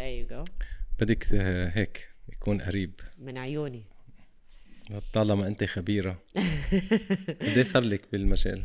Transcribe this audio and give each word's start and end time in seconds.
there 0.00 0.26
you 0.26 0.32
go. 0.32 0.44
بدك 1.00 1.32
آه، 1.34 1.68
هيك 1.74 2.08
يكون 2.32 2.62
قريب. 2.62 2.94
من 3.18 3.38
عيوني. 3.38 3.84
طالما 5.12 5.46
أنت 5.46 5.64
خبيرة. 5.64 6.22
قد 7.40 7.56
إيه 7.56 7.62
صار 7.62 7.82
لك 7.82 8.12
بالمجال؟ 8.12 8.62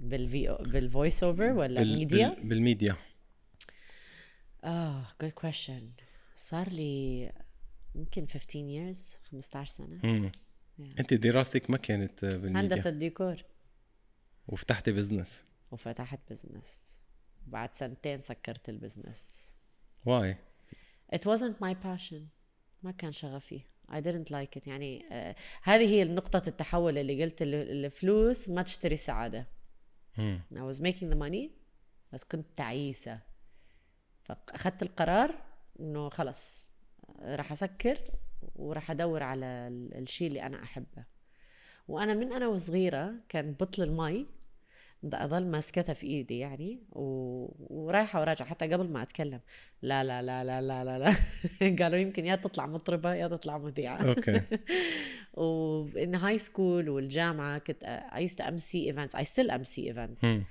بالفي 0.00 0.56
بال 0.60 0.78
voice 0.78 1.24
over 1.24 1.42
ولا 1.52 1.80
بال- 1.80 1.96
ميديا؟ 1.98 2.28
بال- 2.28 2.48
بالميديا. 2.48 2.96
آه 4.64 5.06
good 5.22 5.30
question 5.30 5.90
صار 6.34 6.68
لي 6.68 7.32
يمكن 7.94 8.26
15 8.26 8.92
years 8.94 9.28
15 9.30 9.70
سنة. 9.72 10.00
مم. 10.04 10.32
أنت 10.98 11.14
دراستك 11.14 11.70
ما 11.70 11.76
كانت 11.76 12.24
آه، 12.24 12.28
بالميديا. 12.28 12.60
هندسة 12.60 12.90
ديكور. 12.90 13.36
وفتحتي 14.48 14.92
business 14.92 15.42
وفتحت 15.70 16.20
business 16.30 16.98
بعد 17.46 17.74
سنتين 17.74 18.22
سكرت 18.22 18.68
ال 18.68 18.77
business 18.77 19.50
و 20.06 20.21
I 20.21 20.36
it 21.14 21.18
wasn't 21.18 21.54
my 21.62 21.74
passion. 21.84 22.20
ما 22.82 22.90
كان 22.98 23.12
شغفي. 23.12 23.60
I 23.90 23.94
didn't 23.94 24.30
like 24.32 24.58
it. 24.60 24.66
يعني 24.68 25.04
آه 25.12 25.36
هذه 25.62 25.88
هي 25.88 26.04
نقطة 26.04 26.42
التحول 26.48 26.98
اللي 26.98 27.24
قلت 27.24 27.42
ال- 27.42 27.84
الفلوس 27.84 28.48
ما 28.48 28.62
تشتري 28.62 28.94
السعادة 28.94 29.46
مم. 30.18 30.40
I 30.54 30.74
was 30.74 30.78
making 30.80 31.06
the 31.14 31.18
money 31.18 31.50
بس 32.12 32.24
كنت 32.24 32.46
تعيسة. 32.56 33.18
فأخذت 34.24 34.82
القرار 34.82 35.34
إنه 35.80 36.08
خلص 36.08 36.72
راح 37.22 37.52
أسكر 37.52 37.98
وراح 38.56 38.90
أدور 38.90 39.22
على 39.22 39.46
ال- 39.46 39.94
الشيء 40.02 40.28
اللي 40.28 40.42
أنا 40.42 40.62
أحبه. 40.62 41.04
وأنا 41.88 42.14
من 42.14 42.32
أنا 42.32 42.48
وصغيرة 42.48 43.14
كان 43.28 43.52
بطل 43.52 43.82
المي. 43.82 44.26
أضل 45.14 45.46
ماسكتها 45.46 45.92
في 45.92 46.06
إيدي 46.06 46.38
يعني 46.38 46.82
و... 46.92 47.04
ورايحة 47.58 48.20
وراجعة 48.20 48.48
حتى 48.48 48.72
قبل 48.72 48.88
ما 48.88 49.02
أتكلم. 49.02 49.40
لا 49.82 50.04
لا 50.04 50.22
لا 50.22 50.44
لا 50.44 50.60
لا 50.62 50.84
لا, 50.84 50.98
لا. 50.98 51.14
قالوا 51.84 51.98
يمكن 51.98 52.26
يا 52.26 52.36
تطلع 52.36 52.66
مطربة 52.66 53.14
يا 53.14 53.28
تطلع 53.28 53.58
مذيعة. 53.58 54.08
okay. 54.08 54.40
و 55.34 55.61
in 55.61 56.14
high 56.14 56.38
school 56.38 56.88
والجامعة 56.88 57.58
كنت 57.58 58.08
I 58.12 58.18
used 58.18 58.36
to 58.36 58.44
MC 58.44 58.92
events. 58.92 59.14
I 59.14 59.24
still 59.24 59.50
MC 59.50 59.78
events. 59.92 60.24
مم. 60.24 60.44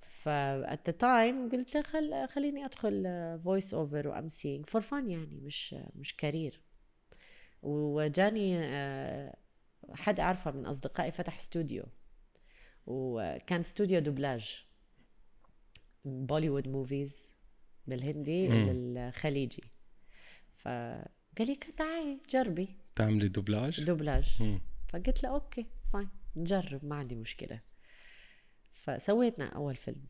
ف 0.00 0.28
at 0.64 0.90
the 0.90 0.92
time 0.92 1.52
قلت 1.52 1.76
خل 1.86 2.28
خليني 2.28 2.64
أدخل 2.64 3.04
voice 3.44 3.74
over 3.74 4.08
و 4.08 4.14
emceeing 4.14 4.66
for 4.66 4.80
fun 4.80 5.10
يعني 5.10 5.40
مش 5.42 5.74
مش 5.94 6.16
career. 6.16 6.60
وجاني 7.62 8.58
آه، 8.58 9.36
حد 9.94 10.20
أعرفه 10.20 10.50
من 10.50 10.66
أصدقائي 10.66 11.10
فتح 11.10 11.34
استوديو 11.34 11.84
وكان 12.86 13.60
استوديو 13.60 14.00
دوبلاج. 14.00 14.64
بوليوود 16.04 16.68
movies 16.68 17.32
بالهندي. 17.86 18.48
للخليجي. 18.48 19.64
فقال 20.56 21.06
لي 21.40 21.54
تعالي 21.76 22.20
جربي. 22.30 22.76
تعملي 22.96 23.28
دوبلاج؟ 23.28 23.84
دوبلاج. 23.84 24.42
مم. 24.42 24.60
فقلت 24.88 25.22
له 25.22 25.28
okay 25.28 25.66
fine 25.92 26.08
نجرب 26.36 26.84
ما 26.84 26.96
عندي 26.96 27.14
مشكلة. 27.14 27.60
فسويتنا 28.72 29.46
أول 29.46 29.76
فيلم. 29.76 30.06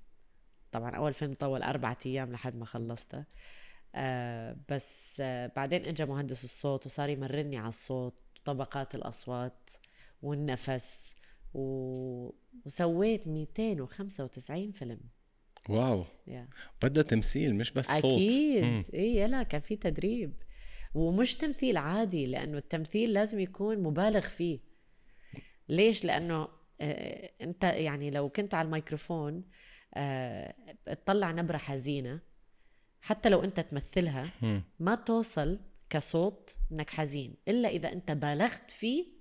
طبعا 0.72 0.90
أول 0.90 1.14
فيلم 1.14 1.34
طول 1.34 1.62
أربعة 1.62 1.98
أيام 2.06 2.32
لحد 2.32 2.56
ما 2.56 2.64
خلصته. 2.64 3.24
آه 3.94 4.56
بس 4.68 5.20
آه 5.20 5.52
بعدين 5.56 5.84
اجى 5.84 6.04
مهندس 6.04 6.44
الصوت 6.44 6.86
وصار 6.86 7.08
يمرني 7.08 7.56
على 7.56 7.68
الصوت 7.68 8.14
طبقات 8.44 8.94
الأصوات 8.94 9.70
والنفس. 10.22 11.16
و... 11.54 12.30
وسويت 12.66 13.28
295 13.28 14.72
فيلم. 14.72 15.00
واو. 15.68 16.04
يا 16.26 16.48
بدها 16.82 17.02
تمثيل 17.02 17.54
مش 17.54 17.70
بس 17.70 17.86
صوت. 17.86 18.04
أكيد. 18.04 18.84
اي 18.94 19.16
يلا 19.16 19.42
كان 19.42 19.60
في 19.60 19.76
تدريب. 19.76 20.32
ومش 20.94 21.36
تمثيل 21.36 21.76
عادي 21.76 22.26
لأنه 22.26 22.58
التمثيل 22.58 23.12
لازم 23.12 23.40
يكون 23.40 23.78
مبالغ 23.78 24.20
فيه. 24.20 24.58
ليش؟ 25.68 26.04
لأنه 26.04 26.48
آه 26.80 27.30
أنت 27.40 27.64
يعني 27.64 28.10
لو 28.10 28.28
كنت 28.28 28.54
على 28.54 28.66
الميكروفون 28.66 29.44
آه 29.94 30.54
تطلع 30.86 31.32
نبرة 31.32 31.56
حزينة. 31.56 32.20
حتى 33.00 33.28
لو 33.28 33.44
أنت 33.44 33.60
تمثلها. 33.60 34.30
ما 34.80 34.94
توصل 34.94 35.60
كصوت 35.90 36.58
إنك 36.72 36.90
حزين. 36.90 37.34
إلا 37.48 37.68
إذا 37.68 37.92
أنت 37.92 38.10
بالغت 38.10 38.70
فيه 38.70 39.13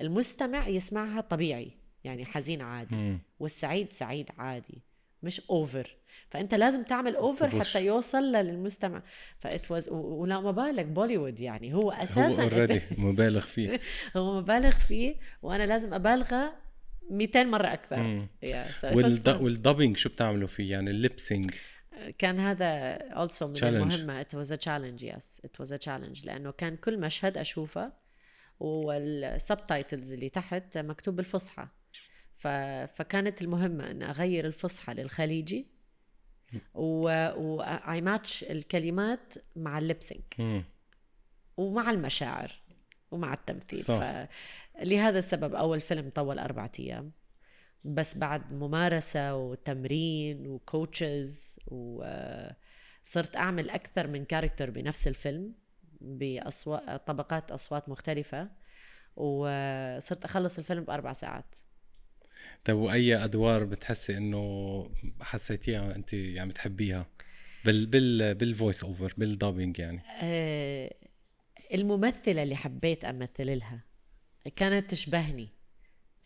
المستمع 0.00 0.68
يسمعها 0.68 1.20
طبيعي 1.20 1.70
يعني 2.04 2.24
حزين 2.24 2.62
عادي 2.62 2.96
مم. 2.96 3.18
والسعيد 3.40 3.92
سعيد 3.92 4.30
عادي 4.38 4.82
مش 5.22 5.40
over 5.50 5.96
فأنت 6.30 6.54
لازم 6.54 6.82
تعمل 6.82 7.16
over. 7.16 7.60
حتى 7.60 7.84
يوصل 7.84 8.22
للمستمع. 8.22 9.02
ف 9.38 9.49
it 9.49 9.70
was 9.70 9.88
ولا 9.92 10.40
ما 10.40 10.50
بالك 10.50 10.86
بوليوود 10.86 11.40
يعني 11.40 11.74
هو 11.74 11.80
هو 11.80 11.90
أساسا 11.90 12.42
already 12.52 12.80
مبالغ 12.98 13.40
فيه. 13.40 13.80
هو 14.16 14.40
مبالغ 14.40 14.70
فيه 14.70 15.16
وأنا 15.42 15.66
لازم 15.66 15.94
أبالغه 15.94 16.52
200 17.10 17.44
مرة 17.44 17.72
أكثر. 17.72 18.26
yeah, 18.44 18.74
so 18.80 18.84
والد... 18.84 19.28
وال 19.28 19.43
dubbing 19.43 19.96
شو 19.96 20.08
بتعملوا 20.08 20.48
فيه؟ 20.48 20.70
يعني 20.70 20.90
ال 20.90 20.96
lip 20.96 21.13
syncing 21.13 21.54
كان 22.18 22.40
هذا 22.40 22.98
also 22.98 23.42
من 23.42 23.54
Challenge. 23.54 23.62
المهمة. 23.64 24.22
It 24.22 24.26
was 24.36 24.50
a 24.50 24.56
challenge 24.56 25.02
yes. 25.02 25.40
It 25.46 25.64
was 25.64 25.70
a 25.72 25.78
challenge. 25.78 26.26
لأنه 26.26 26.50
كان 26.50 26.76
كل 26.76 27.00
مشهد 27.00 27.38
أشوفه 27.38 27.92
وال 28.60 28.88
subtitles 28.88 30.12
اللي 30.12 30.28
تحت 30.28 30.78
مكتوب 30.78 31.16
بالفصحى. 31.16 31.68
ف... 32.36 32.48
فكانت 32.96 33.42
المهمة 33.42 33.90
أن 33.90 34.02
أغير 34.02 34.46
الفصحى 34.46 34.94
للخليجي. 34.94 35.66
و, 36.74 37.08
I 37.86 38.00
match 38.00 38.50
الكلمات 38.50 39.34
مع 39.56 39.78
ال 39.78 39.82
lip 39.82 39.93
syncing. 39.93 40.22
ومع 41.56 41.90
المشاعر. 41.90 42.62
ومع 43.10 43.34
التمثيل. 43.34 43.84
صح. 43.84 43.98
فلهذا 44.78 45.18
السبب 45.18 45.54
أول 45.54 45.80
فيلم 45.80 46.10
طول 46.10 46.38
أربعة 46.38 46.72
أيام. 46.78 47.12
بس 47.84 48.18
بعد 48.18 48.52
ممارسة 48.52 49.34
وتمرين 49.34 50.46
وكوتشز 50.46 51.60
وصرت 51.66 53.36
أعمل 53.36 53.70
أكثر 53.70 54.06
من 54.06 54.24
كاركتر 54.24 54.70
بنفس 54.70 55.08
الفيلم. 55.08 55.54
بأصوات 56.06 57.06
طبقات 57.06 57.52
أصوات 57.52 57.88
مختلفة 57.88 58.50
وصرت 59.16 60.24
أخلص 60.24 60.58
الفيلم 60.58 60.84
بأربع 60.84 61.12
ساعات. 61.12 61.56
طيب 62.64 62.76
وأي 62.76 63.24
أدوار 63.24 63.64
بتحسي 63.64 64.16
إنه 64.16 64.90
حسيتيها 65.20 65.96
أنت 65.96 66.12
يعني 66.14 66.50
بتحبيها؟ 66.50 67.06
بال 67.64 67.86
بال 67.86 68.34
بال 68.34 68.48
voice 68.48 68.84
over 68.84 69.14
بال 69.16 69.30
dubbing 69.30 69.78
يعني. 69.78 70.00
آه، 70.22 70.94
الممثلة 71.74 72.42
اللي 72.42 72.56
حبيت 72.56 73.04
أمثل 73.04 73.58
لها 73.58 73.80
كانت 74.56 74.90
تشبهني 74.90 75.48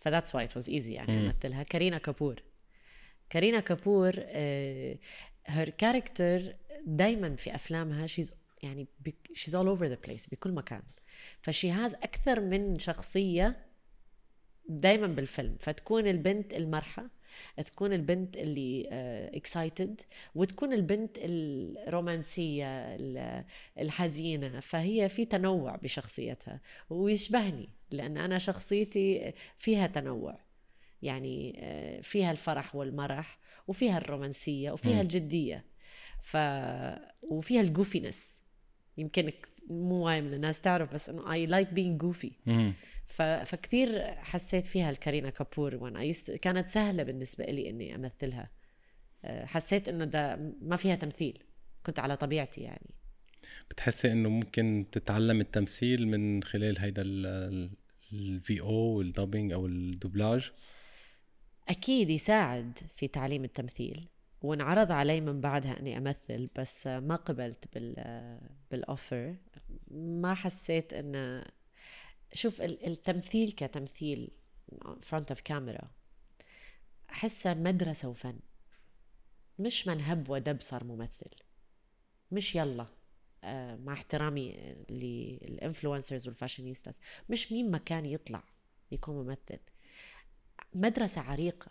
ف 0.01 0.06
that's 0.06 0.35
why 0.35 0.45
it 0.45 0.57
was 0.57 0.71
easy 0.71 0.93
يعني 0.93 1.13
مم. 1.13 1.27
أمثلها. 1.27 1.63
كارينا 1.63 1.99
كابور. 1.99 2.43
كارينا 3.31 3.61
كابور 3.61 4.13
her 5.47 5.69
character 5.79 6.55
دايما 6.87 7.37
في 7.37 7.55
أفلامها 7.55 8.07
she's 8.07 8.33
يعني 8.63 8.87
she's 9.35 9.55
all 9.55 9.67
over 9.69 9.87
the 9.87 9.95
place 9.95 10.27
بكل 10.27 10.53
مكان. 10.53 10.83
ف 11.43 11.50
she 11.50 11.71
has 11.71 11.95
أكثر 11.95 12.41
من 12.41 12.79
شخصية 12.79 13.67
دايما 14.69 15.07
بالفيلم. 15.07 15.57
فتكون 15.61 16.07
البنت 16.07 16.53
المرحة 16.55 17.11
تكون 17.67 17.93
البنت 17.93 18.37
اللي 18.37 18.89
excited 19.35 20.01
وتكون 20.35 20.73
البنت 20.73 21.17
الرومانسية 21.19 22.67
ال- 22.95 23.45
الحزينة. 23.79 24.61
فهي 24.61 25.09
في 25.09 25.25
تنوع 25.25 25.77
بشخصيتها. 25.77 26.61
ويشبهني 26.91 27.69
لأن 27.91 28.17
أنا 28.17 28.39
شخصيتي 28.39 29.33
فيها 29.59 29.87
تنوع. 29.87 30.39
يعني 31.03 31.55
آه، 31.59 32.01
فيها 32.01 32.31
الفرح 32.31 32.75
والمرح 32.77 33.39
وفيها 33.69 33.99
الرومانسية 33.99 34.71
وفيها. 34.71 35.01
الجدية. 35.01 35.65
ف 36.23 36.37
وفيها 37.23 37.61
ال 37.61 37.69
goofiness 37.69 38.43
يمكن 39.01 39.33
مو 39.71 40.07
وايد 40.07 40.25
من 40.25 40.35
الناس 40.35 40.61
تعرف 40.61 40.95
بس 40.95 41.11
إنه 41.11 41.23
I 41.23 41.49
like 41.51 41.69
being 41.69 42.05
goofy. 42.07 42.33
مم. 42.47 42.75
ف... 43.07 43.23
فكثير 43.23 44.15
حسيت 44.15 44.67
فيها 44.67 44.91
الكارينا 44.91 45.31
كابور 45.31 45.75
وأنا 45.77 46.03
يست... 46.03 46.31
كانت 46.31 46.69
سهلة 46.69 47.03
بالنسبة 47.03 47.45
لي 47.45 47.71
إني 47.71 47.95
أمثلها. 47.95 48.51
أه، 49.25 49.45
حسيت 49.45 49.89
إنه 49.89 50.05
ده 50.05 50.55
ما 50.63 50.77
فيها 50.77 50.95
تمثيل. 50.95 51.43
كنت 51.87 51.99
على 51.99 52.17
طبيعتي 52.17 52.61
يعني. 52.61 52.91
بتحسي 53.71 54.13
إنه 54.13 54.29
ممكن 54.29 54.87
تتعلم 54.93 55.41
التمثيل 55.41 56.09
من 56.09 56.43
خلال 56.43 56.79
هيدا 56.79 57.03
ال 58.13 58.61
VO 58.61 58.75
وال 58.75 58.92
dubbing 58.92 59.53
أو 59.53 59.67
الدوبلاج؟ 59.67 60.51
أكيد 61.69 62.11
يساعد 62.11 62.79
في 62.95 63.09
تعليم 63.09 63.45
التمثيل. 63.45 64.07
وانعرض 64.43 64.93
علي 64.93 65.21
من 65.21 65.41
بعدها 65.41 65.79
اني 65.81 65.97
امثل 65.99 66.49
بس 66.59 66.87
ما 66.87 67.17
قبلت 67.17 67.65
بال 67.75 67.95
بال 68.71 68.90
offer 68.90 69.37
ما 69.91 70.35
حسيت 70.35 70.95
إن 70.95 71.45
شوف 72.35 72.61
ال- 72.61 72.87
التمثيل 72.87 73.53
كتمثيل 73.53 74.31
front 75.03 75.31
of 75.31 75.41
camera 75.41 75.91
احسها 77.11 77.55
مدرسة 77.55 78.09
وفن. 78.09 78.39
مش 79.59 79.87
من 79.89 80.01
هب 80.01 80.31
ودب 80.31 80.61
صار 80.61 80.85
ممثل. 80.85 81.31
مش 82.33 82.55
يلا 82.55 82.87
آه، 83.45 83.77
مع 83.77 83.93
احترامي 83.93 84.75
لل 84.91 85.11
influencers 85.11 86.27
وال 86.29 86.39
fashionistas 86.39 87.01
مش 87.29 87.53
مين 87.53 87.71
ما 87.71 87.79
كان 87.79 88.07
يطلع 88.07 88.43
يكون 88.91 89.15
ممثل. 89.25 89.59
مدرسة 90.75 91.21
عريقة 91.21 91.71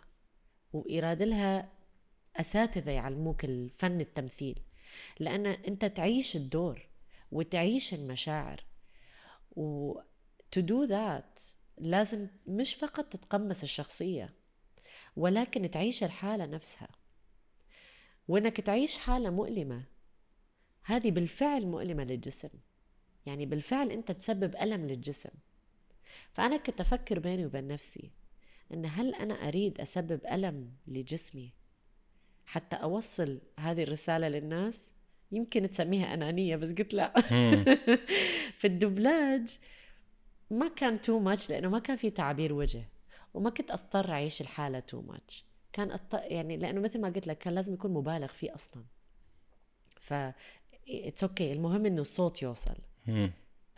وإيراد 0.72 1.22
لها 1.22 1.68
أساتذة 2.40 2.90
يعلموك 2.90 3.44
الفن 3.44 4.00
التمثيل 4.00 4.60
لأن 5.18 5.46
أنت 5.46 5.84
تعيش 5.84 6.36
الدور 6.36 6.88
وتعيش 7.32 7.94
المشاعر. 7.94 8.64
و 9.56 9.94
to 10.56 10.60
do 10.62 10.88
that 10.90 11.40
لازم 11.78 12.28
مش 12.46 12.74
فقط 12.74 13.04
تتقمص 13.04 13.62
الشخصية 13.62 14.34
ولكن 15.16 15.70
تعيش 15.70 16.04
الحالة 16.04 16.46
نفسها. 16.46 16.88
وإنك 18.28 18.60
تعيش 18.60 18.98
حالة 18.98 19.30
مؤلمة 19.30 19.84
هذه 20.82 21.10
بالفعل 21.10 21.66
مؤلمة 21.66 22.04
للجسم. 22.04 22.50
يعني 23.26 23.46
بالفعل 23.46 23.90
أنت 23.90 24.12
تسبب 24.12 24.56
ألم 24.56 24.86
للجسم. 24.86 25.30
فأنا 26.32 26.56
كنت 26.56 26.80
أفكر 26.80 27.18
بيني 27.18 27.46
وبين 27.46 27.68
نفسي 27.68 28.10
أن 28.72 28.86
هل 28.86 29.14
أنا 29.14 29.34
أريد 29.34 29.80
أسبب 29.80 30.20
ألم 30.26 30.72
لجسمي؟ 30.86 31.59
حتى 32.50 32.76
أوصل 32.76 33.40
هذه 33.58 33.82
الرسالة 33.82 34.28
للناس. 34.28 34.90
يمكن 35.32 35.70
تسميها 35.70 36.14
أنانية 36.14 36.56
بس 36.56 36.72
قلت 36.72 36.94
لا. 36.94 37.20
في 38.58 38.64
الدبلاج 38.64 39.58
ما 40.50 40.68
كان 40.68 41.00
too 41.00 41.18
much 41.18 41.50
لأنه 41.50 41.68
ما 41.68 41.78
كان 41.78 41.96
في 41.96 42.10
تعبير 42.10 42.52
وجه. 42.52 42.84
وما 43.34 43.50
كنت 43.50 43.70
أضطر 43.70 44.10
أعيش 44.10 44.40
الحالة 44.40 44.80
too 44.80 45.00
much 45.00 45.44
كان 45.72 45.90
أط... 45.90 46.14
يعني 46.14 46.56
لأنه 46.56 46.80
مثل 46.80 47.00
ما 47.00 47.08
قلت 47.08 47.26
لك 47.26 47.38
كان 47.38 47.54
لازم 47.54 47.74
يكون 47.74 47.90
مبالغ 47.92 48.26
فيه 48.26 48.54
أصلا. 48.54 48.84
ف 50.00 50.12
it's 50.88 51.24
okay 51.24 51.52
okay. 51.52 51.56
المهم 51.56 51.86
إنه 51.86 52.00
الصوت 52.00 52.42
يوصل. 52.42 52.76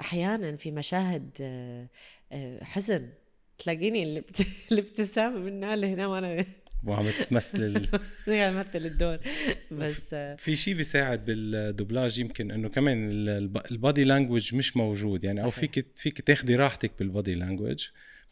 أحيانا 0.01 0.57
في 0.57 0.71
مشاهد 0.71 1.31
آه، 1.41 1.89
آه، 2.33 2.65
حزن. 2.65 3.09
تلاقيني 3.59 4.25
الابتسامه 4.73 5.39
من 5.39 5.65
هنا 5.65 5.77
لهنا 5.77 6.07
وأنا 6.07 6.47
وعم 6.85 7.11
تمثل 7.31 7.89
عم 8.29 8.63
تمثل 8.63 8.87
الدور. 8.87 9.19
بس 9.71 10.15
في 10.15 10.57
شيء 10.57 10.75
بيساعد 10.75 11.25
بالدوبلاج 11.25 12.19
يمكن 12.19 12.51
إنه 12.51 12.69
كمان 12.69 13.09
ال 13.71 13.77
body 13.77 14.05
language 14.05 14.55
مش 14.55 14.77
موجود. 14.77 15.25
يعني 15.25 15.37
صحيح. 15.37 15.45
أو 15.45 15.51
فيك 15.51 15.87
فيك 15.97 16.21
تاخدي 16.21 16.57
راحتك 16.57 16.93
بال 16.99 17.11
body 17.11 17.35
language 17.35 17.89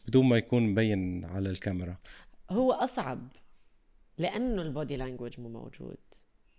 بدون 0.07 0.25
ما 0.25 0.37
يكون 0.37 0.63
مبين 0.63 1.25
على 1.25 1.49
الكاميرا. 1.49 1.97
هو 2.49 2.71
أصعب 2.71 3.27
لأنه 4.17 4.61
ال 4.61 4.68
body 4.68 4.97
language 4.97 5.39
مو 5.39 5.49
موجود. 5.49 5.97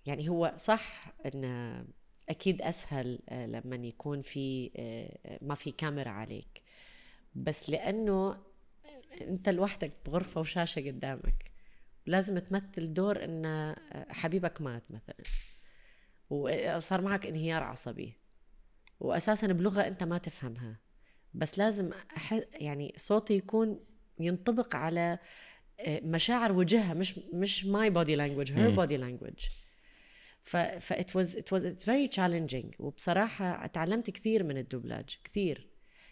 يعني 0.07 0.29
هو 0.29 0.55
صح 0.57 1.01
انه 1.27 1.85
أكيد 2.29 2.63
أسهل 2.63 3.19
آه، 3.29 3.47
لما 3.47 3.77
يكون 3.77 4.23
في 4.23 4.71
آه، 4.77 5.39
ما 5.43 5.55
في 5.55 5.71
كاميرا 5.71 6.11
عليك. 6.11 6.63
بس 7.35 7.71
لأنه 7.71 8.37
أنت 9.21 9.49
لوحدك 9.49 9.93
بغرفة 10.07 10.41
وشاشة 10.41 10.81
قدامك. 10.81 11.52
ولازم 12.07 12.39
تمثل 12.39 12.93
دور 12.93 13.25
إن 13.25 13.47
آه، 13.47 14.07
حبيبك 14.09 14.61
مات 14.61 14.83
مثلا. 14.91 15.17
وصار 16.31 17.01
معك 17.01 17.27
انهيار 17.27 17.63
عصبي. 17.63 18.15
واساسا 19.01 19.47
بلغة 19.47 19.81
أنت 19.81 20.03
ما 20.03 20.19
تفهمها. 20.19 20.81
بس 21.35 21.59
لازم 21.59 21.91
أح... 22.17 22.41
يعني 22.53 22.95
صوتي 22.97 23.35
يكون 23.35 23.81
ينطبق 24.21 24.77
على 24.77 25.19
مشاعر 25.89 26.53
وجهها 26.53 26.95
مش 26.95 27.19
مش 27.33 27.65
my 27.65 27.91
body 27.91 28.15
language 28.15 28.53
her 28.53 28.71
body 28.71 28.97
language 28.97 29.47
ف 30.43 30.57
ف 30.57 30.93
it 30.93 31.07
was 31.07 31.29
it 31.37 31.49
was 31.55 31.65
it's 31.65 31.85
very 31.85 32.09
challenging. 32.17 32.81
وبصراحة 32.81 33.67
تعلمت 33.67 34.11
كثير 34.11 34.45
من 34.45 34.59
الدبلاج 34.59 35.19
كثير. 35.25 35.69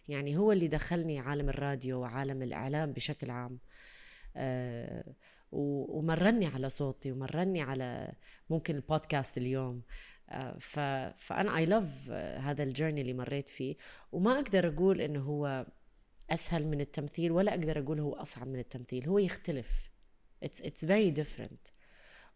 يعني 0.08 0.36
هو 0.36 0.52
اللي 0.52 0.69
دخلني 0.69 1.19
عالم 1.19 1.48
الراديو 1.48 2.00
وعالم 2.00 2.43
الإعلام 2.43 2.93
بشكل 2.93 3.31
عام. 3.31 3.58
آه 4.36 5.14
ومرني 5.52 6.47
على 6.47 6.69
صوتي 6.69 7.12
ومرني 7.12 7.62
على 7.62 8.12
ممكن 8.50 8.76
البودكاست 8.76 9.38
اليوم. 9.38 9.82
آه 10.29 10.56
ف 10.58 10.79
فأنا 11.17 11.56
I 11.56 11.67
love 11.67 12.11
هذا 12.41 12.62
ال 12.62 12.67
journey 12.67 13.00
اللي 13.00 13.14
مريت 13.14 13.49
فيه. 13.49 13.76
وما 14.12 14.32
أقدر 14.38 14.69
أقول 14.69 15.00
إنه 15.00 15.20
هو 15.20 15.67
أسهل 16.31 16.67
من 16.67 16.81
التمثيل 16.81 17.32
ولا 17.32 17.55
أقدر 17.55 17.79
أقول 17.79 18.00
هو 18.00 18.14
أصعب 18.14 18.49
من 18.49 18.58
التمثيل. 18.58 19.08
هو 19.08 19.19
يختلف. 19.19 19.91
It's 20.44 20.61
it's 20.61 20.85
very 20.85 21.20
different. 21.20 21.73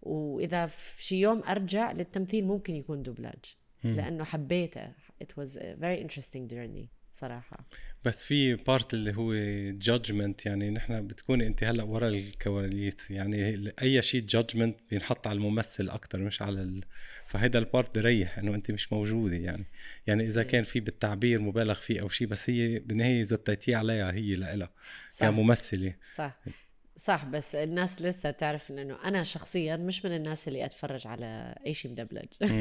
وإذا 0.02 0.67
في 0.67 1.05
شي 1.05 1.20
يوم 1.20 1.43
أرجع 1.43 1.93
للتمثيل 1.93 2.44
ممكن 2.46 2.75
يكون 2.75 3.02
دوبلاج. 3.02 3.56
لأنه 3.84 4.25
حبيته. 4.25 4.93
It 5.25 5.26
was 5.37 5.56
a 5.56 5.76
very 5.76 6.00
interesting 6.00 6.49
journey. 6.49 6.88
صراحة. 7.14 7.66
بس 8.05 8.25
في 8.25 8.55
part 8.54 8.94
اللي 8.94 9.16
هو 9.16 9.34
judgment 9.78 10.46
يعني 10.46 10.70
نحن 10.70 11.06
بتكوني 11.06 11.46
أنت 11.46 11.64
هلأ 11.64 11.82
ورا 11.82 12.08
الكواليس. 12.08 12.94
يعني 13.11 13.72
أي 13.82 14.02
شيء 14.02 14.20
judgment 14.20 14.76
بينحط 14.90 15.26
على 15.26 15.37
الممثل 15.37 15.88
أكثر 15.88 16.20
مش 16.20 16.43
على 16.43 16.62
ال... 16.62 16.84
فهيدا 17.26 17.58
ال 17.58 17.66
part 17.66 17.98
بريح 17.99 18.38
إنه 18.38 18.55
أنت 18.55 18.70
مش 18.70 18.93
موجودة 18.93 19.37
يعني. 19.37 19.66
يعني 20.06 20.26
إذا 20.26 20.43
كان 20.43 20.64
في 20.64 20.81
بالتعبير 20.81 21.40
مبالغ 21.40 21.75
فيه 21.75 22.00
أو 22.00 22.08
شيء 22.08 22.26
بس 22.26 22.50
هي 22.50 22.78
بالنهايه 22.78 23.25
زتيتيه 23.25 23.76
عليها 23.76 24.12
هي 24.12 24.34
لإلها 24.34 24.70
كممثلة. 25.19 25.94
صح. 26.14 26.40
صح 26.96 27.25
بس 27.25 27.55
الناس 27.55 28.02
لسه 28.02 28.31
تعرف 28.31 28.70
إنه 28.70 28.99
أنا 29.05 29.23
شخصيا 29.23 29.76
مش 29.76 30.05
من 30.05 30.17
الناس 30.17 30.49
اللي 30.49 30.64
أتفرج 30.64 31.06
على 31.06 31.55
أي 31.67 31.75
شيء 31.75 31.91
مدبلج. 31.91 32.29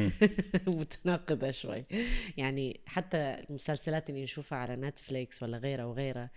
متناقضة 0.66 1.50
شوي. 1.50 1.82
يعني 2.36 2.80
حتى 2.86 3.16
المسلسلات 3.16 4.10
اللي 4.10 4.22
نشوفها 4.22 4.58
على 4.58 4.76
نتفليكس 4.76 5.42
ولا 5.42 5.58
غيرها 5.58 5.84
وغيرها 5.84 6.30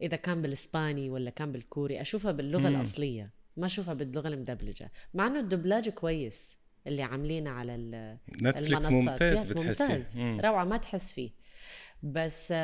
إذا 0.00 0.16
كان 0.16 0.42
بالإسباني 0.42 1.10
ولا 1.10 1.30
كان 1.30 1.52
بالكوري 1.52 2.00
أشوفها 2.00 2.32
باللغة 2.32 2.60
مم. 2.68 2.76
الأصلية 2.76 3.30
ما 3.56 3.66
أشوفها 3.66 3.94
باللغة 3.94 4.28
المدبلجة. 4.28 4.92
مع 5.14 5.26
إنه 5.26 5.40
الدبلاج 5.40 5.88
كويس 5.88 6.58
اللي 6.86 7.02
عاملينه 7.02 7.50
على 7.50 7.76
نتفليكس 8.42 8.88
ممتاز 8.88 9.52
ممتاز. 9.52 10.18
روعة 10.18 10.64
ما 10.64 10.76
تحس 10.76 11.12
فيه. 11.12 11.30
بس 12.02 12.54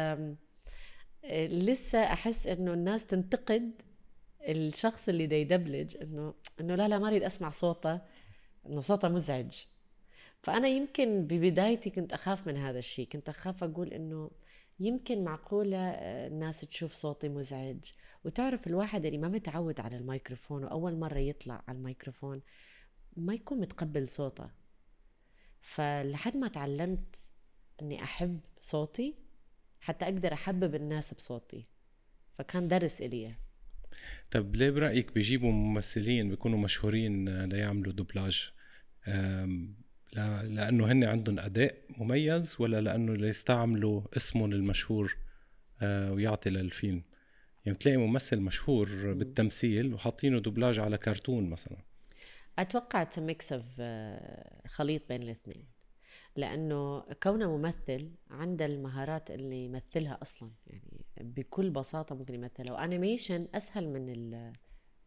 لسه 1.34 1.98
أحس 1.98 2.46
إنه 2.46 2.72
الناس 2.72 3.06
تنتقد 3.06 3.72
الشخص 4.48 5.08
اللي 5.08 5.26
دا 5.26 5.36
يدبلج 5.36 5.96
إنه 6.02 6.34
إنه 6.60 6.74
لا 6.74 6.88
لا 6.88 6.98
ما 6.98 7.08
أريد 7.08 7.22
أسمع 7.22 7.50
صوته 7.50 8.00
إنه 8.66 8.80
صوته 8.80 9.08
مزعج. 9.08 9.64
فأنا 10.42 10.68
يمكن 10.68 11.26
ببدايتي 11.26 11.90
كنت 11.90 12.12
أخاف 12.12 12.46
من 12.46 12.56
هذا 12.56 12.78
الشيء. 12.78 13.08
كنت 13.08 13.28
أخاف 13.28 13.64
أقول 13.64 13.88
إنه 13.92 14.30
يمكن 14.80 15.24
معقولة 15.24 15.76
آه، 15.76 16.26
الناس 16.26 16.60
تشوف 16.60 16.92
صوتي 16.92 17.28
مزعج. 17.28 17.78
وتعرف 18.24 18.66
الواحد 18.66 19.04
اللي 19.06 19.18
ما 19.18 19.28
متعود 19.28 19.80
على 19.80 19.96
الميكروفون 19.96 20.64
وأول 20.64 20.96
مرة 20.96 21.18
يطلع 21.18 21.62
على 21.68 21.78
الميكروفون 21.78 22.42
ما 23.16 23.34
يكون 23.34 23.60
متقبل 23.60 24.08
صوته. 24.08 24.50
فلحد 25.60 26.36
ما 26.36 26.48
تعلمت 26.48 27.16
أني 27.82 28.02
أحب 28.02 28.40
صوتي 28.60 29.14
حتى 29.80 30.04
أقدر 30.04 30.32
أحبب 30.32 30.74
الناس 30.74 31.14
بصوتي. 31.14 31.66
فكان 32.38 32.68
درس 32.68 33.02
إلي. 33.02 33.34
طب 34.30 34.56
ليه 34.56 34.70
برأيك 34.70 35.14
بيجيبوا 35.14 35.52
ممثلين 35.52 36.28
بيكونوا 36.28 36.58
مشهورين 36.58 37.44
ليعملوا 37.44 37.92
دوبلاج؟ 37.92 38.50
لأنه 40.42 40.92
هن 40.92 41.04
عندهم 41.04 41.38
أداء 41.38 41.74
مميز 41.98 42.56
ولا 42.58 42.80
لأنه 42.80 43.14
ليستعملوا 43.14 44.02
اسمهم 44.16 44.52
المشهور 44.52 45.16
آه، 45.82 46.12
ويعطي 46.12 46.50
للفيلم؟ 46.50 47.02
يعني 47.64 47.76
بتلاقي 47.78 47.96
ممثل 47.96 48.40
مشهور 48.40 49.12
بالتمثيل 49.12 49.94
وحاطينه 49.94 50.40
دوبلاج 50.40 50.78
على 50.78 50.98
كرتون 50.98 51.50
مثلا. 51.50 51.76
أتوقع 52.58 53.06
mix 53.18 53.52
of 53.52 53.64
خليط 54.66 55.08
بين 55.08 55.22
الاثنين. 55.22 55.69
لأنه 56.40 57.00
كونه 57.00 57.56
ممثل 57.56 58.10
عنده 58.30 58.66
المهارات 58.66 59.30
اللي 59.30 59.64
يمثلها 59.64 60.18
أصلا 60.22 60.50
يعني 60.66 61.04
بكل 61.20 61.70
بساطة 61.70 62.14
ممكن 62.14 62.34
يمثلها. 62.34 62.72
و 62.72 62.80
animation 62.80 63.48
أسهل 63.54 63.88
من 63.88 64.52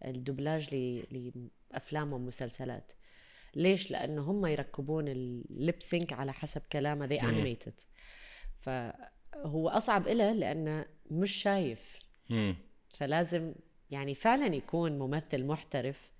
الدبلاج 0.06 0.76
لافلام 1.72 2.14
ومسلسلات. 2.14 2.92
ليش؟ 3.56 3.92
لأنه 3.92 4.22
هم 4.22 4.46
يركبون 4.46 5.08
ال 5.08 5.26
lip 5.26 5.82
sync 5.82 6.14
على 6.14 6.34
حسب 6.34 6.62
كلامه. 6.72 7.06
they 7.06 7.22
animated 7.22 7.82
فهو 8.60 9.70
أصعب 9.70 10.08
له 10.08 10.32
لأنه 10.32 10.86
مش 11.12 11.32
شايف. 11.32 12.00
فلازم 12.90 13.54
يعني 13.92 14.16
فعلا 14.16 14.56
يكون 14.56 15.00
ممثل 15.00 15.46
محترف 15.46 16.12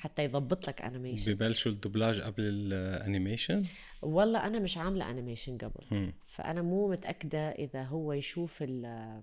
حتى 0.00 0.24
يضبط 0.24 0.68
لك 0.68 0.82
animation 0.82 1.34
ببلشوا 1.34 1.72
الدبلاج 1.72 2.20
قبل 2.20 2.42
ال 2.42 2.53
animation؟ 2.53 3.62
والله 4.02 4.46
أنا 4.46 4.58
مش 4.58 4.78
عاملة 4.78 5.10
animation 5.10 5.58
قبل. 5.58 5.96
م. 5.96 6.12
فأنا 6.26 6.62
مو 6.62 6.90
متأكدة 6.90 7.50
إذا 7.50 7.82
هو 7.82 8.12
يشوف 8.12 8.62
ال 8.62 9.22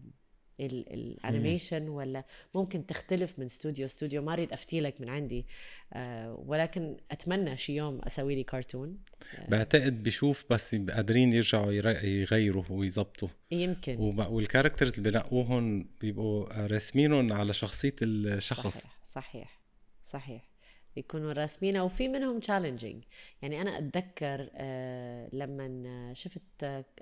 ال 0.60 0.73
animation 0.73 1.90
ولا 1.90 2.26
ممكن 2.56 2.86
تختلف 2.86 3.40
من 3.40 3.46
استوديو 3.46 3.86
لاستوديو 3.86 4.22
ما 4.22 4.34
أريد 4.34 4.54
أفتي 4.54 4.80
لك 4.80 5.02
من 5.02 5.10
عندي. 5.10 5.46
آه 5.94 6.44
ولكن 6.46 6.98
أتمنى 7.12 7.58
شي 7.58 7.76
يوم 7.76 8.02
أسوي 8.02 8.36
لي 8.36 8.44
كرتون 8.44 8.98
آه 9.36 9.50
بعتقد 9.50 10.04
بشوف 10.04 10.46
بس 10.50 10.76
قادرين 10.76 11.34
يرجعوا 11.34 11.72
يغيروا 12.04 12.64
ويظبطوا. 12.70 13.30
يمكن. 13.52 13.98
وال 14.00 14.16
characters 14.16 14.98
اللي 14.98 15.12
بنقوهم 15.12 15.90
بيبقوا 16.02 16.68
راسمينهم 16.68 17.34
على 17.34 17.54
شخصية 17.54 17.96
الشخص. 18.02 18.78
صحيح 18.78 19.00
صحيح 19.06 19.62
صحيح. 20.04 20.57
يكونوا 20.98 21.34
راسمينها 21.34 21.82
وفي 21.82 22.08
منهم 22.08 22.40
challenging 22.40 23.04
يعني 23.42 23.62
أنا 23.62 23.78
اتذكر 23.78 24.50
آه 24.56 25.30
لما 25.34 26.14
شفت 26.14 26.42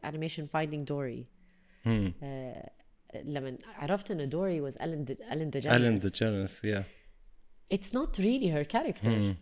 animation 0.06 0.46
Finding 0.46 0.84
Dory 0.88 1.26
لما 3.24 3.58
عرفت 3.66 4.12
انه 4.12 4.26
Dory 4.26 4.72
was 4.72 4.74
Ellen 4.76 5.06
De- 5.10 5.32
Ellen 5.32 5.52
DeGeneres 5.52 5.66
Ellen 5.66 6.00
DeGeneres 6.00 6.64
yeah 6.64 6.84
it's 7.78 7.92
not 7.94 8.18
really 8.20 8.50
her 8.50 8.66
character 8.76 9.08
مم. 9.08 9.36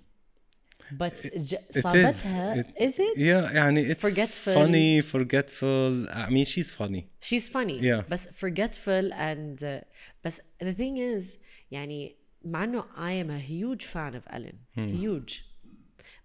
but 1.00 1.14
ج- 1.14 1.54
It 1.56 1.76
is. 1.76 1.82
صابتها 1.82 2.62
It- 2.64 2.66
is 2.84 2.94
it 2.94 3.18
yeah 3.18 3.52
يعني 3.54 3.94
it's 3.96 4.00
Forgetful. 4.00 4.54
funny 4.56 5.02
forgetful 5.14 6.10
I 6.10 6.30
mean 6.30 6.46
she's 6.46 6.72
funny 6.72 7.04
she's 7.30 7.48
funny 7.50 7.80
Yeah. 7.82 8.10
بس 8.10 8.28
forgetful 8.46 9.12
and 9.14 9.64
uh, 9.64 9.86
بس 10.26 10.42
the 10.64 10.74
thing 10.78 10.98
is 11.18 11.38
يعني 11.72 12.16
مع 12.45 12.65
انه 12.65 12.83
I 12.83 13.25
am 13.25 13.31
a 13.31 13.41
huge 13.51 13.85
fan 13.87 14.15
of 14.15 14.23
Ellen 14.37 14.59
huge 14.77 15.33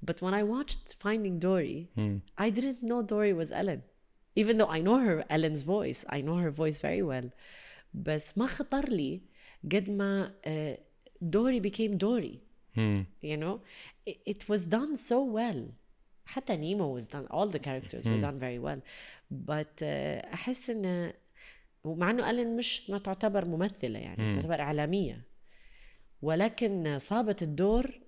but 0.10 0.16
when 0.22 0.34
I 0.34 0.44
watched 0.44 0.86
Finding 1.04 1.40
Dory 1.40 1.88
I 2.46 2.50
didn't 2.50 2.82
know 2.90 3.02
Dory 3.14 3.34
was 3.42 3.52
Ellen 3.52 3.82
even 4.42 4.58
though 4.58 4.72
I 4.78 4.82
know 4.88 4.98
her 5.08 5.18
Ellen's 5.36 5.64
voice 5.64 6.02
I 6.10 6.20
know 6.28 6.38
her 6.44 6.52
voice 6.62 6.80
very 6.80 7.04
well 7.12 7.30
بس 7.94 8.38
ما 8.38 8.46
خطر 8.46 8.90
لي 8.90 9.22
قد 9.72 9.90
ما 9.90 10.32
uh, 10.46 10.80
Dory 11.36 11.60
became 11.70 11.98
Dory 11.98 12.38
مم. 12.78 13.06
you 13.24 13.38
know 13.38 13.60
it, 14.10 14.18
it 14.26 14.50
was 14.50 14.62
done 14.66 14.96
so 14.96 15.24
well 15.38 15.72
حتى 16.26 16.58
نيمو 16.58 17.00
was 17.00 17.04
done 17.04 17.28
all 17.32 17.48
the 17.48 17.60
characters 17.60 18.06
were 18.06 18.22
done 18.22 18.40
very 18.40 18.60
well 18.60 18.80
but 19.48 19.82
uh, 19.82 20.34
احس 20.34 20.70
ان 20.70 21.14
ومع 21.84 22.10
انه 22.10 22.30
ألين 22.30 22.58
مش 22.58 22.90
ما 22.90 22.98
تعتبر 22.98 23.46
ممثله 23.46 24.00
يعني 24.00 24.32
تعتبر 24.32 24.60
اعلاميه 24.60 25.22
ولكن 26.23 26.99
صابت 26.99 27.43
الدور 27.43 28.01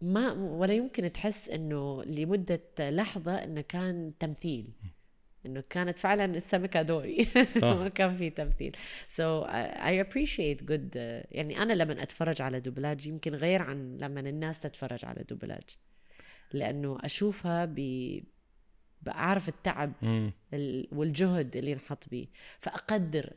ما 0.00 0.32
ولا 0.32 0.74
يمكن 0.74 1.12
تحس 1.12 1.50
إنه 1.50 2.04
لمدة 2.04 2.60
لحظة 2.80 3.34
إنه 3.34 3.60
كان 3.60 4.12
تمثيل. 4.20 4.72
إنه 5.46 5.64
كانت 5.70 5.98
فعلا 5.98 6.24
السمكة 6.24 6.82
دوري. 6.82 7.26
ما 7.62 7.88
كان 7.88 8.16
في 8.16 8.30
تمثيل. 8.30 8.76
So 9.08 9.46
I, 9.46 9.80
I 9.80 10.06
appreciate 10.06 10.64
good 10.64 10.94
uh, 10.94 11.26
يعني 11.30 11.62
أنا 11.62 11.72
لما 11.72 12.02
أتفرج 12.02 12.42
على 12.42 12.60
دوبلاج 12.60 13.06
يمكن 13.06 13.34
غير 13.34 13.62
عن 13.62 13.96
لما 13.96 14.20
الناس 14.20 14.60
تتفرج 14.60 15.04
على 15.04 15.24
دوبلاج. 15.28 15.78
لأنه 16.52 16.98
أشوفها 17.00 17.64
ب 17.64 17.78
بعرف 19.02 19.48
التعب 19.48 19.92
والجهد 20.92 21.56
اللي 21.56 21.72
انحط 21.72 22.08
بيه 22.08 22.26
فأقدر 22.60 23.32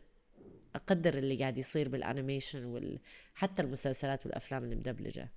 أقدر 0.76 1.18
اللي 1.18 1.36
قاعد 1.36 1.58
يصير 1.58 1.90
بال 1.90 2.04
animation 2.04 2.66
وال... 2.66 3.00
حتى 3.36 3.62
المسلسلات 3.62 4.26
والأفلام 4.26 4.64
المدبلجه 4.64 5.30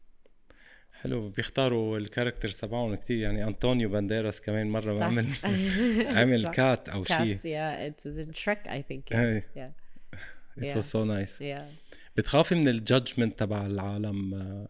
حلو 1.01 1.29
بيختاروا 1.29 1.99
ال 1.99 2.04
characters 2.04 2.57
تبعهم 2.57 2.95
كتير 2.95 3.19
يعني 3.19 3.45
أنطونيو 3.45 3.89
بانديراس 3.89 4.41
كمان 4.41 4.71
مرة 4.71 4.99
صح. 4.99 5.05
عمل 6.17 6.43
صح. 6.45 6.51
cat 6.53 6.89
أو 6.89 7.05
شيء 7.05 7.37
Shrek, 8.33 8.67
I 8.67 8.83
think. 8.89 9.05
Hey. 9.11 9.35
Yes. 9.35 9.45
Yeah, 9.57 9.71
it 10.57 10.65
Yeah. 10.65 10.77
was 10.77 10.87
so 10.87 11.05
nice 11.05 11.41
yeah. 11.41 11.65
بتخافي 12.17 12.55
من 12.55 12.69
ال 12.69 12.76
judgment 12.76 13.39
تبع 13.39 13.67
العالم 13.67 14.35
آه، 14.35 14.69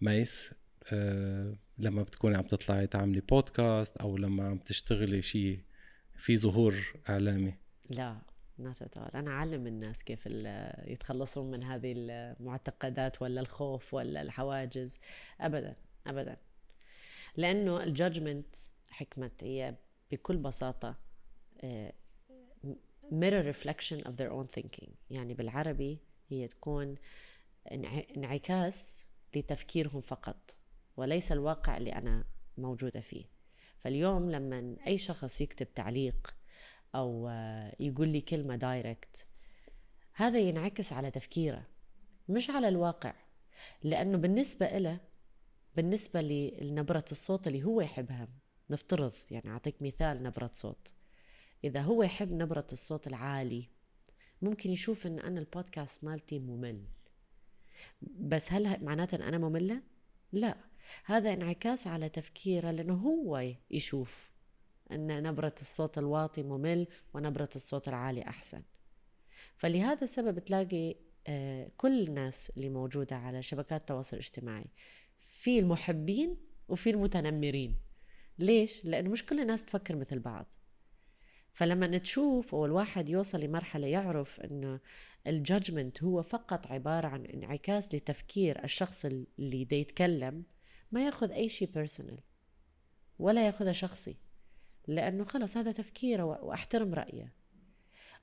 ميس 0.00 0.54
آه، 0.92 1.54
لما 1.78 2.02
بتكوني 2.02 2.36
عم 2.36 2.42
تطلعي 2.42 2.86
تعملي 2.86 3.20
بودكاست 3.20 3.96
أو 3.96 4.16
لما 4.16 4.48
عم 4.48 4.58
تشتغلي 4.58 5.22
شيء 5.22 5.60
في 6.16 6.36
ظهور 6.36 6.74
إعلامي 7.08 7.54
لا 7.90 8.16
at 8.60 8.98
all. 8.98 9.14
أنا 9.14 9.30
أعلم 9.30 9.66
الناس 9.66 10.02
كيف 10.02 10.26
يتخلصون 10.86 11.50
من 11.50 11.64
هذه 11.64 11.92
المعتقدات 11.96 13.22
ولا 13.22 13.40
الخوف 13.40 13.94
ولا 13.94 14.22
الحواجز. 14.22 14.98
أبدا 15.40 15.76
أبدا. 16.06 16.36
لأنه 17.36 17.82
ال 17.82 17.90
judgment 17.90 18.56
حكمة 18.90 19.30
هي 19.42 19.74
بكل 20.12 20.36
بساطة 20.36 20.96
آه، 21.60 21.92
mirror 23.10 23.54
reflection 23.54 24.04
of 24.04 24.10
their 24.16 24.30
own 24.32 24.60
thinking. 24.60 24.88
يعني 25.10 25.34
بالعربي 25.34 25.98
هي 26.28 26.48
تكون 26.48 26.94
انع- 27.72 28.04
انعكاس 28.16 29.04
لتفكيرهم 29.36 30.00
فقط 30.00 30.58
وليس 30.96 31.32
الواقع 31.32 31.76
اللي 31.76 31.92
أنا 31.92 32.24
موجودة 32.58 33.00
فيه. 33.00 33.24
فاليوم 33.78 34.30
لما 34.30 34.76
أي 34.86 34.98
شخص 34.98 35.40
يكتب 35.40 35.74
تعليق 35.74 36.34
آه، 36.94 37.76
يقول 37.80 38.08
لي 38.08 38.20
كلمة 38.20 38.56
direct 38.56 39.26
هذا 40.14 40.38
ينعكس 40.38 40.92
على 40.92 41.10
تفكيره 41.10 41.66
مش 42.28 42.50
على 42.50 42.68
الواقع. 42.68 43.14
لأنه 43.82 44.18
بالنسبة 44.18 44.66
إله 44.66 45.00
بالنسبة 45.76 46.20
لنبرة 46.60 47.04
الصوت 47.12 47.46
اللي 47.46 47.64
هو 47.64 47.80
يحبها 47.80 48.28
نفترض 48.70 49.12
يعني 49.30 49.50
أعطيك 49.50 49.82
مثال 49.82 50.22
نبرة 50.22 50.50
صوت. 50.52 50.94
إذا 51.64 51.80
هو 51.80 52.02
يحب 52.02 52.32
نبرة 52.32 52.66
الصوت 52.72 53.06
العالي 53.06 53.68
ممكن 54.42 54.70
يشوف 54.70 55.06
إن 55.06 55.18
أنا 55.18 55.40
البودكاست 55.40 56.04
مالتي 56.04 56.38
ممل. 56.38 56.84
بس 58.02 58.52
هل 58.52 58.84
معناته 58.84 59.16
إن 59.16 59.22
أنا 59.22 59.38
مملة؟ 59.38 59.82
لا. 60.32 60.56
هذا 61.04 61.32
انعكاس 61.32 61.86
على 61.86 62.08
تفكيره 62.08 62.70
لأنه 62.70 62.94
هو 62.94 63.52
يشوف 63.70 64.33
أن 64.92 65.22
نبرة 65.22 65.54
الصوت 65.60 65.98
الواطي 65.98 66.42
ممل 66.42 66.86
ونبرة 67.14 67.48
الصوت 67.56 67.88
العالي 67.88 68.22
أحسن. 68.22 68.62
فلهذا 69.56 70.02
السبب 70.02 70.38
تلاقي 70.38 70.96
آه، 71.26 71.70
كل 71.76 72.08
الناس 72.08 72.52
اللي 72.56 72.68
موجودة 72.68 73.16
على 73.16 73.42
شبكات 73.42 73.80
التواصل 73.80 74.16
الاجتماعي 74.16 74.66
في 75.18 75.58
المحبين 75.58 76.36
وفي 76.68 76.90
المتنمرين. 76.90 77.76
ليش؟ 78.38 78.84
لأنه 78.84 79.10
مش 79.10 79.26
كل 79.26 79.40
الناس 79.40 79.64
تفكر 79.64 79.96
مثل 79.96 80.18
بعض. 80.18 80.46
فلما 81.52 81.98
تشوف 81.98 82.54
أو 82.54 82.64
الواحد 82.66 83.08
يوصل 83.08 83.40
لمرحلة 83.40 83.86
يعرف 83.86 84.40
انه 84.40 84.80
ال 85.26 85.34
judgment 85.34 86.02
هو 86.02 86.22
فقط 86.22 86.66
عبارة 86.66 87.06
عن 87.08 87.26
انعكاس 87.26 87.94
لتفكير 87.94 88.64
الشخص 88.64 89.04
اللي 89.04 89.64
دا 89.64 89.76
يتكلم 89.76 90.44
ما 90.92 91.04
ياخذ 91.06 91.30
أي 91.30 91.48
شيء 91.48 91.70
personal 91.70 92.18
ولا 93.18 93.46
ياخذها 93.46 93.72
شخصي. 93.72 94.16
لأنه 94.88 95.24
خلص 95.24 95.56
هذا 95.56 95.72
تفكيره 95.72 96.24
و- 96.24 96.38
وأحترم 96.48 96.94
رأيه. 96.94 97.32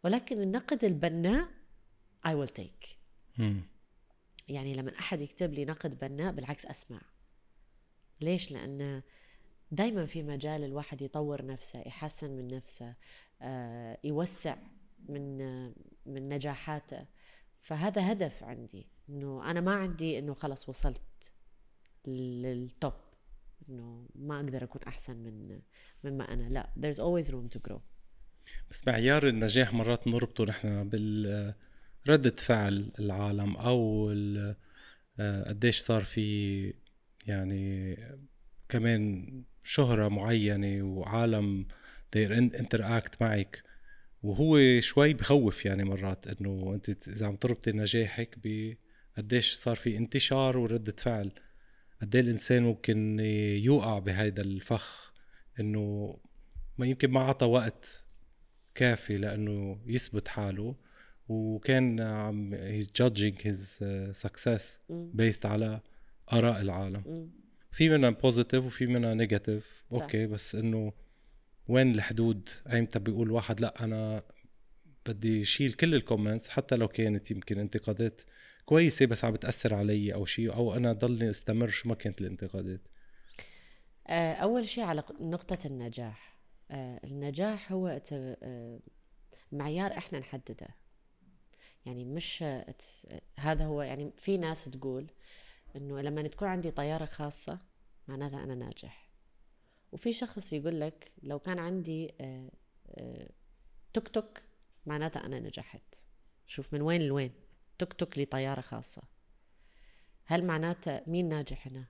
ولكن 0.03 0.41
النقد 0.41 0.83
البناء 0.83 1.47
I 2.27 2.29
will 2.31 2.51
take. 2.61 2.87
مم. 3.37 3.61
يعني 4.47 4.73
لما 4.73 4.99
أحد 4.99 5.21
يكتب 5.21 5.53
لي 5.53 5.65
نقد 5.65 5.99
بناء 5.99 6.31
بالعكس 6.33 6.65
أسمع. 6.65 7.01
ليش؟ 8.21 8.51
لأن 8.51 9.01
دائما 9.71 10.05
في 10.05 10.23
مجال 10.23 10.63
الواحد 10.63 11.01
يطور 11.01 11.45
نفسه 11.45 11.79
يحسن 11.79 12.31
من 12.31 12.47
نفسه 12.47 12.95
آه، 13.41 13.97
يوسع 14.03 14.55
من 15.09 15.37
من 16.05 16.29
نجاحاته. 16.29 17.05
فهذا 17.61 18.11
هدف 18.11 18.43
عندي 18.43 18.87
إنه 19.09 19.51
أنا 19.51 19.61
ما 19.61 19.73
عندي 19.75 20.19
إنه 20.19 20.33
خلص 20.33 20.69
وصلت 20.69 21.31
لل 22.07 22.42
top 22.42 22.93
إنه 23.69 24.05
ما 24.15 24.35
أقدر 24.35 24.63
أكون 24.63 24.81
أحسن 24.87 25.15
من 25.17 25.59
مما 26.03 26.33
أنا. 26.33 26.49
لا 26.49 26.69
there's 26.79 26.97
always 26.99 27.31
room 27.31 27.57
to 27.57 27.71
grow. 27.71 27.79
بس 28.71 28.87
معيار 28.87 29.27
النجاح 29.27 29.73
مرات 29.73 30.07
نربطه 30.07 30.45
نحن 30.45 30.89
بال 30.89 31.53
ردة 32.07 32.35
فعل 32.37 32.91
العالم 32.99 33.55
أو 33.55 34.11
آه، 35.19 35.49
قديش 35.49 35.79
صار 35.79 36.03
في 36.03 36.73
يعني 37.27 37.97
كمان 38.69 39.27
شهرة 39.63 40.07
معينة 40.07 40.83
وعالم 40.83 41.67
داير 42.13 42.37
interact 42.37 43.21
معك. 43.21 43.63
وهو 44.23 44.79
شوي 44.79 45.13
بخوف 45.13 45.65
يعني 45.65 45.83
مرات 45.83 46.27
إنه 46.27 46.73
أنت 46.75 47.07
إذا 47.07 47.27
عم 47.27 47.35
تربطي 47.35 47.71
نجاحك 47.71 48.37
بقديش 48.43 49.53
صار 49.53 49.75
في 49.75 49.97
انتشار 49.97 50.57
وردة 50.57 50.95
فعل. 50.97 51.31
قد 52.01 52.15
إيه 52.15 52.21
الإنسان 52.23 52.63
ممكن 52.63 53.19
يوقع 53.63 53.99
بهيدا 53.99 54.41
الفخ 54.41 55.13
إنه 55.59 56.17
ما 56.77 56.85
يمكن 56.85 57.11
ما 57.11 57.19
عطى 57.19 57.45
وقت 57.45 58.05
كافي 58.75 59.17
لأنه 59.17 59.79
يثبت 59.85 60.27
حاله 60.27 60.75
وكان 61.27 61.99
عم 61.99 62.55
his 62.55 63.79
uh, 63.79 64.27
success 64.27 64.63
مم. 64.89 65.11
based 65.17 65.45
على 65.45 65.81
آراء 66.33 66.61
العالم. 66.61 67.29
في 67.71 67.89
منها 67.89 68.09
positive 68.09 68.65
وفي 68.65 68.85
منها 68.85 69.13
negative. 69.13 69.83
okay 69.93 70.27
بس 70.27 70.55
إنه 70.55 70.93
وين 71.67 71.95
الحدود 71.95 72.49
ايمتى 72.71 72.99
بيقول 72.99 73.31
واحد 73.31 73.61
لأ 73.61 73.83
أنا 73.83 74.23
بدي 75.07 75.45
شيل 75.45 75.73
كل 75.73 75.95
ال 75.95 76.01
comments 76.01 76.49
حتى 76.49 76.75
لو 76.75 76.87
كانت 76.87 77.31
يمكن 77.31 77.59
انتقادات 77.59 78.21
كويسة 78.65 79.05
بس 79.05 79.25
عم 79.25 79.33
بتأثر 79.33 79.73
علي 79.73 80.13
أو 80.13 80.25
شيء 80.25 80.53
أو 80.53 80.73
أنا 80.73 80.93
ضلني 80.93 81.29
أستمر 81.29 81.67
شو 81.67 81.89
ما 81.89 81.95
كانت 81.95 82.21
الانتقادات. 82.21 82.81
آه، 84.07 84.33
أول 84.33 84.67
شيء 84.67 84.83
على 84.83 85.03
نقطة 85.19 85.57
النجاح. 85.65 86.37
آه، 86.71 86.99
النجاح 87.03 87.71
هو 87.71 88.01
آه، 88.11 88.79
معيار 89.51 89.97
إحنا 89.97 90.19
نحدده. 90.19 90.67
يعني 91.85 92.05
مش 92.05 92.45
هذا 93.37 93.65
هو 93.65 93.81
يعني 93.81 94.11
في 94.17 94.37
ناس 94.37 94.65
تقول 94.65 95.11
إنه 95.75 96.01
لما 96.01 96.27
تكون 96.27 96.47
عندي 96.47 96.71
طيارة 96.71 97.05
خاصة 97.05 97.59
معناتها 98.07 98.43
أنا 98.43 98.55
ناجح. 98.55 99.09
وفي 99.91 100.13
شخص 100.13 100.53
يقول 100.53 100.81
لك 100.81 101.11
لو 101.23 101.39
كان 101.39 101.59
عندي 101.59 102.13
توك 103.93 104.07
توك 104.07 104.41
معناتها 104.85 105.25
أنا 105.25 105.39
نجحت. 105.39 105.95
شوف 106.47 106.73
من 106.73 106.81
وين 106.81 107.01
لوين. 107.01 107.31
توك 107.81 107.93
توك 107.93 108.17
لي 108.17 108.25
طياره 108.25 108.61
خاصة. 108.61 109.01
هل 110.25 110.45
معناته 110.45 111.01
مين 111.07 111.29
ناجح 111.29 111.67
هنا؟ 111.67 111.85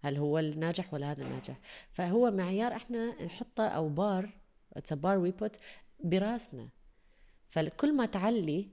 هل 0.00 0.16
هو 0.16 0.38
الناجح 0.38 0.94
ولا 0.94 1.10
هذا 1.10 1.22
الناجح؟ 1.22 1.60
فهو 1.92 2.30
معيار 2.30 2.76
إحنا 2.76 3.24
نحطه 3.24 3.66
أو 3.68 3.88
bar 3.88 4.30
bar 4.90 5.18
we 5.18 5.30
put 5.30 5.56
براسنا. 6.04 6.68
فكل 7.48 7.96
ما 7.96 8.06
تعلي 8.06 8.68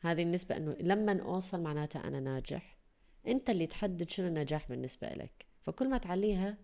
هذه 0.00 0.22
النسبة 0.22 0.56
إنه 0.56 0.76
لما 0.80 1.22
اوصل 1.22 1.62
معناتها 1.62 2.08
أنا 2.08 2.20
ناجح 2.20 2.78
أنت 3.26 3.50
اللي 3.50 3.66
تحدد 3.66 4.08
شنو 4.08 4.26
النجاح 4.26 4.68
بالنسبة 4.68 5.08
لك. 5.08 5.46
فكل 5.62 5.90
ما 5.90 5.98
تعليها 5.98 6.56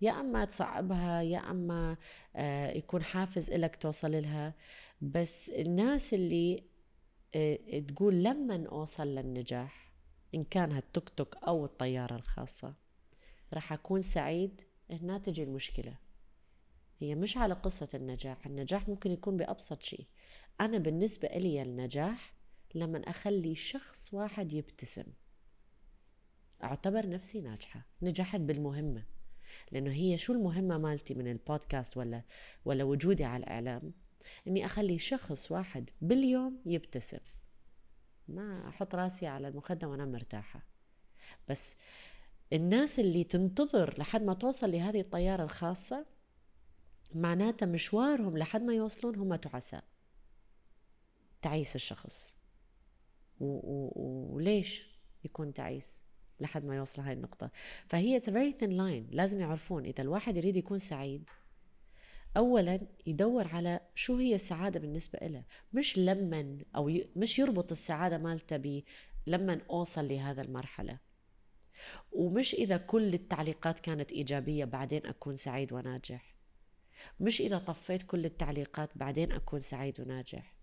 يا 0.00 0.20
أما 0.20 0.44
تصعبها 0.44 1.22
يا 1.22 1.38
أما 1.38 1.96
آه، 2.36 2.70
يكون 2.70 3.02
حافز 3.02 3.50
لك 3.50 3.76
توصل 3.76 4.12
لها. 4.12 4.54
بس 5.00 5.50
الناس 5.50 6.14
اللي 6.14 6.73
تقول 7.88 8.24
لما 8.24 8.66
أوصل 8.66 9.06
للنجاح 9.08 9.92
إن 10.34 10.44
كان 10.44 10.72
هالتوك 10.72 11.08
توك 11.08 11.36
أو 11.36 11.64
الطيارة 11.64 12.16
الخاصة 12.16 12.74
راح 13.54 13.72
أكون 13.72 14.00
سعيد 14.00 14.60
هنا 14.90 15.18
تجي 15.18 15.42
المشكلة. 15.42 15.98
هي 16.98 17.14
مش 17.14 17.36
على 17.36 17.54
قصة 17.54 17.88
النجاح 17.94 18.46
النجاح 18.46 18.88
ممكن 18.88 19.10
يكون 19.10 19.36
بأبسط 19.36 19.82
شيء. 19.82 20.06
أنا 20.60 20.78
بالنسبة 20.78 21.28
إلي 21.28 21.62
النجاح 21.62 22.34
لما 22.74 22.98
أخلي 22.98 23.54
شخص 23.54 24.14
واحد 24.14 24.52
يبتسم. 24.52 25.06
أعتبر 26.64 27.08
نفسي 27.08 27.40
ناجحة 27.40 27.86
نجحت 28.02 28.40
بالمهمة. 28.40 29.04
لأنه 29.72 29.92
هي 29.92 30.16
شو 30.16 30.32
المهمة 30.32 30.78
مالتي 30.78 31.14
من 31.14 31.30
البودكاست 31.30 31.96
ولا 31.96 32.22
ولا 32.64 32.84
وجودي 32.84 33.24
على 33.24 33.44
الإعلام؟ 33.44 33.92
إني 34.46 34.64
أخلي 34.64 34.98
شخص 34.98 35.52
واحد 35.52 35.90
باليوم 36.00 36.62
يبتسم. 36.66 37.18
ما 38.28 38.68
أحط 38.68 38.94
راسي 38.94 39.26
على 39.26 39.48
المخدة 39.48 39.88
وأنا 39.88 40.04
مرتاحة. 40.04 40.62
بس 41.48 41.76
الناس 42.52 42.98
اللي 43.00 43.24
تنتظر 43.24 43.98
لحد 43.98 44.22
ما 44.22 44.34
توصل 44.34 44.72
لهذه 44.72 45.00
الطيارة 45.00 45.42
الخاصة 45.42 46.06
معناتها 47.14 47.66
مشوارهم 47.66 48.38
لحد 48.38 48.62
ما 48.62 48.74
يوصلون 48.74 49.16
هم 49.16 49.34
تعساء. 49.34 49.84
تعيس 51.42 51.74
الشخص. 51.74 52.36
وليش 53.40 54.88
يكون 55.24 55.52
تعيس 55.52 56.02
لحد 56.40 56.64
ما 56.64 56.76
يوصل 56.76 57.02
هاي 57.02 57.12
النقطة؟ 57.12 57.50
فهي 57.86 58.20
it's 58.20 58.24
a 58.24 58.30
very 58.30 58.60
thin 58.60 58.70
line. 58.70 59.14
لازم 59.14 59.40
يعرفون 59.40 59.84
إذا 59.84 60.02
الواحد 60.02 60.36
يريد 60.36 60.56
يكون 60.56 60.78
سعيد 60.78 61.30
أولا 62.36 62.80
يدور 63.06 63.48
على 63.48 63.80
شو 63.94 64.16
هي 64.16 64.34
السعادة 64.34 64.80
بالنسبة 64.80 65.18
له 65.26 65.44
مش 65.72 65.98
لمن 65.98 66.62
أو 66.76 66.88
ي... 66.88 67.10
مش 67.16 67.38
يربط 67.38 67.70
السعادة 67.70 68.18
مالته 68.18 68.56
ب 68.56 68.82
لمن 69.26 69.60
أوصل 69.70 70.08
لهذا 70.08 70.42
المرحلة. 70.42 70.98
ومش 72.12 72.54
إذا 72.54 72.76
كل 72.76 73.14
التعليقات 73.14 73.80
كانت 73.80 74.12
إيجابية 74.12 74.64
بعدين 74.64 75.06
أكون 75.06 75.36
سعيد 75.36 75.72
وناجح. 75.72 76.34
مش 77.20 77.40
إذا 77.40 77.58
طفيت 77.58 78.02
كل 78.02 78.24
التعليقات 78.24 78.90
بعدين 78.98 79.32
أكون 79.32 79.58
سعيد 79.58 80.00
وناجح. 80.00 80.54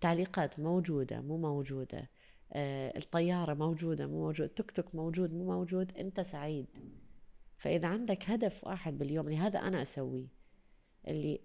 تعليقات 0.00 0.58
موجودة 0.58 1.20
مو 1.20 1.38
موجودة. 1.38 2.10
آه 2.52 2.98
الطيارة 2.98 3.54
موجودة 3.54 4.06
مو 4.06 4.24
موجود 4.26 4.48
توك 4.48 4.70
توك 4.70 4.94
موجود 4.94 5.34
مو 5.34 5.44
موجود. 5.44 5.96
أنت 5.98 6.20
سعيد. 6.20 6.66
فإذا 7.56 7.88
عندك 7.88 8.30
هدف 8.30 8.64
واحد 8.64 8.98
باليوم 8.98 9.28
لهذا 9.28 9.58
أنا 9.58 9.82
أسويه. 9.82 10.39
اللي 11.08 11.40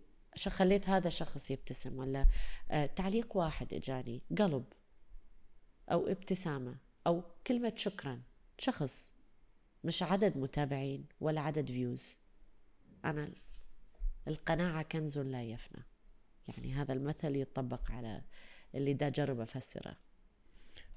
خليت 0.48 0.90
هذا 0.90 1.08
الشخص 1.08 1.52
يبتسم 1.52 2.00
ولا 2.00 2.28
آه 2.72 2.86
تعليق 2.86 3.38
واحد 3.38 3.74
إجاني 3.74 4.22
قلب 4.38 4.66
أو 5.92 6.08
ابتسامة 6.08 6.76
أو 7.08 7.24
كلمة 7.48 7.74
شكرا 7.76 8.22
شخص 8.58 9.12
مش 9.84 10.04
عدد 10.04 10.38
متابعين 10.38 11.06
ولا 11.20 11.42
عدد 11.42 11.72
فيوز 11.72 12.18
أنا 13.06 13.32
القناعة 14.28 14.84
كنز 14.84 15.20
لا 15.20 15.44
يفنى. 15.44 15.84
يعني 16.48 16.74
هذا 16.74 16.94
المثل 16.94 17.36
يطبق 17.36 17.92
على 17.92 18.22
اللي 18.76 18.94
دا 18.94 19.10
جرب 19.10 19.40
أفسره. 19.40 19.98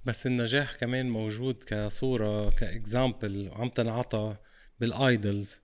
بس 0.04 0.26
النجاح 0.26 0.76
كمان 0.76 1.10
موجود 1.10 1.62
كصورة 1.66 2.50
ك 2.50 2.63
example 2.63 3.50
عم 3.52 3.68
تنعطى 3.68 4.36
بال 4.80 5.03
idols 5.03 5.60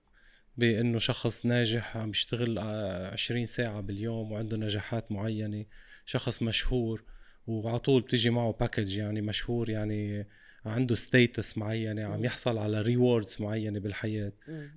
بأنه 0.57 0.99
شخص 0.99 1.45
ناجح 1.45 1.97
عم 1.97 2.09
يشتغل 2.09 2.59
عشرين 3.13 3.45
ساعة 3.45 3.81
باليوم 3.81 4.31
وعنده 4.31 4.57
نجاحات 4.57 5.11
معينة 5.11 5.65
شخص 6.05 6.43
مشهور 6.43 7.03
وعلى 7.47 7.79
طول 7.79 8.01
بتيجي 8.01 8.29
معه 8.29 8.55
package 8.59 8.97
يعني 8.97 9.21
مشهور 9.21 9.69
يعني 9.69 10.27
عنده 10.65 10.95
status 10.95 11.57
معينة 11.57 12.03
عم 12.03 12.25
يحصل 12.25 12.57
على 12.57 12.81
rewards 12.81 13.37
معينة 13.39 13.79
بالحياة. 13.79 14.31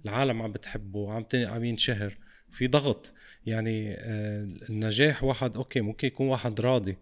العالم 0.04 0.42
عم 0.42 0.52
بتحبه 0.52 1.12
عم 1.12 1.26
عم 1.34 1.64
ينشهر. 1.64 2.18
في 2.50 2.66
ضغط. 2.66 3.12
يعني 3.46 3.94
آه، 3.94 4.48
النجاح 4.70 5.24
واحد 5.24 5.56
okay 5.56 5.80
ممكن 5.80 6.06
يكون 6.08 6.28
واحد 6.28 6.60
راضي. 6.60 6.96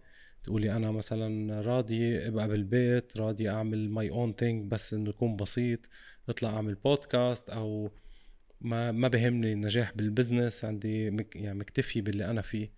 تقولي 0.45 0.73
أنا 0.77 0.91
مثلا 0.91 1.61
راضي 1.61 2.27
أبقى 2.29 2.49
بالبيت 2.49 3.17
راضي 3.17 3.49
أعمل 3.51 3.91
my 3.91 4.11
own 4.11 4.33
thing 4.33 4.71
بس 4.71 4.95
إنه 4.95 5.09
يكون 5.11 5.37
بسيط 5.37 5.81
أطلع 6.29 6.51
أعمل 6.51 6.75
بودكاست 6.75 7.51
أو 7.51 7.91
ما 8.61 8.93
ما 8.93 9.09
بهمني 9.09 9.53
النجاح 9.53 9.93
بال 9.97 10.10
business 10.10 10.65
عندي 10.65 11.11
مك 11.11 11.37
يعني 11.37 11.59
مكتفي 11.59 12.01
باللي 12.01 12.31
أنا 12.31 12.43
فيه. 12.43 12.71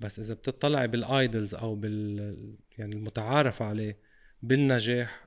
بس 0.00 0.18
إذا 0.18 0.34
بتطلعي 0.34 0.88
بال 0.88 1.07
idols 1.07 1.54
أو 1.54 1.74
بال 1.74 2.56
يعني 2.78 2.94
المتعارف 2.96 3.62
عليه 3.62 3.98
بالنجاح 4.42 5.26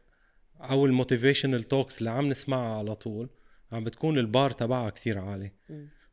أو 0.61 0.85
ال 0.85 0.91
motivational 0.91 1.63
talks 1.63 1.99
اللي 1.99 2.09
عم 2.09 2.29
نسمعها 2.29 2.77
على 2.77 2.95
طول 2.95 3.29
عم 3.71 3.83
بتكون 3.83 4.17
البار 4.17 4.51
تبعها 4.51 4.89
كتير 4.89 5.19
عالي. 5.19 5.51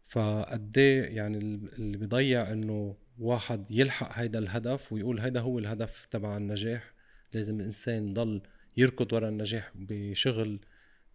فقد 0.06 0.78
إيه 0.78 1.16
يعني 1.16 1.38
اللي 1.78 1.98
بيضيع 1.98 2.52
إنه 2.52 2.96
واحد 3.18 3.70
يلحق 3.70 4.18
هيدا 4.18 4.38
الهدف 4.38 4.92
ويقول 4.92 5.20
هيدا 5.20 5.40
هو 5.40 5.58
الهدف 5.58 6.06
تبع 6.10 6.36
النجاح. 6.36 6.94
لازم 7.32 7.60
الانسان 7.60 8.08
يضل 8.08 8.42
يركض 8.76 9.12
ورا 9.12 9.28
النجاح 9.28 9.72
بشغل 9.74 10.60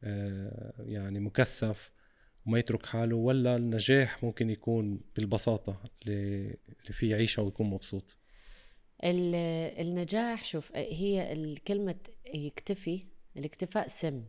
آه، 0.03 0.73
يعني 0.80 1.19
مكثف. 1.19 1.91
وما 2.47 2.60
يترك 2.60 2.86
حاله 2.86 3.15
ولا 3.15 3.55
النجاح 3.55 4.23
ممكن 4.23 4.49
يكون 4.49 5.01
بالبساطة 5.15 5.81
اللي 6.07 6.57
فيه 6.91 7.12
يعيشها 7.12 7.41
ويكون 7.41 7.69
مبسوط. 7.69 8.17
النجاح 9.03 10.43
شوف 10.43 10.71
هي 10.75 11.33
الكلمة 11.33 11.95
يكتفي 12.33 13.05
الاكتفاء 13.38 13.88
سم. 13.88 14.23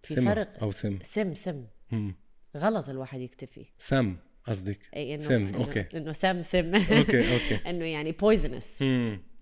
في 0.00 0.14
سم 0.14 0.24
فرق 0.24 0.62
أو 0.62 0.70
سم. 0.70 0.98
سم 1.02 1.34
سم. 1.34 1.66
مم. 1.90 2.14
غلط 2.56 2.88
الواحد 2.88 3.20
يكتفي. 3.20 3.66
سم 3.78 4.16
قصدك؟ 4.44 4.94
إنه 4.96 5.18
سم 5.18 5.54
أوكي. 5.54 5.80
إنه 5.94 6.12
سم 6.12 6.42
سم. 6.42 6.74
أوكي 6.74 7.32
أوكي. 7.34 7.54
إنه 7.70 7.84
يعني 7.84 8.12
poisonous 8.12 8.84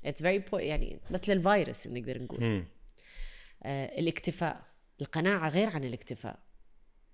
it's 0.04 0.22
very 0.22 0.44
يعني 0.52 1.00
مثل 1.10 1.32
الفيروس 1.32 1.86
نقدر 1.86 2.22
نقول. 2.22 2.64
آه 3.62 3.98
الاكتفاء. 4.00 4.72
القناعة 5.00 5.48
غير 5.48 5.68
عن 5.68 5.84
الاكتفاء. 5.84 6.51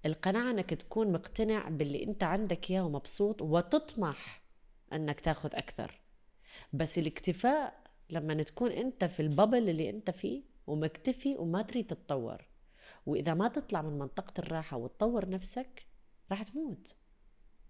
القناعة 0.06 0.50
إنك 0.50 0.70
تكون 0.70 1.12
مقتنع 1.12 1.68
باللي 1.68 2.04
أنت 2.04 2.22
عندك 2.22 2.70
إياه 2.70 2.86
ومبسوط 2.86 3.42
وتطمح 3.42 4.42
إنك 4.92 5.20
تاخذ 5.20 5.54
أكثر. 5.54 6.00
بس 6.72 6.98
الاكتفاء 6.98 7.82
لما 8.10 8.42
تكون 8.42 8.70
أنت 8.70 9.04
في 9.04 9.20
الببل 9.20 9.68
اللي 9.68 9.90
أنت 9.90 10.10
فيه 10.10 10.42
ومكتفي 10.66 11.36
وما 11.36 11.62
تريد 11.62 11.86
تتطور. 11.86 12.48
وإذا 13.06 13.34
ما 13.34 13.48
تطلع 13.48 13.82
من 13.82 13.98
منطقة 13.98 14.32
الراحة 14.38 14.76
وتطور 14.76 15.28
نفسك 15.28 15.86
راح 16.30 16.42
تموت. 16.42 16.96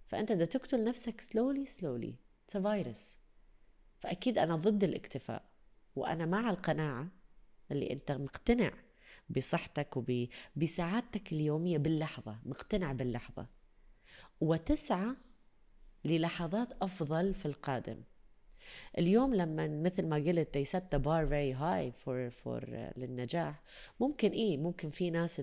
فأنت 0.07 0.33
بدك 0.33 0.47
تقتل 0.47 0.85
نفسك 0.85 1.21
سلولي 1.21 1.67
سلولي 1.67 2.15
فيروس 2.49 3.19
فأكيد 3.99 4.39
أنا 4.39 4.57
ضد 4.57 4.85
الاكتفاء. 4.85 5.45
وأنا 5.97 6.27
مع 6.27 6.51
القناعة 6.51 7.09
اللي 7.73 7.93
أنت 7.93 8.13
مقتنع 8.13 8.73
بصحتك 9.31 9.97
وبسعادتك 9.97 11.33
اليومية 11.33 11.79
باللحظة 11.79 12.37
مقتنع 12.45 12.93
باللحظة. 12.93 13.47
وتسعى 14.41 15.15
للحظات 16.05 16.73
أفضل 16.83 17.35
في 17.35 17.47
القادم. 17.47 18.03
اليوم 18.99 19.35
لما 19.35 19.69
مثل 19.69 20.07
ما 20.07 20.17
قلت 20.17 20.59
they 20.59 20.71
set 20.71 20.83
the 20.95 20.99
bar 21.03 21.25
very 21.27 21.53
high 21.61 22.05
for 22.05 22.31
for 22.43 22.65
uh, 22.67 22.99
للنجاح 22.99 23.63
ممكن 24.01 24.31
إيه 24.31 24.57
ممكن 24.57 24.91
في 24.91 25.11
ناس 25.11 25.43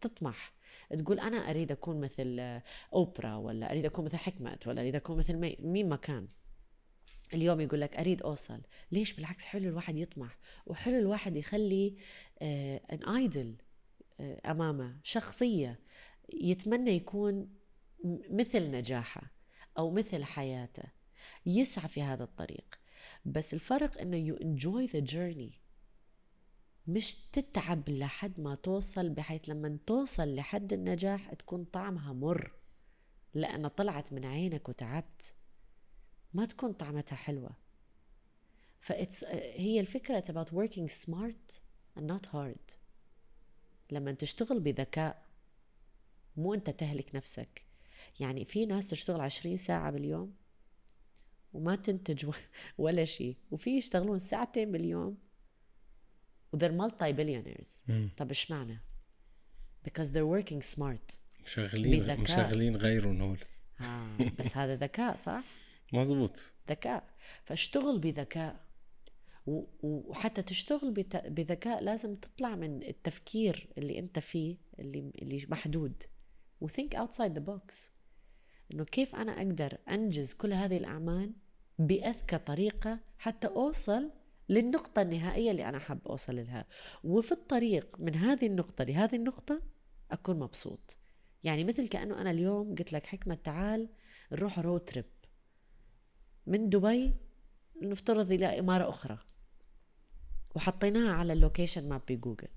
تطمح 0.00 0.52
تقول 0.98 1.20
أنا 1.20 1.36
أريد 1.36 1.72
أكون 1.72 2.00
مثل 2.00 2.60
أوبرا 2.92 3.34
ولا 3.36 3.70
أريد 3.70 3.84
أكون 3.84 4.04
مثل 4.04 4.16
حكمت 4.16 4.66
ولا 4.66 4.80
أريد 4.80 4.96
أكون 4.96 5.16
مثل 5.18 5.56
مين 5.60 5.88
ما 5.88 5.96
كان. 5.96 6.28
اليوم 7.34 7.60
يقول 7.60 7.80
لك 7.80 7.96
أريد 7.96 8.22
أوصل. 8.22 8.60
ليش؟ 8.92 9.12
بالعكس 9.12 9.44
حلو 9.44 9.68
الواحد 9.68 9.98
يطمح 9.98 10.38
وحلو 10.66 10.98
الواحد 10.98 11.36
يخلي 11.36 11.96
ان 12.42 13.00
uh, 13.02 13.08
ايدل 13.08 13.54
uh, 13.56 14.22
أمامه 14.46 14.96
شخصية 15.02 15.80
يتمنى 16.34 16.90
يكون 16.90 17.48
مثل 18.30 18.70
نجاحه 18.70 19.22
أو 19.78 19.90
مثل 19.90 20.24
حياته. 20.24 20.82
يسعى 21.46 21.88
في 21.88 22.02
هذا 22.02 22.24
الطريق. 22.24 22.78
بس 23.24 23.54
الفرق 23.54 24.00
إنه 24.00 24.16
you 24.16 24.34
enjoy 24.34 24.86
the 24.86 24.98
journey 24.98 25.52
مش 26.86 27.14
تتعب 27.14 27.88
لحد 27.88 28.40
ما 28.40 28.54
توصل 28.54 29.08
بحيث 29.08 29.48
لما 29.48 29.78
توصل 29.86 30.34
لحد 30.34 30.72
النجاح 30.72 31.34
تكون 31.34 31.64
طعمها 31.64 32.12
مر. 32.12 32.52
لأن 33.34 33.68
طلعت 33.68 34.12
من 34.12 34.24
عينك 34.24 34.68
وتعبت. 34.68 35.34
ما 36.34 36.46
تكون 36.46 36.72
طعمتها 36.72 37.16
حلوة. 37.16 37.50
ف 38.80 38.89
it's 38.89 39.24
هي 39.54 39.80
الفكرة 39.80 40.20
about 40.20 40.50
working 40.50 40.88
smart 41.04 41.60
and 41.98 42.02
not 42.02 42.26
hard. 42.32 42.76
لما 43.90 44.12
تشتغل 44.12 44.60
بذكاء 44.60 45.26
مو 46.36 46.54
أنت 46.54 46.70
تهلك 46.70 47.14
نفسك. 47.14 47.62
يعني 48.20 48.44
في 48.44 48.66
ناس 48.66 48.86
تشتغل 48.86 49.20
عشرين 49.20 49.56
ساعة 49.56 49.90
باليوم 49.90 50.34
وما 51.52 51.76
تنتج 51.76 52.30
ولا 52.78 53.04
شيء 53.04 53.36
وفي 53.50 53.70
يشتغلون 53.76 54.18
ساعتين 54.18 54.72
باليوم 54.72 55.18
وذير 56.52 56.72
مالتي 56.72 57.12
بليونيرز 57.12 57.82
طب 58.16 58.28
إيش 58.28 58.50
معنى؟ 58.50 58.80
because 59.88 60.08
they're 60.08 60.42
working 60.42 60.76
smart. 60.76 61.18
مشغلين 61.44 62.20
مشغلين 62.20 62.76
غيرهم 62.76 63.22
هول. 63.22 63.38
آه 63.80 64.16
بس 64.38 64.56
هذا 64.56 64.76
ذكاء 64.76 65.16
صح؟ 65.16 65.44
مزبوط 65.94 66.52
ذكاء. 66.70 67.04
فاشتغل 67.44 67.98
بذكاء. 67.98 68.64
وحتى 69.82 70.42
تشتغل 70.42 70.90
بذكاء 71.28 71.82
لازم 71.82 72.16
تطلع 72.16 72.56
من 72.56 72.82
التفكير 72.82 73.68
اللي 73.78 73.98
انت 73.98 74.18
فيه 74.18 74.56
اللي 74.78 75.12
اللي 75.22 75.46
محدود. 75.48 76.02
و 76.60 76.66
think 76.66 76.94
outside 76.94 77.32
the 77.32 77.40
box 77.40 77.92
إنه 78.72 78.84
كيف 78.84 79.14
أنا 79.14 79.32
أقدر 79.32 79.78
أنجز 79.88 80.32
كل 80.32 80.52
هذه 80.52 80.76
الأعمال 80.76 81.32
بأذكى 81.78 82.38
طريقة 82.38 83.00
حتى 83.18 83.46
أوصل 83.46 84.10
للنقطة 84.48 85.02
النهائية 85.02 85.50
اللي 85.50 85.68
أنا 85.68 85.78
حاب 85.78 85.98
أوصل 86.06 86.36
لها. 86.36 86.66
وفي 87.04 87.32
الطريق 87.32 87.96
من 88.00 88.14
هذه 88.14 88.46
النقطة 88.46 88.84
لهذه 88.84 89.16
النقطة 89.16 89.62
أكون 90.10 90.38
مبسوط. 90.38 90.96
يعني 91.44 91.64
مثل 91.64 91.88
كأنه 91.88 92.20
أنا 92.20 92.30
اليوم 92.30 92.74
قلت 92.74 92.92
لك 92.92 93.06
حكمة 93.06 93.34
تعال 93.34 93.88
نروح 94.32 94.58
road 94.58 94.80
trip 94.80 95.04
من 96.46 96.68
دبي 96.68 97.14
نفترض 97.82 98.32
إلى 98.32 98.58
إمارة 98.58 98.90
أخرى. 98.90 99.18
وحطيناها 100.54 101.12
على 101.12 101.32
ال 101.32 101.38
location 101.38 101.88
map 101.88 102.02
بجوجل. 102.08 102.48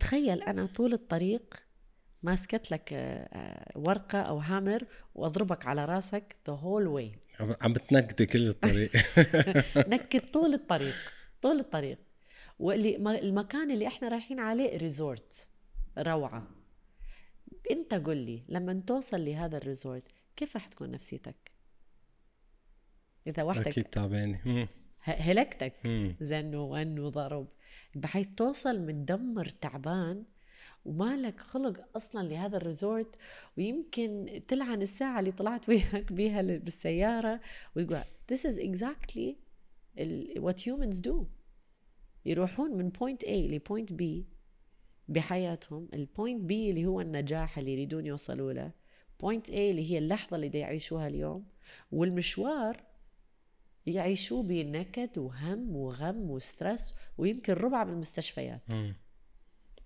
تخيل 0.00 0.42
أنا 0.42 0.66
طول 0.66 0.92
الطريق 0.92 1.54
ماسكت 2.22 2.70
لك 2.70 2.92
آه، 2.92 3.28
آه، 3.32 3.78
ورقة 3.78 4.20
أو 4.20 4.38
hammer 4.38 4.86
وأضربك 5.14 5.66
على 5.66 5.84
راسك 5.84 6.36
the 6.50 6.52
whole 6.52 6.98
way. 6.98 7.40
عم 7.60 7.72
بتنكدي 7.72 8.26
كل 8.26 8.48
الطريق. 8.48 8.90
نكد 9.92 10.30
طول 10.30 10.54
الطريق 10.54 10.94
طول 11.42 11.60
الطريق. 11.60 11.98
واللي 12.58 12.96
المكان 12.96 13.70
اللي 13.70 13.86
إحنا 13.86 14.08
رايحين 14.08 14.40
عليه 14.40 14.76
resort 14.76 15.48
روعة. 15.98 16.46
أنت 17.70 17.94
قل 17.94 18.16
لي 18.16 18.42
لما 18.48 18.82
توصل 18.86 19.24
لهذا 19.24 19.56
ال 19.56 19.63
resort 19.63 20.02
كيف 20.36 20.56
رح 20.56 20.66
تكون 20.66 20.90
نفسيتك؟ 20.90 21.50
إذا 23.30 23.42
وحدك 23.42 23.68
أكيد 23.68 23.84
تعبانه 23.84 24.68
هلكتك. 25.00 25.74
زن 26.20 26.54
وون 26.54 26.98
وضرب. 26.98 27.48
بحيث 27.94 28.28
توصل 28.36 28.80
متدمر 28.80 29.48
تعبان 29.48 30.24
وما 30.84 31.16
لك 31.16 31.40
خلق 31.40 31.84
أصلا 31.96 32.28
لهذا 32.28 32.56
ال 32.56 32.65
resort 32.65 33.16
ويمكن 33.58 34.40
تلعن 34.48 34.82
الساعة 34.82 35.20
اللي 35.20 35.32
طلعت 35.32 35.68
وياك 35.68 36.12
بيها 36.12 36.42
بالسيارة 36.42 37.40
وتقول 37.76 38.02
this 38.32 38.38
is 38.38 38.56
exactly 38.58 39.34
what 40.38 40.56
humans 40.66 41.00
do. 41.00 41.14
يروحون 42.24 42.76
من 42.76 42.88
point 42.88 43.24
A 43.24 43.28
ل 43.28 43.39
point 43.39 43.92
B 43.92 44.04
بحياتهم. 45.08 45.88
ال 45.94 46.02
point 46.02 46.42
B 46.50 46.52
اللي 46.52 46.86
هو 46.86 47.00
النجاح 47.00 47.58
اللي 47.58 47.72
يريدون 47.72 48.06
يوصلوا 48.06 48.52
له. 48.52 48.70
point 49.20 49.46
A 49.46 49.54
اللي 49.54 49.90
هي 49.90 49.98
اللحظة 49.98 50.36
اللي 50.36 50.58
يعيشوها 50.58 51.08
اليوم. 51.08 51.44
والمشوار 51.92 52.89
يعيشوه 53.86 54.42
بنكد 54.42 55.18
وهم 55.18 55.76
وغم 55.76 56.30
و 56.30 56.39
stress 56.39 56.94
ويمكن 57.18 57.52
ربع 57.52 57.82
بالمستشفيات 57.82 58.62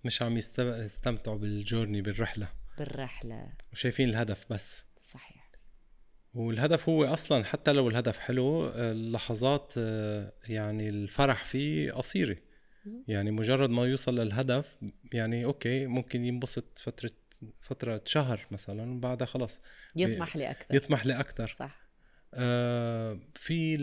مش 0.03 0.21
عم 0.21 0.37
يستمتعوا 0.37 1.37
بال 1.37 1.51
journey 1.51 2.01
بالرحلة. 2.01 2.47
بالرحلة. 2.77 3.53
وشايفين 3.73 4.09
الهدف 4.09 4.45
بس. 4.49 4.83
صحيح. 4.97 5.51
والهدف 6.33 6.89
هو 6.89 7.05
أصلا 7.05 7.43
حتى 7.43 7.71
لو 7.71 7.89
الهدف 7.89 8.19
حلو 8.19 8.67
اللحظات 8.69 9.77
يعني 10.47 10.89
الفرح 10.89 11.43
فيه 11.43 11.91
قصيرة. 11.91 12.37
يعني 13.07 13.31
مجرد 13.31 13.69
ما 13.69 13.85
يوصل 13.85 14.19
للهدف 14.19 14.77
يعني 15.13 15.45
أوكي 15.45 15.85
ممكن 15.87 16.25
ينبسط 16.25 16.79
فترة 16.79 17.11
فترة 17.61 18.01
شهر 18.05 18.47
مثلا 18.51 18.91
وبعدها 18.91 19.25
خلص 19.25 19.61
يطمح 19.95 20.35
لأكثر 20.35 20.75
يطمح 20.75 21.05
لأكثر 21.05 21.47
صح. 21.47 21.63
آه 21.63 21.84
في 23.35 23.75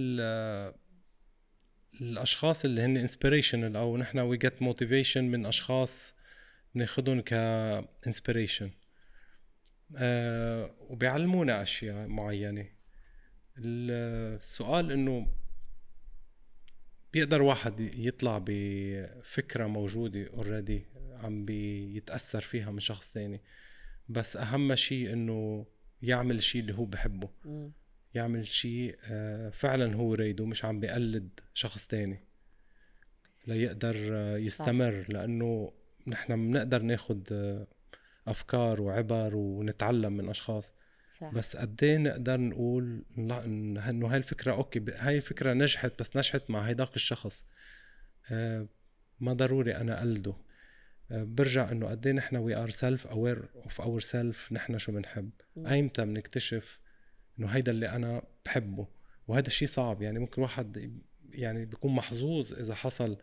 الأشخاص 2.00 2.64
اللي 2.64 2.82
هن 2.82 2.96
inspirational 2.96 3.76
أو 3.76 3.96
نحن 3.96 4.18
we 4.18 4.36
get 4.36 4.62
motivation 4.62 5.24
من 5.24 5.46
أشخاص 5.46 6.14
بناخذهم 6.74 7.20
ك 7.20 7.33
inspiration 7.33 8.70
أه 9.96 10.74
وبيعلمونا 10.80 11.62
أشياء 11.62 12.06
معينة. 12.06 12.68
السؤال 13.58 14.92
إنه 14.92 15.26
بيقدر 17.12 17.42
واحد 17.42 17.80
يطلع 17.80 18.44
بفكرة 18.46 19.66
موجودة 19.66 20.26
اوريدي 20.26 20.86
عم 21.12 21.44
بيتأثر 21.44 22.40
فيها 22.40 22.70
من 22.70 22.80
شخص 22.80 23.12
تاني. 23.12 23.40
بس 24.08 24.36
أهم 24.36 24.74
شيء 24.74 25.12
إنه 25.12 25.66
يعمل 26.02 26.36
الشيء 26.36 26.60
اللي 26.60 26.74
هو 26.74 26.84
بحبه. 26.84 27.30
م. 27.44 27.70
يعمل 28.14 28.48
شيء 28.48 28.98
آه، 29.04 29.50
فعلا 29.50 29.94
هو 29.94 30.14
رايده 30.14 30.46
مش 30.46 30.64
عم 30.64 30.80
بيقلد 30.80 31.40
شخص 31.54 31.86
تاني. 31.86 32.24
ليقدر 33.46 33.96
آه، 34.12 34.36
يستمر 34.36 35.02
صح. 35.02 35.10
لأنه 35.10 35.72
نحن 36.06 36.36
بنقدر 36.36 36.82
ناخد 36.82 37.28
آه، 37.32 37.66
أفكار 38.26 38.80
وعبر 38.80 39.36
ونتعلم 39.36 40.12
من 40.12 40.28
أشخاص. 40.28 40.74
صح. 41.10 41.34
بس 41.34 41.56
قد 41.56 41.84
إيه 41.84 41.96
نقدر 41.96 42.40
نقول 42.40 43.04
إنه 43.18 44.06
هاي 44.08 44.16
الفكرة 44.16 44.52
أوكي 44.52 44.84
هاي 44.94 45.16
الفكرة 45.16 45.52
نجحت 45.52 46.00
بس 46.00 46.16
نجحت 46.16 46.50
مع 46.50 46.60
هيداك 46.60 46.96
الشخص. 46.96 47.46
ما 49.20 49.32
ضروري 49.32 49.76
أنا 49.76 49.98
اقلده 49.98 50.34
برجع 51.10 51.70
إنه 51.70 51.86
قد 51.86 52.06
إيه 52.06 52.12
نحن 52.14 52.36
we 52.36 52.56
are 52.56 52.70
self 52.70 53.06
aware 53.06 53.48
of 53.54 53.80
our 53.80 54.00
self 54.00 54.52
نحن 54.52 54.78
شو 54.78 54.92
بنحب. 54.92 55.30
أيمتى 55.56 56.04
بنكتشف 56.04 56.81
إنه 57.38 57.46
هيدا 57.46 57.72
اللي 57.72 57.88
أنا 57.88 58.22
بحبه. 58.44 58.86
وهذا 59.28 59.46
الشيء 59.46 59.68
صعب. 59.68 60.02
يعني 60.02 60.18
ممكن 60.18 60.42
واحد 60.42 60.92
يعني 61.34 61.64
بيكون 61.64 61.94
محظوظ 61.94 62.54
إذا 62.54 62.74
حصل 62.74 63.16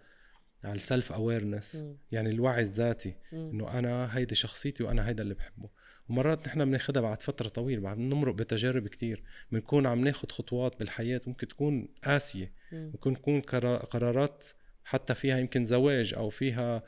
على 0.64 0.76
ال 0.76 0.83
self 0.83 1.12
awareness 1.12 1.86
يعني 2.12 2.30
الوعي 2.30 2.62
الذاتي. 2.62 3.16
إنه 3.34 3.80
أنا 3.80 4.18
هيدي 4.18 4.36
شخصيتي 4.36 4.84
وأنا 4.84 5.08
هيدا 5.08 5.24
اللي 5.24 5.34
بحبه. 5.34 5.70
ومرات 6.10 6.48
نحن 6.48 6.66
بناخدها 6.66 7.02
بعد 7.02 7.22
فترة 7.22 7.48
طويلة 7.48 7.82
بعد 7.82 7.98
نمرق 7.98 8.36
بتجارب 8.36 8.88
كتير. 8.88 9.24
بنكون 9.52 9.86
عم 9.86 10.04
ناخد 10.04 10.32
خطوات 10.32 10.80
بالحياة 10.80 11.22
ممكن 11.28 11.48
تكون 11.48 11.88
قاسية. 12.04 12.52
ممكن 12.72 13.14
تكون 13.14 13.42
قرارات 13.42 14.46
حتى 14.84 15.16
فيها 15.16 15.38
يمكن 15.38 15.66
زواج 15.66 16.14
أو 16.14 16.30
فيها 16.30 16.84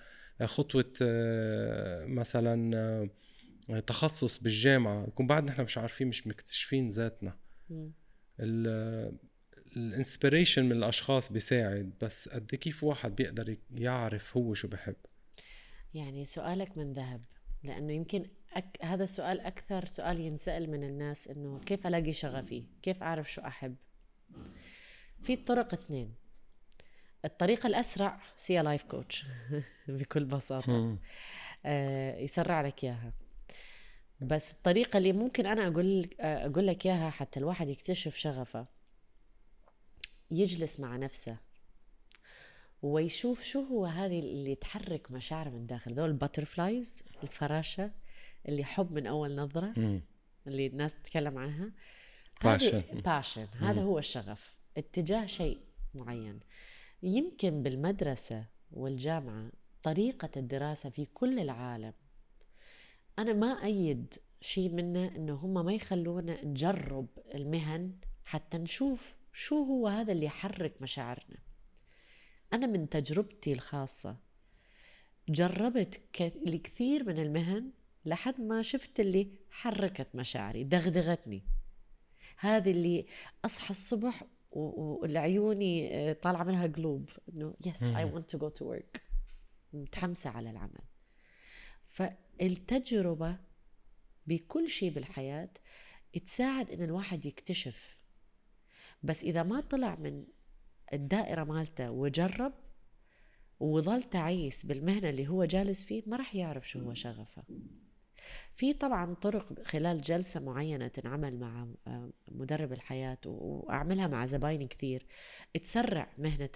خطوة 0.45 0.93
آه، 1.01 2.05
مثلا 2.05 2.77
آه، 2.77 3.09
تخصص 3.87 4.37
بالجامعة 4.37 5.07
يكون 5.07 5.27
بعد 5.27 5.43
نحن 5.43 5.61
مش 5.61 5.77
عارفين 5.77 6.07
مش 6.07 6.27
مكتشفين 6.27 6.87
ذاتنا. 6.87 7.37
الانسبريشن 9.77 10.65
من 10.65 10.71
الأشخاص 10.71 11.31
بيساعد 11.31 11.93
بس 12.01 12.29
قد 12.29 12.49
إيه 12.53 12.59
كيف 12.59 12.83
واحد 12.83 13.15
بيقدر 13.15 13.57
يعرف 13.71 14.37
هو 14.37 14.53
شو 14.53 14.67
بحب؟ 14.67 14.95
يعني 15.93 16.25
سؤالك 16.25 16.77
من 16.77 16.93
ذهب 16.93 17.21
لأنه 17.63 17.93
يمكن 17.93 18.25
أك... 18.53 18.77
هذا 18.81 19.03
السؤال 19.03 19.39
أكثر 19.39 19.85
سؤال 19.85 20.19
ينسأل 20.19 20.69
من 20.69 20.83
الناس 20.83 21.27
إنه 21.27 21.59
كيف 21.59 21.87
ألاقي 21.87 22.13
شغفي؟ 22.13 22.65
كيف 22.81 23.03
أعرف 23.03 23.31
شو 23.31 23.41
أحب؟ 23.41 23.75
في 25.23 25.35
طرق 25.35 25.73
اثنين. 25.73 26.13
الطريقة 27.25 27.67
الأسرع 27.67 28.21
see 28.35 28.61
life 28.61 28.83
coach 28.83 29.25
بكل 29.87 30.25
بساطة. 30.25 30.97
آه 31.65 32.17
يسرع 32.17 32.61
لك 32.61 32.83
إياها. 32.83 33.13
بس 34.21 34.51
الطريقة 34.51 34.97
اللي 34.97 35.11
ممكن 35.13 35.45
أنا 35.45 35.67
أقول 35.67 36.09
أقول 36.19 36.67
لك 36.67 36.85
إياها 36.85 37.09
حتى 37.09 37.39
الواحد 37.39 37.69
يكتشف 37.69 38.15
شغفه. 38.15 38.65
يجلس 40.31 40.79
مع 40.79 40.97
نفسه 40.97 41.37
ويشوف 42.81 43.43
شو 43.43 43.61
هو 43.63 43.85
هذه 43.85 44.19
اللي 44.19 44.55
تحرك 44.55 45.11
مشاعره 45.11 45.49
من 45.49 45.67
داخل. 45.67 45.93
ذول 45.93 46.09
ال 46.09 46.17
butterflies 46.17 47.03
الفراشة 47.23 47.91
اللي 48.47 48.63
حب 48.63 48.91
من 48.91 49.07
أول 49.07 49.35
نظرة 49.35 49.73
مم. 49.77 50.01
اللي 50.47 50.67
الناس 50.67 50.95
تتكلم 50.95 51.37
عنها. 51.37 51.71
Passion. 52.43 53.01
passion 53.05 53.47
هذا 53.59 53.81
هو 53.81 53.99
الشغف. 53.99 54.55
اتجاه 54.77 55.25
شيء 55.25 55.59
معين. 55.93 56.39
يمكن 57.03 57.63
بالمدرسة 57.63 58.45
والجامعة 58.71 59.51
طريقة 59.83 60.29
الدراسة 60.37 60.89
في 60.89 61.05
كل 61.05 61.39
العالم 61.39 61.93
أنا 63.19 63.33
ما 63.33 63.63
أيد 63.63 64.13
شيء 64.41 64.69
منه 64.69 65.07
إنه 65.07 65.33
هم 65.33 65.65
ما 65.65 65.73
يخلونا 65.73 66.45
نجرب 66.45 67.07
المهن 67.35 67.95
حتى 68.25 68.57
نشوف 68.57 69.15
شو 69.33 69.63
هو 69.63 69.87
هذا 69.87 70.11
اللي 70.11 70.25
يحرك 70.25 70.81
مشاعرنا. 70.81 71.37
أنا 72.53 72.67
من 72.67 72.89
تجربتي 72.89 73.51
الخاصة 73.51 74.17
جربت 75.29 76.01
الكثير 76.21 77.07
من 77.07 77.19
المهن 77.19 77.71
لحد 78.05 78.41
ما 78.41 78.61
شفت 78.61 78.99
اللي 78.99 79.31
حركت 79.51 80.07
مشاعري 80.15 80.63
دغدغتني. 80.63 81.43
هذه 82.37 82.71
اللي 82.71 83.05
أصحى 83.45 83.69
الصبح 83.69 84.23
والعيوني 84.51 85.95
آه، 85.95 86.13
طالعة 86.13 86.43
منها 86.43 86.67
قلوب 86.67 87.09
إنه 87.29 87.53
yes 87.65 87.83
I 87.83 88.05
مم. 88.05 88.13
want 88.13 88.29
to 88.29 88.37
go 88.37 88.49
to 88.49 88.65
work 88.65 89.01
متحمسة 89.73 90.29
على 90.29 90.49
العمل. 90.49 90.81
فالتجربه 92.39 93.37
بكل 94.27 94.69
شيء 94.69 94.89
بالحياة 94.89 95.49
تساعد 96.25 96.69
إن 96.69 96.83
الواحد 96.83 97.25
يكتشف. 97.25 97.97
بس 99.03 99.23
إذا 99.23 99.43
ما 99.43 99.61
طلع 99.61 99.95
من 99.95 100.25
الدائرة 100.93 101.43
مالته 101.43 101.91
وجرب 101.91 102.53
وظل 103.59 104.03
تعيس 104.03 104.65
بالمهنة 104.65 105.09
اللي 105.09 105.27
هو 105.27 105.45
جالس 105.45 105.83
فيه 105.83 106.03
ما 106.07 106.17
راح 106.17 106.35
يعرف 106.35 106.69
شو 106.69 106.79
هو 106.79 106.93
شغفه. 106.93 107.43
في 108.55 108.73
طبعا 108.73 109.13
طرق 109.13 109.63
خلال 109.63 110.01
جلسة 110.01 110.39
معينة 110.39 110.87
تنعمل 110.87 111.39
مع 111.39 111.67
مدرب 112.27 112.73
الحياة 112.73 113.17
وأعملها 113.25 114.07
مع 114.07 114.25
زباين 114.25 114.67
كثير 114.67 115.05
تسرع 115.63 116.13
مهنة 116.17 116.49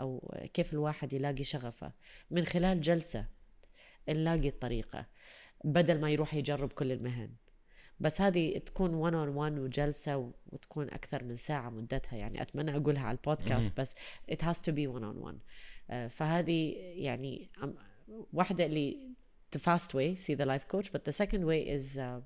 أو 0.00 0.34
كيف 0.54 0.72
الواحد 0.72 1.12
يلاقي 1.12 1.44
شغفه. 1.44 1.92
من 2.30 2.44
خلال 2.44 2.80
جلسة 2.80 3.26
نلاقي 4.14 4.48
الطريقة 4.48 5.06
بدل 5.64 6.00
ما 6.00 6.10
يروح 6.10 6.34
يجرب 6.34 6.72
كل 6.72 6.92
المهن. 6.92 7.30
بس 8.00 8.20
هذه 8.20 8.58
تكون 8.58 8.94
1 8.94 9.14
اون 9.14 9.28
1 9.28 9.58
وجلسة 9.58 10.16
و- 10.16 10.32
وتكون 10.46 10.90
أكثر 10.90 11.24
من 11.24 11.36
ساعة 11.36 11.70
مدتها. 11.70 12.16
يعني 12.16 12.42
أتمنى 12.42 12.76
أقولها 12.76 13.02
على 13.02 13.18
البودكاست. 13.18 13.72
بس 13.80 13.94
it 14.32 14.36
has 14.44 14.56
to 14.60 14.72
be 14.72 14.86
1 14.86 15.02
on 15.02 15.16
1 15.16 15.38
آه، 15.90 16.06
فهذه 16.08 16.72
يعني 16.78 17.50
واحدة 18.32 18.66
اللي 18.66 19.10
the 19.56 19.60
fast 19.60 19.88
way 19.88 20.20
see 20.22 20.36
the 20.38 20.46
life 20.46 20.64
coach 20.76 20.86
but 20.90 21.00
the 21.08 21.16
second 21.24 21.42
way 21.44 21.78
is 21.78 21.96
uh, 21.98 22.22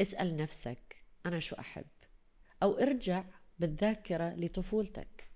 اسأل 0.00 0.36
نفسك 0.36 0.96
أنا 1.26 1.38
شو 1.38 1.56
أحب؟ 1.56 1.84
أو 2.62 2.78
ارجع 2.78 3.24
بالذاكرة 3.58 4.34
لطفولتك. 4.34 5.28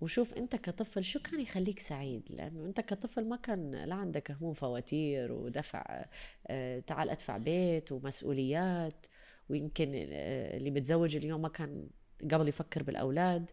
وشوف 0.00 0.34
أنت 0.34 0.56
كطفل 0.56 1.04
شو 1.04 1.20
كان 1.20 1.40
يخليك 1.40 1.78
سعيد؟ 1.78 2.22
لأنه 2.30 2.64
أنت 2.64 2.80
كطفل 2.80 3.28
ما 3.28 3.36
كان 3.36 3.74
لا 3.74 3.94
عندك 3.94 4.30
هموم 4.30 4.54
فواتير 4.54 5.32
ودفع 5.32 6.04
آه، 6.46 6.80
تعال 6.80 7.10
أدفع 7.10 7.36
بيت 7.36 7.92
ومسؤوليات 7.92 9.06
ويمكن 9.48 9.92
آه، 9.94 10.56
اللي 10.56 10.70
متزوج 10.70 11.16
اليوم 11.16 11.42
ما 11.42 11.48
كان 11.48 11.90
قبل 12.32 12.48
يفكر 12.48 12.82
بالأولاد. 12.82 13.50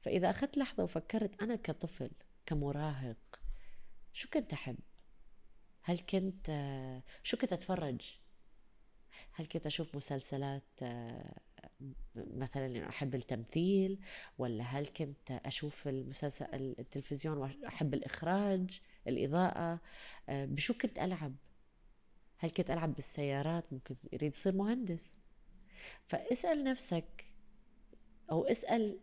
فإذا 0.00 0.30
أخذت 0.30 0.58
لحظة 0.58 0.84
وفكرت 0.84 1.42
أنا 1.42 1.56
كطفل 1.56 2.10
كمراهق 2.46 3.40
شو 4.12 4.28
كنت 4.28 4.52
أحب؟ 4.52 4.78
هل 5.82 5.98
كنت 5.98 6.46
آه، 6.50 7.02
شو 7.22 7.36
كنت 7.36 7.52
أتفرج؟ 7.52 8.18
هل 9.32 9.46
كنت 9.46 9.66
أشوف 9.66 9.96
مسلسلات 9.96 10.80
مثلا 12.16 12.66
إنه 12.66 12.88
أحب 12.88 13.14
التمثيل 13.14 13.98
ولا 14.38 14.64
هل 14.64 14.86
كنت 14.86 15.30
أشوف 15.30 15.88
المسلسل 15.88 16.74
التلفزيون 16.78 17.38
وأحب 17.38 17.94
الإخراج 17.94 18.80
الإضاءة؟ 19.08 19.80
آه، 20.28 20.44
بشو 20.44 20.74
كنت 20.74 20.98
ألعب؟ 20.98 21.34
هل 22.38 22.50
كنت 22.50 22.70
ألعب 22.70 22.94
بالسيارات؟ 22.94 23.72
ممكن 23.72 23.94
يريد 24.12 24.32
يصير 24.32 24.54
مهندس. 24.54 25.16
فاسأل 26.06 26.64
نفسك 26.64 27.26
أو 28.30 28.44
اسأل 28.44 29.00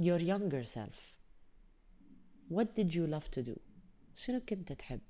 your 0.00 0.20
younger 0.20 0.64
self 0.64 1.16
what 2.48 2.74
did 2.76 2.94
you 2.94 3.06
love 3.06 3.30
to 3.30 3.42
do 3.42 3.56
شنو 4.14 4.40
كنت 4.40 4.72
تحب؟ 4.72 5.00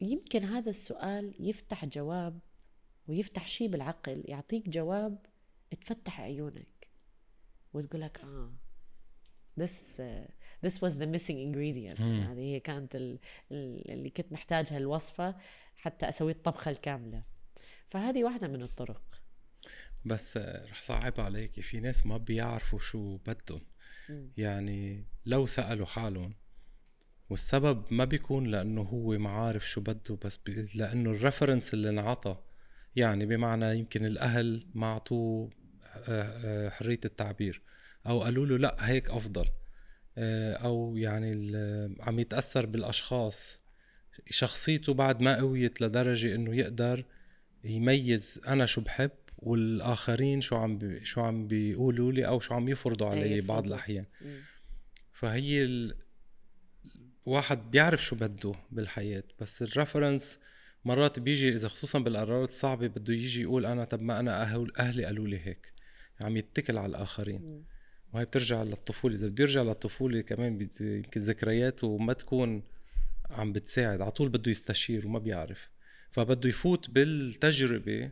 يمكن 0.00 0.44
هذا 0.44 0.70
السؤال 0.70 1.34
يفتح 1.48 1.84
جواب 1.84 2.38
ويفتح 3.08 3.46
شيء 3.48 3.68
بالعقل 3.68 4.22
يعطيك 4.24 4.68
جواب 4.68 5.26
تفتح 5.86 6.20
عيونك 6.20 6.88
وتقول 7.72 8.00
لك 8.02 8.20
آه 8.20 8.52
this 9.60 9.96
uh, 9.98 10.30
this 10.66 10.74
was 10.74 10.92
the 10.94 11.06
missing 11.06 11.38
ingredient. 11.48 12.00
مم. 12.00 12.20
هذه 12.20 12.40
هي 12.40 12.60
كانت 12.60 12.96
ال- 12.96 13.18
ال- 13.52 13.90
اللي 13.90 14.10
كنت 14.10 14.32
محتاجها 14.32 14.78
الوصفة 14.78 15.36
حتى 15.76 16.08
أسوي 16.08 16.32
الطبخة 16.32 16.70
الكاملة. 16.70 17.22
فهذه 17.90 18.24
واحدة 18.24 18.48
من 18.48 18.62
الطرق. 18.62 19.02
بس 20.04 20.36
آه، 20.36 20.64
رح 20.66 20.82
صعب 20.82 21.20
عليك. 21.20 21.60
في 21.60 21.80
ناس 21.80 22.06
ما 22.06 22.16
بيعرفوا 22.16 22.78
شو 22.78 23.16
بدهم. 23.16 23.60
يعني 24.36 25.04
لو 25.26 25.46
سألوا 25.46 25.86
حالهم 25.86 26.34
والسبب 27.30 27.84
ما 27.90 28.04
بيكون 28.04 28.46
لأنه 28.46 28.82
هو 28.82 29.18
ما 29.18 29.30
عارف 29.30 29.68
شو 29.70 29.80
بده 29.80 30.18
بس 30.24 30.36
بي... 30.36 30.68
لأنه 30.74 31.10
الرفرنس 31.10 31.74
اللي 31.74 31.88
انعطى 31.88 32.36
يعني 32.96 33.26
بمعنى 33.26 33.78
يمكن 33.78 34.06
الأهل 34.06 34.66
ما 34.74 34.86
عطوه 34.86 35.50
آه، 36.08 36.22
آه، 36.44 36.68
حرية 36.70 37.00
التعبير. 37.04 37.62
أو 38.06 38.22
قالوا 38.22 38.46
له 38.46 38.58
لأ 38.58 38.76
هيك 38.80 39.10
أفضل. 39.10 39.46
آه، 40.18 40.52
أو 40.54 40.96
يعني 40.96 41.32
ال- 41.32 41.96
عم 42.02 42.18
يتأثر 42.18 42.66
بالأشخاص. 42.66 43.60
شخصيته 44.30 44.94
بعد 44.94 45.20
ما 45.20 45.36
قويت 45.36 45.80
لدرجة 45.80 46.34
إنه 46.34 46.56
يقدر 46.56 47.04
يميز 47.64 48.40
أنا 48.48 48.66
شو 48.66 48.80
بحب 48.80 49.10
والآخرين 49.38 50.40
شو 50.40 50.56
عم 50.56 50.78
بي... 50.78 51.04
شو 51.04 51.20
عم 51.20 51.46
بيقولوا 51.46 52.12
لي 52.12 52.26
أو 52.26 52.40
شو 52.40 52.54
عم 52.54 52.68
يفرضوا 52.68 53.08
علي 53.08 53.40
بعض 53.40 53.66
مم. 54.20 54.38
فهي 55.12 55.64
ال... 55.64 55.96
واحد 57.26 57.70
بيعرف 57.70 58.04
شو 58.04 58.16
بده 58.16 58.52
بالحياة. 58.70 59.22
بس 59.40 59.62
الرفرنس 59.62 60.38
مرات 60.84 61.18
بيجي 61.18 61.48
إذا 61.48 61.68
خصوصا 61.68 61.98
بالقرارات 61.98 62.48
الصعبة 62.48 62.86
بده 62.86 63.14
يجي 63.14 63.42
يقول 63.42 63.66
أنا 63.66 63.84
طب 63.84 64.02
ما 64.02 64.20
أنا 64.20 64.42
أهل 64.42 64.72
أهلي 64.78 65.04
قالوا 65.04 65.28
لي 65.28 65.40
هيك 65.46 65.72
عم 66.20 66.36
يتكل 66.36 66.78
على 66.78 66.90
الآخرين 66.90 67.40
مم. 67.42 67.62
وهي 68.12 68.24
بترجع 68.24 68.62
للطفولة 68.62 69.14
إذا 69.14 69.28
بده 69.28 69.44
يرجع 69.44 69.62
للطفولة 69.62 70.20
كمان 70.20 70.68
يمكن 70.80 71.20
ذكرياته 71.20 71.98
ما 71.98 72.12
تكون 72.12 72.62
عم 73.30 73.52
بتساعد 73.52 74.00
على 74.00 74.10
طول 74.10 74.28
بده 74.28 74.50
يستشير 74.50 75.06
وما 75.06 75.18
بيعرف 75.18 75.70
فبده 76.10 76.48
يفوت 76.48 76.90
بالتجربة 76.90 78.02
مم. 78.04 78.10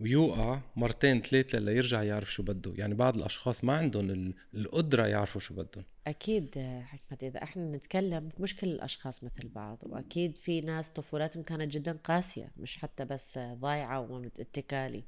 ويوقع 0.00 0.60
مرتين 0.76 1.22
ثلاثة 1.22 1.58
ليرجع 1.58 2.02
يعرف 2.02 2.32
شو 2.32 2.42
بده. 2.42 2.72
يعني 2.76 2.94
بعض 2.94 3.16
الأشخاص 3.16 3.64
ما 3.64 3.76
عندهم 3.76 4.10
ال- 4.10 4.34
القدرة 4.54 5.06
يعرفوا 5.06 5.40
شو 5.40 5.54
بدهم. 5.54 5.84
أكيد 6.06 6.58
حكمت 6.82 7.22
إذا 7.24 7.42
إحنا 7.42 7.76
نتكلم 7.76 8.28
مش 8.38 8.56
كل 8.56 8.66
الأشخاص 8.66 9.24
مثل 9.24 9.48
بعض 9.48 9.78
وأكيد 9.86 10.36
في 10.36 10.60
ناس 10.60 10.90
طفولتهم 10.90 11.42
كانت 11.42 11.72
جدا 11.72 11.92
قاسية 12.04 12.50
مش 12.56 12.76
حتى 12.78 13.04
بس 13.04 13.38
ضايعة 13.38 14.00
واتكالي 14.00 14.98
إحنا 14.98 15.04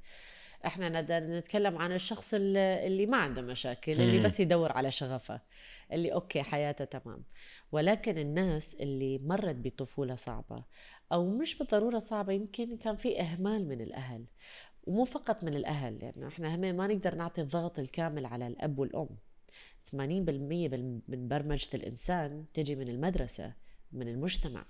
نقدر 0.89 1.19
نتكلم 1.19 1.79
عن 1.79 1.93
الشخص 1.93 2.35
اللي 2.37 3.07
ما 3.07 3.17
عنده 3.17 3.43
مشاكل 3.43 3.93
اللي. 3.93 4.21
بس 4.25 4.41
يدور 4.41 4.73
على 4.73 4.91
شغفه 4.91 5.41
اللي 5.93 6.13
أوكي 6.13 6.43
حياته 6.43 6.85
تمام. 6.85 7.23
ولكن 7.73 8.19
الناس 8.19 8.75
اللي 8.75 9.19
مرت 9.19 9.57
بطفولة 9.57 10.15
صعبة 10.15 10.65
أو 11.13 11.31
مش 11.31 11.59
بالضرورة 11.59 11.99
صعبة 11.99 12.33
يمكن 12.33 12.77
كان 12.77 12.97
في 12.97 13.21
إهمال 13.21 13.69
من 13.69 13.81
الأهل. 13.81 14.25
ومو 14.87 15.05
فقط 15.05 15.45
من 15.45 15.55
الأهل 15.55 15.99
لأنه 16.03 16.29
إحنا 16.29 16.55
هم 16.55 16.61
ما 16.61 16.87
نقدر 16.87 17.15
نعطي 17.15 17.41
الضغط 17.41 17.79
الكامل 17.79 18.27
على 18.27 18.47
الأب 18.47 18.79
والأم. 18.79 19.09
80% 19.91 19.97
بال- 20.69 21.01
من 21.09 21.29
برمجة 21.29 21.69
الإنسان 21.75 22.45
تجي 22.55 22.75
من 22.75 22.89
المدرسة 22.89 23.53
من 23.93 24.09
المجتمع. 24.09 24.65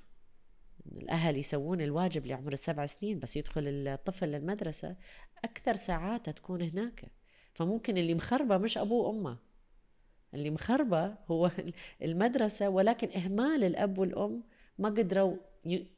الأهل 0.92 1.37
يسوون 1.37 1.80
الواجب 1.80 2.22
اللي 2.22 2.34
عمر 2.34 2.52
السبع 2.52 2.87
سنين 2.87 3.18
بس 3.18 3.37
يدخل 3.37 3.62
الطفل 3.66 4.28
للمدرسة 4.28 4.96
أكثر 5.44 5.76
ساعات 5.76 6.30
تكون 6.30 6.62
هناك. 6.62 7.04
فممكن 7.54 7.98
اللي 7.98 8.14
مخربة 8.14 8.58
مش 8.58 8.78
أبوه 8.78 9.06
وأمه. 9.08 9.38
اللي 10.34 10.50
مخربة 10.50 11.14
هو 11.28 11.50
المدرسة 12.02 12.68
ولكن 12.68 13.18
إهمال 13.18 13.64
الأب 13.64 13.98
والأم 13.98 14.42
ما 14.78 14.88
قدروا 14.88 15.37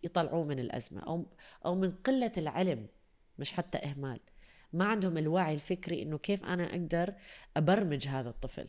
يطلعوه 0.03 0.45
من 0.45 0.59
الأزمة 0.59 1.01
أو 1.01 1.27
أو 1.65 1.75
من 1.75 1.91
قلة 1.93 2.33
العلم 2.37 2.87
مش 3.39 3.53
حتى 3.53 3.79
إهمال. 3.79 4.21
ما 4.73 4.85
عندهم 4.85 5.19
الوعي 5.19 5.55
الفكري 5.55 6.03
إنه 6.03 6.19
كيف 6.19 6.45
أنا 6.45 6.71
أقدر 6.71 7.15
أبرمج 7.57 8.09
هذا 8.09 8.29
الطفل. 8.29 8.67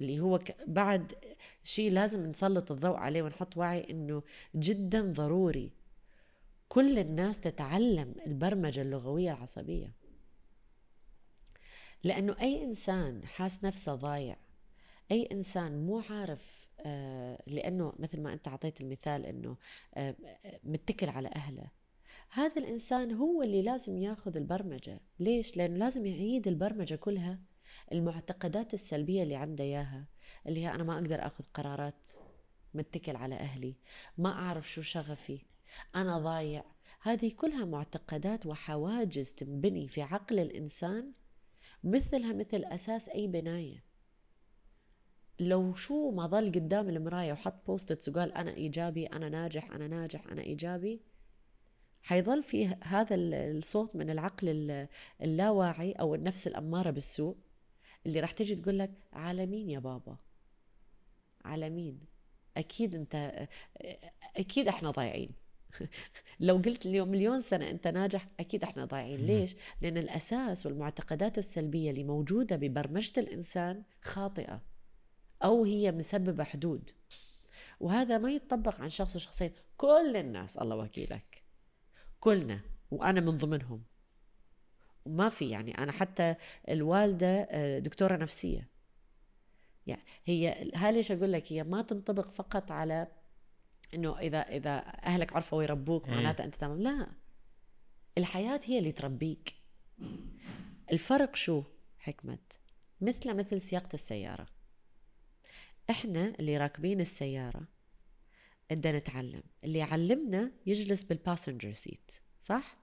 اللي 0.00 0.20
هو 0.20 0.38
بعد 0.66 1.12
شيء 1.62 1.92
لازم 1.92 2.26
نسلط 2.26 2.72
الضوء 2.72 2.96
عليه 2.96 3.22
ونحط 3.22 3.56
وعي 3.56 3.90
إنه 3.90 4.22
جدا 4.54 5.12
ضروري 5.12 5.72
كل 6.68 6.98
الناس 6.98 7.40
تتعلم 7.40 8.14
البرمجة 8.26 8.82
اللغوية 8.82 9.32
العصبية. 9.32 9.92
لأنه 12.04 12.36
أي 12.40 12.64
إنسان 12.64 13.26
حاس 13.26 13.64
نفسه 13.64 13.94
ضايع 13.94 14.36
أي 15.12 15.28
إنسان 15.32 15.86
مو 15.86 16.02
عارف 16.10 16.66
آه، 16.80 17.42
لأنه 17.46 17.92
مثل 17.98 18.20
ما 18.20 18.32
أنت 18.32 18.48
أعطيت 18.48 18.80
المثال 18.80 19.26
إنه 19.26 19.56
آه، 19.94 20.14
متكل 20.64 21.08
على 21.08 21.28
أهله. 21.28 21.70
هذا 22.30 22.56
الإنسان 22.56 23.12
هو 23.12 23.42
اللي 23.42 23.62
لازم 23.62 23.98
ياخذ 23.98 24.36
البرمجة. 24.36 25.00
ليش؟ 25.20 25.56
لأنه 25.56 25.76
لازم 25.76 26.06
يعيد 26.06 26.48
البرمجة 26.48 26.94
كلها 26.94 27.38
المعتقدات 27.92 28.74
السلبية 28.74 29.22
اللي 29.22 29.36
عنده 29.36 29.64
إياها 29.64 30.04
اللي 30.46 30.60
هي 30.64 30.74
أنا 30.74 30.84
ما 30.84 30.94
أقدر 30.94 31.26
آخذ 31.26 31.44
قرارات 31.54 32.10
متكل 32.74 33.16
على 33.16 33.34
أهلي 33.34 33.74
ما 34.18 34.32
أعرف 34.32 34.70
شو 34.70 34.82
شغفي 34.82 35.38
أنا 35.96 36.18
ضايع. 36.18 36.64
هذه 37.00 37.32
كلها 37.36 37.64
معتقدات 37.64 38.46
وحواجز 38.46 39.32
تنبني 39.32 39.88
في 39.88 40.02
عقل 40.02 40.38
الإنسان 40.38 41.12
مثلها 41.84 42.32
مثل 42.32 42.64
أساس 42.64 43.08
أي 43.08 43.26
بناية. 43.26 43.84
لو 45.40 45.74
شو 45.74 46.10
ما 46.10 46.26
ظل 46.26 46.46
قدام 46.52 46.88
المراية 46.88 47.32
وحط 47.32 47.66
بوستتس 47.66 48.08
وقال 48.08 48.32
أنا 48.32 48.54
إيجابي 48.54 49.06
أنا 49.06 49.28
ناجح 49.28 49.70
أنا 49.70 49.88
ناجح 49.88 50.26
أنا 50.26 50.42
إيجابي 50.42 51.00
حيظل 52.02 52.42
في 52.42 52.66
هذا 52.82 53.14
الصوت 53.16 53.96
من 53.96 54.10
العقل 54.10 54.86
اللاواعي 55.22 55.92
أو 55.92 56.14
النفس 56.14 56.46
الأمارة 56.46 56.90
بالسوء. 56.90 57.36
اللي 58.06 58.20
راح 58.20 58.32
تجي 58.32 58.54
تقول 58.54 58.78
لك 58.78 58.90
على 59.12 59.46
مين 59.46 59.70
يا 59.70 59.78
بابا؟ 59.78 60.16
على 61.44 61.70
مين؟ 61.70 62.00
أكيد 62.56 62.94
أنت 62.94 63.48
أكيد 64.36 64.68
إحنا 64.68 64.90
ضايعين. 64.90 65.30
لو 66.40 66.56
قلت 66.56 66.86
اليوم 66.86 67.08
مليون 67.08 67.40
سنة 67.40 67.70
أنت 67.70 67.88
ناجح 67.88 68.28
أكيد 68.40 68.62
إحنا 68.62 68.84
ضايعين. 68.84 69.20
ليش؟ 69.20 69.56
لأن 69.80 69.96
الأساس 69.96 70.66
والمعتقدات 70.66 71.38
السلبية 71.38 71.90
اللي 71.90 72.04
موجودة 72.04 72.56
ببرمجة 72.56 73.20
الإنسان 73.20 73.82
خاطئة 74.02 74.62
أو 75.44 75.64
هي 75.64 75.92
مسببة 75.92 76.44
حدود. 76.44 76.90
وهذا 77.80 78.18
ما 78.18 78.30
يتطبق 78.30 78.80
عن 78.80 78.88
شخص 78.88 79.16
وشخصين. 79.16 79.50
كل 79.76 80.16
الناس 80.16 80.56
الله 80.56 80.76
وكيلك 80.76 81.42
كلنا 82.20 82.60
وأنا 82.90 83.20
من 83.20 83.36
ضمنهم. 83.36 83.82
وما 85.06 85.28
في 85.28 85.50
يعني 85.50 85.78
أنا 85.78 85.92
حتى 85.92 86.34
الوالدة 86.68 87.48
آه، 87.50 87.78
دكتورة 87.78 88.16
نفسية. 88.16 88.68
يعني 89.86 90.02
هي 90.24 90.70
هاي 90.74 90.92
ليش 90.92 91.12
أقول 91.12 91.32
لك؟ 91.32 91.52
هي 91.52 91.64
ما 91.64 91.82
تنطبق 91.82 92.30
فقط 92.30 92.70
على 92.70 93.08
إنه 93.94 94.18
إذا 94.18 94.38
إذا 94.38 94.78
أهلك 95.04 95.32
عرفوا 95.32 95.62
يربوك 95.62 96.08
معناتها 96.08 96.44
أنت 96.44 96.54
تمام. 96.54 96.80
لا 96.82 97.06
الحياة 98.18 98.60
هي 98.64 98.78
اللي 98.78 98.92
تربيك. 98.92 99.54
الفرق 100.92 101.36
شو 101.36 101.62
حكمة؟ 101.98 102.38
مثل 103.00 103.34
مثل 103.34 103.60
سياقة 103.60 103.94
السيارة. 103.94 104.46
إحنا 105.90 106.34
اللي 106.40 106.56
راكبين 106.56 107.00
السيارة 107.00 107.68
بدنا 108.70 108.98
نتعلم. 108.98 109.42
اللي 109.64 109.78
يعلمنا 109.78 110.52
يجلس 110.66 111.04
بال 111.04 111.16
passenger 111.16 111.72
seat 111.72 112.12
صح؟ 112.40 112.76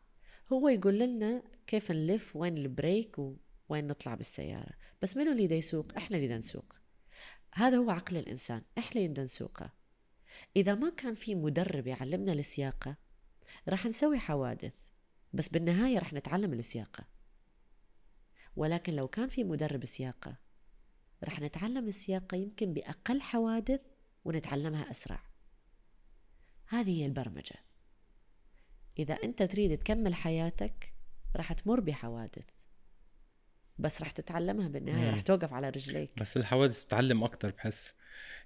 هو 0.54 0.70
يقول 0.70 1.00
لنا 1.00 1.44
كيف 1.68 1.92
نلف 1.92 2.36
وين 2.36 2.58
البريك 2.58 3.18
وين 3.70 3.88
نطلع 3.88 4.16
بالسيارة. 4.16 4.74
بس 5.02 5.18
منو 5.18 5.32
اللي 5.32 5.48
دا 5.48 5.56
يسوق؟ 5.56 5.98
إحنا 5.98 6.18
اللي 6.18 6.28
دا 6.28 6.38
نسوق 6.38 6.76
هذا 7.54 7.78
هو 7.78 7.90
عقل 7.90 8.18
الإنسان. 8.18 8.62
إحنا 8.78 9.02
اللي 9.02 9.14
دا 9.14 9.24
نسوقه 9.24 9.72
إذا 10.56 10.76
ما 10.76 10.90
كان 10.90 11.16
في 11.16 11.36
مدرب 11.36 11.88
يعلمنا 11.88 12.34
السياقة 12.34 12.96
راح 13.70 13.86
نسوي 13.86 14.20
حوادث 14.20 14.74
بس 15.34 15.50
بالنهاية 15.50 16.00
راح 16.00 16.14
نتعلم 16.14 16.54
السياقة. 16.54 17.06
ولكن 18.56 18.94
لو 18.94 19.08
كان 19.08 19.28
في 19.28 19.44
مدرب 19.44 19.86
سياقة 19.86 20.38
رح 21.24 21.40
نتعلم 21.40 21.88
السياقة 21.88 22.36
يمكن 22.36 22.74
بأقل 22.74 23.22
حوادث 23.22 23.82
ونتعلمها 24.26 24.92
أسرع. 24.92 25.24
هذه 26.68 27.02
هي 27.02 27.06
البرمجة. 27.06 27.56
إذا 29.00 29.14
أنت 29.14 29.44
تريد 29.44 29.78
تكمل 29.78 30.16
حياتك 30.16 30.94
رح 31.36 31.54
تمر 31.54 31.80
بحوادث. 31.80 32.46
بس 33.78 34.02
رح 34.02 34.12
تتعلمها 34.12 34.68
بالنهاية 34.68 35.12
رح 35.12 35.22
توقف 35.22 35.54
على 35.54 35.70
رجليك. 35.70 36.12
بس 36.20 36.38
الحوادث 36.38 36.84
بتعلم 36.84 37.24
أكتر 37.24 37.50
بحس. 37.50 37.94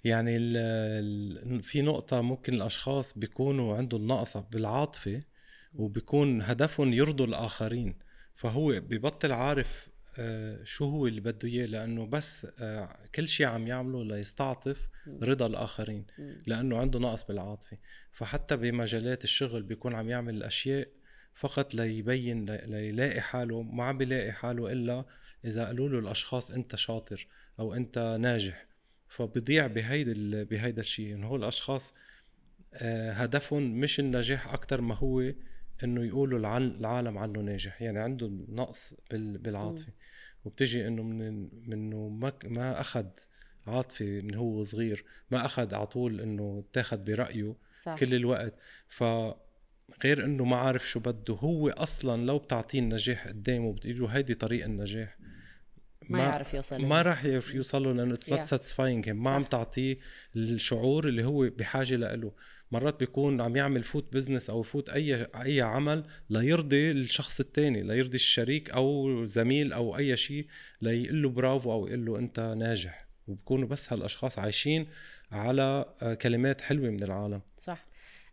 يعني 0.04 0.38
ال 0.38 0.58
ال 0.58 1.64
في 1.64 1.82
نقطة 1.82 2.22
ممكن 2.22 2.54
الأشخاص 2.54 3.18
بيكونوا 3.18 3.78
عندهم 3.78 4.08
نقصة 4.08 4.40
بالعاطفة 4.40 5.24
وبيكون 5.74 6.42
هدفهم 6.42 6.94
يرضوا 6.94 7.26
الآخرين. 7.26 7.96
فهو 8.36 8.72
ببطل 8.80 9.32
عارف 9.32 9.90
آه، 10.20 10.64
شو 10.64 10.86
هو 10.86 11.08
اللي 11.08 11.22
بده 11.22 11.48
إياه 11.48 11.66
لأنه 11.66 12.06
بس 12.06 12.48
آه، 12.60 12.98
كل 13.16 13.28
شيء 13.28 13.46
عم 13.46 13.68
يعمله 13.68 14.04
ليستعطف 14.04 14.90
رضا 15.24 15.46
الآخرين 15.46 16.06
لأنه 16.46 16.78
عنده 16.78 17.00
نقص 17.00 17.24
بالعاطفة. 17.24 17.78
فحتى 18.12 18.58
بمجالات 18.58 19.24
الشغل 19.24 19.64
بيكون 19.64 19.96
عم 19.96 20.10
يعمل 20.10 20.36
الاشياء 20.36 20.88
فقط 21.38 21.74
ليبين 21.76 22.46
ليلاقي 22.46 23.22
حاله 23.22 23.62
ما 23.62 23.84
عم 23.84 23.98
بيلاقي 23.98 24.32
حاله 24.32 24.72
إلا 24.72 25.06
إذا 25.46 25.66
قالوا 25.66 25.90
له 25.90 26.00
الأشخاص 26.00 26.52
أنت 26.52 26.76
شاطر 26.76 27.28
أو 27.60 27.74
أنت 27.74 28.18
ناجح. 28.20 28.66
فبضيع 29.08 29.68
بهيدا 29.68 30.44
بهيدا 30.44 30.82
الشيء 30.82 31.16
إنه 31.16 31.28
هو 31.28 31.36
الأشخاص 31.36 31.94
آه، 32.74 33.12
هدفهم 33.12 33.80
مش 33.80 34.00
النجاح 34.00 34.54
أكثر 34.54 34.82
ما 34.82 34.96
هو 34.96 35.34
إنه 35.84 36.06
يقولوا 36.06 36.40
العالم 36.40 37.18
عنه 37.18 37.42
ناجح. 37.42 37.82
يعني 37.82 38.00
عنده 38.00 38.32
نقص 38.50 38.94
بالعاطفة. 39.12 39.92
وبتجي 40.46 40.88
إنه 40.88 41.04
من 41.04 41.50
منه 41.70 42.10
ما 42.10 42.34
ما 42.44 42.82
أخذ 42.82 43.06
عاطفي 43.68 44.22
من 44.22 44.36
هو 44.36 44.64
صغير 44.64 45.06
ما 45.32 45.46
أخذ 45.46 45.76
على 45.76 45.88
طول 45.88 46.22
إنه 46.22 46.64
تاخذ 46.74 46.98
برأيه 46.98 47.56
صح. 47.74 47.96
كل 48.00 48.14
الوقت. 48.14 48.54
ف 48.88 49.04
غير 50.04 50.26
إنه 50.26 50.46
ما 50.46 50.58
عارف 50.58 50.90
شو 50.90 51.00
بده. 51.00 51.34
هو 51.34 51.70
أصلا 51.70 52.26
لو 52.26 52.38
بتعطيه 52.38 52.80
النجاح 52.80 53.28
قدامه 53.28 53.66
وبتقول 53.66 54.00
له 54.00 54.08
هيدي 54.08 54.34
طريق 54.34 54.66
النجاح 54.66 55.18
ما, 56.10 56.18
ما 56.18 56.24
يعرف 56.24 56.54
يوصل 56.54 56.82
ما 56.82 57.02
راح 57.02 57.26
يعرف 57.26 57.56
يوصل 57.56 57.84
له 57.84 57.94
لأنه 57.94 58.14
it's 58.14 58.30
not 58.30 58.44
satisfying 58.44 59.10
ما 59.10 59.30
عم 59.30 59.44
تعطيه 59.44 59.98
الشعور 60.36 61.08
اللي 61.08 61.24
هو 61.24 61.50
بحاجة 61.50 61.96
له 61.96 62.32
مرات 62.72 63.00
بيكون 63.00 63.42
عم 63.42 63.56
يعمل 63.56 63.84
فوت 63.84 64.14
business 64.14 64.50
أو 64.50 64.62
يفوت 64.62 64.90
اي 64.90 65.24
أي 65.24 65.62
عمل 65.62 66.04
ليرضي 66.30 66.92
الشخص 66.92 67.40
الثاني 67.40 67.84
ليرضي 67.84 68.16
الشريك 68.16 68.70
أو 68.70 69.26
زميل 69.26 69.74
أو 69.74 69.98
أي 69.98 70.18
شيء 70.18 70.48
ليقول 70.82 71.24
له 71.24 71.30
برافو 71.30 71.72
أو 71.72 71.88
يقول 71.88 72.06
له 72.06 72.20
أنت 72.20 72.40
ناجح. 72.40 73.08
وبكونوا 73.28 73.68
بس 73.68 73.94
هالأشخاص 73.94 74.40
عايشين 74.40 74.88
على 75.32 75.86
آه، 76.02 76.14
كلمات 76.14 76.62
حلوة 76.62 76.90
من 76.90 77.04
العالم. 77.04 77.42
صح. 77.58 77.87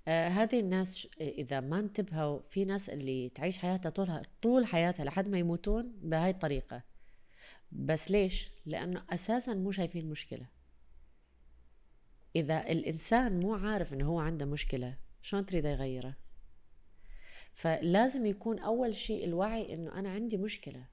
آه 0.08 0.28
هذه 0.28 0.60
الناس 0.60 1.08
إذا 1.20 1.60
ما 1.60 1.78
انتبهوا 1.78 2.40
في 2.50 2.64
ناس 2.64 2.90
اللي 2.90 3.28
تعيش 3.28 3.58
حياتها 3.58 3.90
طولها 3.90 4.22
طول 4.42 4.66
حياتها 4.66 5.04
لحد 5.04 5.28
ما 5.28 5.38
يموتون 5.38 5.92
بهاي 6.02 6.30
الطريقة. 6.30 6.82
بس 7.72 8.10
ليش؟ 8.10 8.50
لأنه 8.66 9.04
أساسا 9.10 9.54
مو 9.54 9.70
شايفين 9.70 10.04
المشكلة 10.04 10.46
إذا 12.36 12.70
الإنسان 12.70 13.40
مو 13.40 13.54
عارف 13.54 13.92
إنه 13.92 14.06
هو 14.08 14.18
عنده 14.20 14.46
مشكلة 14.46 14.96
شلون 15.22 15.46
تريد 15.46 15.64
يغيرها 15.64 16.16
فلازم 17.54 18.26
يكون 18.26 18.58
أول 18.58 18.94
شيء 18.94 19.24
الوعي 19.24 19.74
إنه 19.74 19.98
أنا 19.98 20.10
عندي 20.10 20.36
مشكلة. 20.36 20.84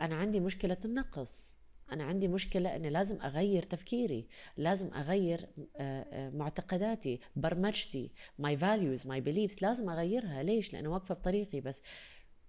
أنا 0.00 0.14
عندي 0.14 0.40
مشكلة 0.40 0.76
النقص. 0.84 1.56
أنا 1.92 2.04
عندي 2.04 2.28
مشكلة 2.28 2.76
إني 2.76 2.90
لازم 2.90 3.22
أغير 3.22 3.62
تفكيري 3.62 4.26
لازم 4.56 4.94
أغير 4.94 5.40
آه، 5.76 6.06
آه، 6.12 6.30
معتقداتي 6.30 7.20
برمجتي 7.36 8.10
my 8.38 8.56
values 8.56 9.06
my 9.06 9.20
beliefs 9.20 9.56
لازم 9.62 9.90
أغيرها. 9.90 10.42
ليش؟ 10.42 10.72
لأنه 10.72 10.88
واقفة 10.88 11.14
بطريقي 11.14 11.60
بس. 11.60 11.82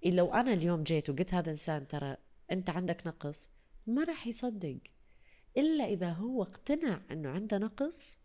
لو 0.06 0.34
أنا 0.34 0.54
اليوم 0.54 0.84
جيت 0.84 1.10
وقلت 1.10 1.34
هذا 1.34 1.50
إنسان 1.50 1.88
ترى 1.88 2.18
أنت 2.52 2.70
عندك 2.70 3.08
نقص 3.08 3.50
ما 3.88 4.04
راح 4.04 4.28
يصدق. 4.28 4.78
إلا 5.58 5.86
إذا 5.86 6.10
هو 6.10 6.44
اقتنع 6.44 7.02
أنه 7.12 7.30
عنده 7.30 7.58
نقص 7.58 8.20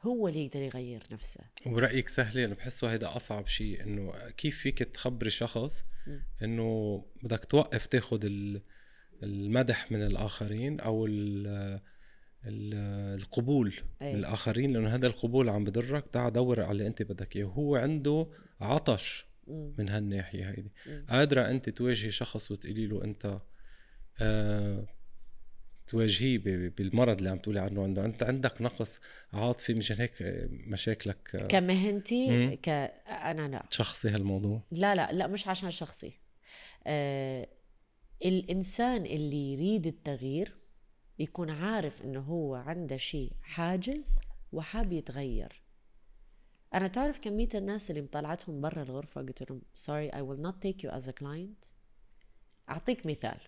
هو 0.00 0.28
اللي 0.28 0.44
يقدر 0.44 0.62
يغير 0.62 1.02
نفسه. 1.10 1.40
وبرايك 1.66 2.08
سهله 2.08 2.44
أنا 2.44 2.54
بحسه 2.54 2.92
هيدا 2.92 3.16
أصعب 3.16 3.46
شيء 3.46 3.82
إنه 3.82 4.30
كيف 4.30 4.58
فيك 4.58 4.78
تخبري 4.78 5.30
شخص. 5.30 5.84
إنه 6.42 7.04
بدك 7.22 7.44
توقف 7.44 7.86
تاخذ 7.86 8.24
المدح 9.22 9.92
من 9.92 10.02
الآخرين 10.06 10.80
أو 10.80 11.06
ال- 11.06 11.80
ال- 12.46 13.18
القبول 13.20 13.74
أي. 14.02 14.12
من 14.12 14.18
الاخرين 14.18 14.72
لأنه 14.72 14.94
هذا 14.94 15.06
القبول 15.06 15.48
عم 15.48 15.64
بضرك 15.64 16.04
تعال 16.12 16.32
دور 16.32 16.60
على 16.62 16.70
اللي 16.72 16.86
أنت 16.86 17.02
بدك 17.02 17.36
إياه 17.36 17.44
وهو 17.44 17.76
عنده 17.76 18.26
عطش. 18.60 19.28
من 19.78 19.88
هالناحية 19.88 20.50
هيدي. 20.50 20.72
قادرة 21.08 21.50
أنت 21.50 21.68
تواجهي 21.70 22.10
شخص 22.10 22.50
وتقولي 22.50 22.86
له 22.86 23.04
أنت 23.04 23.38
آه 24.20 24.86
تواجهيه 25.86 26.38
بالمرض 26.68 27.18
اللي 27.18 27.30
عم 27.30 27.38
تقولي 27.38 27.60
عنه 27.60 27.82
عنده 27.82 28.04
أنت 28.04 28.22
عندك 28.22 28.62
نقص 28.62 29.00
عاطفي 29.32 29.74
مشان 29.74 29.96
هيك 29.96 30.22
آه، 30.22 30.48
مشاكلك 30.50 31.34
آه، 31.36 31.46
كمهنتي. 31.46 32.56
ك 32.56 32.68
أنا 33.08 33.48
لا 33.48 33.66
شخصي 33.70 34.08
هالموضوع 34.08 34.62
لا 34.72 34.94
لا 34.94 35.12
لا 35.12 35.26
مش 35.26 35.48
عشان 35.48 35.70
شخصي 35.70 36.12
آه 36.86 37.48
الإنسان 38.24 39.06
اللي 39.06 39.52
يريد 39.52 39.86
التغيير 39.86 40.56
يكون 41.18 41.50
عارف 41.50 42.02
إنه 42.02 42.20
هو 42.20 42.54
عنده 42.54 42.96
شيء 42.96 43.32
حاجز 43.42 44.20
وحاب 44.52 44.92
يتغير. 44.92 45.62
أنا 46.74 46.86
تعرف 46.86 47.18
كمية 47.18 47.48
الناس 47.54 47.90
اللي 47.90 48.02
مطلعتهم 48.02 48.60
برا 48.60 48.82
الغرفة 48.82 49.20
قلت 49.20 49.50
لهم 49.50 49.62
sorry 49.74 50.14
I 50.14 50.18
will 50.18 50.46
not 50.46 50.54
take 50.54 50.82
you 50.84 50.90
as 51.00 51.08
a 51.08 51.12
client. 51.12 51.70
أعطيك 52.68 53.06
مثال. 53.06 53.40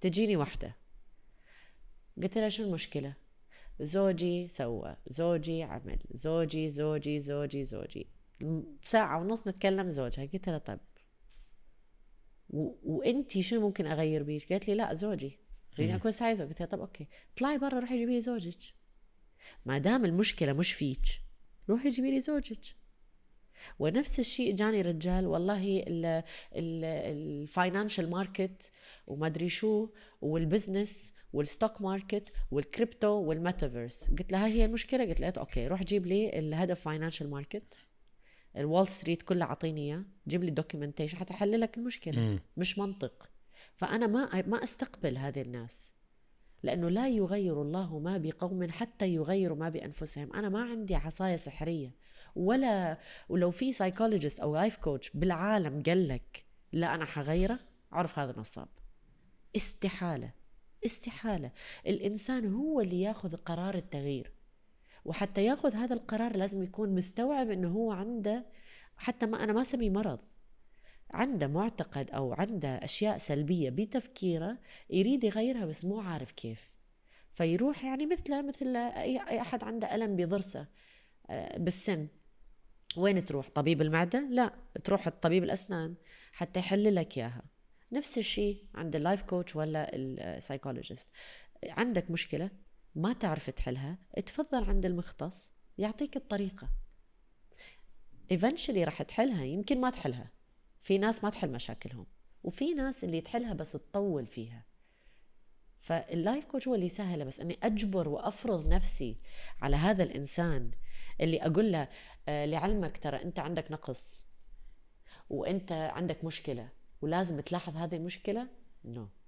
تجيني 0.00 0.36
وحده 0.36 0.76
قلت 2.22 2.38
لها 2.38 2.48
شو 2.48 2.62
المشكلة؟ 2.62 3.14
زوجي 3.80 4.48
سوى 4.48 4.96
زوجي 5.06 5.62
عمل 5.62 5.98
زوجي 6.10 6.68
زوجي 6.68 7.20
زوجي 7.20 7.64
زوجي. 7.64 8.08
ساعة 8.84 9.20
ونص 9.20 9.48
نتكلم 9.48 9.90
زوجها. 9.90 10.26
قلت 10.26 10.48
لها 10.48 10.58
طيب 10.58 10.80
و... 12.52 12.74
وانتي 12.84 13.42
شنو 13.42 13.60
ممكن 13.60 13.86
اغير 13.86 14.22
بيك؟ 14.22 14.52
قالت 14.52 14.68
لي 14.68 14.74
لا 14.74 14.92
زوجي. 14.92 15.38
خليني. 15.72 15.94
اكون 15.94 16.10
سعيد 16.10 16.42
قلت 16.42 16.60
لها 16.60 16.68
طب 16.68 16.80
okay. 16.80 17.08
اطلعي 17.34 17.58
برا 17.58 17.78
روحي 17.78 17.98
جيبي 17.98 18.12
لي 18.12 18.20
زوجك. 18.20 18.58
ما 19.66 19.78
دام 19.78 20.04
المشكلة 20.04 20.52
مش 20.52 20.72
فيك 20.72 21.06
روحي 21.70 21.88
جيبي 21.88 22.10
لي 22.10 22.20
زوجك. 22.20 22.60
ونفس 23.78 24.20
الشيء 24.20 24.54
جاني 24.54 24.82
رجال 24.82 25.26
والله 25.26 25.84
ال 26.54 26.70
financial 26.70 28.10
market 28.10 28.72
وما 29.06 29.26
أدري 29.26 29.48
شو 29.48 29.88
والبزنس 30.20 31.14
والستوك 31.32 31.82
ماركت 31.82 32.32
والكريبتو 32.50 33.08
والميتافيرس. 33.08 34.10
قلت 34.10 34.32
لها 34.32 34.46
هي 34.46 34.64
المشكلة؟ 34.64 35.04
قلت 35.04 35.20
لها 35.20 35.32
okay 35.38 35.66
روح 35.66 35.82
جيب 35.82 36.06
لي 36.06 36.38
الهدف 36.38 36.80
financial 36.80 37.30
market. 37.30 37.74
ال 38.56 38.62
Wall 38.62 38.88
Street 38.88 39.22
كلها 39.22 39.46
اعطيني 39.46 39.80
إياه 39.80 40.02
جيب 40.28 40.42
لي 40.42 40.48
ال 40.48 40.53
documentation 40.53 41.16
حتى 41.16 41.34
احل 41.34 41.60
لك 41.60 41.78
المشكلة. 41.78 42.20
مم. 42.20 42.40
مش 42.56 42.78
منطق. 42.78 43.28
فأنا 43.74 44.06
ما 44.06 44.42
ما 44.46 44.64
أستقبل 44.64 45.18
هذه 45.18 45.42
الناس 45.42 45.92
لأنه 46.62 46.88
لا 46.88 47.08
يغير 47.08 47.62
الله 47.62 47.98
ما 47.98 48.18
بقوم 48.18 48.70
حتى 48.70 49.14
يغيروا 49.14 49.56
ما 49.56 49.68
بأنفسهم. 49.68 50.32
أنا 50.32 50.48
ما 50.48 50.62
عندي 50.62 50.94
عصاية 50.94 51.36
سحرية 51.36 51.94
ولا 52.36 52.98
ولو 53.28 53.50
في 53.50 53.72
psychologist 53.72 54.40
أو 54.40 54.54
life 54.54 54.76
coach 54.76 55.10
بالعالم 55.14 55.82
قال 55.82 56.08
لك 56.08 56.44
لا 56.72 56.94
أنا 56.94 57.04
حغيره 57.04 57.58
عرف 57.92 58.18
هذا 58.18 58.34
نصاب. 58.38 58.68
استحالة 59.56 60.30
استحالة. 60.86 61.50
الإنسان 61.86 62.54
هو 62.54 62.80
اللي 62.80 63.00
ياخذ 63.00 63.36
قرار 63.36 63.74
التغيير. 63.74 64.32
وحتى 65.04 65.44
ياخذ 65.44 65.74
هذا 65.74 65.94
القرار 65.94 66.36
لازم 66.36 66.62
يكون 66.62 66.94
مستوعب 66.94 67.50
إنه 67.50 67.68
هو 67.68 67.92
عنده 67.92 68.46
حتى 68.96 69.26
ما 69.26 69.44
أنا 69.44 69.52
ما 69.52 69.60
أسميه 69.60 69.90
مرض 69.90 70.18
عنده 71.10 71.46
معتقد 71.46 72.10
أو 72.10 72.32
عنده 72.32 72.68
أشياء 72.68 73.18
سلبية 73.18 73.70
بتفكيره 73.70 74.58
يريد 74.90 75.24
يغيرها 75.24 75.64
بس 75.64 75.84
مو 75.84 76.00
عارف 76.00 76.32
كيف. 76.32 76.72
فيروح 77.34 77.84
يعني 77.84 78.06
مثله 78.06 78.42
مثل 78.42 78.76
أي 78.76 79.40
أحد 79.40 79.64
عنده 79.64 79.94
ألم 79.94 80.16
بضرسه 80.16 80.66
آه، 81.30 81.58
بالسن. 81.58 82.08
وين 82.96 83.24
تروح؟ 83.24 83.48
طبيب 83.48 83.82
المعدة؟ 83.82 84.20
لا 84.30 84.52
تروح 84.84 85.06
الطبيب 85.06 85.44
الأسنان 85.44 85.94
حتى 86.32 86.60
يحل 86.60 86.94
لك 86.94 87.18
إياها. 87.18 87.42
نفس 87.92 88.18
الشيء 88.18 88.64
عند 88.74 88.96
ال 88.96 89.01
life 89.01 89.22
coach 89.22 89.56
ولا 89.56 89.90
ال 89.96 90.05
psychologist 90.05 91.08
عندك 91.68 92.10
مشكلة؟ 92.10 92.50
ما 92.94 93.12
تعرف 93.12 93.50
تحلها 93.50 93.98
تفضل 94.26 94.64
عند 94.64 94.86
المختص 94.86 95.52
يعطيك 95.78 96.16
الطريقة. 96.16 96.68
Eventually 98.32 98.78
راح 98.78 99.02
تحلها 99.02 99.44
يمكن 99.44 99.80
ما 99.80 99.90
تحلها. 99.90 100.30
في 100.82 100.98
ناس 100.98 101.24
ما 101.24 101.30
تحل 101.30 101.52
مشاكلهم 101.52 102.06
وفي 102.42 102.74
ناس 102.74 103.04
اللي 103.04 103.20
تحلها 103.20 103.54
بس 103.54 103.72
تطول 103.72 104.26
فيها. 104.26 104.64
فال 105.80 106.01
life 106.01 106.44
coach 106.44 106.68
هو 106.68 106.74
اللي 106.74 106.86
يسهله 106.86 107.24
بس 107.24 107.40
إني 107.40 107.58
أجبر 107.62 108.08
وأفرض 108.08 108.66
نفسي 108.66 109.16
على 109.60 109.76
هذا 109.76 110.02
الإنسان 110.02 110.70
اللي 111.20 111.42
أقول 111.42 111.72
له 111.72 111.88
آه، 112.28 112.44
لعلمك 112.46 112.98
ترى 112.98 113.22
أنت 113.22 113.38
عندك 113.38 113.72
نقص 113.72 114.26
وأنت 115.30 115.72
عندك 115.72 116.24
مشكلة 116.24 116.68
ولازم 117.00 117.40
تلاحظ 117.40 117.76
هذه 117.76 117.96
المشكلة؟ 117.96 118.48
نو 118.84 119.06
no. 119.06 119.21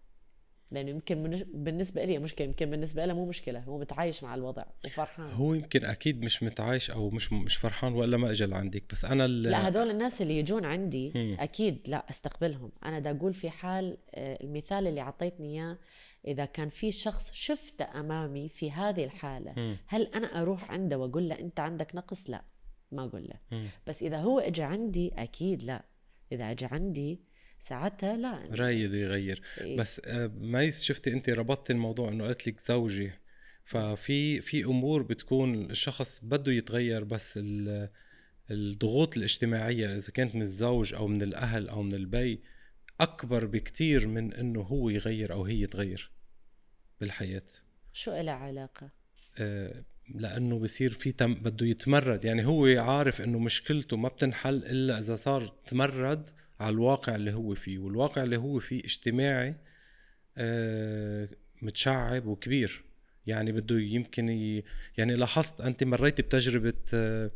لأنه 0.70 0.90
يمكن 0.90 1.44
بالنسبة 1.54 2.04
لي 2.04 2.18
مشكلة 2.18 2.46
يمكن 2.46 2.70
بالنسبة 2.70 3.06
له 3.06 3.14
مو 3.14 3.26
مشكلة 3.26 3.60
هو 3.60 3.78
متعايش 3.78 4.22
مع 4.22 4.34
الوضع 4.34 4.64
وفرحان 4.84 5.32
هو 5.32 5.54
يمكن 5.54 5.84
أكيد 5.84 6.22
مش 6.22 6.42
متعايش 6.42 6.90
أو 6.90 7.10
مش 7.10 7.32
مش 7.32 7.56
فرحان 7.56 7.92
ولا 7.92 8.16
ما 8.16 8.30
اجى 8.30 8.46
لعندك 8.46 8.84
بس 8.90 9.04
أنا 9.04 9.26
لا 9.26 9.68
هدول 9.68 9.90
الناس 9.90 10.22
اللي 10.22 10.38
يجون 10.38 10.64
عندي 10.64 11.12
مم. 11.14 11.36
أكيد 11.40 11.78
لا 11.86 12.10
أستقبلهم 12.10 12.72
أنا 12.84 12.98
دا 12.98 13.10
أقول 13.10 13.34
في 13.34 13.50
حال 13.50 13.98
آه، 14.14 14.38
المثال 14.44 14.86
اللي 14.86 15.00
أعطيتني 15.00 15.54
إياه 15.54 15.78
إذا 16.26 16.44
كان 16.44 16.68
في 16.68 16.90
شخص 16.90 17.32
شفته 17.32 18.00
أمامي 18.00 18.48
في 18.48 18.70
هذه 18.70 19.04
الحالة 19.04 19.52
مم. 19.56 19.76
هل 19.86 20.02
أنا 20.02 20.40
أروح 20.40 20.70
عنده 20.70 20.98
وأقول 20.98 21.28
له 21.28 21.38
أنت 21.38 21.60
عندك 21.60 21.94
نقص 21.94 22.30
لا 22.30 22.42
ما 22.92 23.04
أقول 23.04 23.22
له 23.22 23.58
مم. 23.58 23.66
بس 23.86 24.02
إذا 24.02 24.18
هو 24.18 24.38
اجى 24.40 24.62
عندي 24.62 25.12
أكيد 25.18 25.62
لا 25.62 25.84
إذا 26.32 26.50
اجى 26.50 26.66
عندي 26.66 27.20
ساعتها 27.64 28.16
لا 28.16 28.48
رايد 28.50 28.94
يغير. 28.94 29.42
إيه. 29.60 29.76
بس 29.76 30.00
آه، 30.04 30.26
ميس 30.26 30.82
شفتي 30.82 31.12
انت 31.12 31.30
ربطتي 31.30 31.72
الموضوع 31.72 32.08
انه 32.08 32.24
قالت 32.24 32.46
لك 32.46 32.60
زوجي. 32.60 33.12
ففي 33.64 34.40
في 34.40 34.64
أمور 34.64 35.02
بتكون 35.02 35.70
الشخص 35.70 36.24
بده 36.24 36.52
يتغير 36.52 37.04
بس 37.04 37.38
ال- 37.42 37.88
الضغوط 38.50 39.16
الاجتماعية 39.16 39.96
إذا 39.96 40.12
كانت 40.12 40.34
من 40.34 40.42
الزوج 40.42 40.94
أو 40.94 41.06
من 41.06 41.22
الأهل 41.22 41.68
أو 41.68 41.82
من 41.82 41.94
البي 41.94 42.40
أكبر 43.00 43.44
بكتير 43.46 44.06
من 44.06 44.32
إنه 44.34 44.60
هو 44.60 44.88
يغير 44.90 45.32
أو 45.32 45.44
هي 45.44 45.66
تغير 45.66 46.10
بالحياة. 47.00 47.46
شو 47.92 48.12
إلها 48.12 48.34
علاقة؟ 48.34 48.90
آه، 49.38 49.84
لأنه 50.14 50.58
بصير 50.58 50.90
في 50.90 51.12
تم 51.12 51.34
بده 51.34 51.66
يتمرد. 51.66 52.24
يعني 52.24 52.46
هو 52.46 52.66
عارف 52.66 53.20
إنه 53.20 53.38
مشكلته 53.38 53.96
ما 53.96 54.08
بتنحل 54.08 54.56
إلا 54.56 54.98
إذا 54.98 55.16
صار 55.16 55.52
تمرد 55.66 56.30
على 56.64 56.74
الواقع 56.74 57.14
اللي 57.14 57.32
هو 57.32 57.54
فيه 57.54 57.78
والواقع 57.78 58.22
اللي 58.22 58.36
هو 58.36 58.58
فيه 58.58 58.80
اجتماعي 58.84 59.54
آه، 60.38 61.28
متشعب 61.62 62.26
وكبير. 62.26 62.84
يعني 63.26 63.52
بده 63.52 63.80
يمكن 63.80 64.28
ي... 64.28 64.64
يعني 64.98 65.16
لاحظت 65.16 65.60
أنت 65.60 65.84
مريتي 65.84 66.22
بتجربة 66.22 66.72
آه، 66.94 67.30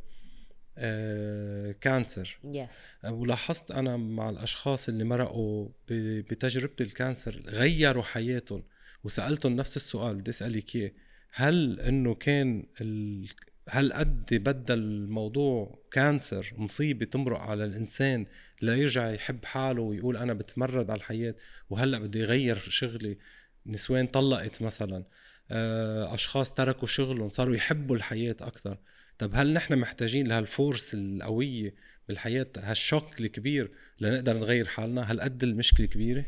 آه، 0.79 1.73
cancer. 1.73 2.39
Yes 2.45 2.87
ولاحظت 3.05 3.71
أنا 3.71 3.97
مع 3.97 4.31
الأشخاص 4.31 4.89
اللي 4.89 5.05
مرقوا 5.05 5.69
بتجربة 5.89 6.75
ال 6.81 6.90
cancer 6.90 7.43
غيروا 7.47 8.03
حياتهم 8.03 8.63
وسألتهم 9.05 9.57
نفس 9.57 9.77
السؤال 9.77 10.17
بدي 10.17 10.31
أسألك 10.31 10.77
إياه. 10.77 10.93
هل 11.33 11.81
إنه 11.81 12.15
كان 12.15 12.67
ال... 12.81 13.29
هل 13.71 13.93
قد 13.93 14.35
بدل 14.35 14.79
الموضوع 14.79 15.79
cancer 15.91 16.53
مصيبة 16.57 17.07
تمرق 17.07 17.41
على 17.41 17.65
الإنسان 17.65 18.27
ليرجع 18.63 19.11
يحب 19.11 19.45
حاله 19.45 19.83
ويقول 19.83 20.17
أنا 20.17 20.35
بتمرد 20.35 20.91
على 20.91 20.99
الحياة 20.99 21.35
وهلأ 21.71 21.99
بدي 21.99 22.25
اغير 22.25 22.59
شغلي؟ 22.59 23.19
نسوان 23.67 24.07
طلقت 24.07 24.63
مثلا 24.63 25.05
آه، 25.51 26.15
أشخاص 26.15 26.55
تركوا 26.55 26.89
شغلهم 26.89 27.29
صاروا 27.29 27.57
يحبوا 27.57 27.97
الحياة 27.97 28.37
أكثر. 28.41 28.79
طب 29.19 29.31
هل 29.35 29.53
نحن 29.53 29.79
محتاجين 29.79 30.27
لهالفورس 30.27 30.95
القوية 30.95 31.75
بالحياة 32.09 32.47
هالشوك 32.59 33.21
الكبير 33.21 33.71
لنقدر 34.01 34.37
نغير 34.37 34.67
حالنا؟ 34.67 35.03
هل 35.03 35.21
قد 35.21 35.43
المشكلة 35.43 35.87
كبيرة؟ 35.87 36.25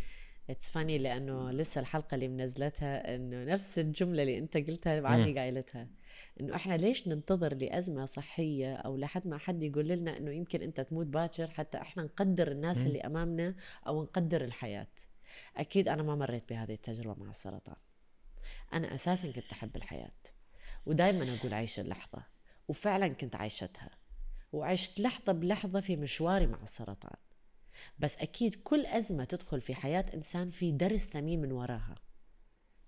اتس 0.51 0.71
فاني 0.71 0.99
لأنه 0.99 1.51
لسه 1.51 1.81
الحلقة 1.81 2.15
اللي 2.15 2.29
منزلتها 2.29 3.15
إنه 3.15 3.45
نفس 3.45 3.79
الجملة 3.79 4.23
اللي 4.23 4.39
أنت 4.39 4.57
قلتها 4.57 5.01
بعدني 5.01 5.39
قايلتها. 5.39 5.89
إنه 6.41 6.55
إحنا 6.57 6.75
ليش 6.75 7.09
ننتظر 7.09 7.55
لأزمة 7.55 8.05
صحية 8.05 8.75
أو 8.75 8.97
لحد 8.97 9.27
ما 9.27 9.39
حد 9.39 9.63
يقول 9.63 9.89
لنا 9.89 10.19
إنه 10.19 10.31
يمكن 10.31 10.63
أنت 10.63 10.81
تموت 10.81 11.07
باكر 11.07 11.51
حتى 11.51 11.79
إحنا 11.79 12.03
نقدر 12.03 12.51
الناس. 12.53 12.87
اللي 12.87 13.01
أمامنا 13.01 13.55
أو 13.87 14.03
نقدر 14.03 14.45
الحياة؟ 14.45 14.87
أكيد 15.57 15.89
أنا 15.89 16.03
ما 16.03 16.17
مريت 16.17 16.49
بهذه 16.49 16.73
التجربة 16.73 17.25
مع 17.25 17.31
السرطان. 17.31 17.77
أنا 18.73 18.95
أساسا 18.95 19.33
كنت 19.33 19.53
أحب 19.53 19.77
الحياة. 19.77 20.21
ودائما 20.87 21.37
أقول 21.37 21.55
عيش 21.55 21.81
اللحظة. 21.81 22.23
وفعلا 22.69 23.09
كنت 23.09 23.37
عايشتها. 23.37 23.91
وعشت 24.53 25.01
لحظة 25.01 25.33
بلحظة 25.33 25.81
في 25.81 25.97
مشواري 25.97 26.47
مع 26.47 26.63
السرطان. 26.63 27.17
بس 27.99 28.19
أكيد 28.19 28.55
كل 28.55 28.87
أزمة 28.87 29.25
تدخل 29.25 29.61
في 29.61 29.75
حياة 29.75 30.05
إنسان 30.15 30.51
في 30.51 30.73
درس 30.73 31.09
ثمين 31.09 31.41
من 31.41 31.53
وراها. 31.53 31.95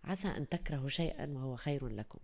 عسى 0.05 0.29
أن 0.29 0.49
تكرهوا 0.49 0.89
شيئا 0.89 1.27
وهو 1.27 1.57
خير 1.57 1.89
لكم. 1.89 2.19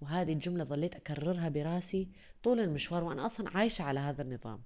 وهذه 0.00 0.32
الجملة 0.32 0.64
ظليت 0.64 0.96
أكررها 0.96 1.48
براسي 1.48 2.08
طول 2.42 2.60
المشوار 2.60 3.04
وأنا 3.04 3.26
أصلا 3.26 3.56
عايشة 3.56 3.82
على 3.82 4.00
هذا 4.00 4.22
النظام. 4.22 4.62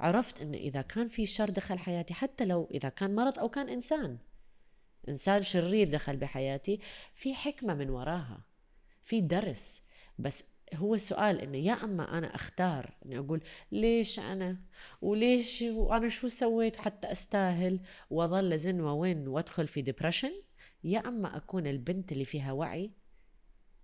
عرفت 0.00 0.40
أنه 0.40 0.58
إذا 0.58 0.82
كان 0.82 1.08
في 1.08 1.26
شر 1.26 1.50
دخل 1.50 1.78
حياتي 1.78 2.14
حتى 2.14 2.44
لو 2.44 2.68
إذا 2.74 2.88
كان 2.88 3.14
مرض 3.14 3.38
أو 3.38 3.48
كان 3.48 3.68
إنسان 3.68 4.18
إنسان 5.08 5.42
شرير 5.42 5.90
دخل 5.90 6.16
بحياتي 6.16 6.80
في 7.14 7.34
حكمة 7.34 7.74
من 7.74 7.90
وراها 7.90 8.40
في 9.04 9.20
درس. 9.20 9.82
بس 10.18 10.44
هو 10.74 10.94
السؤال 10.94 11.40
انه 11.40 11.58
يا 11.58 11.72
أما 11.72 12.18
أنا 12.18 12.34
أختار 12.34 12.94
إني 13.06 13.18
أقول 13.18 13.42
ليش 13.72 14.18
أنا؟ 14.18 14.56
وليش 15.02 15.62
وأنا 15.62 16.08
شو 16.08 16.28
سويت 16.28 16.76
حتى 16.76 17.12
أستاهل 17.12 17.80
وأظل 18.10 18.52
ازن 18.52 18.80
وين 18.80 19.28
وأدخل 19.28 19.68
في 19.68 19.82
depression 19.82 20.32
يا 20.84 20.98
أما 20.98 21.36
أكون 21.36 21.66
البنت 21.66 22.12
اللي 22.12 22.24
فيها 22.24 22.52
وعي 22.52 22.90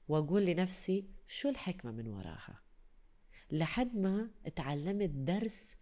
وأقول 0.08 0.46
لنفسي 0.46 1.04
شو 1.28 1.48
الحكمة 1.48 1.92
من 1.92 2.08
وراها؟ 2.08 2.60
لحد 3.50 3.96
ما 3.96 4.30
تعلمت 4.56 5.10
درس 5.10 5.76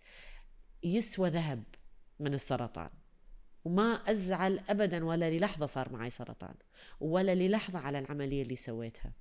يسوى 0.83 1.29
ذهب 1.29 1.62
من 2.20 2.35
السرطان. 2.35 2.91
وما 3.64 4.11
أزعل 4.11 4.59
ابدا 4.68 5.05
ولا 5.05 5.31
للحظة 5.31 5.66
صار 5.66 5.93
معي 5.93 6.11
سرطان 6.11 6.55
ولا 7.01 7.35
للحظة 7.35 7.79
على 7.79 7.99
العملية 7.99 8.43
اللي 8.43 8.57
سويتها. 8.57 9.12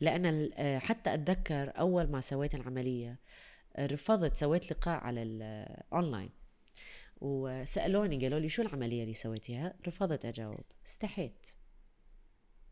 لأن 0.00 0.50
آه، 0.54 0.78
حتى 0.78 1.14
أتذكر 1.14 1.72
أول 1.78 2.10
ما 2.10 2.20
سويت 2.20 2.54
العملية 2.54 3.18
آه، 3.76 3.86
رفضت 3.86 4.36
سويت 4.36 4.70
لقاء 4.70 5.00
على 5.00 5.22
الأونلاين 5.22 6.30
آه، 6.30 6.44
وسألوني 7.20 8.18
قالوا 8.18 8.38
لي 8.38 8.48
شو 8.48 8.62
العملية 8.62 9.02
اللي 9.02 9.14
سويتيها؟ 9.14 9.74
رفضت 9.86 10.24
أجاوب 10.24 10.64
استحيت. 10.86 11.46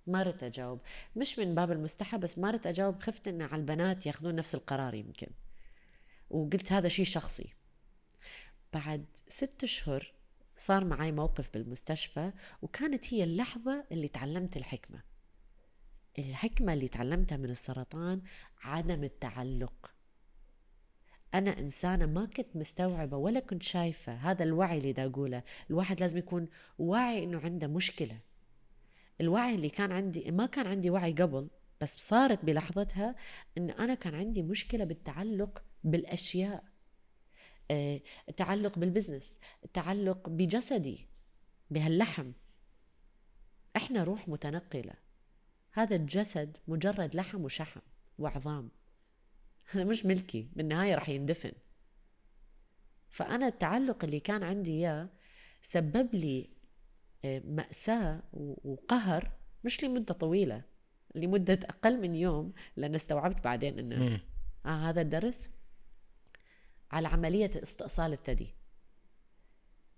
ما 0.06 0.22
ردت 0.22 0.42
أجاوب. 0.42 0.80
مش 1.16 1.38
من 1.38 1.54
باب 1.54 1.72
المستحى 1.72 2.18
بس 2.18 2.38
ما 2.38 2.50
ردت 2.50 2.66
أجاوب 2.66 3.02
خفت 3.02 3.28
إن 3.28 3.42
على 3.42 3.60
البنات 3.60 4.06
ياخذون 4.06 4.34
نفس 4.34 4.54
القرار 4.54 4.94
يمكن. 4.94 5.28
وقلت 6.30 6.72
هذا 6.72 6.88
شيء 6.88 7.04
شخصي. 7.04 7.52
بعد 8.72 9.04
ست 9.28 9.62
أشهر 9.64 10.12
صار 10.56 10.84
معي 10.84 11.12
موقف 11.12 11.50
بالمستشفى 11.54 12.32
وكانت 12.62 13.14
هي 13.14 13.24
اللحظة 13.24 13.84
اللي 13.92 14.08
تعلمت 14.08 14.56
الحكمة. 14.56 15.02
الحكمة 16.18 16.72
اللي 16.72 16.88
تعلمتها 16.88 17.36
من 17.36 17.50
السرطان 17.50 18.22
عدم 18.62 19.04
التعلق. 19.04 19.94
أنا 21.34 21.58
إنسانة 21.58 22.06
ما 22.06 22.26
كنت 22.26 22.56
مستوعبة 22.56 23.16
ولا 23.16 23.40
كنت 23.40 23.62
شايفة 23.62 24.14
هذا 24.14 24.44
الوعي 24.44 24.78
اللي 24.78 24.92
دا 24.92 25.06
أقوله. 25.06 25.42
الواحد 25.70 26.00
لازم 26.00 26.18
يكون 26.18 26.48
واعي 26.78 27.24
إنه 27.24 27.40
عنده 27.40 27.66
مشكلة. 27.66 28.18
الوعي 29.20 29.54
اللي 29.54 29.70
كان 29.70 29.92
عندي 29.92 30.30
ما 30.30 30.46
كان 30.46 30.66
عندي 30.66 30.90
وعي 30.90 31.12
قبل 31.12 31.48
بس 31.80 31.96
صارت 31.98 32.44
بلحظتها 32.44 33.14
إن 33.58 33.70
أنا 33.70 33.94
كان 33.94 34.14
عندي 34.14 34.42
مشكلة 34.42 34.84
بالتعلق 34.84 35.64
بالأشياء. 35.84 36.64
آه، 37.70 38.00
التعلق 38.28 38.78
بالبزنس 38.78 39.38
التعلق 39.64 40.28
بجسدي 40.28 41.06
بهاللحم. 41.70 42.32
إحنا 43.76 44.04
روح 44.04 44.28
متنقلة. 44.28 44.94
هذا 45.72 45.96
الجسد 45.96 46.56
مجرد 46.68 47.16
لحم 47.16 47.44
وشحم 47.44 47.80
وعظام. 48.18 48.70
هذا 49.70 49.84
مش 49.84 50.06
ملكي 50.06 50.48
بالنهاية 50.56 50.94
رح 50.94 51.08
يندفن. 51.08 51.52
فأنا 53.08 53.46
التعلق 53.46 54.04
اللي 54.04 54.20
كان 54.20 54.42
عندي 54.42 54.72
إياه 54.72 55.08
سبب 55.62 56.14
لي 56.14 56.50
آه، 56.50 56.61
مأساة 57.24 58.22
وقهر 58.64 59.32
مش 59.64 59.84
لمدة 59.84 60.14
طويلة 60.14 60.62
لمدة 61.14 61.58
أقل 61.64 62.00
من 62.00 62.14
يوم 62.14 62.52
لأن 62.76 62.94
استوعبت 62.94 63.44
بعدين 63.44 63.78
أنه 63.78 64.20
آه 64.66 64.88
هذا 64.88 65.00
الدرس 65.00 65.50
على 66.90 67.08
عملية 67.08 67.50
استئصال 67.62 68.12
الثدي. 68.12 68.54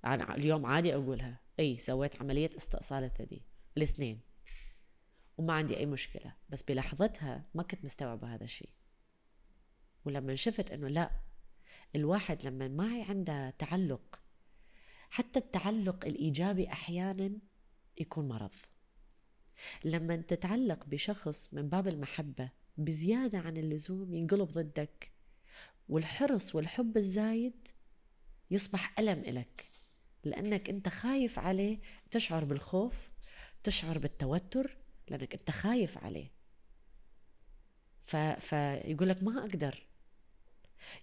اليوم 0.04 0.66
عادي 0.66 0.94
أقولها. 0.94 1.40
أي 1.60 1.78
سويت 1.78 2.22
عملية 2.22 2.50
استئصال 2.56 3.04
الثدي. 3.04 3.42
الاثنين. 3.76 4.20
وما 5.38 5.54
عندي 5.54 5.76
أي 5.76 5.86
مشكلة. 5.86 6.32
بس 6.48 6.62
بلحظتها 6.62 7.44
ما 7.54 7.62
كنت 7.62 7.84
مستوعبة 7.84 8.34
هذا 8.34 8.44
الشيء. 8.44 8.70
ولما 10.04 10.34
شفت 10.34 10.70
أنه 10.70 10.88
لا 10.88 11.10
الواحد 11.96 12.46
لما 12.46 12.68
ما 12.68 13.04
عنده 13.08 13.50
تعلق 13.50 14.20
حتى 15.14 15.38
التعلق 15.38 16.04
الإيجابي 16.06 16.68
أحيانا 16.68 17.38
يكون 18.00 18.28
مرض. 18.28 18.50
لما 19.84 20.16
تتعلق 20.16 20.86
بشخص 20.86 21.54
من 21.54 21.68
باب 21.68 21.88
المحبة 21.88 22.50
بزيادة 22.76 23.38
عن 23.38 23.56
اللزوم 23.56 24.14
ينقلب 24.14 24.48
ضدك 24.48 25.12
والحرص 25.88 26.54
والحب 26.54 26.96
الزايد 26.96 27.68
يصبح 28.50 28.98
ألم 28.98 29.18
إلك 29.18 29.70
لأنك 30.24 30.70
أنت 30.70 30.88
خايف 30.88 31.38
عليه 31.38 31.80
تشعر 32.10 32.44
بالخوف 32.44 33.10
تشعر 33.62 33.98
بالتوتر 33.98 34.76
لأنك 35.08 35.34
أنت 35.34 35.50
خايف 35.50 35.98
عليه. 35.98 36.30
ف... 38.06 38.16
فيقول 38.16 39.08
لك 39.08 39.22
ما 39.22 39.38
أقدر. 39.38 39.86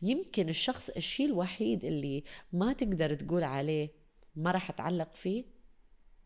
يمكن 0.01 0.49
الشخص 0.49 0.89
الشيء 0.89 1.26
الوحيد 1.26 1.86
اللي 1.86 2.24
ما 2.53 2.74
تقدر 2.74 3.14
تقول 3.14 3.43
عليه 3.43 4.01
ما 4.36 4.52
راح 4.52 4.70
أتعلق 4.70 5.16
فيه 5.16 5.46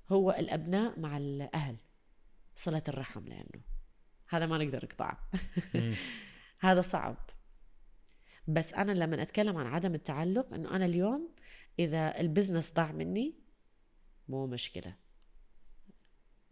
هو 0.10 0.32
الأبناء 0.32 1.00
مع 1.00 1.18
الأهل 1.18 1.76
صلة 2.56 2.84
الرحم 2.88 3.28
لأنه 3.28 3.62
هذا 4.28 4.46
ما 4.46 4.58
نقدر 4.58 4.86
نقطعه. 4.86 5.20
هذا 6.60 6.82
صعب. 6.82 7.18
بس 8.48 8.74
أنا 8.74 8.92
لما 8.92 9.22
أتكلم 9.22 9.58
عن 9.58 9.66
عدم 9.66 9.96
التعلق 9.96 10.54
إنه 10.54 10.76
أنا 10.76 10.86
اليوم 10.86 11.36
إذا 11.80 12.20
البزنس 12.20 12.74
ضاع 12.74 12.92
مني 12.92 13.36
مو 14.28 14.48
مشكلة. 14.48 14.96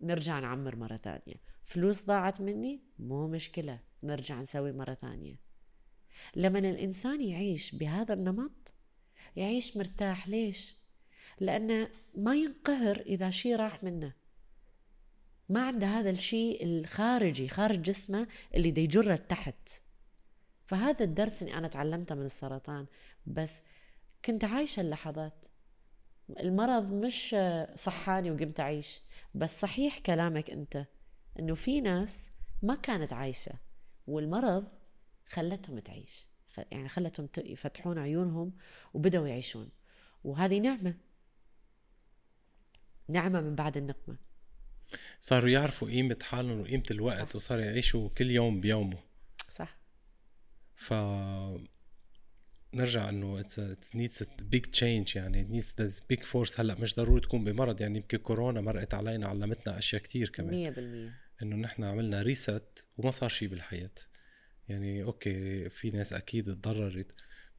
نرجع 0.01 0.39
نعمر 0.39 0.75
مرة 0.75 0.97
ثانية. 0.97 1.35
فلوس 1.63 2.05
ضاعت 2.05 2.41
مني 2.41 2.81
مو 2.99 3.27
مشكلة. 3.27 3.79
نرجع 4.03 4.41
نسوي 4.41 4.71
مرة 4.71 4.93
ثانية. 4.93 5.35
لما 6.35 6.59
الإنسان 6.59 7.21
يعيش 7.21 7.75
بهذا 7.75 8.13
النمط 8.13 8.73
يعيش 9.35 9.77
مرتاح 9.77 10.27
ليش؟ 10.27 10.82
لأنه 11.39 11.89
ما 12.15 12.35
ينقهر 12.35 12.97
إذا 12.97 13.29
شيء 13.29 13.55
راح 13.55 13.83
منه. 13.83 14.13
ما 15.49 15.67
عنده 15.67 15.87
هذا 15.87 16.09
الشيء 16.09 16.65
الخارجي 16.65 17.47
خارج 17.47 17.81
جسمه 17.81 18.27
اللي 18.55 18.71
دي 18.71 18.81
يجره 18.81 19.15
تحت. 19.15 19.69
فهذا 20.65 21.05
الدرس 21.05 21.41
اللي 21.41 21.53
أنا 21.53 21.67
تعلمته 21.67 22.15
من 22.15 22.25
السرطان. 22.25 22.85
بس 23.25 23.61
كنت 24.25 24.43
عايشة 24.43 24.81
اللحظات. 24.81 25.45
المرض 26.39 26.93
مش 26.93 27.35
صحاني 27.75 28.31
وقمت 28.31 28.59
أعيش. 28.59 29.01
بس 29.35 29.59
صحيح 29.61 29.99
كلامك 29.99 30.49
أنت 30.49 30.85
أنه 31.39 31.55
في 31.55 31.81
ناس 31.81 32.31
ما 32.61 32.75
كانت 32.75 33.13
عايشة. 33.13 33.53
والمرض 34.07 34.67
خلتهم 35.25 35.79
تعيش. 35.79 36.27
يعني 36.71 36.89
خلتهم 36.89 37.29
يفتحون 37.37 37.97
عيونهم 37.97 38.53
وبدأوا 38.93 39.27
يعيشون. 39.27 39.69
وهذه 40.23 40.59
نعمة. 40.59 40.93
نعمة 43.07 43.41
من 43.41 43.55
بعد 43.55 43.77
النقمة. 43.77 44.17
صاروا 45.21 45.49
يعرفوا 45.49 45.87
قيمة 45.87 46.17
حالهم 46.21 46.61
وقيمة 46.61 46.83
الوقت 46.91 47.29
صح. 47.29 47.35
وصاروا 47.35 47.63
يعيشوا 47.63 48.09
كل 48.09 48.31
يوم 48.31 48.61
بيومه. 48.61 48.99
صح. 49.49 49.77
ف 50.75 50.93
نرجع 52.73 53.09
إنه 53.09 53.39
it's 53.39 53.95
needs 53.95 54.23
big 54.39 54.65
change 54.65 55.15
يعني. 55.15 55.43
needs 55.43 55.75
the 55.79 55.91
big 56.09 56.23
force 56.23 56.59
هلأ 56.59 56.75
مش 56.75 56.95
ضروري 56.95 57.21
تكون 57.21 57.43
بمرض 57.43 57.81
يعني. 57.81 57.97
يمكن 57.97 58.17
كورونا 58.17 58.61
مرقت 58.61 58.93
علينا 58.93 59.27
علمتنا 59.27 59.77
أشياء 59.77 60.01
كتير 60.01 60.29
كمان. 60.29 60.73
100% 60.73 61.43
إنه 61.43 61.55
نحن 61.55 61.83
عملنا 61.83 62.21
reset 62.21 62.87
وما 62.97 63.11
صار 63.11 63.29
شيء 63.29 63.47
بالحياة. 63.47 63.91
يعني 64.69 65.03
okay 65.03 65.69
في 65.69 65.91
ناس 65.91 66.13
أكيد 66.13 66.45
تضررت. 66.45 67.11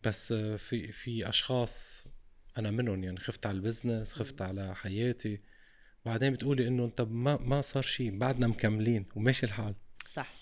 بس 0.04 0.32
في 0.32 0.92
في 0.92 1.28
أشخاص 1.28 2.04
أنا 2.58 2.70
منهم 2.70 3.04
يعني 3.04 3.18
خفت 3.18 3.46
على 3.46 3.56
ال 3.56 3.62
business 3.62 4.12
خفت 4.12 4.42
على 4.42 4.74
حياتي. 4.76 5.40
بعدين 6.06 6.32
بتقولي 6.32 6.68
إنه 6.68 6.84
أنت 6.84 7.00
ما 7.00 7.36
ما 7.36 7.60
صار 7.60 7.82
شيء 7.82 8.18
بعدنا 8.18 8.46
مكملين 8.46 9.06
وماشي 9.14 9.46
الحال. 9.46 9.74
صح. 10.08 10.34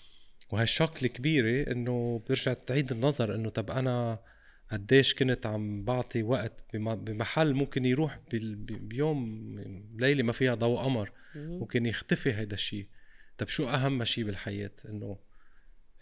وهال 0.51 0.70
shock 0.70 1.03
الكبيرة 1.03 1.71
إنه 1.71 2.19
بترجع 2.19 2.53
تعيد 2.53 2.91
النظر 2.91 3.35
إنه 3.35 3.49
طب 3.49 3.71
أنا 3.71 4.19
قديش 4.71 5.13
كنت 5.13 5.45
عم 5.45 5.83
بعطي 5.83 6.23
وقت 6.23 6.75
بمحل 6.75 7.53
ممكن 7.53 7.85
يروح 7.85 8.19
بيوم 8.31 9.55
ليلة 9.95 10.23
ما 10.23 10.31
فيها 10.31 10.55
ضوء 10.55 10.79
قمر. 10.79 11.11
ممكن 11.35 11.85
يختفي 11.85 12.33
هيدا 12.33 12.53
الشيء 12.53 12.87
طب 13.37 13.47
شو 13.47 13.69
أهم 13.69 14.03
شيء 14.03 14.23
بالحياة؟ 14.23 14.71
إنه 14.89 15.17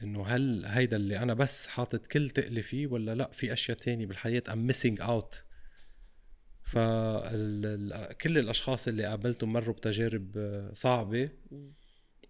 إنه 0.03 0.26
هل 0.28 0.66
هيدا 0.66 0.97
اللي 0.97 1.20
أنا 1.20 1.34
بس 1.34 1.68
حاطط 1.68 2.05
كل 2.05 2.30
تقلي 2.30 2.62
فيه 2.62 2.88
ولا 2.88 3.16
لأ 3.16 3.32
في 3.32 3.53
أشياء 3.53 3.78
تانية 3.78 4.05
بالحياة؟ 4.05 4.43
I'm 4.53 4.67
missing 4.67 5.01
out 5.01 5.43
فكل 6.72 8.38
الأشخاص 8.38 8.88
اللي 8.88 9.05
قابلتهم 9.05 9.53
مروا 9.53 9.74
بتجارب 9.74 10.32
صعبة. 10.74 11.30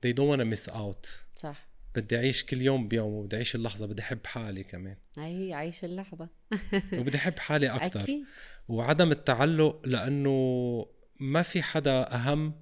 they 0.06 0.14
don't 0.14 0.30
wanna 0.38 0.46
miss 0.56 0.74
out. 0.74 1.08
صح. 1.36 1.68
بدي 1.96 2.18
أعيش 2.18 2.44
كل 2.46 2.62
يوم 2.62 2.88
بيوم 2.88 3.14
وبدي 3.14 3.36
أعيش 3.36 3.56
اللحظة 3.56 3.86
بدي 3.86 4.02
أحب 4.02 4.26
حالي 4.26 4.64
كمان. 4.64 4.98
أي 5.18 5.54
عيش 5.54 5.86
اللحظة. 5.86 6.30
وبدي 7.00 7.18
أحب 7.18 7.39
حالي 7.39 7.70
أكثر 7.70 8.00
أكيد. 8.00 8.26
وعدم 8.68 9.12
التعلق 9.12 9.82
لأنه 9.88 10.86
ما 11.20 11.42
في 11.42 11.62
حدا 11.64 12.16
أهم 12.16 12.54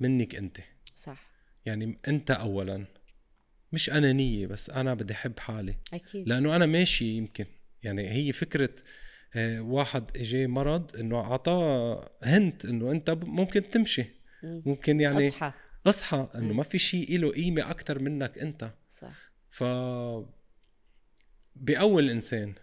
منك 0.00 0.34
أنت. 0.34 0.58
صح. 0.96 1.30
يعني 1.66 1.98
أنت 2.08 2.30
اولا. 2.30 2.86
مش 3.72 3.90
انانيه 3.90 4.46
بس 4.46 4.70
أنا 4.70 4.94
بدي 4.94 5.12
أحب 5.14 5.38
حالي. 5.38 5.74
أكيد. 5.94 6.28
لأنه 6.28 6.56
أنا 6.56 6.66
ماشي 6.66 7.04
يمكن. 7.04 7.46
يعني 7.82 8.10
هي 8.10 8.32
فكرة 8.32 8.70
آه، 8.70 8.82
واحد 9.60 10.16
اجى 10.16 10.46
مرض 10.46 10.96
إنه 10.96 11.20
أعطاه 11.20 12.10
هنت 12.22 12.64
إنه 12.64 12.90
أنت 12.90 13.10
ممكن 13.10 13.70
تمشي. 13.70 14.04
مم. 14.42 14.62
ممكن 14.66 15.00
يعني 15.00 15.28
أصحى. 15.28 15.52
أصحى 15.86 16.28
إنه. 16.34 16.54
ما 16.54 16.62
في 16.62 16.78
شيء 16.78 17.18
له 17.18 17.30
قيمة 17.30 17.70
أكثر 17.70 17.98
منك 17.98 18.38
أنت. 18.38 18.70
صح. 18.90 19.30
ف 19.50 19.64
بأول 21.56 22.04
الانسان 22.04 22.54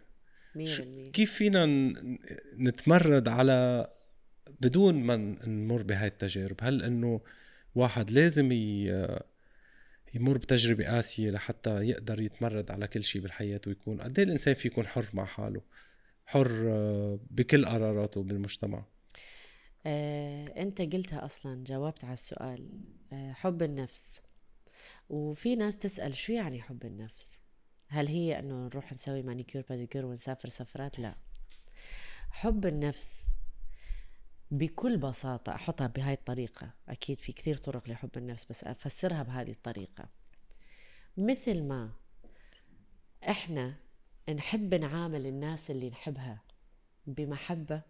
100% 0.56 1.12
كيف 1.12 1.34
فينا 1.34 1.66
نتمرد 2.58 3.28
على 3.28 3.90
بدون 4.62 4.96
ما 5.04 5.16
نمر 5.48 5.84
بهاي 5.84 6.08
التجارب؟ 6.08 6.56
هل 6.62 6.84
إنه 6.84 7.22
واحد 7.76 8.12
لازم. 8.12 8.52
يمر 10.14 10.38
بتجربة 10.38 10.86
قاسية 10.86 11.32
لحتى 11.32 11.82
يقدر 11.82 12.22
يتمرد 12.22 12.72
على 12.72 12.88
كل 12.88 13.04
شيء 13.04 13.22
بالحياة 13.22 13.62
ويكون 13.68 14.02
قد 14.02 14.20
إيه 14.20 14.26
الإنسان 14.26 14.54
في 14.54 14.68
يكون 14.68 14.88
حر 14.88 15.06
مع 15.14 15.26
حاله؟ 15.26 15.62
حر 16.28 16.50
بكل 17.32 17.66
قراراته 17.66 18.24
بالمجتمع؟ 18.24 18.86
آه، 19.86 20.62
انت 20.62 20.82
قلتها 20.82 21.26
أصلا 21.26 21.64
جاوبت 21.64 22.04
على 22.04 22.14
السؤال. 22.14 22.70
آه، 23.14 23.34
حب 23.34 23.64
النفس. 23.64 24.22
وفي 25.10 25.56
ناس 25.56 25.78
تسأل 25.78 26.16
شو 26.16 26.34
يعني 26.34 26.62
حب 26.62 26.86
النفس؟ 26.86 27.40
هل 27.88 28.08
هي 28.08 28.40
إنه 28.40 28.66
نروح 28.66 28.92
نسوي 28.92 29.22
مانيكير 29.22 29.66
باديكير 29.70 30.06
ونسافر 30.06 30.50
سفرات؟ 30.50 31.00
لا. 31.00 31.16
حب 32.30 32.66
النفس 32.66 33.36
بكل 34.52 34.98
بساطة 34.98 35.56
أحطها 35.56 35.88
بهاي 35.88 36.14
الطريقة. 36.14 36.72
أكيد 36.90 37.20
في 37.20 37.32
كثير 37.32 37.58
طرق 37.58 37.90
لحب 37.90 38.18
النفس 38.18 38.46
بس 38.46 38.64
أفسرها 38.64 39.24
بهذه 39.24 39.52
الطريقة. 39.52 40.10
مثل 41.18 41.64
ما 41.64 41.92
إحنا 43.30 43.76
نحب 44.34 44.74
نعامل 44.74 45.26
الناس 45.26 45.72
اللي 45.72 45.90
نحبها 45.90 46.42
بمحبة 47.08 47.82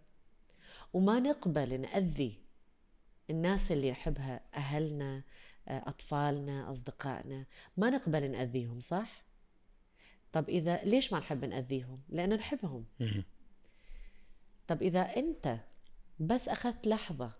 وما 0.93 1.19
نقبل 1.19 1.81
نأذي 1.81 2.37
الناس 3.29 3.71
اللي 3.71 3.91
نحبها 3.91 4.41
أهلنا 4.53 5.23
آه، 5.67 5.83
أطفالنا 5.89 6.71
أصدقائنا 6.71 7.45
ما 7.77 7.89
نقبل 7.89 8.31
نأذيهم 8.31 8.79
صح؟ 8.79 9.25
طب 10.31 10.49
إذا 10.49 10.83
ليش 10.83 11.13
ما 11.13 11.19
نحب 11.19 11.45
نأذيهم؟ 11.45 12.01
لأن 12.09 12.33
نحبهم. 12.33 12.85
طب 14.67 14.81
إذا 14.81 15.01
أنت 15.01 15.59
بس 16.19 16.49
أخذت 16.49 16.87
لحظة 16.87 17.31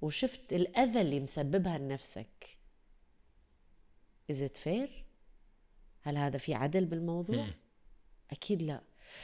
وشفت 0.00 0.52
الأذى 0.52 1.00
اللي 1.00 1.20
مسببها 1.20 1.78
لنفسك 1.78 2.46
Is 4.32 4.36
it 4.36 4.56
fair؟ 4.64 4.90
هل 6.02 6.16
هذا 6.16 6.38
في 6.38 6.54
عدل 6.54 6.84
بالموضوع؟ 6.84 7.46
مم. 8.34 8.38
أكيد 8.38 8.62
لا 8.62 8.80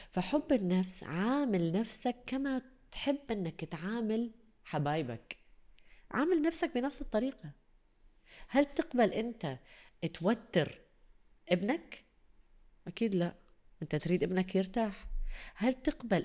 فحب 0.09 0.51
النفس 0.51 1.03
عامل 1.03 1.71
نفسك 1.71 2.15
كما 2.27 2.61
تحب 2.91 3.19
أنك 3.31 3.65
تعامل 3.65 4.31
حبايبك 4.63 5.37
عامل 6.11 6.41
نفسك 6.41 6.71
بنفس 6.75 7.01
الطريقة 7.01 7.51
هل 8.47 8.65
تقبل 8.65 9.11
أنت 9.13 9.57
توتر 10.13 10.81
ابنك؟ 11.49 12.03
أكيد 12.87 13.15
لا 13.15 13.35
أنت 13.81 13.95
تريد 13.95 14.23
ابنك 14.23 14.55
يرتاح 14.55 15.05
هل 15.55 15.73
تقبل 15.73 16.23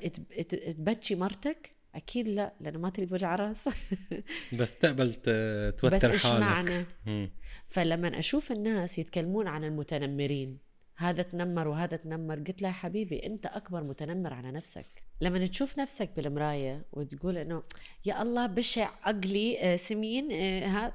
تبكي 0.79 1.15
مرتك؟ 1.15 1.73
أكيد 1.95 2.29
لا 2.29 2.53
لأنه 2.61 2.79
ما 2.79 2.91
تريد 2.91 3.13
وجع 3.13 3.35
رأس 3.37 3.69
بس 4.61 4.75
بتقبل 4.75 5.15
ت- 5.15 5.75
توتر 5.79 6.15
بس 6.15 6.27
حالك 6.27 6.41
معنى؟ 6.41 6.87
مم. 7.07 7.31
فلما 7.67 8.19
أشوف 8.19 8.53
الناس 8.53 8.99
يتكلمون 8.99 9.49
عن 9.49 9.65
المتنمرين 9.65 10.59
هذا 10.97 11.23
تنمر 11.23 11.69
وهذا 11.69 11.97
تنمر. 11.97 12.39
قلت 12.39 12.63
له 12.63 12.69
يا 12.69 12.73
حبيبي 12.73 13.27
أنت 13.27 13.47
أكبر 13.47 13.85
متنمر 13.85 14.35
على 14.35 14.53
نفسك. 14.53 14.87
لما 15.21 15.47
تشوف 15.47 15.79
نفسك 15.79 16.11
بالمراية 16.17 16.85
وتقول 16.93 17.39
إنه 17.39 17.63
يا 18.05 18.23
الله 18.23 18.47
بشع 18.47 18.91
عقلي 19.03 19.61
آه، 19.61 19.77
سمين 19.77 20.33
آه، 20.33 20.67
ها 20.67 20.95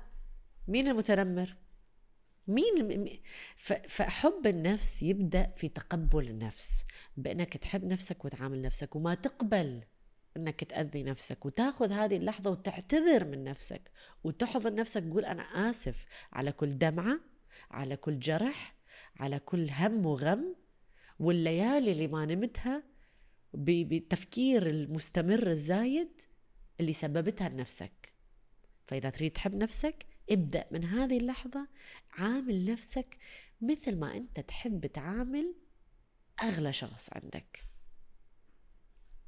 مين 0.67 0.87
المتنمر؟ 0.87 1.55
مين 2.47 3.19
فحب 3.87 4.47
النفس 4.47 5.03
يبدأ 5.03 5.51
في 5.57 5.69
تقبل 5.69 6.29
النفس 6.29 6.85
بأنك 7.17 7.57
تحب 7.57 7.85
نفسك 7.85 8.25
وتعامل 8.25 8.61
نفسك 8.61 8.95
وما 8.95 9.15
تقبل 9.15 9.83
إنك 10.37 10.63
تأذي 10.63 11.03
نفسك 11.03 11.45
وتأخذ 11.45 11.91
هذه 11.91 12.17
اللحظة 12.17 12.49
وتعتذر 12.49 13.25
من 13.25 13.43
نفسك 13.43 13.91
وتحضن 14.23 14.75
نفسك 14.75 15.03
تقول 15.03 15.25
أنا 15.25 15.69
آسف 15.69 16.05
على 16.33 16.51
كل 16.51 16.69
دمعة 16.69 17.19
على 17.71 17.95
كل 17.95 18.19
جرح 18.19 18.75
على 19.21 19.39
كل 19.39 19.69
هم 19.69 20.05
وغم 20.05 20.55
والليالي 21.19 21.91
اللي 21.91 22.07
ما 22.07 22.25
نمتها 22.25 22.83
بالتفكير 23.53 24.69
المستمر 24.69 25.47
الزايد 25.47 26.21
اللي 26.79 26.93
سببتها 26.93 27.49
لنفسك. 27.49 28.13
فإذا 28.87 29.09
تريد 29.09 29.31
تحب 29.31 29.55
نفسك 29.55 30.05
ابدأ 30.29 30.65
من 30.71 30.83
هذه 30.85 31.17
اللحظة. 31.17 31.67
عامل 32.11 32.71
نفسك 32.71 33.17
مثل 33.61 33.99
ما 33.99 34.17
أنت 34.17 34.39
تحب 34.39 34.85
تعامل 34.85 35.55
أغلى 36.43 36.73
شخص 36.73 37.09
عندك. 37.13 37.65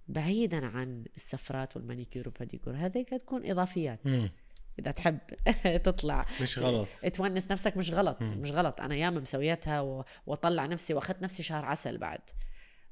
بعيدا 0.07 0.65
عن 0.65 1.05
السفرات 1.15 1.77
والمانيكير 1.77 2.27
والباديكور 2.27 2.75
هذيك 2.75 3.09
تكون 3.09 3.51
إضافيات. 3.51 4.05
مم. 4.05 4.31
إذا 4.79 4.91
تحب 4.91 5.19
تطلع. 5.85 6.25
مش 6.41 6.59
غلط. 6.59 6.87
تونس 7.13 7.51
نفسك 7.51 7.77
مش 7.77 7.91
غلط 7.91 8.21
مم. 8.21 8.41
مش 8.41 8.51
غلط. 8.51 8.81
أنا 8.81 8.95
ياما 8.95 9.19
مسويتها. 9.19 9.81
وأطلع 10.25 10.65
نفسي 10.65 10.93
واخذت 10.93 11.21
نفسي 11.21 11.43
شهر 11.43 11.65
عسل 11.65 11.97
بعد. 11.97 12.21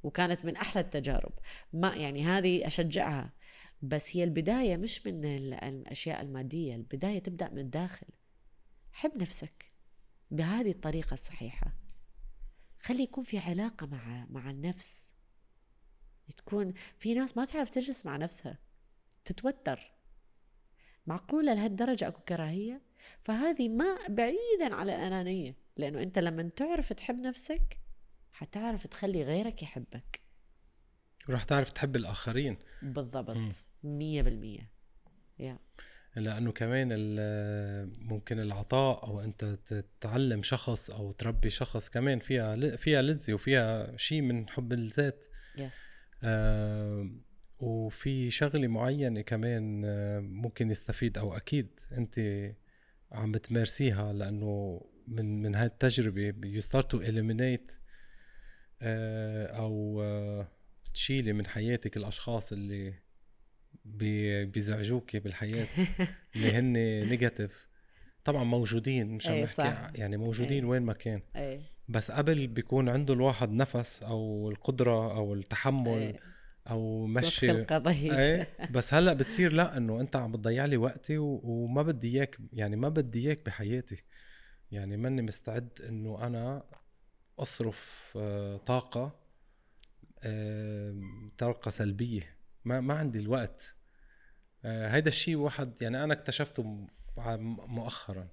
وكانت 0.03 0.45
من 0.45 0.55
أحلى 0.55 0.81
التجارب. 0.81 1.31
ما 1.73 1.95
يعني 1.95 2.23
هذه 2.25 2.67
أشجعها. 2.67 3.33
بس 3.81 4.15
هي 4.17 4.23
البداية 4.23 4.77
مش 4.77 5.07
من 5.07 5.25
ال- 5.25 5.53
الأشياء 5.53 6.21
المادية. 6.21 6.75
البداية 6.75 7.19
تبدأ 7.19 7.49
من 7.49 7.59
الداخل. 7.59 8.07
حب 8.91 9.11
نفسك 9.21 9.71
بهذه 10.31 10.69
الطريقة 10.71 11.13
الصحيحة. 11.13 11.73
خلي 12.79 13.03
يكون 13.03 13.23
في 13.23 13.37
علاقة 13.37 13.87
مع 13.87 14.25
مع 14.29 14.49
النفس. 14.49 15.13
تكون 16.37 16.73
في 16.99 17.13
ناس 17.13 17.37
ما 17.37 17.45
تعرف 17.45 17.69
تجلس 17.69 18.05
مع 18.05 18.17
نفسها. 18.17 18.57
تتوتر. 19.25 19.90
معقولة 21.07 21.53
لهالدرجة 21.53 22.07
أكو 22.07 22.21
كراهية؟ 22.21 22.81
فهذه 23.23 23.69
ما 23.69 23.97
بعيدا 24.09 24.75
على 24.75 24.95
الأنانية 24.95 25.55
لأنه 25.77 26.01
أنت 26.01 26.19
لما 26.19 26.49
تعرف 26.55 26.93
تحب 26.93 27.19
نفسك 27.19 27.77
حتعرف 28.33 28.87
تخلي 28.87 29.23
غيرك 29.23 29.63
يحبك. 29.63 30.21
ورح 31.29 31.43
تعرف 31.43 31.69
تحب 31.69 31.95
الآخرين. 31.95 32.57
بالضبط 32.81 33.37
مية 33.83 34.21
بالمية. 34.21 34.71
يا. 35.39 35.59
لأنه 36.15 36.51
كمان 36.51 36.89
ال- 36.91 37.93
ممكن 37.99 38.39
العطاء 38.39 39.07
أو 39.07 39.21
أنت 39.21 39.45
تتعلم 39.45 40.43
شخص 40.43 40.89
أو 40.89 41.11
تربي 41.11 41.49
شخص 41.49 41.89
كمان 41.89 42.19
فيها 42.19 42.75
فيها 42.75 43.01
لذة 43.01 43.33
وفيها 43.33 43.97
شيء 43.97 44.21
من 44.21 44.49
حب 44.49 44.73
الذات. 44.73 45.25
yes 45.57 45.93
آه 46.23 47.09
وفي 47.61 48.31
شغلة 48.31 48.67
معينة 48.67 49.21
كمان 49.21 49.81
آه 49.85 50.19
ممكن 50.19 50.71
يستفيد 50.71 51.17
أو 51.17 51.37
أكيد 51.37 51.67
أنت 51.97 52.19
عم 53.11 53.31
بتمارسيها 53.31 54.13
لأنه 54.13 54.81
من 55.07 55.41
من 55.41 55.55
هاي 55.55 55.65
التجربة 55.65 56.47
you 56.47 56.61
start 56.61 56.91
to 56.91 57.01
آه 58.81 59.45
أو 59.45 60.01
آه 60.03 60.47
تشيلي 60.93 61.33
من 61.33 61.47
حياتك 61.47 61.97
الأشخاص 61.97 62.51
اللي 62.51 62.93
بي- 63.85 64.45
بيزعجوك 64.45 65.15
بالحياة 65.15 65.67
اللي 66.35 66.51
هن 66.51 66.73
negative 67.09 67.67
طبعا 68.23 68.43
موجودين 68.43 69.07
مش 69.07 69.27
عم 69.27 69.33
إيه 69.33 69.43
نحكي. 69.43 69.97
يعني 70.01 70.17
موجودين 70.17 70.63
إيه. 70.63 70.69
وين 70.69 70.81
ما 70.81 70.93
كان 70.93 71.21
إيه 71.35 71.61
بس 71.89 72.11
قبل 72.11 72.47
بيكون 72.47 72.89
عنده 72.89 73.13
الواحد 73.13 73.51
نفس 73.51 74.03
أو 74.03 74.49
القدرة 74.49 75.17
أو 75.17 75.33
التحمل 75.33 75.87
إيه 75.87 76.30
أو 76.69 77.05
مشي. 77.05 77.51
ضيق. 77.63 78.13
إيه 78.13 78.47
بس 78.75 78.93
هلأ 78.93 79.13
بتصير 79.13 79.53
لأ 79.53 79.77
إنه 79.77 80.01
أنت 80.01 80.15
عم 80.15 80.31
بتضيع 80.31 80.65
لي 80.65 80.77
وقتي 80.77 81.17
و... 81.17 81.41
وما 81.43 81.81
بدي 81.83 82.17
إياك 82.17 82.37
يعني 82.53 82.75
ما 82.75 82.89
بدي 82.89 83.27
إياك 83.27 83.45
بحياتي. 83.45 84.03
يعني 84.71 84.97
ماني 84.97 85.21
مستعد 85.21 85.69
إنه 85.89 86.27
أنا 86.27 86.63
أصرف 87.39 88.13
آه، 88.17 88.57
طاقة 88.57 89.21
طاقة 91.37 91.71
سلبية. 91.71 92.37
ما 92.65 92.81
ما 92.81 92.93
عندي 92.93 93.19
الوقت. 93.19 93.75
آه، 94.65 94.87
هيدا 94.87 95.07
الشيء 95.07 95.35
واحد 95.35 95.81
يعني 95.81 96.03
أنا 96.03 96.13
اكتشفته 96.13 96.87
مؤخرا. 97.67 98.27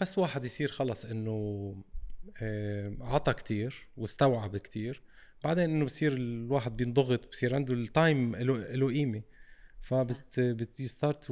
بس 0.00 0.18
واحد 0.18 0.44
يصير 0.44 0.72
خلص 0.72 1.04
إنه 1.04 1.76
عطى 3.00 3.32
كتير 3.32 3.88
واستوعب 3.96 4.56
كتير. 4.56 5.02
بعدين 5.44 5.64
إنه 5.64 5.84
بصير 5.84 6.12
الواحد 6.12 6.76
بينضغط 6.76 7.28
بصير 7.28 7.54
عنده 7.54 7.74
ال 7.74 7.86
time 7.86 8.36
له 8.36 8.86
قيمه 8.86 9.22
فبت 9.80 10.40
بت 10.40 10.82
start 10.82 11.30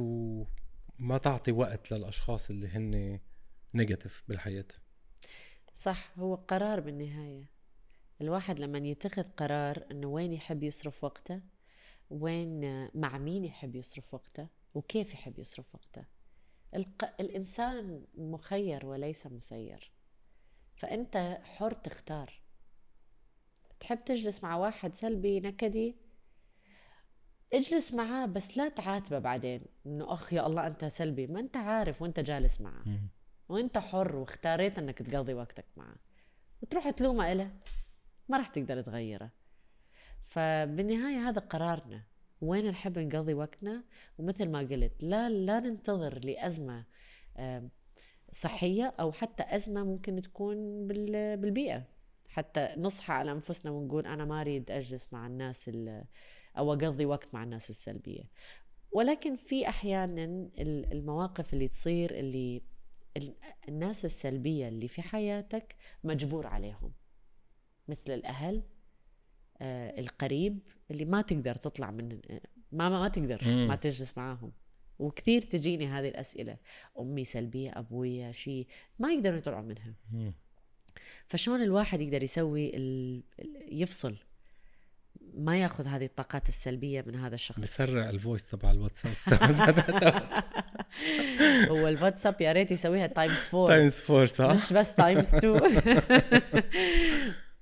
ما 0.99 1.17
تعطي 1.17 1.51
وقت 1.51 1.91
للأشخاص 1.91 2.49
اللي 2.49 2.67
هن 2.67 3.19
negative 3.73 4.23
بالحياة. 4.27 4.65
صح 5.73 6.11
هو 6.17 6.35
قرار 6.35 6.79
بالنهاية. 6.79 7.49
الواحد 8.21 8.59
لما 8.59 8.77
يتخذ 8.77 9.23
قرار 9.23 9.85
إنه 9.91 10.07
وين 10.07 10.33
يحب 10.33 10.63
يصرف 10.63 11.03
وقته 11.03 11.41
وين 12.09 12.89
مع 12.93 13.17
مين 13.17 13.45
يحب 13.45 13.75
يصرف 13.75 14.13
وقته 14.13 14.47
وكيف 14.73 15.13
يحب 15.13 15.39
يصرف 15.39 15.75
وقته. 15.75 16.05
الق... 16.75 17.21
الإنسان 17.21 18.05
مخير 18.15 18.85
وليس 18.85 19.27
مسير. 19.27 19.91
فأنت 20.75 21.39
حر 21.43 21.73
تختار. 21.73 22.41
تحب 23.79 24.05
تجلس 24.05 24.43
مع 24.43 24.55
واحد 24.55 24.95
سلبي 24.95 25.39
نكدي؟ 25.39 25.95
اجلس 27.53 27.93
معاه 27.93 28.25
بس 28.25 28.57
لا 28.57 28.69
تعاتبه 28.69 29.19
بعدين. 29.19 29.61
إنه 29.85 30.13
أخ 30.13 30.33
يا 30.33 30.47
الله 30.47 30.67
أنت 30.67 30.85
سلبي. 30.85 31.27
ما 31.27 31.39
أنت 31.39 31.57
عارف 31.57 32.01
وأنت 32.01 32.19
جالس 32.19 32.61
معه. 32.61 32.83
وأنت 33.49 33.77
حر 33.77 34.15
واختاريت 34.15 34.77
إنك 34.77 34.97
تقضي 34.97 35.33
وقتك 35.33 35.65
معه. 35.77 35.95
وتروح 36.61 36.89
تلومه 36.89 37.31
إله. 37.31 37.51
ما 38.29 38.37
راح 38.37 38.47
تقدر 38.47 38.79
تغيره. 38.79 39.31
فبالنهاية 40.27 41.29
هذا 41.29 41.39
قرارنا. 41.39 42.03
وين 42.41 42.67
نحب 42.67 42.99
نقضي 42.99 43.33
وقتنا؟ 43.33 43.83
ومثل 44.17 44.49
ما 44.49 44.59
قلت 44.59 45.03
لا 45.03 45.29
لا 45.29 45.59
ننتظر 45.59 46.19
لأزمة 46.25 46.83
صحية 48.31 48.93
أو 48.99 49.11
حتى 49.11 49.43
أزمة 49.55 49.83
ممكن 49.83 50.21
تكون 50.21 50.87
بالبيئة. 50.87 51.83
حتى 52.37 52.69
نصحى 52.77 53.13
على 53.13 53.31
أنفسنا 53.31 53.71
ونقول 53.71 54.05
أنا 54.05 54.25
ما 54.25 54.41
أريد 54.41 54.71
أجلس 54.71 55.13
مع 55.13 55.27
الناس 55.27 55.71
أو 56.57 56.73
أقضي 56.73 57.05
وقت 57.05 57.33
مع 57.33 57.43
الناس 57.43 57.69
السلبية. 57.69 58.23
ولكن 58.91 59.35
في 59.35 59.69
أحيانا 59.69 60.49
المواقف 60.59 61.53
اللي 61.53 61.67
تصير 61.67 62.19
اللي 62.19 62.61
الناس 63.67 64.05
السلبية 64.05 64.67
اللي 64.67 64.87
في 64.87 65.01
حياتك 65.01 65.75
مجبور 66.03 66.47
عليهم. 66.47 66.93
مثل 67.87 68.11
الأهل 68.11 68.63
آه 69.61 69.99
القريب 69.99 70.59
اللي 70.91 71.05
ما 71.05 71.21
تقدر 71.21 71.55
تطلع 71.55 71.91
من 71.91 72.19
ما 72.71 72.89
ما, 72.89 73.07
تقدر 73.07 73.47
ما 73.67 73.75
تجلس 73.75 74.17
معاهم. 74.17 74.51
وكثير 74.99 75.41
تجيني 75.41 75.87
هذه 75.87 76.07
الأسئلة. 76.07 76.57
أمي 76.99 77.23
سلبية 77.23 77.79
أبويا 77.79 78.31
شيء 78.31 78.67
ما 78.99 79.13
يقدروا 79.13 79.37
يطلعوا 79.37 79.61
منها. 79.61 79.93
فشلون 81.27 81.61
الواحد 81.61 82.01
يقدر 82.01 82.23
يسوي 82.23 82.71
يفصل 83.71 84.15
ما 85.33 85.61
ياخذ 85.61 85.87
هذه 85.87 86.05
الطاقات 86.05 86.49
السلبية 86.49 87.03
من 87.07 87.15
هذا 87.15 87.35
الشخص؟ 87.35 87.59
بسرع 87.59 88.09
الفويس 88.09 88.45
تبع 88.45 88.71
الواتساب. 88.71 89.13
هو 91.69 91.87
الواتساب 91.87 92.41
يا 92.41 92.51
ريت 92.51 92.71
يسويها 92.71 93.07
times 93.07 93.47
four 93.47 93.69
times 93.69 93.99
four 93.99 94.25
صح؟ 94.25 94.45
مش 94.45 94.73
بس 94.73 94.93
times 94.93 95.35
two 95.35 95.59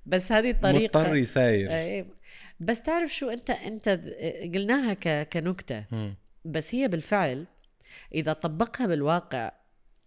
بس 0.06 0.32
هذه 0.32 0.50
الطريقة 0.50 1.00
مضطر 1.00 1.16
يساير. 1.16 2.06
بس 2.60 2.82
تعرف 2.82 3.14
شو 3.14 3.28
انت 3.28 3.50
أنت 3.50 3.88
قلناها 4.54 4.94
كنكتة. 5.24 5.84
بس 6.44 6.74
هي 6.74 6.88
بالفعل 6.88 7.46
إذا 8.14 8.32
طبقها 8.32 8.86
بالواقع 8.86 9.52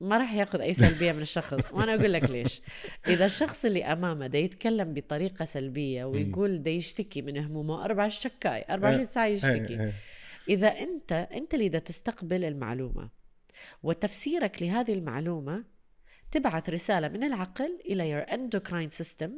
ما 0.02 0.18
راح 0.18 0.34
ياخذ 0.34 0.62
أي 0.62 0.74
سلبية 0.74 1.12
من 1.12 1.22
الشخص. 1.22 1.72
وأنا 1.74 1.95
أقول 1.95 2.14
لك 2.14 2.32
ليش. 2.32 2.62
إذا 3.08 3.26
الشخص 3.26 3.66
اللي 3.66 3.84
أمامه 3.86 4.28
دا 4.28 4.38
يتكلم 4.38 4.93
بطريقة 4.93 5.45
سلبية 5.45 6.06
ويقول 6.06 6.64
دا 6.64 6.72
يشتكي 6.72 7.22
من 7.22 7.38
همومه 7.38 7.86
أربع 7.86 8.08
شكاي 8.08 8.66
24 8.70 9.06
ساعه 9.06 9.26
يشتكي. 9.26 9.91
إذا 10.50 10.68
أنت 10.68 11.12
أنت 11.12 11.54
اللي 11.54 11.70
دا 11.70 11.80
تستقبل 11.80 12.45
المعلومة 12.45 13.10
وتفسيرك 13.84 14.62
لهذه 14.62 14.93
المعلومة 14.93 15.64
تبعث 16.32 16.70
رسالة 16.70 17.08
من 17.08 17.24
العقل 17.24 17.80
إلى 17.86 18.26
your 18.26 18.30
endocrine 18.30 19.04
system. 19.04 19.30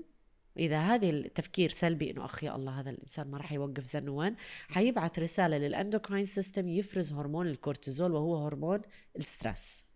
إذا 0.58 0.80
هذه 0.80 1.10
التفكير 1.10 1.70
سلبي 1.70 2.12
إنه 2.12 2.26
اخ 2.26 2.44
يا 2.44 2.56
الله 2.56 2.80
هذا 2.80 2.90
الإنسان 2.90 3.28
ما 3.28 3.38
راح 3.38 3.54
يوقف 3.54 3.84
زنوان 3.84 4.36
حيبعث 4.70 5.20
رسالة 5.20 5.58
لل 5.58 5.70
endocrine 5.70 6.26
system 6.26 6.70
يفرز 6.70 7.14
هرمون 7.14 7.48
الكورتيزول 7.48 8.12
وهو 8.12 8.46
هرمون 8.46 8.82
ال 9.18 9.28
stress 9.28 9.91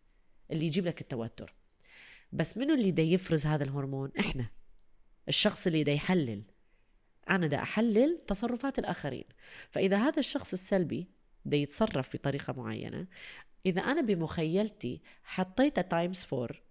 اللي 0.51 0.65
يجيب 0.65 0.85
لك 0.85 1.01
التوتر. 1.01 1.55
بس 2.31 2.57
منو 2.57 2.73
اللي 2.73 2.91
دا 2.91 3.03
يفرز 3.03 3.45
هذا 3.45 3.63
الهرمون؟ 3.63 4.11
إحنا. 4.19 4.45
الشخص 5.27 5.67
اللي 5.67 5.83
دا 5.83 5.91
يحلل. 5.91 6.43
أنا 7.29 7.47
دا 7.47 7.57
أحلل 7.57 8.19
تصرفات 8.27 8.79
الآخرين. 8.79 9.25
فإذا 9.69 9.97
هذا 9.97 10.19
الشخص 10.19 10.53
السلبي 10.53 11.07
دا 11.45 11.57
يتصرف 11.57 12.13
بطريقة 12.13 12.53
معينة 12.53 13.07
إذا 13.65 13.81
أنا 13.81 14.01
بمخيلتي 14.01 15.01
حطيته 15.23 15.81
times 15.81 16.23
four 16.23 16.61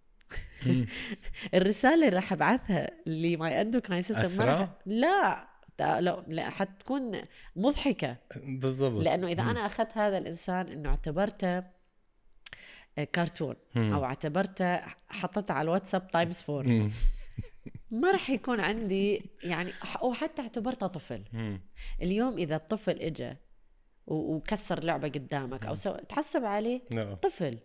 الرسالة 1.54 1.94
اللي 1.94 2.08
راح 2.08 2.32
أبعثها 2.32 2.90
ل 3.06 3.24
my 3.24 3.60
endocrine 3.60 4.02
system 4.02 4.40
راح 4.42 4.68
لا. 4.86 5.48
لا 5.78 6.24
لا 6.28 6.50
حتكون 6.50 7.20
مضحكة. 7.56 8.16
بالضبط. 8.36 9.04
لأنه 9.04 9.26
إذا 9.26 9.42
أنا 9.42 9.66
أخذت 9.66 9.98
هذا 9.98 10.18
الإنسان 10.18 10.68
إنه 10.68 10.88
اعتبرته 10.88 11.62
كرتون 13.14 13.56
أو 13.76 14.04
اعتبرته 14.04 14.80
حطيته 15.08 15.54
على 15.54 15.64
الواتساب 15.64 16.10
times 16.10 16.42
four 16.42 16.66
ما 17.90 18.10
راح 18.10 18.30
يكون 18.30 18.60
عندي 18.60 19.30
يعني 19.42 19.72
أو 20.02 20.12
حتى 20.12 20.42
اعتبرته 20.42 20.86
طفل. 20.86 21.24
اليوم 22.02 22.38
إذا 22.38 22.56
الطفل 22.56 22.98
اجى 22.98 23.36
وكسر 24.06 24.84
لعبة 24.84 25.08
قدامك 25.08 25.66
أو 25.66 25.74
سو... 25.74 25.96
تعصب 26.08 26.44
عليه 26.44 26.82
لا. 26.90 27.14
طفل. 27.14 27.58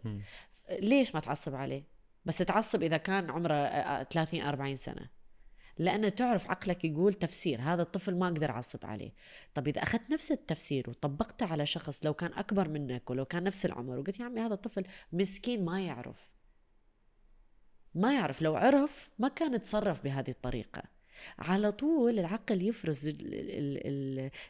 ليش 0.69 1.15
ما 1.15 1.21
تعصب 1.21 1.55
عليه؟ 1.55 1.83
بس 2.25 2.37
تعصب 2.37 2.83
إذا 2.83 2.97
كان 2.97 3.29
عمره 3.29 4.03
30 4.03 4.41
40 4.41 4.75
سنة. 4.75 5.18
لأنه 5.79 6.09
تعرف 6.09 6.49
عقلك 6.49 6.85
يقول 6.85 7.13
تفسير 7.13 7.61
هذا 7.61 7.81
الطفل 7.81 8.15
ما 8.15 8.27
أقدر 8.27 8.49
أعصب 8.49 8.85
عليه. 8.85 9.13
طب 9.53 9.67
إذا 9.67 9.83
أخذت 9.83 10.11
نفس 10.11 10.31
التفسير 10.31 10.89
وطبقته 10.89 11.45
على 11.45 11.65
شخص 11.65 12.05
لو 12.05 12.13
كان 12.13 12.33
أكبر 12.33 12.69
منك 12.69 13.09
ولو 13.09 13.25
كان 13.25 13.43
نفس 13.43 13.65
العمر 13.65 13.99
وقلت 13.99 14.19
يا 14.19 14.25
عمي 14.25 14.41
هذا 14.41 14.53
الطفل 14.53 14.83
مسكين 15.13 15.65
ما 15.65 15.81
يعرف. 15.81 16.29
ما 17.95 18.13
يعرف 18.13 18.41
لو 18.41 18.55
عرف 18.55 19.09
ما 19.19 19.27
كان 19.27 19.53
يتصرف 19.53 20.03
بهذه 20.03 20.29
الطريقة. 20.29 20.83
على 21.39 21.71
طول 21.71 22.19
العقل 22.19 22.67
يفرز 22.67 23.13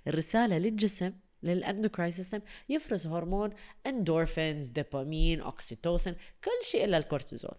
الرسالة 0.08 0.58
للجسم 0.58 1.14
لل 1.43 1.56
endocrine 1.56 2.12
system 2.12 2.41
يفرز 2.70 3.08
هرمون 3.08 3.54
endorphins 3.86 4.70
dopamine 4.70 5.41
oxytocin 5.41 6.16
كل 6.44 6.66
شيء 6.66 6.86
إلا 6.86 6.98
الكورتيزول. 6.98 7.56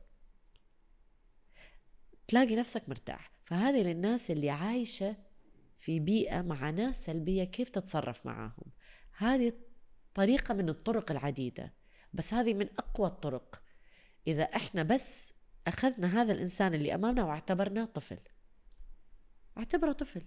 تلاقي 2.28 2.56
نفسك 2.56 2.88
مرتاح. 2.88 3.39
فهذه 3.50 3.82
للناس 3.82 4.30
اللي 4.30 4.50
عايشة 4.50 5.16
في 5.78 6.00
بيئة 6.00 6.42
مع 6.42 6.70
ناس 6.70 7.04
سلبية 7.04 7.44
كيف 7.44 7.68
تتصرف 7.68 8.26
معاهم؟ 8.26 8.72
هذه 9.16 9.52
طريقة 10.14 10.54
من 10.54 10.68
الطرق 10.68 11.10
العديدة 11.10 11.72
بس 12.12 12.34
هذه 12.34 12.54
من 12.54 12.68
أقوى 12.78 13.06
الطرق. 13.06 13.62
إذا 14.26 14.42
إحنا 14.42 14.82
بس 14.82 15.34
أخذنا 15.66 16.22
هذا 16.22 16.32
الإنسان 16.32 16.74
اللي 16.74 16.94
أمامنا 16.94 17.24
واعتبرناه 17.24 17.84
طفل 17.84 18.18
اعتبره 19.58 19.92
طفل. 19.92 20.22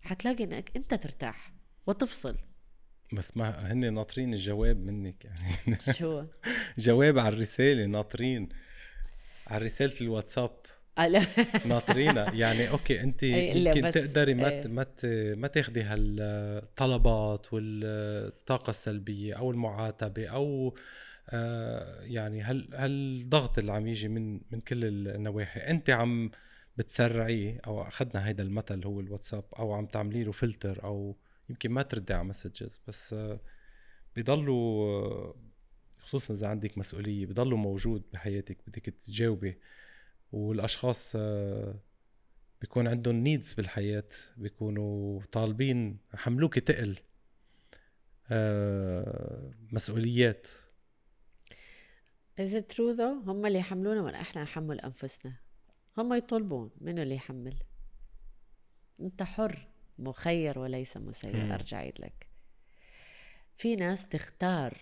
حتلاقي 0.00 0.44
إنك 0.44 0.76
أنت 0.76 0.94
ترتاح 0.94 1.52
وتفصل. 1.86 2.36
بس 3.12 3.36
ما 3.36 3.72
هن 3.72 3.94
ناطرين 3.94 4.34
الجواب 4.34 4.76
منك 4.76 5.24
يعني. 5.24 5.76
شو؟ 5.92 6.24
جواب 6.78 7.18
على 7.18 7.34
الرسالة 7.34 7.86
ناطرين. 7.86 8.48
على 9.46 9.64
رسالة 9.64 10.00
الواتساب. 10.00 10.56
ناطرينها 11.66 12.32
يعني 12.34 12.70
أوكي 12.70 13.00
أنت 13.00 13.22
يمكن 13.22 13.90
تقدري 13.90 14.34
ما 14.34 14.50
إيه. 14.50 14.66
ما 14.66 14.86
ما 15.34 15.48
تاخذي 15.48 15.82
هالطلبات 15.82 17.52
والطاقة 17.52 18.70
السلبية 18.70 19.34
أو 19.34 19.50
المعاتبة 19.50 20.26
أو 20.26 20.76
آه 21.30 22.02
يعني 22.02 22.42
هال 22.42 22.74
هالضغط 22.74 23.58
اللي 23.58 23.72
عم 23.72 23.86
يجي 23.86 24.08
من 24.08 24.40
من 24.50 24.60
كل 24.60 24.84
النواحي. 24.84 25.60
أنت 25.60 25.90
عم 25.90 26.30
بتسرعيه 26.76 27.60
أو 27.66 27.82
أخذنا 27.82 28.26
هيدا 28.26 28.42
المثل 28.42 28.84
هو 28.84 29.00
الواتساب 29.00 29.44
أو 29.58 29.72
عم 29.72 29.86
تعملي 29.86 30.24
له 30.24 30.32
فلتر 30.32 30.84
أو 30.84 31.16
يمكن 31.50 31.70
ما 31.70 31.82
تردي 31.82 32.14
على 32.14 32.24
messages 32.24 32.82
بس 32.88 33.12
آه 33.12 33.40
بيضلوا 34.16 35.32
خصوصا 35.98 36.34
إذا 36.34 36.48
عندك 36.48 36.78
مسؤولية 36.78 37.26
بضلوا 37.26 37.58
موجود 37.58 38.02
بحياتك 38.12 38.58
بدك 38.66 38.82
تجاوبي 38.82 39.58
والأشخاص 40.36 41.12
آه، 41.16 41.74
بيكون 42.60 42.88
عندهم 42.88 43.16
needs 43.16 43.52
بالحياة 43.52 44.04
بيكونوا 44.36 45.22
طالبين 45.32 45.98
حملوك 46.14 46.58
تقل 46.58 46.98
آه، 48.30 49.50
مسؤوليات 49.72 50.46
Is 52.40 52.52
it 52.54 52.64
true 52.74 52.96
though؟ 52.96 53.28
هم 53.28 53.46
اللي 53.46 53.58
يحملونا 53.58 54.02
ولا 54.02 54.20
إحنا 54.20 54.42
نحمل 54.42 54.80
أنفسنا؟ 54.80 55.32
هم 55.98 56.14
يطلبون 56.14 56.70
منو 56.80 57.02
اللي 57.02 57.14
يحمل؟ 57.14 57.54
أنت 59.00 59.22
حر 59.22 59.68
مخير 59.98 60.58
وليس 60.58 60.96
مسير. 60.96 61.54
أرجع 61.54 61.76
عيد 61.76 62.00
لك 62.00 62.26
في 63.56 63.76
ناس 63.76 64.08
تختار 64.08 64.80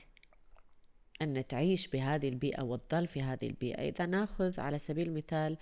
أن 1.22 1.46
تعيش 1.46 1.86
بهذه 1.88 2.28
البيئة 2.28 2.62
وتظل 2.62 3.06
في 3.06 3.22
هذه 3.22 3.46
البيئة. 3.46 3.88
إذا 3.88 4.06
نأخذ 4.06 4.60
على 4.60 4.78
سبيل 4.78 5.08
المثال 5.08 5.56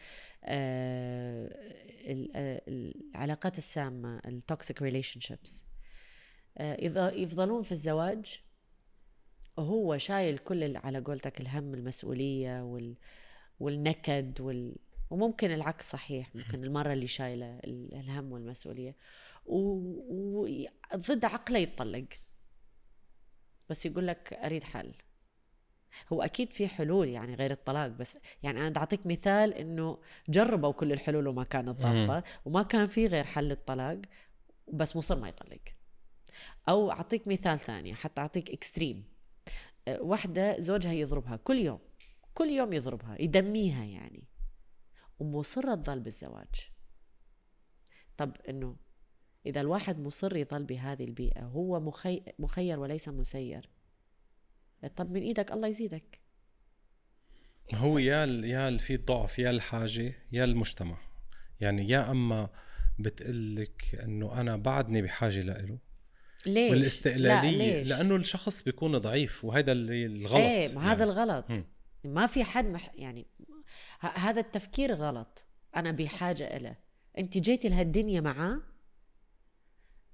آه، 0.44 1.48
آه، 2.34 2.62
العلاقات 2.68 3.58
السامة 3.58 4.20
ال 4.26 4.82
toxic 4.82 5.20
relationships 5.20 5.64
يفضلون 6.60 7.62
في 7.62 7.72
الزواج. 7.72 8.40
وهو 9.56 9.96
شايل 9.98 10.38
كل 10.38 10.76
على 10.76 10.98
قولتك 11.00 11.40
الهم 11.40 11.74
المسؤولية 11.74 12.62
وال 12.62 12.96
والنكد 13.60 14.40
وال 14.40 14.76
وممكن 15.10 15.50
العكس 15.50 15.90
صحيح. 15.90 16.34
ممكن 16.36 16.64
المرة 16.64 16.92
اللي 16.92 17.06
شايلة 17.06 17.58
ال- 17.58 17.94
الهم 17.94 18.32
والمسؤولية. 18.32 18.96
وضد 19.46 21.24
عقله 21.24 21.58
يتطلق. 21.58 22.04
بس 23.70 23.86
يقول 23.86 24.06
لك 24.06 24.32
أريد 24.32 24.62
حل. 24.62 24.94
هو 26.12 26.22
أكيد 26.22 26.52
في 26.52 26.68
حلول 26.68 27.08
يعني 27.08 27.34
غير 27.34 27.50
الطلاق 27.50 27.86
بس 27.86 28.18
يعني 28.42 28.60
أنا 28.60 28.68
بدي 28.68 28.78
أعطيك 28.78 29.06
مثال 29.06 29.54
إنه 29.54 29.98
جربوا 30.28 30.72
كل 30.72 30.92
الحلول 30.92 31.26
وما 31.28 31.44
كانت 31.44 31.80
ضابطة 31.82 32.24
وما 32.44 32.62
كان 32.62 32.86
في 32.86 33.06
غير 33.06 33.24
حل 33.24 33.50
الطلاق 33.50 34.00
بس 34.72 34.96
مصر 34.96 35.18
ما 35.18 35.28
يطلق. 35.28 35.60
أو 36.68 36.90
أعطيك 36.90 37.28
مثال 37.28 37.58
ثاني 37.58 37.94
حتى 37.94 38.20
أعطيك 38.20 38.50
إكستريم 38.50 39.04
واحدة 39.88 40.60
زوجها 40.60 40.92
يضربها 40.92 41.36
كل 41.36 41.58
يوم 41.58 41.78
كل 42.34 42.48
يوم 42.48 42.72
يضربها 42.72 43.22
يدميها 43.22 43.84
يعني. 43.84 44.24
ومصرة 45.18 45.74
تظل 45.74 46.00
بالزواج. 46.00 46.70
طب 48.16 48.36
إنه 48.48 48.76
إذا 49.46 49.60
الواحد 49.60 50.00
مصر 50.00 50.36
يظل 50.36 50.64
بهذه 50.64 51.04
البيئة 51.04 51.44
هو 51.44 51.80
مخي... 51.80 52.22
مخير 52.38 52.80
وليس 52.80 53.08
مسير. 53.08 53.70
طب 54.96 55.10
من 55.10 55.22
إيدك 55.22 55.52
الله 55.52 55.68
يزيدك 55.68 56.20
هو 57.74 57.98
يا 57.98 58.24
ال- 58.24 58.44
يا 58.44 58.68
ال- 58.68 58.78
في 58.78 58.96
ضعف 58.96 59.38
يا 59.38 59.50
الحاجة 59.50 60.14
يا 60.32 60.44
المجتمع 60.44 60.98
يعني 61.60 61.88
يا 61.88 62.10
أما 62.10 62.48
بتقلك 62.98 64.00
إنه 64.02 64.40
أنا 64.40 64.56
بعدني 64.56 65.02
بحاجة 65.02 65.40
لإله 65.42 65.78
ليش؟ 66.46 66.70
والاستقلالية 66.70 67.50
لا 67.58 67.78
ليش؟ 67.78 67.88
لأنه 67.88 68.16
الشخص 68.16 68.62
بيكون 68.62 68.98
ضعيف 68.98 69.44
وهذا 69.44 69.72
اللي 69.72 70.06
الغلط 70.06 70.34
إيه 70.36 70.74
ما 70.74 70.80
هذا 70.82 70.90
يعني. 70.90 71.02
الغلط 71.04 71.50
مم. 71.50 71.64
ما 72.04 72.26
في 72.26 72.44
حد 72.44 72.64
مح 72.66 72.90
يعني 72.94 73.26
ه- 74.00 74.06
هذا 74.06 74.40
التفكير 74.40 74.94
غلط 74.94 75.46
أنا 75.76 75.92
بحاجة 75.92 76.58
له 76.58 76.76
أنت 77.18 77.38
جيتي 77.38 77.68
لهالدنيا 77.68 78.20
معاه 78.20 78.60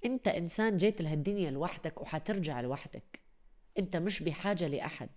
أنت 0.05 0.27
إنسان 0.27 0.77
جيت 0.77 1.01
لهالدنيا 1.01 1.51
لوحدك 1.51 2.01
وحترجع 2.01 2.61
لوحدك 2.61 3.19
أنت 3.79 3.95
مش 3.95 4.23
بحاجة 4.23 4.67
لأحد. 4.67 5.09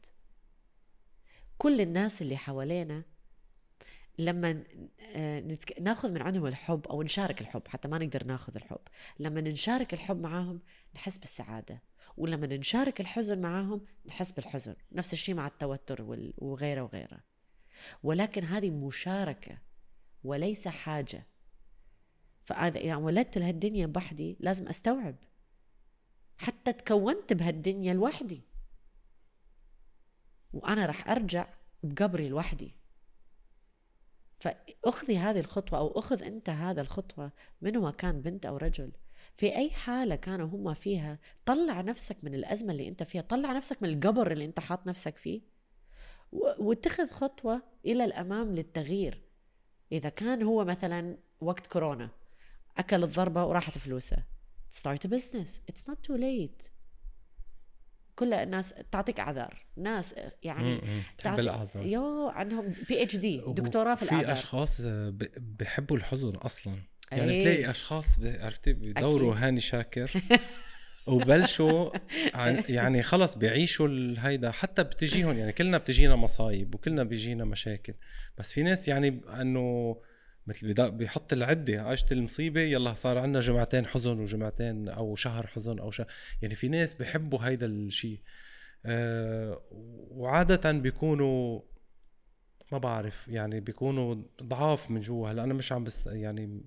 كل 1.59 1.81
الناس 1.81 2.23
اللي 2.23 2.37
حوالينا 2.37 3.03
لما 4.19 4.65
آه،. 5.01 5.59
ناخذ 5.81 6.13
من 6.13 6.23
عندهم 6.23 6.47
الحب 6.47 6.87
أو 6.87 7.03
نشارك 7.03 7.41
الحب 7.41 7.69
حتى 7.69 7.89
ما 7.89 7.99
نقدر 7.99 8.25
ناخذ 8.25 8.57
الحب. 8.57 8.81
لما 9.19 9.41
نشارك 9.41 9.95
الحب 9.95 10.21
معاهم 10.21 10.61
نحس 10.95 11.19
بالسعادة 11.19 11.83
ولما 12.17 12.47
نشارك 12.47 13.01
الحزن 13.01 13.41
معاهم 13.41 13.85
نحس 14.07 14.33
بالحزن. 14.33 14.75
نفس 14.93 15.13
الشيء 15.13 15.35
مع 15.35 15.47
التوتر 15.47 16.03
وغيره 16.39 16.83
وغيره. 16.83 17.21
ولكن 18.03 18.45
هذه 18.45 18.71
مشاركة 18.71 19.59
وليس 20.25 20.69
حاجة. 20.69 21.27
فإذا 22.45 22.81
إذا 22.81 22.97
ولدت 22.97 23.39
لهالدنيا 23.39 23.87
بوحدي 23.87 24.37
لازم 24.41 24.69
أستوعب. 24.69 25.17
حتى 26.39 26.73
تكونت 26.73 27.33
بهالدنيا 27.33 27.95
لوحدي. 27.95 28.52
وأنا 30.53 30.87
رح 30.87 31.11
أرجع 31.11 31.47
بقبري 31.83 32.29
لوحدي. 32.29 32.75
فأخذي 34.41 35.19
هذه 35.19 35.41
الخطوة 35.41 35.79
أو 35.79 35.99
أخذ 35.99 36.23
أنت 36.23 36.51
هذا 36.51 36.81
الخطوة 36.81 37.33
منو 37.61 37.81
ما 37.81 37.91
كان 37.91 38.21
بنت 38.21 38.47
أو 38.47 38.57
رجل 38.57 38.93
في 39.37 39.57
أي 39.57 39.71
حالة 39.71 40.17
كانوا 40.17 40.47
هم 40.47 40.75
فيها 40.75 41.19
طلع 41.47 41.81
نفسك 41.81 42.17
من 42.23 42.35
الأزمة 42.35 42.73
اللي 42.73 42.89
أنت 42.89 43.03
فيها 43.03 43.23
طلع 43.23 43.53
نفسك 43.53 43.83
من 43.83 43.89
القبر 43.89 44.33
اللي 44.33 44.45
أنت 44.45 44.61
حاط 44.61 44.87
نفسك 44.87 45.17
فيه 45.17 45.41
واتخذ 46.33 47.07
خطوة 47.07 47.63
إلى 47.87 48.05
الأمام 48.05 48.55
للتغيير. 48.55 49.23
إذا 49.93 50.09
كان 50.09 50.43
هو 50.43 50.65
مثلا 50.65 51.17
وقت 51.41 51.67
كورونا 51.67 52.11
أكل 52.77 53.05
الضربة 53.05 53.45
وراحت 53.45 53.79
فلوسه. 53.79 54.17
Start 54.71 55.05
a 55.05 55.09
business. 55.09 55.61
It's 55.71 55.87
not 55.87 55.99
too 56.03 56.17
late. 56.17 56.71
كل 58.23 58.33
الناس 58.35 58.75
تعطيك 58.93 59.21
أعذار 59.21 59.65
ناس 59.77 60.15
يعني 60.43 60.81
تعطي- 61.19 61.41
الاعذار 61.41 61.87
you 61.87 62.29
عندهم 62.29 62.73
PhD 62.89 63.43
دكتوراه 63.47 63.95
في 63.95 64.05
في 64.05 64.13
الأعذار 64.13 64.33
أشخاص 64.33 64.81
آه، 64.81 65.15
بحبوا 65.37 65.97
الحزن 65.97 66.35
أصلا. 66.37 66.75
يعني 67.13 67.31
إيه. 67.33 67.43
تلاقي 67.43 67.71
أشخاص 67.71 68.07
عرفتي؟ 68.25 68.73
بدوروا 68.73 69.35
هاني 69.35 69.61
شاكر 69.61 70.13
وبلشوا 71.07 71.91
عن 72.35 72.65
يعني 72.69 73.03
خلص 73.03 73.35
بيعيشوا 73.35 73.89
هيدا 74.19 74.51
حتى 74.51 74.85
بتجيهم 74.85 75.39
يعني 75.39 75.53
كلنا 75.53 75.79
بتجينا 75.79 76.17
مصايب 76.17 76.75
وكلنا 76.75 77.05
بيجينا 77.05 77.45
مشاكل. 77.45 77.95
بس 78.39 78.53
في 78.53 78.63
ناس 78.63 78.89
يعني 78.89 79.21
إنه 79.41 79.97
مثل 80.47 80.69
بدا- 80.69 80.89
بيحط 80.89 81.33
العدة 81.33 81.83
عشت 81.83 82.13
المصيبة 82.13 82.61
يلا 82.61 82.95
صار 82.95 83.19
عندنا 83.19 83.41
جمعتين 83.41 83.87
حزن 83.87 84.21
وجمعتين 84.21 84.89
أو 84.89 85.17
شهر 85.17 85.47
حزن 85.47 85.79
أو 85.79 85.91
شهر. 85.91 86.07
يعني 86.43 86.55
في 86.55 86.69
ناس 86.69 86.95
بيحبوا 86.95 87.39
هيدا 87.39 87.67
الشيء 87.67 88.21
أه 88.87 89.63
وعادة 90.11 90.73
بيكونوا 90.73 91.61
ما 92.73 92.79
بعرف 92.79 93.29
يعني 93.29 93.61
بيكونوا 93.61 94.15
ضعاف 94.43 94.91
من 94.91 95.01
جوا. 95.01 95.29
هلأ 95.31 95.45
أنا 95.45 95.55
مش 95.55 95.73
عم 95.73 95.85
بس 95.85 96.07
يعني 96.07 96.65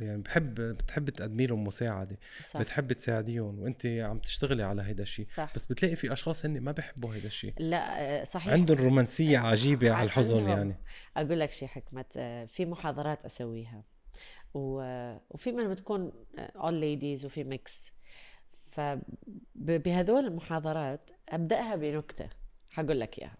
يعني 0.00 0.22
بحب 0.22 0.54
بتحب 0.60 1.10
تقدمي 1.10 1.46
لهم 1.46 1.64
مساعدة 1.64 2.18
صح. 2.50 2.60
بتحب 2.60 2.92
تساعديهم 2.92 3.58
وأنت 3.60 3.86
عم 3.86 4.18
تشتغلي 4.18 4.62
على 4.62 4.82
هيدا 4.82 5.02
الشيء 5.02 5.26
بس 5.54 5.66
بتلاقي 5.66 5.96
في 5.96 6.12
أشخاص 6.12 6.44
هن 6.44 6.60
ما 6.60 6.72
بحبوا 6.72 7.14
هيدا 7.14 7.26
الشيء 7.26 7.54
لا 7.58 8.00
آه، 8.20 8.24
صحيح. 8.24 8.52
عندهم 8.52 8.78
رومانسية 8.78 9.38
عجيبة 9.38 9.90
على 9.92 10.06
الحزن. 10.06 10.48
يعني. 10.48 10.76
أقول 11.16 11.40
لك 11.40 11.52
شيء 11.52 11.68
حكمه 11.68 12.04
آه، 12.16 12.44
في 12.44 12.66
محاضرات 12.66 13.24
أسويها. 13.24 13.84
و- 14.54 15.16
وفي 15.30 15.52
منهم 15.52 15.70
بتكون 15.70 16.12
all 16.38 16.74
ladies 16.74 17.24
وفي 17.24 17.44
mix 17.44 17.92
فبهذول 18.70 20.24
المحاضرات 20.26 21.10
أبدأها 21.28 21.76
بنكتة. 21.76 22.28
حقول 22.72 23.00
لك 23.00 23.18
إياها. 23.18 23.36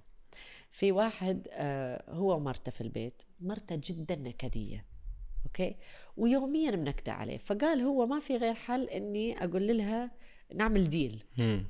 في 0.72 0.92
واحد 0.92 1.48
آه، 1.52 2.04
هو 2.10 2.36
ومرته 2.36 2.70
في 2.70 2.80
البيت 2.80 3.22
مرته 3.40 3.80
جدا 3.84 4.16
نكدية. 4.16 4.84
أوكي؟ 5.46 5.76
ويوميا 6.16 6.70
منكده 6.70 7.12
عليه. 7.12 7.38
فقال 7.38 7.80
هو 7.80 8.06
ما 8.06 8.20
في 8.20 8.36
غير 8.36 8.54
حل 8.54 8.84
إني 8.88 9.44
أقول 9.44 9.78
لها 9.78 10.10
نعمل 10.54 10.88
deal 10.88 11.24
مم. 11.38 11.66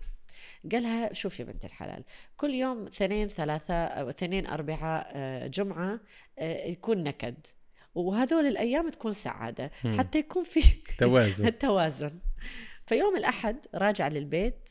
قالها 0.73 1.13
شوف 1.13 1.41
يا 1.41 1.45
بنت 1.45 1.65
الحلال 1.65 2.05
كل 2.37 2.51
يوم 2.55 2.87
اثنين 2.87 3.29
ثلاثة 3.29 3.75
أو 3.85 4.09
اثنين 4.09 4.47
أربعة 4.47 4.99
آه، 5.13 5.47
جمعة 5.47 6.01
آه، 6.39 6.67
يكون 6.67 7.03
نكد. 7.03 7.35
وهذول 7.95 8.47
الأيام 8.47 8.91
تكون 8.91 9.13
سعادة 9.13 9.71
مم. 9.85 9.99
حتى 9.99 10.19
يكون 10.19 10.45
في 10.45 10.61
توازن. 10.99 11.47
التوازن 11.55 12.19
فيوم 12.87 13.17
الأحد 13.17 13.57
راجع 13.75 14.09
للبيت 14.09 14.69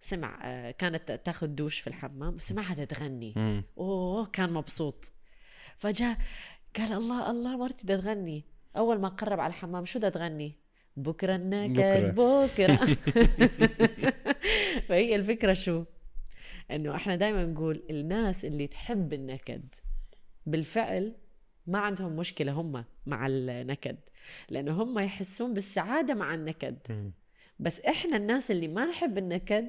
سمع 0.00 0.38
آه، 0.42 0.70
كانت 0.70 1.12
تاخذ 1.24 1.46
دوش 1.46 1.80
في 1.80 1.86
الحمام 1.86 2.34
وسمعها 2.34 2.84
تغني. 2.84 3.62
أوه 3.78 4.26
كان 4.26 4.52
مبسوط. 4.52 5.12
فجاء 5.76 6.18
قال 6.76 6.92
الله 6.92 7.30
الله 7.30 7.56
مرتي 7.56 7.86
دا 7.86 7.96
تغني. 7.96 8.44
أول 8.76 9.00
ما 9.00 9.08
قرب 9.08 9.40
على 9.40 9.50
الحمام 9.50 9.84
شو 9.84 9.98
دا 9.98 10.08
تغني؟ 10.08 10.58
بكرة 10.96 11.36
النكد 11.36 12.14
بكرة. 12.14 12.76
فهي 14.88 15.14
الفكرة 15.14 15.52
شو؟ 15.52 15.84
إنه 16.70 16.94
إحنا 16.94 17.16
دائما 17.16 17.46
نقول 17.46 17.82
الناس 17.90 18.44
اللي 18.44 18.66
تحب 18.66 19.12
النكد 19.12 19.74
بالفعل 20.46 21.16
ما 21.66 21.78
عندهم 21.78 22.16
مشكلة 22.16 22.52
هم 22.52 22.84
مع 23.06 23.26
النكد 23.26 23.96
لأنه 24.50 24.82
هم 24.82 24.98
يحسون 24.98 25.54
بالسعادة 25.54 26.14
مع 26.14 26.34
النكد. 26.34 26.78
بس 27.58 27.80
إحنا 27.80 28.16
الناس 28.16 28.50
اللي 28.50 28.68
ما 28.68 28.86
نحب 28.86 29.18
النكد 29.18 29.68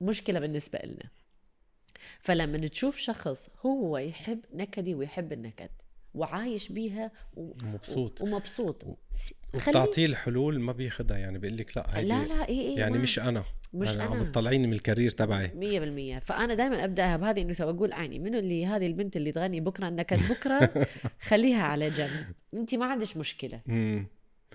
مشكلة 0.00 0.40
بالنسبة 0.40 0.78
لنا 0.84 1.10
فلما 2.20 2.66
تشوف 2.66 2.96
شخص 2.96 3.50
هو 3.66 3.98
يحب 3.98 4.40
نكدي 4.54 4.94
ويحب 4.94 5.32
النكد 5.32 5.70
وعايش 6.14 6.68
بيها 6.72 7.10
و... 7.36 7.52
مبسوط 7.62 8.20
ومبسوط. 8.22 8.84
وبتعطيه 9.54 10.06
الحلول 10.06 10.60
ما 10.60 10.72
بياخدها 10.72 11.18
يعني 11.18 11.38
بيقول 11.38 11.56
لك 11.58 11.76
لا 11.76 11.98
هيدي 11.98 12.08
لا 12.08 12.24
لا 12.24 12.48
اي 12.48 12.60
اي 12.60 12.74
يعني 12.74 12.96
ما- 12.96 13.02
مش 13.02 13.18
أنا. 13.18 13.44
مش 13.72 13.96
عم 13.96 14.12
أنا. 14.12 14.24
تطلعيني 14.30 14.66
من 14.66 14.72
ال 14.72 14.77
career 14.77 15.10
تبعي. 15.10 15.50
مية 15.54 15.80
بالمية. 15.80 16.18
فأنا 16.18 16.54
دائما 16.54 16.84
أبدأها 16.84 17.16
بهذه 17.16 17.40
إنه 17.42 17.54
أقول 17.60 17.92
عيني 17.92 18.18
منو 18.18 18.38
اللي 18.38 18.66
هذه 18.66 18.86
البنت 18.86 19.16
اللي 19.16 19.32
تغني 19.32 19.60
بكرة؟ 19.60 19.88
النكد 19.88 20.20
بكرة. 20.30 20.86
خليها 21.28 21.62
على 21.62 21.90
جنب. 21.90 22.10
أنت 22.54 22.74
ما 22.74 22.86
عندك 22.86 23.16
مشكلة. 23.16 23.60
امم 23.68 24.06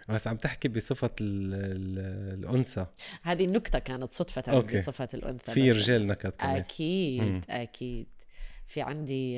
بس 0.10 0.28
عم 0.28 0.38
تحكي 0.38 0.68
بصفة 0.68 1.12
ال 1.22 1.54
ال 1.54 2.40
الأنثى. 2.44 2.86
هذه 3.24 3.46
النكتة 3.46 3.80
كانت 3.80 4.12
صدفة 4.14 4.44
أوكي. 4.52 4.78
بصفة 4.78 5.08
الأنثى 5.14 5.52
في 5.52 5.72
رجال 5.72 6.08
نكد 6.08 6.30
كمان. 6.30 6.56
أكيد 6.56 7.22
مم. 7.22 7.42
أكيد. 7.50 8.08
في 8.70 8.82
عندي 8.82 9.36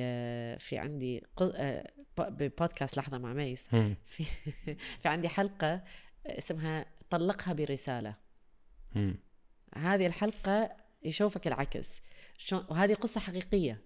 في 0.58 0.78
عندي 0.78 1.24
آه، 1.42 1.92
ببودكاست 2.18 2.98
لحظة 2.98 3.18
مع 3.18 3.34
ميس. 3.34 3.68
في 4.06 4.24
في 5.02 5.08
عندي 5.08 5.30
حلقة 5.30 5.84
اسمها 6.26 6.86
طلقها 7.10 7.54
برسالة. 7.54 8.16
مم. 8.96 9.16
هذه 9.76 10.08
الحلقة 10.08 10.76
يشوفك 11.04 11.48
العكس. 11.48 12.02
وهذه 12.70 12.94
قصة 12.94 13.20
حقيقية. 13.20 13.82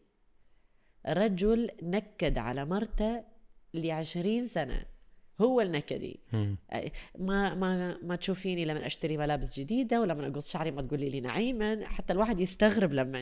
رجل 1.08 1.72
نكد 1.84 2.38
على 2.38 2.66
مرته 2.66 3.24
لعشرين 3.74 4.46
سنة. 4.46 4.86
هو 5.42 5.62
النكدي. 5.62 6.20
ما 7.20 7.56
ما 7.56 7.98
ما 8.04 8.16
تشوفيني 8.16 8.66
لما 8.66 8.86
أشتري 8.86 9.18
ملابس 9.18 9.60
جديدة 9.60 10.02
ولما 10.02 10.28
اقص 10.28 10.52
شعري 10.52 10.72
ما 10.72 10.82
تقولي 10.82 11.10
لي 11.10 11.22
نعيما. 11.22 11.88
حتى 11.88 12.14
الواحد 12.14 12.40
يستغرب 12.40 12.94
لما 12.94 13.20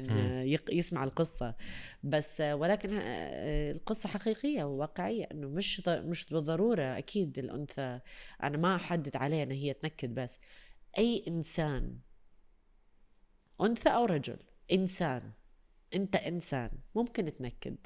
يسمع 0.72 1.04
القصة. 1.04 1.56
بس 2.04 2.42
ولكن 2.42 2.90
آه، 3.02 3.72
القصة 3.72 4.10
حقيقية 4.10 4.64
وواقعية 4.64 5.28
إنه 5.32 5.48
مش 5.48 5.88
مش 5.88 6.26
بالضرورة 6.26 6.98
أكيد 6.98 7.40
الأنثى. 7.40 8.00
أنا 8.44 8.58
ما 8.58 8.76
أحدد 8.76 9.16
عليها 9.16 9.44
ان 9.44 9.52
هي 9.52 9.74
تنكد 9.74 10.16
بس. 10.16 10.40
أي 10.98 11.24
إنسان 11.28 12.00
أنثى 13.62 13.90
أو 13.90 14.06
رجل 14.06 14.38
إنسان 14.72 15.32
أنت 15.96 16.16
إنسان 16.16 16.70
ممكن 16.96 17.36
تنكد. 17.36 17.78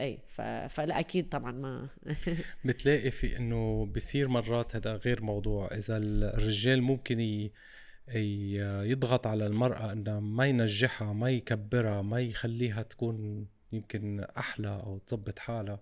اي 0.00 0.18
ف... 0.28 0.40
فلا 0.40 1.00
أكيد 1.00 1.28
طبعا 1.28 1.52
ما. 1.52 1.88
بتلاقي 2.64 3.10
في 3.10 3.36
إنه 3.36 3.86
بصير 3.86 4.28
مرات 4.28 4.76
هذا 4.76 4.96
غير 4.96 5.22
موضوع. 5.22 5.74
إذا 5.74 5.96
الرجال 5.96 6.82
ممكن 6.82 7.20
ي... 7.20 7.52
يضغط 8.90 9.26
على 9.26 9.46
المرأة 9.46 9.92
إنها 9.92 10.20
ما 10.20 10.46
ينجحها 10.46 11.12
ما 11.12 11.30
يكبرها 11.30 12.02
ما 12.02 12.20
يخليها 12.20 12.82
تكون 12.82 13.46
يمكن 13.72 14.20
أحلى 14.20 14.68
أو 14.68 14.98
تظبط 14.98 15.38
حالها. 15.38 15.80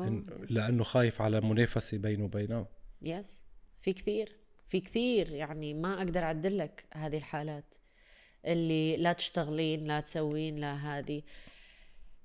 إن... 0.00 0.26
لأنه 0.50 0.84
خايف 0.84 1.22
على 1.22 1.40
منافسة 1.40 1.98
بينه 1.98 2.24
وبينها. 2.24 2.68
yes 3.02 3.42
في 3.82 3.92
كثير. 3.92 4.36
في 4.68 4.80
كثير. 4.80 5.30
يعني 5.30 5.74
ما 5.74 5.98
أقدر 5.98 6.22
أعدل 6.22 6.58
لك 6.58 6.84
هذه 6.94 7.16
الحالات. 7.16 7.74
اللي 8.46 8.96
لا 8.96 9.12
تشتغلين 9.12 9.84
لا 9.84 10.00
تسوين 10.00 10.56
لا 10.56 10.74
هذه. 10.74 11.22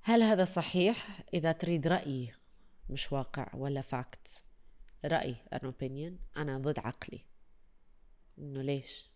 هل 0.02 0.22
هذا 0.22 0.44
صحيح 0.44 1.20
إذا 1.34 1.52
تريد 1.52 1.86
رايي 1.86 2.32
مش 2.90 3.12
واقع 3.12 3.54
ولا 3.54 3.80
fact 3.80 4.44
رأي 5.04 5.36
an 5.54 5.58
opinion. 5.58 6.36
أنا 6.36 6.58
ضد 6.58 6.78
عقلي. 6.78 7.24
إنه 8.38 8.62
ليش؟ 8.62 9.10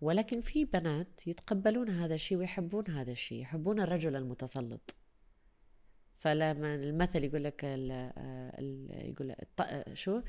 ولكن 0.00 0.40
في 0.40 0.64
بنات 0.64 1.26
يتقبلون 1.26 1.90
هذا 1.90 2.14
الشيء 2.14 2.38
ويحبون 2.38 2.90
هذا 2.90 3.12
الشيء 3.12 3.40
يحبون 3.40 3.80
الرجل 3.80 4.16
المتسلط. 4.16 4.96
فلما 6.18 6.74
المثل 6.74 7.24
يقول 7.24 7.44
لك 7.44 7.64
ال 7.64 7.92
ال 8.58 8.88
يقول 8.90 9.34
شو؟ 9.96 10.22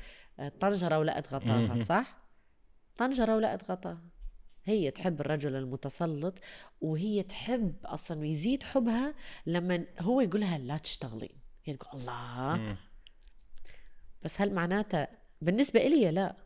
طنجرة 0.60 0.98
ولقت 0.98 1.34
غطاها. 1.34 1.80
صح؟ 1.80 2.18
طنجرة 2.96 3.36
ولقت 3.36 3.70
غطاها 3.70 4.08
هي 4.68 4.90
تحب 4.90 5.20
الرجل 5.20 5.56
المتسلط 5.56 6.38
وهي 6.80 7.22
تحب 7.22 7.74
أصلا 7.84 8.20
ويزيد 8.20 8.62
حبها 8.62 9.14
لما 9.46 9.84
هو 10.00 10.20
يقولها 10.20 10.58
لا 10.58 10.76
تشتغلين. 10.76 11.38
هي 11.64 11.76
تقول 11.76 12.00
الله. 12.00 12.56
مم. 12.56 12.76
بس 14.22 14.40
هل 14.40 14.54
معناته 14.54 15.06
بالنسبة 15.40 15.80
إلي 15.80 16.10
لا. 16.10 16.36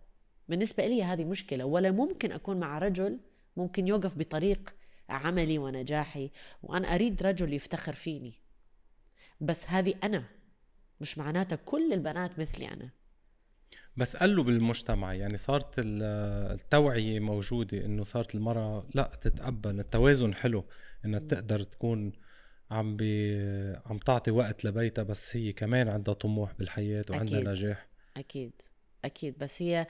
بالنسبة 0.48 0.86
إلي 0.86 1.02
هذه 1.02 1.24
مشكلة. 1.24 1.64
ولا 1.64 1.90
ممكن 1.90 2.32
أكون 2.32 2.60
مع 2.60 2.78
رجل 2.78 3.20
ممكن 3.56 3.88
يوقف 3.88 4.18
بطريق 4.18 4.74
عملي 5.08 5.58
ونجاحي 5.58 6.30
وأنا 6.62 6.94
أريد 6.94 7.22
رجل 7.22 7.52
يفتخر 7.52 7.92
فيني. 7.92 8.34
بس 9.40 9.66
هذه 9.68 9.94
أنا 10.04 10.24
مش 11.00 11.18
معناته 11.18 11.56
كل 11.56 11.92
البنات 11.92 12.38
مثلي 12.38 12.68
أنا. 12.68 12.90
بس 13.96 14.16
قلوا 14.16 14.44
بالمجتمع 14.44 15.14
يعني 15.14 15.36
صارت 15.36 15.78
ال- 15.78 16.02
التوعية 16.60 17.20
موجودة 17.20 17.84
إنه 17.84 18.04
صارت 18.04 18.34
المرأة 18.34 18.86
لا 18.94 19.10
تتقبل 19.20 19.80
التوازن 19.80 20.34
حلو 20.34 20.64
إنها 21.04 21.20
تقدر 21.20 21.62
تكون 21.62 22.12
عم 22.70 22.96
بي 22.96 23.36
عم 23.86 23.98
تعطي 23.98 24.30
وقت 24.30 24.64
لبيتها 24.64 25.02
بس 25.02 25.36
هي 25.36 25.52
كمان 25.52 25.88
عندها 25.88 26.14
طموح 26.14 26.52
بالحياة 26.54 27.04
وعندها 27.10 27.38
أكيد. 27.38 27.48
نجاح. 27.48 27.86
أكيد 28.16 28.52
أكيد. 29.04 29.38
بس 29.38 29.62
هي 29.62 29.86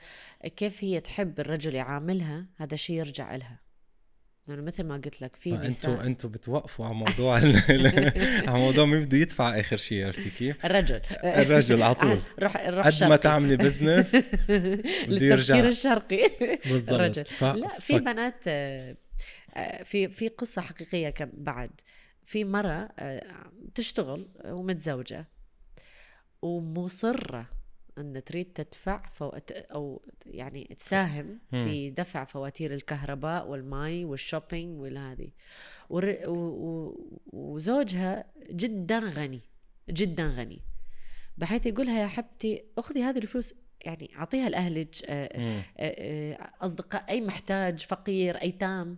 كيف 0.57 0.83
هي 0.83 0.99
تحب 0.99 1.39
الرجل 1.39 1.75
يعاملها؟ 1.75 2.45
هذا 2.57 2.75
شيء 2.75 2.95
يرجع 2.99 3.35
إلها. 3.35 3.59
يعني 4.47 4.61
مثل 4.61 4.83
ما 4.83 4.95
قلت 4.95 5.21
لك 5.21 5.35
في 5.35 5.53
أنتوا 5.53 5.67
نساء 5.67 6.05
أنتوا 6.05 6.29
بتوقفوا 6.29 6.85
على 6.85 6.93
موضوع 6.95 7.35
على 8.49 8.59
موضوع 8.59 8.85
مين 8.85 9.05
بده 9.05 9.17
يدفع 9.17 9.59
آخر 9.59 9.77
شيء 9.77 10.05
عرفتي 10.05 10.29
كيف؟ 10.29 10.65
الرجل 10.65 11.01
الرجل 11.23 11.83
على 11.83 11.95
طول. 11.95 12.19
روح 12.43 12.67
روح 12.67 12.87
قد 12.87 13.03
ما. 13.03 13.15
تعملي 13.15 13.57
بزنس 13.63 14.15
للتفكير 14.15 15.21
يرجع. 15.21 15.59
الشرقي 15.59 16.29
بالضبط 16.65 16.93
الرجل 16.93 17.25
ف... 17.25 17.43
لا 17.43 17.67
ف... 17.67 17.81
في 17.81 17.99
بنات 17.99 18.43
آه، 18.47 18.95
آه، 19.55 19.83
في 19.83 20.07
في 20.07 20.27
قصة 20.27 20.61
حقيقية 20.61 21.09
كم 21.09 21.29
بعد 21.33 21.71
في 22.23 22.43
مرة 22.43 22.89
آه، 22.99 23.51
تشتغل 23.75 24.29
ومتزوجة 24.45 25.27
ومصرة 26.41 27.49
أن 27.97 28.23
تريد 28.23 28.45
تدفع 28.45 29.07
فو... 29.09 29.31
أو 29.51 30.01
يعني 30.25 30.75
تساهم 30.79 31.39
في 31.49 31.89
دفع 31.89 32.23
فواتير 32.23 32.73
الكهرباء 32.73 33.47
والماء 33.47 34.03
وال 34.03 34.18
shopping 34.18 34.79
والهذه 34.79 35.29
ور... 35.89 36.15
و... 36.25 36.37
و... 36.37 36.97
وزوجها 37.33 38.25
جدا 38.51 38.99
غني 38.99 39.41
جدا 39.89 40.27
غني. 40.27 40.61
بحيث 41.37 41.65
يقولها 41.65 42.01
يا 42.01 42.07
حبتي 42.07 42.63
أخذي 42.77 43.03
هذه 43.03 43.17
الفلوس 43.17 43.53
يعني 43.85 44.11
أعطيها 44.17 44.49
لأهلك 44.49 44.95
آه،. 45.05 45.29
آه، 45.35 45.63
آه، 45.79 46.51
أصدقاء 46.61 47.05
أي 47.09 47.21
محتاج 47.21 47.79
فقير 47.79 48.41
أيتام 48.41 48.97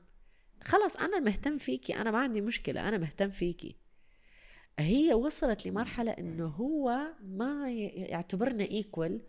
خلاص 0.64 0.98
أنا 0.98 1.20
مهتم 1.20 1.58
فيكي 1.58 1.96
أنا 1.96 2.12
ما 2.12 2.20
عندي 2.20 2.42
مشكلة 2.42 2.88
أنا 2.88 2.98
مهتم 2.98 3.30
فيكي. 3.30 3.76
هي 4.80 5.14
وصلت 5.14 5.66
لمرحلة 5.66 6.12
إنه 6.12 6.48
هو 6.48 7.00
ما 7.22 7.72
يعتبرنا 7.72 8.64
ايكول. 8.64 9.22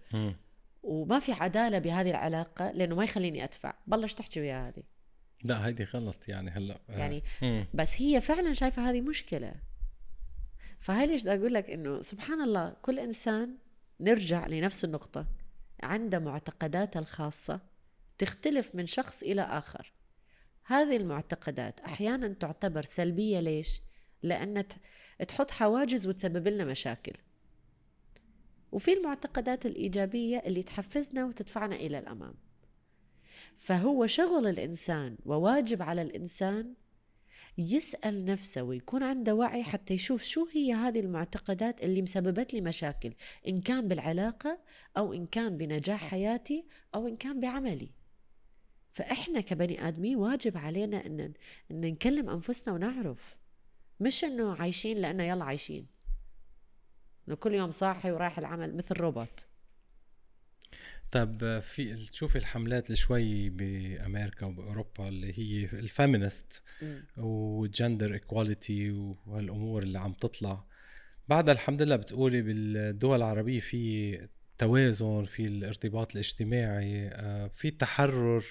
وما 0.87 1.19
في 1.19 1.33
عدالة 1.33 1.79
بهذه 1.79 2.11
العلاقة 2.11 2.71
لأنه 2.71 2.95
ما 2.95 3.05
يخليني 3.05 3.45
أدفع 3.45 3.75
بلش 3.87 4.15
تحكي 4.15 4.41
ويا 4.41 4.69
هذه 4.69 4.83
لا 5.45 5.67
هيدي 5.67 5.85
غلط 5.85 6.29
يعني 6.29 6.51
هلا 6.51 6.79
آه. 6.91 6.99
يعني 6.99 7.23
مم. 7.43 7.67
بس 7.75 8.01
هي 8.03 8.21
فعلا 8.21 8.53
شايفة 8.53 8.91
هذه 8.91 9.01
مشكلة 9.01 9.55
فهاي 10.81 11.07
ليش 11.07 11.27
أقول 11.27 11.55
لك 11.55 11.71
إنه 11.71 12.03
سبحان 12.03 12.41
الله 12.41 12.77
كل 12.83 12.99
إنسان 12.99 13.57
نرجع 14.01 14.47
لنفس 14.47 14.85
النقطة 14.85 15.27
عنده 15.83 16.19
معتقداته 16.19 16.99
الخاصة 16.99 17.61
تختلف 18.19 18.75
من 18.75 18.87
شخص 18.87 19.23
إلى 19.23 19.43
آخر 19.43 19.93
هذه 20.65 20.97
المعتقدات 20.97 21.81
أحيانا 21.81 22.29
تعتبر 22.29 22.83
سلبية 22.83 23.41
ليش؟ 23.41 23.83
لأن 24.23 24.65
تحط 25.29 25.51
حواجز 25.51 26.07
وتسبب 26.07 26.49
لنا 26.49 26.65
مشاكل. 26.65 27.13
وفي 28.73 28.93
المعتقدات 28.93 29.67
الإيجابية 29.67 30.39
اللي 30.39 30.63
تحفزنا 30.63 31.25
وتدفعنا 31.25 31.77
إلى 31.77 31.99
الأمام. 31.99 32.35
فهو 33.57 34.07
شغل 34.07 34.47
الإنسان 34.47 35.17
وواجب 35.25 35.83
على 35.83 36.03
الإنسان 36.03 36.75
يسأل 37.59 38.25
نفسه 38.25 38.63
ويكون 38.63 39.03
عنده 39.03 39.35
وعي 39.35 39.63
حتى 39.63 39.95
يشوف 39.95 40.23
شو 40.23 40.47
هي 40.53 40.73
هذه 40.73 41.01
المعتقدات 41.01 41.85
اللي 41.85 42.03
مسببت 42.03 42.55
لي 42.55 42.61
مشاكل 42.61 43.13
إن 43.49 43.61
كان 43.61 43.89
بالعلاقة 43.89 44.59
أو 44.97 45.13
إن 45.13 45.27
كان 45.27 45.57
بنجاح 45.57 46.09
حياتي 46.11 46.65
أو 46.95 47.09
إن 47.09 47.17
كان 47.17 47.41
بعملي. 47.41 47.91
فإحنا 48.93 49.41
كبني 49.41 49.89
آدمين 49.89 50.17
واجب 50.17 50.57
علينا 50.57 51.07
إن 51.07 51.33
نكلم 51.71 52.31
أنفسنا 52.31 52.75
ونعرف. 52.75 53.36
مش 54.01 54.25
إنه 54.25 54.55
عايشين 54.55 54.99
لأنه 54.99 55.23
يلا 55.23 55.45
عايشين. 55.45 55.87
إنه 57.29 57.37
كل 57.37 57.55
يوم 57.55 57.71
صاحي 57.71 58.11
ورايح 58.11 58.39
العمل 58.39 58.77
مثل 58.77 58.95
روبوت. 58.95 59.47
طب 61.11 61.61
في 61.61 62.07
تشوفي 62.07 62.39
الحملات 62.39 62.87
اللي 62.87 62.97
شوي 62.97 63.49
بأمريكا 63.51 64.47
وبأوروبا 64.47 65.09
اللي 65.09 65.39
هي 65.39 65.65
ال 65.65 65.76
feminist 65.76 66.63
و 67.17 67.31
gender 67.31 68.15
equality 68.15 68.91
وهالأمور 68.91 69.83
اللي 69.83 69.99
عم 69.99 70.13
تطلع. 70.13 70.65
بعدها 71.29 71.55
الحمد 71.55 71.83
لله 71.83 71.97
بتقولي 71.97 72.43
بالدول 72.43 73.17
العربية 73.17 73.61
في 73.61 74.29
توازن 74.59 75.25
في 75.25 75.45
الارتباط 75.45 76.13
الاجتماعي 76.13 77.09
آه، 77.09 77.47
في 77.49 77.71
تحرر. 77.71 78.45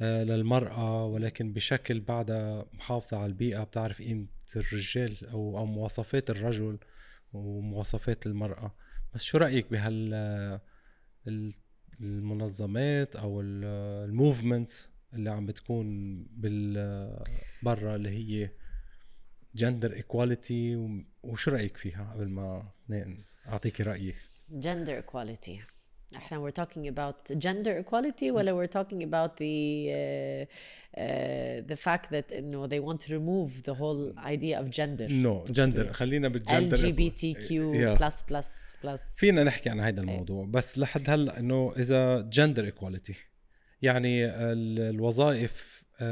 للمرأة 0.00 1.06
ولكن 1.06 1.52
بشكل 1.52 2.00
بعدها 2.00 2.66
محافظة 2.72 3.16
على 3.16 3.26
البيئة. 3.26 3.64
بتعرف 3.64 4.02
قيمة 4.02 4.26
الرجال 4.56 5.26
أو 5.26 5.58
أو 5.58 5.66
مواصفات 5.66 6.30
الرجل 6.30 6.78
ومواصفات 7.32 8.26
المرأة. 8.26 8.74
بس 9.14 9.22
شو 9.22 9.38
رأيك 9.38 9.70
بهال 9.70 10.14
المنظمات 12.00 13.16
أو 13.16 13.40
الموفمنت 13.40 14.70
اللي 15.14 15.30
عم 15.30 15.46
بتكون 15.46 16.16
برا 17.62 17.96
اللي 17.96 18.10
هي 18.10 18.50
جندر 19.54 19.92
ايكواليتي 19.92 20.76
وشو 21.22 21.50
رأيك 21.50 21.76
فيها 21.76 22.12
قبل 22.12 22.28
ما 22.28 22.72
اعطيكي 23.48 23.82
رأيي؟ 23.82 24.14
Gender 24.60 25.02
equality. 25.02 25.75
إحنا 26.16 26.50
we're 26.50 26.54
talking 26.54 26.88
about 26.88 27.36
gender 27.36 27.84
equality 27.84 28.30
ولا 28.30 28.52
we're 28.52 28.70
talking 28.70 29.02
about 29.02 29.36
the 29.36 29.90
uh, 29.90 30.46
uh, 30.96 31.62
the 31.72 31.76
fact 31.76 32.10
that 32.10 32.32
انه 32.32 32.68
they 32.68 32.80
want 32.80 33.00
to 33.00 33.10
remove 33.10 33.62
the 33.62 33.74
whole 33.74 34.12
idea 34.18 34.60
of 34.60 34.70
gender 34.70 35.08
no 35.08 35.52
gender 35.52 35.92
خلينا 35.92 36.28
بالجندر 36.28 36.76
LGBTQ 36.76 37.50
yeah. 37.50 37.98
plus 37.98 38.22
plus 38.22 38.76
plus 38.82 39.18
فينا 39.18 39.44
نحكي 39.44 39.70
عن 39.70 39.80
هذا 39.80 40.00
الموضوع. 40.00 40.46
بس 40.46 40.78
لحد 40.78 41.10
هلا 41.10 41.38
انه 41.38 41.72
اذا 41.76 42.30
gender 42.30 42.72
equality 42.72 43.14
يعني 43.82 44.26
الوظائف 44.26 45.84
uh, 45.98 46.02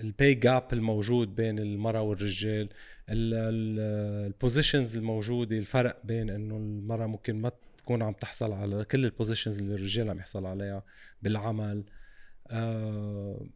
ال 0.00 0.09
pay 0.09 0.34
gap 0.34 0.72
الموجود 0.72 1.34
بين 1.34 1.58
المراه 1.58 2.02
والرجال 2.02 2.68
ال 3.08 3.27
positions 3.27 4.96
الموجوده 4.96 5.58
الفرق 5.58 6.00
بين 6.04 6.30
انه 6.30 6.56
المراه 6.56 7.06
ممكن 7.06 7.36
ما 7.36 7.50
تكون 7.84 8.02
عم 8.02 8.12
تحصل 8.12 8.52
على 8.52 8.84
كل 8.84 9.04
ال 9.04 9.09
positions 9.09 9.58
اللي 9.58 9.74
الرجال 9.74 10.10
عم 10.10 10.18
يحصل 10.18 10.46
عليها 10.46 10.82
بالعمل. 11.22 11.84
آه 12.50 13.46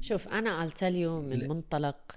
شوف 0.00 0.28
أنا 0.28 0.68
I'll 0.68 0.72
tell 0.72 0.94
you 0.94 1.08
من 1.08 1.48
منطلق 1.48 2.12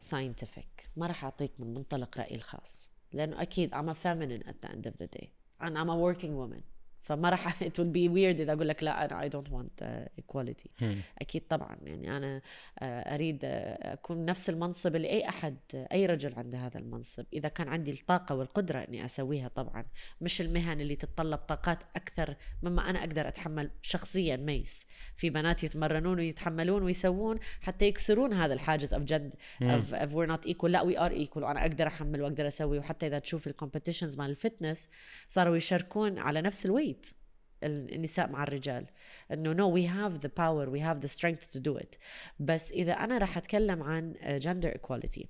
scientific. 0.00 0.86
ما 0.96 1.06
راح 1.06 1.24
أعطيك 1.24 1.52
من 1.58 1.74
منطلق 1.74 2.18
رايي 2.18 2.34
الخاص 2.34 2.90
لأنه 3.12 3.42
أكيد 3.42 3.74
I'm 3.74 3.88
a 3.88 3.94
feminine 3.94 4.48
at 4.48 4.66
the 4.66 4.70
end 4.70 4.86
of 4.86 4.94
the 5.02 5.18
day 5.18 5.26
and 5.60 5.78
I'm 5.78 5.88
a 5.88 5.96
working 5.96 6.36
woman. 6.36 6.62
فما 7.02 7.30
راح 7.30 7.62
it 7.68 7.72
will 7.78 7.92
be 7.92 8.08
weird 8.08 8.40
إذا 8.40 8.52
أقول 8.52 8.68
لك 8.68 8.82
لا 8.82 9.04
أنا 9.04 9.28
I 9.28 9.32
don't 9.32 9.50
want 9.52 9.84
uh, 9.84 10.22
equality. 10.22 10.84
أكيد 11.18 11.42
طبعا 11.48 11.76
يعني 11.82 12.16
أنا 12.16 12.40
uh, 12.40 12.82
أريد 12.84 13.42
uh, 13.42 13.46
أكون 13.46 14.24
نفس 14.24 14.50
المنصب 14.50 14.96
اللي 14.96 15.10
اي 15.10 15.28
أحد 15.28 15.56
أي 15.74 16.06
رجل 16.06 16.34
عنده 16.34 16.58
هذا 16.58 16.78
المنصب. 16.78 17.24
إذا 17.32 17.48
كان 17.48 17.68
عندي 17.68 17.90
الطاقة 17.90 18.34
والقدرة 18.34 18.78
إني 18.78 19.04
أسويها 19.04 19.48
طبعا. 19.48 19.84
مش 20.20 20.40
المهن 20.40 20.80
اللي 20.80 20.96
تتطلب 20.96 21.38
طاقات 21.38 21.78
أكثر 21.96 22.36
مما 22.62 22.90
أنا 22.90 22.98
أقدر 22.98 23.28
أتحمل 23.28 23.70
شخصيا 23.82 24.36
ميس. 24.36 24.86
في 25.16 25.30
بنات 25.30 25.64
يتمرنون 25.64 26.18
ويتحملون 26.18 26.82
ويسوون 26.82 27.38
حتى 27.60 27.84
يكسرون 27.84 28.32
هذا 28.32 28.54
الحاجز 28.54 28.94
of 28.94 29.04
جد 29.04 29.34
of 29.62 29.94
of 29.94 30.14
we're 30.14 30.28
not 30.28 30.46
equal 30.46 30.72
لا 30.72 30.82
we 30.82 30.98
are 30.98 31.10
equal 31.10 31.42
وأنا 31.44 31.60
أقدر 31.62 31.86
أحمل 31.86 32.22
وأقدر 32.22 32.46
أسوي. 32.46 32.78
وحتى 32.78 33.06
إذا 33.06 33.18
تشوف 33.18 33.46
ال 33.46 33.52
competitions 33.52 34.18
مال 34.18 34.30
ال 34.30 34.37
fitness 34.37 34.88
صاروا 35.28 35.56
يشاركون 35.56 36.18
على 36.18 36.42
نفس 36.42 36.66
ال 36.66 36.91
weights 36.92 37.22
النساء 37.64 38.30
مع 38.30 38.42
الرجال 38.42 38.86
إنه 39.32 39.52
no 39.52 39.70
we 39.70 39.86
have 39.86 40.12
the 40.12 40.30
power 40.36 40.68
we 40.68 40.80
have 40.80 40.96
the 40.96 41.06
strength 41.06 41.46
to 41.46 41.58
do 41.58 41.78
it 41.78 41.94
بس 42.38 42.72
إذا 42.72 42.92
أنا 42.92 43.18
راح 43.18 43.36
أتكلم 43.36 43.82
عن 43.82 44.14
gender 44.22 44.68
equality 44.68 45.28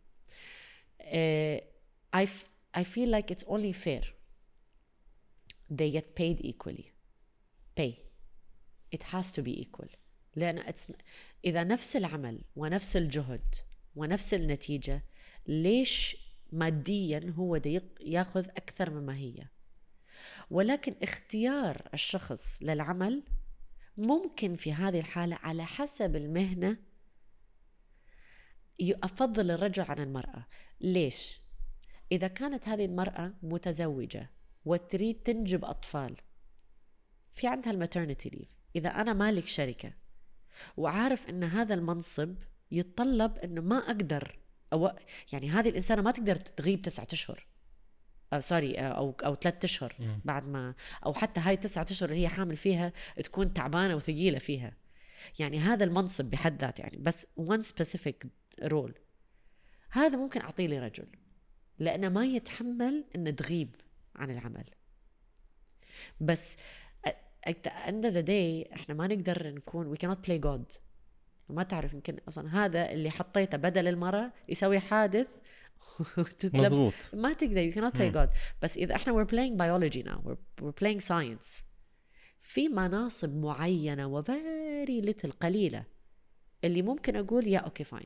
I 1.01 2.29
I 2.77 2.85
feel 2.85 3.11
like 3.11 3.33
it's 3.33 3.45
only 3.45 3.73
fair 3.73 4.15
they 5.73 5.91
get 5.91 6.07
paid 6.07 6.45
equally 6.45 6.85
pay 7.77 7.95
it 8.95 9.03
has 9.15 9.33
to 9.33 9.43
be 9.43 9.59
equal 9.59 9.89
لأن 10.37 10.63
it's, 10.63 10.93
إذا 11.45 11.65
نفس 11.65 11.97
العمل 11.97 12.41
ونفس 12.57 12.97
الجهد 12.97 13.55
ونفس 13.97 14.35
النتيجة 14.35 15.03
ليش 15.47 16.17
ماديا 16.53 17.33
هو 17.37 17.61
ياخذ 18.01 18.49
أكثر 18.49 18.91
مما 18.91 19.17
هي؟ 19.17 19.47
ولكن 20.51 20.95
اختيار 21.03 21.89
الشخص 21.95 22.63
للعمل 22.63 23.23
ممكن 23.97 24.55
في 24.55 24.73
هذه 24.73 24.99
الحالة 24.99 25.37
على 25.43 25.67
حسب 25.67 26.17
المهنة 26.17 26.77
أفضل 28.81 29.51
الرجل 29.51 29.83
عن 29.83 29.99
المرأة. 29.99 30.47
ليش؟ 30.81 31.41
إذا 32.13 32.29
كانت 32.29 32.69
هذه 32.69 32.85
المرأة 32.85 33.35
متزوجة 33.43 34.31
وتريد 34.65 35.23
تنجب 35.23 35.65
أطفال 35.65 36.17
في 37.35 37.47
عندها 37.47 37.73
الماترنتي 37.73 38.29
ليف. 38.29 38.57
إذا 38.77 38.89
أنا 38.89 39.13
مالك 39.13 39.49
شركة 39.49 39.93
وعارف 40.77 41.29
أن 41.29 41.45
هذا 41.45 41.75
المنصب 41.75 42.35
يتطلب 42.71 43.39
أنه 43.39 43.61
ما 43.61 43.77
أقدر 43.79 44.39
أو 44.73 44.97
يعني 45.33 45.51
هذه 45.51 45.69
الإنسانة 45.69 46.03
ما 46.03 46.11
تقدر 46.11 46.37
تغيب 46.37 46.83
تسعة 46.83 47.09
أشهر. 47.13 47.47
sorry 48.41 48.75
أو 48.75 49.15
أو 49.25 49.35
ثلاث 49.35 49.65
أشهر 49.65 49.95
بعد 50.25 50.49
ما 50.49 50.75
أو 51.07 51.15
حتى 51.15 51.41
هاي 51.41 51.57
تسعة 51.57 51.87
أشهر 51.91 52.09
اللي 52.09 52.23
هي 52.23 52.29
حامل 52.29 52.57
فيها 52.57 52.93
تكون 53.25 53.53
تعبانة 53.53 53.95
وثقيلة 53.97 54.39
فيها. 54.39 54.73
يعني 55.39 55.59
هذا 55.59 55.85
المنصب 55.85 56.25
بحد 56.25 56.61
ذاته 56.61 56.83
يعني 56.83 56.97
بس 56.97 57.27
one 57.37 57.63
specific 57.63 58.27
role 58.63 58.95
هذا 59.91 60.17
ممكن 60.17 60.41
أعطيه 60.41 60.67
لرجل 60.67 61.07
لأنه 61.79 62.09
ما 62.09 62.25
يتحمل 62.25 63.05
ان 63.17 63.37
تغيب 63.37 63.77
عن 64.17 64.31
العمل. 64.31 64.65
بس 66.21 66.57
at 67.49 67.55
the 67.67 67.71
end 67.87 68.05
of 68.05 68.15
the 68.15 68.27
day 68.27 68.73
إحنا 68.73 68.95
ما 68.95 69.07
نقدر 69.07 69.55
نكون 69.55 69.97
we 69.97 69.99
cannot 69.99 70.19
play 70.29 70.41
God. 70.45 70.79
ما 71.49 71.63
تعرف 71.63 71.95
يمكن 71.95 72.19
أصلا 72.29 72.65
هذا 72.65 72.93
اللي 72.93 73.11
حطيته 73.11 73.59
بدل 73.59 73.89
المراه 73.89 74.33
يسوي 74.49 74.81
حادث 74.81 75.27
مظبوط 76.44 76.94
ما 77.14 77.34
تقدر 77.34 77.72
you 77.72 77.74
cannot 77.74 77.94
play 77.98 78.14
God 78.14 78.30
بس 78.62 78.78
اذا 78.78 78.96
احنا 78.96 79.14
we're 79.14 79.28
playing 79.28 79.58
biology 79.58 80.04
now 80.04 80.20
we're, 80.28 80.64
we're 80.64 80.84
playing 80.84 81.00
science 81.00 81.64
في 82.42 82.70
مناصب 82.70 83.36
معينة 83.36 84.08
و 84.08 84.24
very 84.24 85.06
little 85.06 85.32
قليلة 85.32 85.86
اللي 86.64 86.82
ممكن 86.82 87.16
أقول 87.16 87.48
يا 87.48 87.60
أوكي 87.60 87.84
فاين 87.84 88.06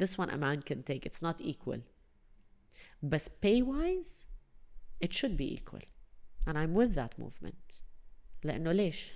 this 0.00 0.10
one 0.18 0.30
a 0.30 0.36
man 0.36 0.60
can 0.70 0.82
take 0.90 1.06
it's 1.06 1.22
not 1.22 1.46
equal 1.46 1.80
بس 3.02 3.28
pay 3.28 3.62
wise 3.62 4.24
it 5.04 5.12
should 5.12 5.36
be 5.36 5.58
equal 5.58 5.84
and 6.46 6.56
I'm 6.56 6.74
with 6.74 6.94
that 6.94 7.24
movement 7.24 7.82
لأنه 8.44 8.72
ليش؟ 8.72 9.12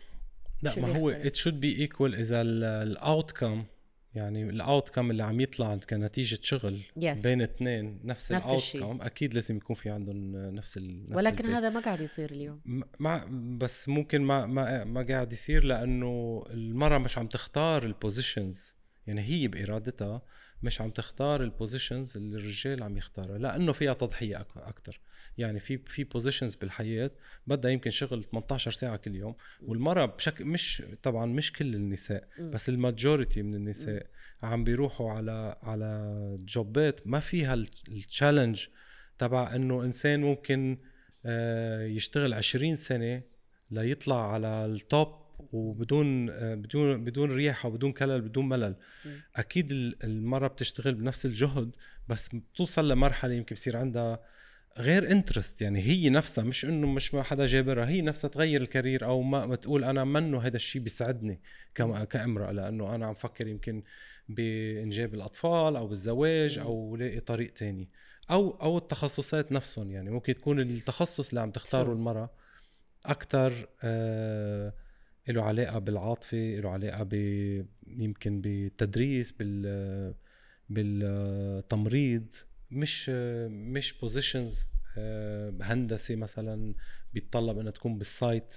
لا 0.62 0.78
ما 0.80 0.98
هو 0.98 1.12
it 1.22 1.36
should 1.36 1.60
be 1.60 1.88
equal 1.88 2.14
إذا 2.14 2.42
ال 2.42 2.98
outcome 2.98 3.71
يعني 4.15 4.43
ال 4.43 4.89
outcome 4.89 5.11
اللي 5.11 5.23
عم 5.23 5.41
يطلع 5.41 5.75
كنتيجة 5.75 6.39
شغل 6.41 6.83
yes. 6.99 7.23
بين 7.23 7.41
اثنين 7.41 7.99
نفس, 8.03 8.31
نفس 8.31 8.75
ال 8.75 8.97
outcome 8.97 9.01
أكيد 9.01 9.33
لازم 9.33 9.57
يكون 9.57 9.75
في 9.75 9.89
عندهم 9.89 10.35
نفس 10.35 10.77
ال 10.77 11.03
نفس 11.09 11.17
ولكن 11.17 11.45
ال 11.45 11.47
paid. 11.47 11.55
هذا 11.55 11.69
ما 11.69 11.79
قاعد 11.79 12.01
يصير 12.01 12.31
اليوم 12.31 12.61
ما 12.99 13.25
بس 13.57 13.89
ممكن 13.89 14.21
ما 14.21 14.45
ما 14.45 14.83
ما 14.83 15.01
قاعد 15.03 15.33
يصير 15.33 15.63
لأنه 15.63 16.43
المرأة 16.49 16.97
مش 16.97 17.17
عم 17.17 17.27
تختار 17.27 17.83
ال 17.83 17.92
positions 17.92 18.75
يعني 19.07 19.21
هي 19.21 19.47
بإرادتها 19.47 20.21
مش 20.63 20.81
عم 20.81 20.89
تختار 20.89 21.43
ال 21.43 21.50
positions 21.50 22.17
اللي 22.17 22.37
الرجال 22.37 22.83
عم 22.83 22.97
يختارها 22.97 23.37
لأنه 23.37 23.71
فيها 23.71 23.93
تضحية 23.93 24.45
أكثر 24.55 24.99
يعني 25.37 25.59
في 25.59 25.77
في 25.77 26.03
positions 26.03 26.55
بالحياة 26.55 27.11
بدها 27.47 27.71
يمكن 27.71 27.89
شغل 27.89 28.23
18 28.23 28.71
ساعة 28.71 28.97
كل 28.97 29.15
يوم 29.15 29.35
والمرأة 29.61 30.05
بشكل 30.05 30.45
مش 30.45 30.83
طبعا 31.03 31.25
مش 31.25 31.53
كل 31.53 31.75
النساء 31.75 32.27
بس 32.39 32.69
ال 32.69 32.77
majority 32.77 33.41
من 33.41 33.55
النساء 33.55 34.07
عم 34.43 34.63
بيروحوا 34.63 35.11
على 35.11 35.57
على 35.63 36.37
job 36.45 36.92
ات 36.92 37.07
ما 37.07 37.19
فيها 37.19 37.53
ال 37.53 37.64
challenge 37.64 38.67
تبع 39.17 39.55
إنه 39.55 39.83
إنسان 39.83 40.21
ممكن 40.21 40.77
آه، 41.25 41.83
يشتغل 41.83 42.33
20 42.33 42.75
سنة 42.75 43.21
ليطلع 43.71 44.33
على 44.33 44.65
ال 44.65 44.79
top 44.79 45.22
وبدون 45.51 46.29
آه، 46.29 46.55
بدون 46.55 47.03
بدون 47.03 47.31
ريحه 47.31 47.69
وبدون 47.69 47.91
كلل 47.91 48.21
بدون 48.21 48.49
ملل. 48.49 48.75
أكيد 49.35 49.71
المراه 50.03 50.47
بتشتغل 50.47 50.93
بنفس 50.93 51.25
الجهد 51.25 51.75
بس 52.09 52.27
بتوصل 52.27 52.89
لمرحلة 52.89 53.33
يمكن 53.33 53.55
بصير 53.55 53.77
عندها 53.77 54.19
غير 54.77 55.11
interest 55.11 55.61
يعني 55.61 55.81
هي 55.81 56.09
نفسها 56.09 56.43
مش 56.43 56.65
إنه 56.65 56.87
مش 56.87 57.13
ما 57.13 57.23
حدا 57.23 57.45
جابرها 57.45 57.89
هي 57.89 58.01
نفسها 58.01 58.27
تغير 58.29 58.61
ال 58.61 58.67
career 58.67 59.05
أو 59.05 59.21
ما, 59.21 59.45
ما 59.45 59.55
تقول 59.55 59.83
أنا 59.83 60.03
منه 60.03 60.39
هذا 60.39 60.55
الشيء 60.55 60.81
بيسعدني 60.81 61.41
كامرأة 62.09 62.51
لأنه 62.51 62.95
أنا 62.95 63.05
عم 63.05 63.13
فكر 63.13 63.47
يمكن 63.47 63.83
بإنجاب 64.29 65.13
الأطفال 65.13 65.75
أو 65.75 65.87
بالزواج 65.87 66.59
أو 66.59 66.95
لاقي 66.95 67.19
طريق 67.19 67.53
تاني. 67.53 67.89
أو 68.31 68.49
أو 68.61 68.77
التخصصات 68.77 69.51
نفسهم. 69.51 69.91
يعني 69.91 70.09
ممكن 70.09 70.35
تكون 70.35 70.59
التخصص 70.59 71.29
اللي 71.29 71.41
عم 71.41 71.51
تختاره 71.51 71.93
المرأة 71.93 72.29
أكثر 73.05 73.67
آه 73.83 74.73
له 75.27 75.43
علاقة 75.43 75.79
بالعاطفة 75.79 76.37
له 76.37 76.69
علاقة 76.69 77.03
ب 77.03 77.13
يمكن 77.87 78.41
بالتدريس 78.41 79.31
بال 79.31 80.13
بالتمريض 80.69 82.33
مش 82.71 83.09
مش 83.49 83.99
positions 83.99 84.67
آه، 84.97 85.53
هندسة 85.61 86.15
مثلا 86.15 86.73
بيتطلب 87.13 87.59
إنها 87.59 87.71
تكون 87.71 87.97
بال 87.97 88.16
site 88.16 88.53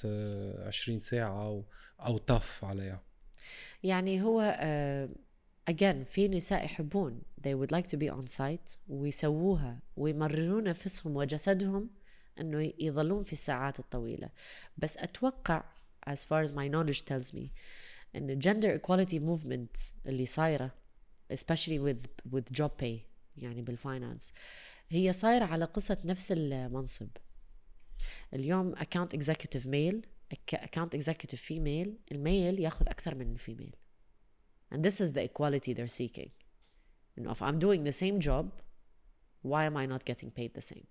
20 0.66 0.98
ساعة 0.98 1.43
أو 1.43 1.64
أو 2.01 2.18
تف 2.18 2.64
عليها. 2.64 3.02
يعني 3.82 4.22
هو 4.22 4.40
again 5.68 6.05
uh, 6.05 6.09
في 6.09 6.28
نساء 6.28 6.64
يحبون 6.64 7.22
they 7.47 7.55
would 7.55 7.76
like 7.76 7.86
to 7.86 7.97
be 7.97 8.10
on 8.10 8.26
site 8.38 8.78
ويسووها 8.88 9.78
ويمرنون 9.97 10.64
نفسهم 10.64 11.16
وجسدهم 11.16 11.90
إنه 12.40 12.72
يظلون 12.78 13.24
في 13.24 13.32
الساعات 13.32 13.78
الطويلة. 13.78 14.30
بس 14.78 14.97
أتوقع 14.97 15.64
as 16.07 16.23
far 16.23 16.41
as 16.41 16.51
my 16.53 16.68
knowledge 16.68 17.03
tells 17.05 17.34
me 17.34 17.49
ان 18.15 18.41
gender 18.41 18.80
equality 18.80 19.19
movement 19.19 19.93
اللي 20.05 20.26
صايره 20.26 20.72
especially 21.34 21.80
with 21.80 22.31
with 22.34 22.61
job 22.61 22.72
pay 22.84 22.99
يعني 23.38 23.61
بالفاينانس 23.61 24.34
هي 24.89 25.13
صايره 25.13 25.45
على 25.45 25.65
قصه 25.65 25.97
نفس 26.05 26.31
المنصب 26.31 27.09
اليوم 28.34 28.76
account 28.76 29.18
executive 29.18 29.65
male 29.65 30.01
account 30.53 30.95
executive 30.95 31.39
female 31.49 31.89
الميل 32.11 32.59
ياخذ 32.59 32.88
اكثر 32.88 33.15
من 33.15 33.31
الفيميل 33.31 33.76
and 34.73 34.77
this 34.77 35.01
is 35.01 35.11
the 35.11 35.23
equality 35.23 35.73
they're 35.73 35.97
seeking 36.01 36.31
you 37.15 37.23
know 37.23 37.31
if 37.31 37.41
I'm 37.41 37.59
doing 37.59 37.84
the 37.84 37.97
same 38.03 38.19
job 38.19 38.45
why 39.41 39.65
am 39.65 39.76
I 39.77 39.85
not 39.85 40.05
getting 40.05 40.31
paid 40.31 40.53
the 40.53 40.61
same 40.61 40.88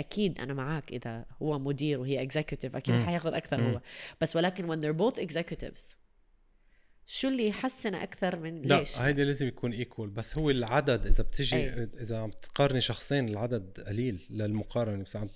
أكيد 0.00 0.40
أنا 0.40 0.54
معك 0.54 0.92
إذا 0.92 1.24
هو 1.42 1.58
مدير 1.58 2.00
وهي 2.00 2.22
executive 2.22 2.76
أكيد 2.76 3.00
حياخذ 3.00 3.34
أكثر 3.34 3.62
هو 3.62 3.80
بس 4.20 4.36
ولكن 4.36 4.66
when 4.66 4.80
they're 4.80 4.98
both 5.00 5.20
executives 5.20 6.00
شو 7.12 7.28
اللي 7.28 7.48
يحسن 7.48 7.94
أكثر 7.94 8.38
من 8.38 8.62
لا 8.62 8.78
ليش؟ 8.78 8.96
لا 8.96 9.06
هيدي 9.06 9.24
لازم 9.24 9.46
يكون 9.46 9.72
equal 9.72 10.10
بس 10.10 10.38
هو 10.38 10.50
العدد 10.50 11.06
إذا 11.06 11.22
بتجي 11.24 11.56
أي. 11.56 11.88
إذا 12.00 12.18
عم 12.18 12.30
تقارني 12.30 12.80
شخصين 12.80 13.28
العدد 13.28 13.80
قليل 13.80 14.26
للمقارنة 14.30 15.02
بس 15.02 15.16
عم 15.16 15.28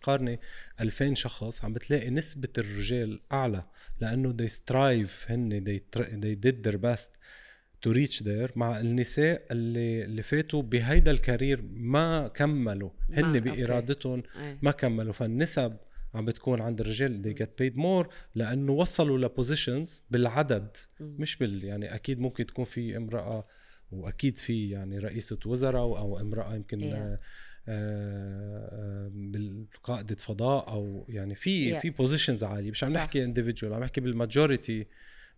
تقارني 0.00 0.40
2000 0.80 1.14
شخص 1.14 1.64
عم 1.64 1.72
بتلاقي 1.72 2.10
نسبة 2.10 2.48
الرجال 2.58 3.20
أعلى 3.32 3.64
لأنه 4.00 4.36
they 4.36 4.50
strive 4.50 5.30
هن 5.30 5.64
they, 5.64 5.98
they 5.98 6.48
did 6.48 6.68
their 6.68 6.78
best 6.78 7.10
to 7.82 7.90
reach 7.90 8.22
there 8.22 8.52
مع 8.56 8.80
النساء 8.80 9.46
اللي 9.50 10.04
اللي 10.04 10.22
فاتوا 10.22 10.62
بهيدا 10.62 11.10
ال 11.10 11.17
career 11.17 11.62
ما 11.72 12.28
كملوا. 12.28 12.90
هن 13.10 13.40
بإرادتهم 13.40 14.22
ما 14.62 14.70
كملوا. 14.70 15.12
فالنسب 15.12 15.76
عم 16.14 16.24
بتكون 16.24 16.60
عند 16.60 16.80
الرجال 16.80 17.22
they 17.24 17.42
get 17.42 17.48
paid 17.62 17.76
more 17.76 18.06
لأنه 18.34 18.72
وصلوا 18.72 19.18
ل 19.18 19.26
positions 19.26 20.02
بالعدد 20.10 20.76
مش 21.00 21.36
بال 21.36 21.64
يعني 21.64 21.94
أكيد 21.94 22.20
ممكن 22.20 22.46
تكون 22.46 22.64
في 22.64 22.96
امرأة 22.96 23.46
وأكيد 23.90 24.38
في 24.38 24.70
يعني 24.70 24.98
رئيسة 24.98 25.38
وزراء 25.46 25.82
أو 25.82 26.20
امرأة 26.20 26.54
يمكن 26.54 26.80
yeah. 26.80 26.84
آه 26.94 27.18
آه 27.68 29.10
بالقائدة 29.14 30.14
فضاء 30.14 30.68
أو 30.68 31.06
يعني 31.08 31.34
في 31.34 31.74
yeah. 31.74 31.80
في 31.80 31.90
positions 31.90 32.44
عالية. 32.44 32.70
مش 32.70 32.84
عم 32.84 32.92
نحكي 32.92 33.24
individual 33.24 33.74
عم 33.74 33.82
نحكي 33.82 34.00
بال 34.00 34.17
majority 34.17 34.86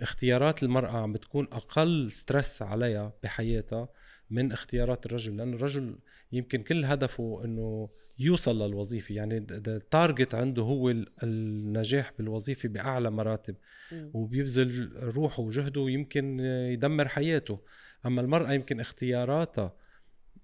اختيارات 0.00 0.62
المرأة 0.62 0.90
عم 0.90 1.12
بتكون 1.12 1.48
أقل 1.52 2.10
stress 2.10 2.62
عليها 2.62 3.12
بحياتها 3.22 3.88
من 4.30 4.52
اختيارات 4.52 5.06
الرجل 5.06 5.36
لأنه 5.36 5.56
الرجل 5.56 5.98
يمكن 6.32 6.62
كل 6.62 6.84
هدفه 6.84 7.40
أنه 7.44 7.88
يوصل 8.18 8.62
للوظيفة 8.62 9.14
يعني 9.14 9.46
ال 9.50 9.62
target 9.62 10.34
عنده 10.34 10.62
هو 10.62 10.90
النجاح 11.22 12.12
بالوظيفة 12.18 12.68
بأعلى 12.68 13.10
مراتب 13.10 13.56
وبيبذل 13.92 14.92
روحه 14.96 15.42
وجهده 15.42 15.84
يمكن 15.88 16.40
يدمر 16.40 17.08
حياته. 17.08 17.60
أما 18.06 18.20
المرأة 18.20 18.52
يمكن 18.52 18.80
اختياراتها 18.80 19.76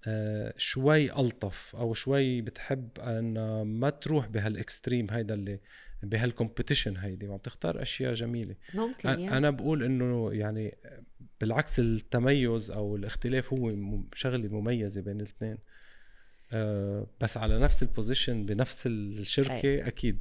آه، 0.07 0.53
شوي 0.57 1.11
ألطف 1.13 1.75
أو 1.75 1.93
شوي 1.93 2.41
بتحب 2.41 2.89
أن 2.99 3.61
ما 3.61 3.89
تروح 3.89 4.27
بهال 4.27 4.51
extreme 4.51 5.07
هيدا 5.11 5.33
اللي 5.33 5.59
بهال 6.03 6.23
competition 6.23 6.97
هيدي 6.97 7.27
وعم 7.27 7.37
تختار 7.37 7.81
أشياء 7.81 8.13
جميلة 8.13 8.55
ممكن 8.73 9.09
يعني. 9.09 9.37
أنا 9.37 9.49
بقول 9.49 9.83
إنه 9.83 10.33
يعني 10.33 10.77
بالعكس 11.41 11.79
التميز 11.79 12.71
أو 12.71 12.95
الاختلاف 12.95 13.53
هو 13.53 13.71
شغلة 14.13 14.49
مميزة 14.49 15.01
بين 15.01 15.17
الاثنين 15.17 15.57
أه 16.51 17.07
بس 17.21 17.37
على 17.37 17.59
نفس 17.59 17.83
ال 17.83 17.90
position 17.90 18.45
بنفس 18.45 18.87
الشركة 18.87 19.69
أي. 19.69 19.87
أكيد 19.87 20.19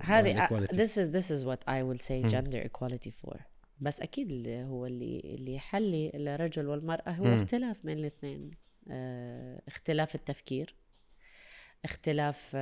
هذه 0.00 0.66
this 0.66 0.90
is 0.90 1.08
this 1.08 1.30
is 1.30 1.44
what 1.44 1.60
I 1.68 1.82
will 1.82 2.02
say 2.06 2.32
gender 2.32 2.68
equality 2.68 3.10
for 3.10 3.36
بس 3.80 4.00
أكيد 4.00 4.30
اللي 4.30 4.64
هو 4.64 4.86
اللي 4.86 5.20
اللي 5.24 5.54
يحلي 5.54 6.10
الرجل 6.14 6.66
والمرأة 6.66 7.10
هو 7.10 7.24
م. 7.24 7.28
اختلاف 7.28 7.76
بين 7.84 7.98
الاثنين 7.98 8.50
اختلاف 9.68 10.14
التفكير 10.14 10.74
اختلاف 11.84 12.56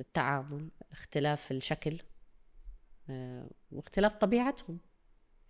التعامل 0.00 0.68
اختلاف 0.92 1.52
الشكل 1.52 2.00
آه، 3.10 3.50
واختلاف 3.72 4.14
طبيعتهم 4.14 4.78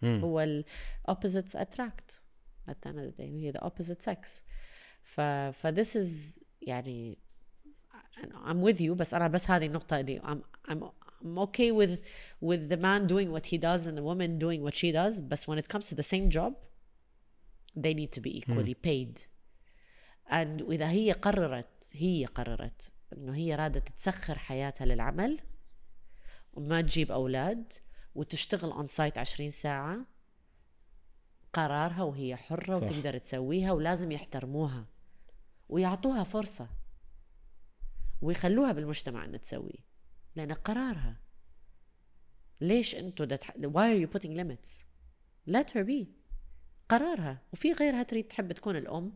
مم. 0.02 0.20
هو 0.20 0.40
ال 0.40 0.64
opposites 1.10 1.56
attract 1.56 2.20
at 2.70 2.74
the 2.74 2.88
end 2.88 2.98
of 2.98 3.06
the 3.10 3.16
day 3.18 3.20
هي 3.20 3.52
the 3.52 3.64
opposite 3.64 4.10
sex 4.10 4.28
ف 5.02 5.20
ف 5.20 5.66
this 5.66 5.96
is 5.96 6.38
يعني 6.62 7.18
I'm 8.32 8.62
with 8.62 8.80
you 8.80 8.90
بس 8.92 9.14
أنا 9.14 9.28
بس 9.28 9.50
هذه 9.50 9.66
النقطة 9.66 10.00
اللي 10.00 10.20
I'm, 10.20 10.70
I'm 10.70 10.84
I'm 11.24 11.38
okay 11.38 11.72
with 11.72 12.00
with 12.40 12.68
the 12.68 12.76
man 12.76 13.06
doing 13.06 13.30
what 13.32 13.46
he 13.46 13.58
does 13.58 13.86
and 13.86 13.96
the 13.98 14.02
woman 14.02 14.38
doing 14.38 14.62
what 14.62 14.74
she 14.74 14.92
does 14.92 15.20
بس 15.20 15.50
when 15.50 15.58
it 15.58 15.68
comes 15.68 15.88
to 15.88 15.94
the 15.94 16.02
same 16.02 16.30
job 16.30 16.52
they 17.76 17.94
need 17.94 18.12
to 18.12 18.20
be 18.20 18.38
equally 18.38 18.74
paid 18.74 19.20
and 20.30 20.62
وإذا 20.62 20.90
هي 20.90 21.12
قررت 21.12 21.68
هي 21.92 22.24
قررت 22.24 22.92
إنه 23.16 23.34
هي 23.34 23.54
رادة 23.54 23.80
تسخر 23.80 24.38
حياتها 24.38 24.84
للعمل 24.84 25.40
وما 26.52 26.80
تجيب 26.80 27.12
أولاد 27.12 27.72
وتشتغل 28.14 28.70
on 28.70 28.86
site 28.86 29.18
20 29.18 29.50
ساعة 29.50 30.06
قرارها 31.52 32.02
وهي 32.02 32.36
حرة 32.36 32.74
صح. 32.74 32.82
وتقدر 32.82 33.18
تسويها 33.18 33.72
ولازم 33.72 34.12
يحترموها 34.12 34.86
ويعطوها 35.68 36.24
فرصة 36.24 36.68
ويخلوها 38.22 38.72
بالمجتمع 38.72 39.24
إنها 39.24 39.38
تسوي 39.38 39.84
لأن 40.36 40.52
قرارها. 40.52 41.20
ليش 42.60 42.94
أنتوا 42.94 43.26
دت... 43.26 43.44
why 43.44 43.94
are 43.94 44.06
you 44.06 44.18
putting 44.18 44.30
limits? 44.30 44.84
Let 45.48 45.70
her 45.70 45.84
be. 45.84 46.06
قرارها. 46.88 47.42
وفي 47.52 47.72
غيرها 47.72 48.02
تريد 48.02 48.28
تحب 48.28 48.52
تكون 48.52 48.76
الأم. 48.76 49.12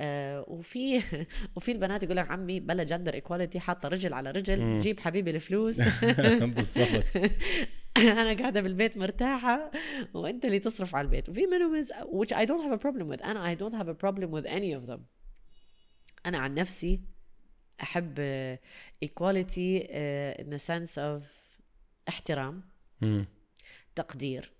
آه 0.00 0.44
وفي 0.48 1.02
وفي 1.56 1.72
البنات 1.72 2.02
يقول 2.02 2.16
لك 2.16 2.30
عمي 2.30 2.60
بلا 2.60 2.84
gender 2.84 3.14
equality 3.14 3.60
حاطة 3.60 3.88
رجل 3.88 4.12
على 4.12 4.30
رجل 4.30 4.60
مم. 4.60 4.78
جيب 4.78 5.00
حبيبي 5.00 5.30
الفلوس. 5.30 5.80
بالضبط. 6.56 7.04
أنا 7.96 8.32
قاعدة 8.38 8.60
بالبيت 8.60 8.98
مرتاحة 8.98 9.70
وأنت 10.14 10.44
اللي 10.44 10.58
تصرف 10.58 10.94
على 10.94 11.04
البيت. 11.04 11.28
وفي 11.28 11.46
منهم 11.46 11.82
which 12.22 12.30
I 12.30 12.46
don't 12.46 12.62
have 12.68 12.80
a 12.80 12.82
problem 12.84 13.16
with. 13.16 13.24
أنا 13.24 13.54
I 13.54 13.58
don't 13.58 13.74
have 13.74 13.88
a 13.88 13.94
problem 14.04 14.30
with 14.30 14.46
any 14.46 14.80
of 14.82 14.90
them. 14.90 15.00
أنا 16.26 16.38
عن 16.38 16.54
نفسي 16.54 17.00
أحب 17.82 18.18
equality 19.04 19.82
uh, 19.82 20.40
in 20.42 20.46
the 20.54 20.58
sense 20.66 20.98
of 20.98 21.22
احترام 22.08 22.62
مم. 23.00 23.26
تقدير. 23.94 24.52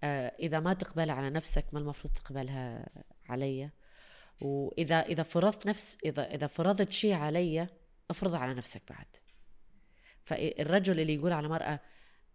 uh, 0.00 0.04
إذا 0.40 0.60
ما 0.60 0.72
تقبلها 0.74 1.14
على 1.14 1.30
نفسك 1.30 1.64
ما 1.72 1.78
المفروض 1.80 2.14
تقبلها 2.14 2.88
علي. 3.28 3.70
وإذا 4.42 5.00
إذا 5.00 5.22
فرضت 5.22 5.66
نفس 5.66 5.98
إذا 6.04 6.34
إذا 6.34 6.46
فرضت 6.46 6.92
شيء 6.92 7.12
علي 7.14 7.68
افرضه 8.10 8.38
على 8.38 8.54
نفسك 8.54 8.82
بعد. 8.90 9.06
فالرجل 10.24 11.00
اللي 11.00 11.14
يقول 11.14 11.32
على 11.32 11.48
مرأة 11.48 11.80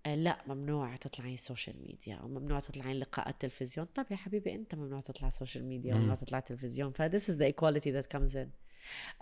لا 0.06 0.38
ممنوع 0.48 0.96
تطلعين 0.96 1.38
social 1.38 1.82
media 1.82 2.16
أو 2.16 2.28
ممنوع 2.28 2.60
تطلعين 2.60 3.00
لقاءات 3.00 3.42
تلفزيون. 3.42 3.88
طب 3.96 4.06
يا 4.12 4.16
حبيبي 4.16 4.56
أنت 4.56 4.76
ممنوع 4.76 5.02
تطلع 5.02 5.30
social 5.30 5.66
media 5.66 5.96
وممنوع 5.96 6.16
تطلع 6.16 6.40
تلفزيون. 6.40 6.92
ف 6.92 6.99
this 6.99 7.30
is 7.30 7.38
the 7.38 7.52
equality 7.52 7.88
that 7.88 8.06
comes 8.06 8.38
in 8.38 8.50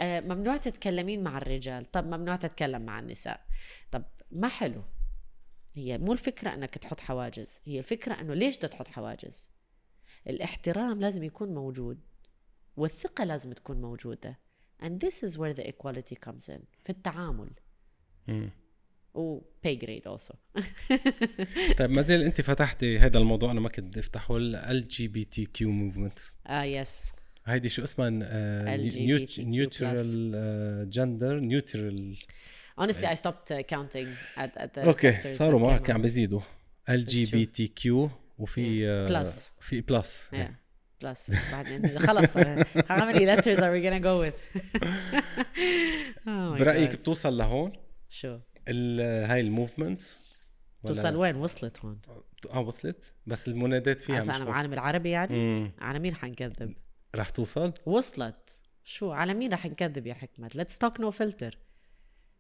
ممنوع 0.02 0.58
تتكلمين 0.58 1.24
مع 1.24 1.38
الرجال. 1.38 1.86
طب 1.86 2.06
ممنوع 2.06 2.36
تتكلم 2.36 2.82
مع 2.82 3.00
النساء. 3.00 3.46
طب 3.92 4.04
ما 4.32 4.48
حلو. 4.48 4.84
هي 5.74 5.98
مو 5.98 6.14
الفكرة 6.14 6.54
إنك 6.54 6.70
تحط 6.70 7.00
حواجز 7.00 7.62
هي 7.66 7.80
الفكرة 7.80 8.14
إنه 8.22 8.34
ليش 8.34 8.58
بدك 8.58 8.70
تحط 8.70 8.88
حواجز؟ 8.88 9.50
الاحترام 10.28 11.02
لازم 11.02 11.24
يكون 11.24 11.54
موجود. 11.54 12.00
والثقة 12.78 13.24
لازم 13.24 13.54
تكون 13.54 13.82
موجودة. 13.82 14.40
And 14.84 15.00
this 15.00 15.24
is 15.24 15.38
where 15.38 15.54
the 15.54 15.68
equality 15.68 16.16
comes 16.16 16.50
in 16.50 16.62
في 16.84 16.90
التعامل. 16.90 17.50
و 19.16 19.42
pay 19.68 19.76
grade 19.76 20.08
also. 20.08 20.36
طيب 21.78 21.90
ما 21.90 22.02
زال 22.02 22.22
أنت 22.22 22.42
فتحتي 22.42 23.00
هذا 23.00 23.18
الموضوع 23.18 23.52
أنا 23.52 23.60
ما 23.60 23.70
كنت 23.70 23.86
بدي 23.86 24.00
أفتحه 24.00 24.38
ال 24.38 24.88
جي 24.88 25.08
بي 25.08 25.26
تي 25.26 25.46
كيو 25.46 25.70
موفمنت 25.70 26.20
آه 26.48 26.64
yes 26.64 27.12
هيدي 27.46 27.70
شو 27.70 27.84
اسمها؟ 27.84 28.10
neutral 29.40 30.90
gender 30.90 31.40
neutral 31.40 32.18
honestly 32.82 33.06
I 33.06 33.16
stopped 33.16 33.52
uh, 33.52 33.64
counting 33.64 34.08
at, 34.38 34.58
at 34.58 34.74
the 34.76 34.88
okay 34.88 35.36
صاروا 35.36 35.60
معك 35.60 35.90
عم. 35.90 36.02
بيزيدوا 36.02 36.42
ال 36.90 37.06
جي 37.06 37.26
بي 37.26 37.46
تي 37.46 37.68
كيو 37.68 38.10
وفي 38.38 38.90
آه، 38.90 39.08
Plus. 39.24 39.30
في 39.60 39.82
plus 39.82 40.30
yeah. 40.34 40.65
Plus 41.04 41.32
بعدين 41.52 42.00
خلص 42.00 42.38
how 42.92 43.02
many 43.12 43.26
letters 43.26 43.58
are 43.60 43.72
we 43.74 43.82
gonna 43.86 44.02
go 44.04 44.20
with 44.26 44.38
oh 46.28 46.60
برأيك. 46.60 46.92
بتوصل 46.96 47.38
لهون؟ 47.38 47.72
شو؟ 48.10 48.40
هاي 48.68 49.40
ال 49.42 49.51
movements 49.51 50.36
توصل 50.86 51.16
وين؟ 51.16 51.36
وصلت 51.36 51.80
هون. 51.80 52.02
آه 52.52 52.60
وصلت؟ 52.60 53.14
بس 53.26 53.48
المنادات 53.48 54.02
فيها 54.02 54.18
مش 54.18 54.28
واضحة. 54.28 54.44
بعالم 54.46 54.74
العربي 54.74 55.10
يعني؟ 55.10 55.36
مم. 55.36 55.72
على 55.80 56.00
مين 56.00 56.16
حنكذب؟ 56.16 56.74
رح 57.16 57.30
توصل؟ 57.30 57.74
وصلت. 57.86 58.62
شو؟ 58.84 59.12
على 59.12 59.34
مين 59.34 59.54
رح 59.54 59.66
نكذب 59.66 60.08
يا 60.08 60.14
حكمت؟ 60.14 60.56
let's 60.56 60.78
talk 60.78 61.00
no 61.00 61.12
filter 61.12 61.58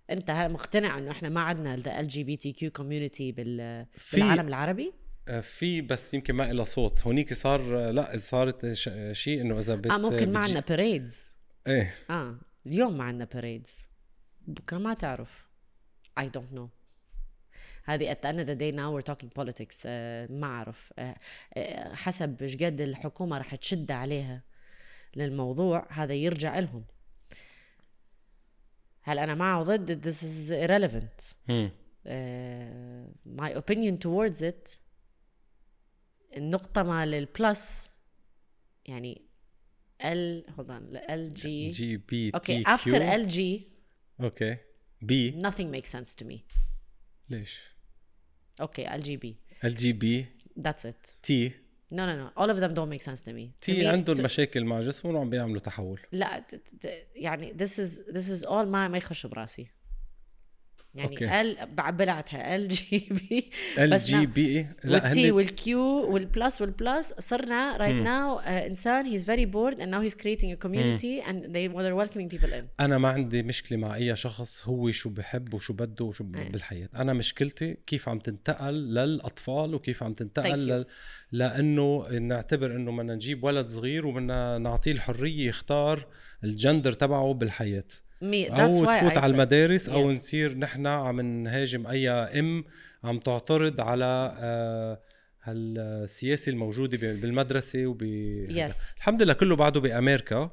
أنت 0.10 0.32
مقتنع 0.32 0.98
إنه 0.98 1.12
إحنا 1.12 1.30
ما 1.30 1.42
عندنا 1.42 1.76
ال 1.76 2.08
جي 2.08 2.24
بي 2.24 2.36
تي 2.36 2.52
كيو 2.52 2.72
كوميونتي 2.72 3.32
بالعالم 3.32 4.48
العربي؟ 4.48 4.94
في 5.42 5.82
بس 5.82 6.14
يمكن 6.14 6.34
ما 6.36 6.52
إلها 6.52 6.64
صوت. 6.64 7.02
هونيك 7.08 7.34
صار 7.34 7.88
آه، 7.88 7.92
لا 7.92 8.18
صارت 8.18 8.72
ش- 8.74 8.90
شيء 9.12 9.42
إنه 9.42 9.60
إذا 9.60 9.76
بت 9.76 9.92
آه 9.92 9.98
ممكن 9.98 10.32
ما 10.32 10.40
عندنا 10.40 10.60
parades 10.60 11.34
إيه. 11.68 11.94
آه 12.10 12.36
اليوم 12.66 12.98
ما 12.98 13.04
عندنا 13.04 13.26
parades 13.34 13.90
بكرة 14.48 14.78
ما 14.78 14.94
تعرف. 14.94 15.46
I 16.20 16.24
don't 16.24 16.58
know. 16.58 16.68
هذه 17.84 18.14
at 18.14 18.18
the 18.18 18.28
end 18.28 18.40
of 18.40 18.48
the 18.48 18.56
day 18.60 18.72
now 18.76 18.92
we're 18.92 19.14
talking 19.14 19.30
politics. 19.42 19.84
آه 19.86 20.28
ما 20.32 20.48
أعرف. 20.48 20.94
آه 21.00 21.16
آه 21.54 21.94
حسب 21.96 22.42
إيش 22.44 22.56
قد 22.58 22.82
الحكومة 22.82 23.38
رح 23.38 23.56
تشد 23.56 23.92
عليها 23.92 24.44
للموضوع 25.16 25.88
هذا 25.92 26.14
يرجع 26.14 26.60
لهم. 26.60 26.84
هل 29.02 29.20
أنا 29.20 29.36
مع 29.36 29.64
ضد؟ 29.64 30.10
This 30.10 30.18
is 30.24 30.52
irrelevant. 30.52 31.36
مم. 31.50 31.70
uh, 32.06 33.40
my 33.42 33.50
opinion 33.62 33.98
towards 34.08 34.42
it 34.42 34.80
النقطة 36.38 36.84
مال 36.84 37.14
ال 37.14 37.29
plus 37.29 37.90
يعني 38.86 39.22
ال 40.02 40.46
hold 40.58 40.70
on 40.70 41.12
LG 41.12 41.34
GB 41.34 42.32
okay 42.36 42.64
T 42.64 42.78
after 42.78 42.84
Q 42.84 42.96
LG 42.96 43.68
أوكي 44.22 44.58
بي 45.02 45.42
nothing 45.42 45.76
makes 45.76 45.90
sense 45.90 46.16
to 46.16 46.26
me. 46.28 46.38
ليش؟ 47.30 47.60
أوكي 48.62 48.96
ال 48.96 49.04
جي 49.04 49.18
بي 49.18 49.36
ال 49.64 49.76
جي 49.76 49.94
بي 49.94 50.26
that's 50.60 50.86
it. 50.86 51.10
تي 51.24 51.52
no 51.94 51.98
no 51.98 52.16
no 52.22 52.42
all 52.42 52.50
of 52.50 52.58
them 52.60 52.74
don't 52.74 52.90
make 52.90 53.04
sense 53.12 53.22
to 53.22 53.32
me. 53.32 53.50
تي 53.62 53.84
me 53.84 53.86
عندهم 53.86 54.16
to- 54.16 54.22
مشاكل 54.22 54.66
مع 54.66 54.82
جسمهم 54.82 55.16
وعم 55.16 55.30
بيعملوا 55.30 55.60
تحول. 55.60 56.00
لا 56.12 56.46
يعني 57.16 57.54
this 57.54 57.72
is 57.72 58.00
this 58.14 58.40
is 58.40 58.46
all 58.48 58.52
ما 58.52 58.88
ما 58.88 58.98
يخش 58.98 59.26
براسي. 59.26 59.68
يعني 60.96 61.12
أوكي. 61.12 61.42
ال 61.42 61.58
بعبلعتها 61.76 62.56
ال 62.56 62.68
جي 62.68 63.08
بي 63.12 63.50
ال 63.78 63.98
جي 63.98 64.26
بي 64.26 64.66
لا. 64.84 65.04
والتي 65.04 65.30
هن 65.30 65.32
والكيو 65.32 65.82
والبلس 66.14 66.62
والبلس 66.62 67.14
صرنا 67.20 67.78
right 67.78 68.04
now 68.04 68.46
uh, 68.46 68.48
إنسان 68.48 69.18
he's 69.18 69.24
very 69.24 69.46
bored 69.46 69.80
and 69.80 69.90
now 69.90 70.02
he's 70.02 70.16
creating 70.16 70.52
a 70.52 70.66
community 70.66 71.22
and 71.28 71.54
they 71.54 71.68
they're 71.68 71.96
welcoming 71.96 72.30
people 72.30 72.54
in. 72.54 72.64
أنا 72.80 72.98
ما 72.98 73.10
عندي 73.10 73.44
مشكلة 73.44 73.78
مع 73.78 73.96
أي 73.96 74.16
شخص 74.16 74.68
هو 74.68 74.92
شو 74.92 75.10
بحب 75.10 75.54
وشو 75.54 75.74
بده 75.74 76.06
وشو 76.06 76.26
إيه. 76.38 76.52
بالحياة. 76.52 76.90
أنا 76.96 77.14
مشكلتي 77.14 77.78
كيف 77.88 78.10
عم 78.10 78.20
تنتقل 78.20 78.74
للأطفال 78.74 79.76
وكيف 79.76 80.04
عم 80.04 80.14
تنتقل. 80.14 80.60
لل... 80.60 80.86
لأنه 81.32 82.08
نعتبر 82.10 82.76
إنه 82.76 82.92
بدنا 82.92 83.16
نجيب 83.16 83.44
ولد 83.44 83.68
صغير 83.68 84.08
وبدنا 84.08 84.58
نعطيه 84.58 84.92
الحرية 84.92 85.48
يختار 85.48 86.08
الجندر 86.44 86.94
تبعه 86.94 87.34
بالحياة. 87.34 87.84
Why 88.22 88.48
تفوت 88.48 89.18
على 89.18 89.32
المدارس 89.32 89.90
أو. 89.90 90.06
نصير 90.06 90.58
نحن 90.58 90.88
عم 90.88 91.22
نهاجم 91.22 91.88
أي 91.88 92.10
أم 92.10 92.64
عم 93.04 93.20
تعترض 93.20 93.82
على 93.82 94.38
آه، 94.40 95.02
هالسياسة 95.44 96.50
الموجودة 96.50 96.98
بالمدرسة 96.98 97.86
وب. 97.86 98.04
Yes. 98.50 98.96
الحمد 98.98 99.22
لله 99.22 99.34
كله 99.34 99.56
بعده 99.56 99.80
بأمريكا. 99.80 100.52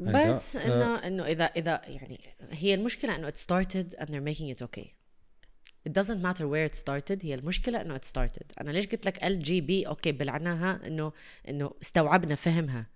بس 0.00 0.56
إنه 0.56 1.06
إنه 1.06 1.26
إذا 1.26 1.44
إذا 1.44 1.80
يعني 1.86 2.20
هي 2.50 2.74
المشكلة 2.74 3.16
إنه 3.16 3.30
it 3.30 3.36
started 3.36 3.94
and 3.98 4.06
they're 4.08 4.34
making 4.34 4.48
it 4.54 4.62
okay 4.62 4.94
it 5.88 5.92
doesn't 5.92 6.22
matter 6.22 6.46
where 6.46 6.66
it 6.70 6.76
started 6.76 7.24
هي 7.24 7.34
المشكلة 7.34 7.80
إنه 7.80 7.98
it 7.98 8.04
started 8.04 8.60
أنا 8.60 8.70
ليش 8.70 8.86
قلت 8.86 9.06
لك 9.06 9.24
LGB 9.24 9.86
okay 9.86 10.12
بلعناها 10.12 10.86
إنه 10.86 11.12
إنه 11.48 11.70
استوعبنا 11.82 12.34
فهمها 12.34 12.86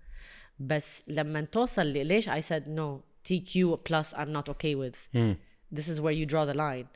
بس 0.59 1.03
لما 1.07 1.41
توصل 1.41 1.87
ليش 1.87 2.29
I 2.29 2.41
said 2.41 2.63
no 2.67 3.12
TQ 3.27 3.77
plus 3.83 4.13
I'm 4.13 4.31
not 4.31 4.49
okay 4.49 4.75
with. 4.75 4.97
مم. 5.13 5.37
this 5.75 5.87
is 5.87 5.99
where 6.01 6.11
you 6.11 6.25
draw 6.25 6.45
the 6.45 6.53
line. 6.57 6.87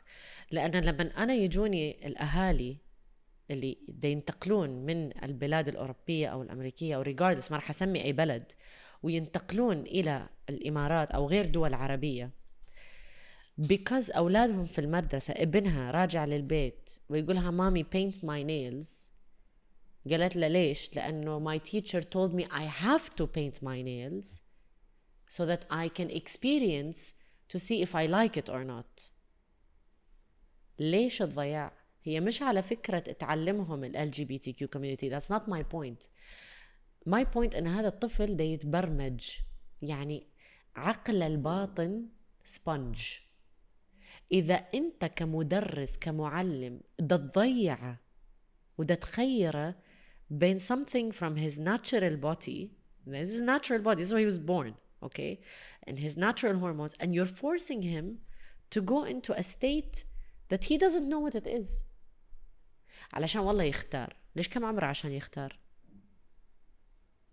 لأن 0.50 0.70
لما 0.84 1.22
أنا 1.22 1.34
يجوني 1.34 2.06
الأهالي 2.06 2.76
اللي 3.50 3.78
ينتقلون 4.04 4.70
من 4.70 5.24
البلاد 5.24 5.68
الأوروبية 5.68 6.26
أو 6.28 6.42
الأمريكية 6.42 6.96
أو 6.96 7.04
regardless 7.04 7.50
ما 7.50 7.56
راح 7.56 7.70
أسمي 7.70 8.04
أي 8.04 8.12
بلد 8.12 8.52
وينتقلون 9.02 9.80
إلى 9.80 10.28
الإمارات 10.48 11.10
أو 11.10 11.26
غير 11.26 11.46
دول 11.46 11.74
عربية. 11.74 12.30
Because 13.60 14.16
أولادهم 14.16 14.64
في 14.64 14.78
المدرسة 14.80 15.34
ابنها 15.36 15.90
راجع 15.90 16.24
للبيت 16.24 16.90
ويقولها 17.08 17.50
مامي 17.50 17.84
paint 17.84 18.14
my 18.14 18.42
nails. 18.44 19.10
قالت 20.10 20.36
له 20.36 20.48
ليش؟ 20.48 20.96
لأنه 20.96 21.38
my 21.40 21.58
teacher 21.58 22.00
told 22.00 22.34
me 22.34 22.44
I 22.44 22.64
have 22.84 23.10
to 23.20 23.26
paint 23.26 23.62
my 23.62 23.82
nails. 23.82 24.42
So 25.28 25.46
that 25.46 25.64
I 25.70 25.88
can 25.88 26.10
experience 26.10 27.14
to 27.48 27.58
see 27.58 27.82
if 27.82 27.94
I 27.94 28.06
like 28.06 28.36
it 28.36 28.48
or 28.48 28.64
not. 28.64 29.10
ليش 30.78 31.22
الضياع؟ 31.22 31.72
هي 32.04 32.20
مش 32.20 32.42
على 32.42 32.62
فكرة 32.62 32.98
تعلمهم 32.98 33.84
ال 33.84 34.12
LGBTQ 34.12 34.66
community 34.76 35.08
that's 35.10 35.30
not 35.30 35.48
my 35.48 35.62
point. 35.62 36.08
My 37.06 37.24
point 37.24 37.54
ان 37.56 37.66
هذا 37.66 37.88
الطفل 37.88 38.36
ده 38.36 38.44
يتبرمج 38.44 39.30
يعني 39.82 40.26
عقل 40.76 41.22
الباطن 41.22 42.08
سبونج 42.44 43.02
إذا 44.32 44.54
أنت 44.54 45.04
كمدرس 45.04 45.96
كمعلم 45.98 46.80
ده 46.98 47.16
تضيعه 47.16 48.00
وده 48.78 48.94
تخيره 48.94 49.74
بين 50.30 50.58
something 50.58 51.12
from 51.12 51.36
his 51.36 51.58
natural 51.58 52.16
body 52.16 52.68
this 53.06 53.32
is 53.32 53.40
natural 53.40 53.82
body 53.82 53.96
this 54.02 54.08
is 54.08 54.12
why 54.12 54.20
he 54.20 54.26
was 54.26 54.38
born 54.38 54.74
okay 55.01 55.39
and 55.87 55.99
his 55.99 56.15
natural 56.17 56.59
hormones 56.59 56.93
and 56.99 57.13
you're 57.15 57.33
forcing 57.43 57.81
him 57.81 58.19
to 58.69 58.81
go 58.81 59.03
into 59.03 59.31
a 59.33 59.43
state 59.43 60.05
that 60.49 60.63
he 60.65 60.77
doesn't 60.77 61.07
know 61.07 61.19
what 61.19 61.35
it 61.35 61.47
is 61.47 61.83
علشان 63.13 63.41
والله 63.41 63.63
يختار 63.63 64.15
ليش 64.35 64.47
كم 64.47 64.65
عمره 64.65 64.85
عشان 64.85 65.11
يختار 65.11 65.59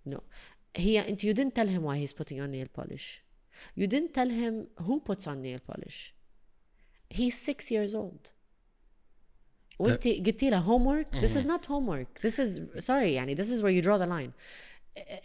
no 0.08 0.20
هي 0.76 1.08
انت 1.08 1.26
you 1.26 1.34
didn't 1.34 1.54
tell 1.54 1.68
him 1.68 1.82
why 1.82 1.96
he's 1.98 2.12
putting 2.12 2.40
on 2.40 2.50
nail 2.50 2.68
polish 2.80 3.22
you 3.76 3.86
didn't 3.86 4.14
tell 4.14 4.30
him 4.30 4.66
who 4.86 5.00
puts 5.00 5.26
on 5.26 5.42
nail 5.42 5.60
polish 5.70 6.14
he's 7.10 7.34
six 7.34 7.70
years 7.70 7.94
old 7.94 8.32
وانت 9.78 10.08
قلتي 10.08 10.50
له 10.50 10.60
homework 10.60 11.20
this 11.20 11.36
is 11.36 11.44
not 11.46 11.66
homework 11.66 12.20
this 12.20 12.38
is 12.38 12.60
sorry 12.78 13.14
يعني 13.14 13.36
this 13.36 13.50
is 13.50 13.62
where 13.62 13.70
you 13.70 13.82
draw 13.82 13.98
the 13.98 14.06
line 14.06 14.32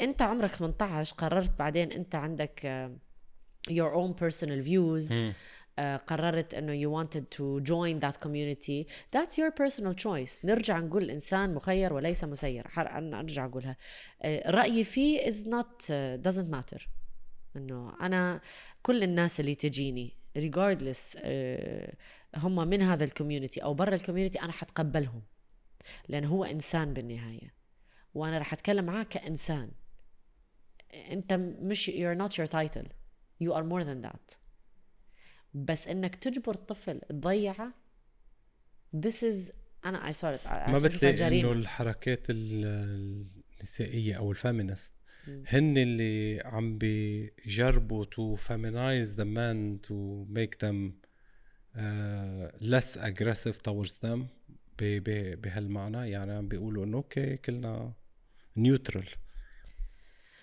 انت 0.01 0.23
عمرك 0.23 0.51
18 0.51 1.15
قررت 1.17 1.59
بعدين 1.59 1.93
انت 1.93 2.15
عندك 2.15 2.61
uh, 2.61 3.71
your 3.73 3.95
own 3.95 4.15
personal 4.23 4.65
views 4.67 5.13
uh, 5.13 5.83
قررت 6.07 6.55
انه 6.55 6.83
you 6.83 7.05
wanted 7.05 7.23
to 7.37 7.65
join 7.71 8.01
that 8.07 8.21
community. 8.21 8.87
That's 9.17 9.35
your 9.39 9.51
personal 9.51 9.95
choice. 9.95 10.45
نرجع 10.45 10.79
نقول 10.79 11.03
الانسان 11.03 11.55
مخير 11.55 11.93
وليس 11.93 12.25
مسير. 12.25 12.67
أنا 12.79 13.21
أرجع 13.21 13.45
أقولها. 13.47 13.77
uh, 13.77 14.27
رأيي 14.47 14.85
فيه 14.85 15.21
is 15.21 15.45
not 15.47 15.87
doesn't 16.29 16.55
matter. 16.57 16.83
إنه 17.57 17.93
أنا 18.01 18.41
كل 18.83 19.03
الناس 19.03 19.41
اللي 19.41 19.55
تجيني 19.55 20.17
regardless 20.39 21.19
هم 22.37 22.69
من 22.69 22.83
هذا 22.83 23.05
الكوميونتي 23.05 23.63
أو 23.63 23.75
برا 23.75 23.95
الكوميونتي 23.95 24.41
أنا 24.41 24.53
حتقبلهم. 24.53 25.23
لأن 26.09 26.25
هو 26.25 26.45
إنسان 26.45 26.95
بالنهاية. 26.95 27.60
وأنا 28.15 28.39
راح 28.39 28.53
أتكلم 28.53 28.85
معاه 28.85 29.03
كإنسان. 29.03 29.71
أنت 31.11 31.33
مش 31.63 31.91
you're 31.91 32.19
not 32.19 32.33
your 32.33 32.47
title. 32.47 32.87
You 33.45 33.53
are 33.55 33.65
more 33.65 33.85
than 33.85 34.09
that. 34.09 34.37
بس 35.55 35.89
إنك 35.89 36.15
تجبر 36.15 36.55
طفل 36.55 37.01
تضيعه 37.01 37.75
this 38.97 39.23
is 39.23 39.53
أنا 39.85 40.13
I 40.13 40.15
saw 40.15 40.39
it 40.41 40.47
I- 40.47 40.69
ما 40.71 40.79
بتلاقي. 40.85 41.41
إنه 41.41 41.53
الحركات 41.53 42.31
ال- 42.31 43.27
النسائية 43.61 44.15
أو 44.15 44.31
الفيمينست. 44.31 44.93
هن 45.47 45.79
اللي 45.79 46.41
عم 46.45 46.79
بيجربوا 46.79 48.05
to 48.05 48.39
feminize 48.41 49.09
the 49.17 49.25
men 49.25 49.87
to 49.89 50.27
make 50.37 50.59
them 50.67 50.93
uh, 51.77 51.81
less 52.73 52.97
aggressive 52.97 53.57
towards 53.69 53.99
them 53.99 54.21
بهالمعنى. 54.79 56.11
يعني 56.11 56.33
عم 56.33 56.49
بيقولوا 56.49 56.85
إنه 56.85 56.97
أوكي 56.97 57.37
كلنا 57.37 57.93
neutral 58.63 59.09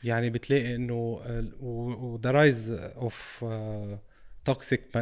يعني 0.03 0.29
بتلاقي 0.29 0.75
إنه 0.75 1.21
ال- 1.25 1.55
و 1.59 1.67
و- 1.91 2.21
the 2.21 2.31
rise 2.33 2.69
of 3.01 3.43
uh, 3.43 3.97
toxic 4.45 4.97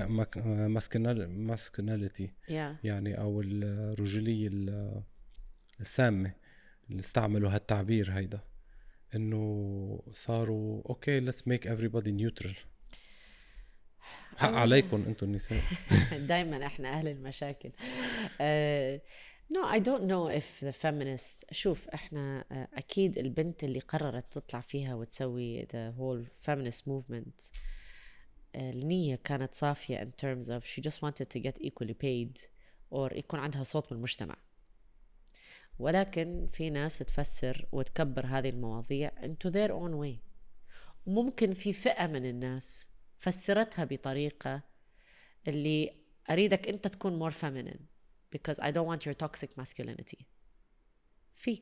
masculinity 1.27 2.27
yeah. 2.27 2.51
يعني 2.83 3.17
أو 3.19 3.41
الرجولية 3.41 4.49
السامة 5.79 6.33
اللي 6.89 6.99
استعملوا 6.99 7.51
هالتعبير 7.51 8.11
هيدا. 8.11 8.39
إنه 9.15 10.03
صاروا 10.13 10.81
أوكي 10.89 11.19
let's 11.19 11.47
make 11.47 11.67
everybody 11.67 12.07
neutral 12.07 12.55
حق 14.37 14.49
عليكم 14.53 15.03
أنتم 15.07 15.27
النساء. 15.27 15.61
دائما 16.29 16.65
إحنا 16.65 16.89
أهل 16.89 17.07
المشاكل. 17.07 17.69
uh, 17.69 19.01
No, 19.47 19.63
I 19.63 19.79
don't 19.79 20.05
know 20.05 20.27
if 20.27 20.59
the 20.59 20.71
feminist 20.71 21.45
شوف 21.51 21.87
إحنا 21.89 22.41
uh, 22.41 22.77
أكيد 22.77 23.17
البنت 23.17 23.63
اللي 23.63 23.79
قررت 23.79 24.33
تطلع 24.33 24.61
فيها 24.61 24.95
وتسوي 24.95 25.65
the 25.65 25.93
whole 25.97 26.47
feminist 26.47 26.81
movement 26.87 27.51
uh, 27.51 27.53
النية 28.55 29.15
كانت 29.15 29.55
صافية 29.55 30.03
in 30.03 30.21
terms 30.21 30.49
of 30.49 30.65
she 30.65 30.81
just 30.81 31.01
wanted 31.01 31.29
to 31.29 31.39
get 31.39 31.61
equally 31.61 31.93
paid 31.93 32.39
or 32.91 33.13
يكون 33.13 33.39
عندها 33.39 33.63
صوت 33.63 33.91
من 33.91 33.97
المجتمع. 33.97 34.35
ولكن 35.79 36.47
في 36.53 36.69
ناس 36.69 36.97
تفسر 36.97 37.67
وتكبر 37.71 38.25
هذه 38.25 38.49
المواضيع 38.49 39.11
into 39.21 39.49
their 39.51 39.71
own 39.71 39.93
way. 40.03 40.19
وممكن 41.05 41.53
في 41.53 41.73
فئة 41.73 42.07
من 42.07 42.25
الناس 42.25 42.87
فسرتها 43.17 43.85
بطريقة 43.85 44.61
اللي 45.47 45.95
أريدك 46.29 46.67
أنت 46.67 46.87
تكون 46.87 47.31
more 47.31 47.33
feminine. 47.33 47.94
Because 48.35 48.59
I 48.59 48.71
don't 48.71 48.87
want 48.87 49.05
your 49.05 49.15
toxic 49.25 49.49
masculinity. 49.57 50.23
في. 51.35 51.61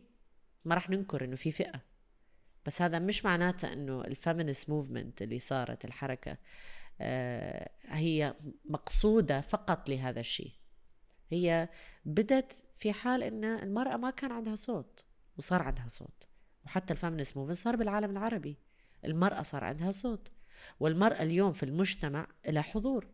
ما 0.65 0.75
راح 0.75 0.89
ننكر 0.89 1.23
إنه 1.25 1.35
في 1.35 1.51
فئة. 1.51 1.81
بس 2.65 2.81
هذا 2.81 2.99
مش 2.99 3.25
معناته 3.25 3.73
إنه 3.73 4.01
ال 4.01 4.09
feminist 4.09 4.69
movement 4.69 5.21
اللي 5.21 5.39
صارت 5.39 5.85
الحركة 5.85 6.37
آه 7.01 7.69
هي 7.85 8.35
مقصودة 8.65 9.41
فقط 9.41 9.89
لهذا 9.89 10.19
الشيء. 10.19 10.51
هي 11.29 11.69
بدت 12.05 12.65
في 12.75 12.93
حال 12.93 13.23
إن 13.23 13.43
المرأة 13.43 13.97
ما 13.97 14.09
كان 14.09 14.31
عندها 14.31 14.55
صوت 14.55 15.05
وصار 15.37 15.61
عندها 15.61 15.87
صوت. 15.87 16.27
وحتى 16.65 16.93
ال 16.93 16.98
feminist 16.98 17.37
movement 17.37 17.57
صار 17.57 17.75
بالعالم 17.75 18.11
العربي. 18.11 18.57
المرأة 19.05 19.41
صار 19.41 19.63
عندها 19.63 19.91
صوت. 19.91 20.31
والمرأة 20.79 21.21
اليوم 21.21 21.53
في 21.53 21.63
المجتمع 21.63 22.27
لها 22.47 22.61
حضور. 22.61 23.07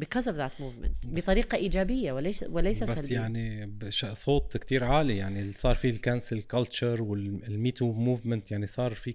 Because 0.00 0.26
of 0.26 0.36
that 0.36 0.60
movement 0.60 1.06
بطريقة 1.06 1.56
إيجابية 1.56 2.12
وليس 2.12 2.42
وليس 2.48 2.82
بس 2.82 2.90
سلبية. 2.90 3.14
يعني 3.14 3.70
صوت 4.12 4.56
كتير 4.56 4.84
عالي 4.84 5.16
يعني 5.16 5.52
صار 5.52 5.74
في 5.74 5.90
ال 5.90 5.97
cancel 5.97 6.42
culture 6.42 7.02
وال 7.02 7.28
Me 7.28 7.53
Too 7.53 7.92
movement 7.92 8.50
يعني 8.50 8.66
صار 8.66 8.94
في 8.94 9.12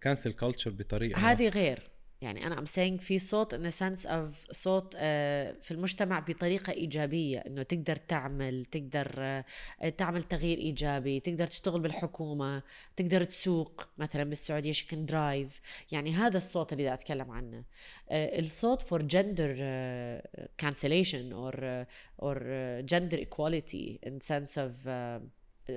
cancel 0.00 0.32
culture 0.32 0.70
بطريقة 0.70 1.18
هذه 1.18 1.48
غير. 1.48 1.97
يعني 2.20 2.46
أنا 2.46 2.58
I'm 2.58 2.66
saying 2.66 3.00
في 3.00 3.18
صوت 3.18 3.54
the 3.54 3.74
sense 3.74 4.06
of 4.06 4.52
صوت 4.52 4.94
uh, 4.94 4.98
في 5.60 5.70
المجتمع 5.70 6.18
بطريقة 6.18 6.72
إيجابية 6.72 7.38
إنه 7.38 7.62
تقدر 7.62 7.96
تعمل 7.96 8.64
تقدر 8.64 9.42
uh, 9.82 9.88
تعمل 9.88 10.22
تغيير 10.22 10.58
إيجابي 10.58 11.20
تقدر 11.20 11.46
تشتغل 11.46 11.80
بالحكومة 11.80 12.62
تقدر 12.96 13.24
تسوق 13.24 13.88
مثلا 13.98 14.24
بالسعودية 14.24 14.72
شكل 14.72 15.06
درايف 15.06 15.60
يعني 15.92 16.12
هذا 16.12 16.36
الصوت 16.36 16.72
اللي 16.72 16.94
أتكلم 16.94 17.30
عنه. 17.30 17.62
uh, 17.62 18.12
الصوت 18.12 18.82
uh, 21.58 21.84
or 22.18 22.36
uh, 22.36 22.82
gender 22.82 23.18
equality 23.26 23.98
in 24.02 24.20
sense 24.20 24.56
of 24.56 24.86
uh, 24.86 25.18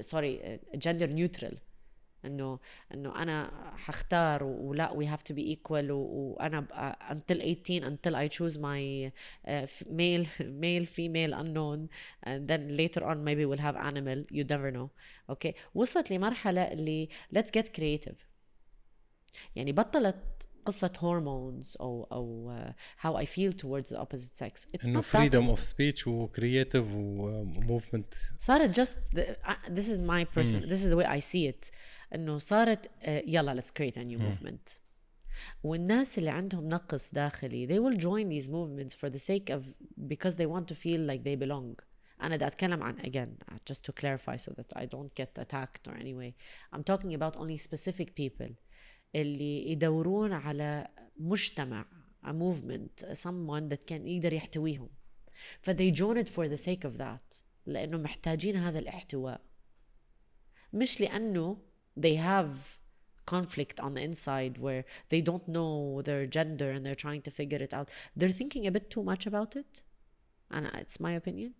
sorry 0.01 0.34
uh, 0.41 0.77
gender 0.77 1.07
neutral. 1.07 1.55
انه 2.26 2.60
انه 2.93 3.22
أنا 3.22 3.52
حختار 3.76 4.43
ولا 4.43 4.89
we 4.89 5.06
have 5.06 5.23
to 5.23 5.35
be 5.35 5.56
equal 5.56 5.89
وأنا 5.89 6.68
until 7.10 7.41
18 7.41 7.84
until 7.84 8.15
I 8.15 8.27
choose 8.27 8.57
my 8.57 9.11
uh, 9.48 9.68
male 9.89 10.26
male 10.65 10.85
female 10.85 11.34
unknown 11.34 11.89
and 12.23 12.48
then 12.48 12.77
later 12.77 13.03
on 13.03 13.23
maybe 13.23 13.45
we'll 13.45 13.65
have 13.69 13.76
animal 13.76 14.26
you 14.31 14.43
never 14.43 14.72
know 14.72 14.89
okay 15.30 15.53
وصلت 15.76 16.11
لمرحله 16.11 16.61
اللي 16.61 17.10
let's 17.35 17.52
get 17.60 17.65
creative 17.80 18.15
يعني 19.56 19.72
بطلت 19.72 20.41
قصة 20.65 20.91
هرمونز 21.02 21.77
أو 21.80 22.07
أو 22.11 22.56
uh, 22.57 23.06
how 23.06 23.15
I 23.15 23.26
feel 23.26 23.52
towards 23.52 23.89
the 23.89 23.99
opposite 23.99 24.35
sex. 24.35 24.68
It's 24.73 24.88
إنه 24.88 25.02
freedom 25.02 25.57
of 25.57 25.60
speech 25.60 26.07
و 26.07 26.30
creative 26.38 26.95
و 26.95 27.45
movement. 27.56 28.15
صارت 28.39 28.80
just 28.80 28.98
the, 29.15 29.22
uh, 29.22 29.53
this 29.69 29.89
is 29.89 29.99
my 29.99 30.23
person 30.23 30.61
mm. 30.61 30.69
this 30.69 30.84
is 30.84 30.89
the 30.89 30.98
way 30.98 31.06
I 31.06 31.19
see 31.19 31.48
it. 31.48 31.72
انه 32.15 32.38
صارت 32.38 32.91
يلا 33.07 33.61
let's 33.61 33.71
create 33.81 33.95
a 33.97 34.03
new 34.03 34.19
movement 34.19 34.79
والناس 35.63 36.17
اللي 36.17 36.29
عندهم 36.29 36.69
نقص 36.69 37.13
داخلي 37.13 37.67
they 37.67 37.81
will 37.81 37.97
join 37.97 38.29
these 38.29 38.49
movements 38.49 38.95
for 38.95 39.09
the 39.09 39.19
sake 39.19 39.53
of 39.55 39.61
because 40.13 40.35
they 40.35 40.45
want 40.47 40.65
to 40.67 40.75
feel 40.75 40.99
like 41.11 41.23
they 41.23 41.35
belong 41.47 41.83
أنا 42.21 42.35
بدي 42.35 42.47
أتكلم 42.47 42.83
عن 42.83 42.97
again 42.99 43.55
just 43.71 43.79
to 43.79 43.93
clarify 44.01 44.35
so 44.38 44.51
that 44.51 44.77
I 44.77 44.85
don't 44.85 45.13
get 45.21 45.41
attacked 45.41 45.88
or 45.88 45.95
anyway 45.95 46.33
I'm 46.75 46.83
talking 46.83 47.13
about 47.13 47.38
only 47.38 47.57
specific 47.57 48.15
people 48.15 48.51
اللي 49.15 49.71
يدورون 49.71 50.33
على 50.33 50.88
مجتمع 51.17 51.85
a 52.25 52.29
movement 52.33 53.05
someone 53.13 53.69
that 53.73 53.91
can 53.91 54.07
يقدر 54.07 54.33
يحتويهم 54.33 54.89
ف 55.61 55.69
they 55.69 55.91
join 55.91 56.17
it 56.17 56.29
for 56.29 56.47
the 56.47 56.57
sake 56.57 56.85
of 56.85 56.97
that 56.97 57.43
لأنه 57.65 57.97
محتاجين 57.97 58.55
هذا 58.55 58.79
الاحتواء 58.79 59.41
مش 60.73 61.01
لأنه 61.01 61.57
they 61.95 62.15
have 62.15 62.77
conflict 63.26 63.80
on 63.80 63.93
the 63.93 64.01
inside 64.01 64.57
where 64.57 64.84
they 65.09 65.22
don't 65.22 65.47
know 65.47 66.01
their 66.01 66.26
gender 66.26 66.72
and 66.72 66.85
they're 66.85 66.95
trying 66.95 67.22
to 67.22 67.31
figure 67.31 67.59
it 67.59 67.73
out. 67.73 67.89
They're 68.15 68.30
thinking 68.30 68.65
a 68.65 68.72
bit 68.72 68.89
too 68.89 69.03
much 69.03 69.26
about 69.26 69.55
it. 69.55 69.81
And 70.49 70.69
it's 70.73 70.99
my 70.99 71.13
opinion. 71.13 71.53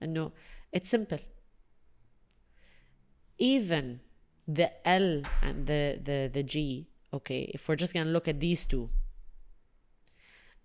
And 0.00 0.12
no 0.12 0.32
it's 0.72 0.90
simple. 0.90 1.20
Even 3.38 4.00
the 4.46 4.72
L 4.86 5.22
and 5.40 5.66
the, 5.66 6.00
the, 6.02 6.30
the 6.32 6.42
G, 6.42 6.88
okay, 7.12 7.50
if 7.54 7.68
we're 7.68 7.76
just 7.76 7.94
going 7.94 8.06
to 8.06 8.12
look 8.12 8.28
at 8.28 8.40
these 8.40 8.66
two, 8.66 8.90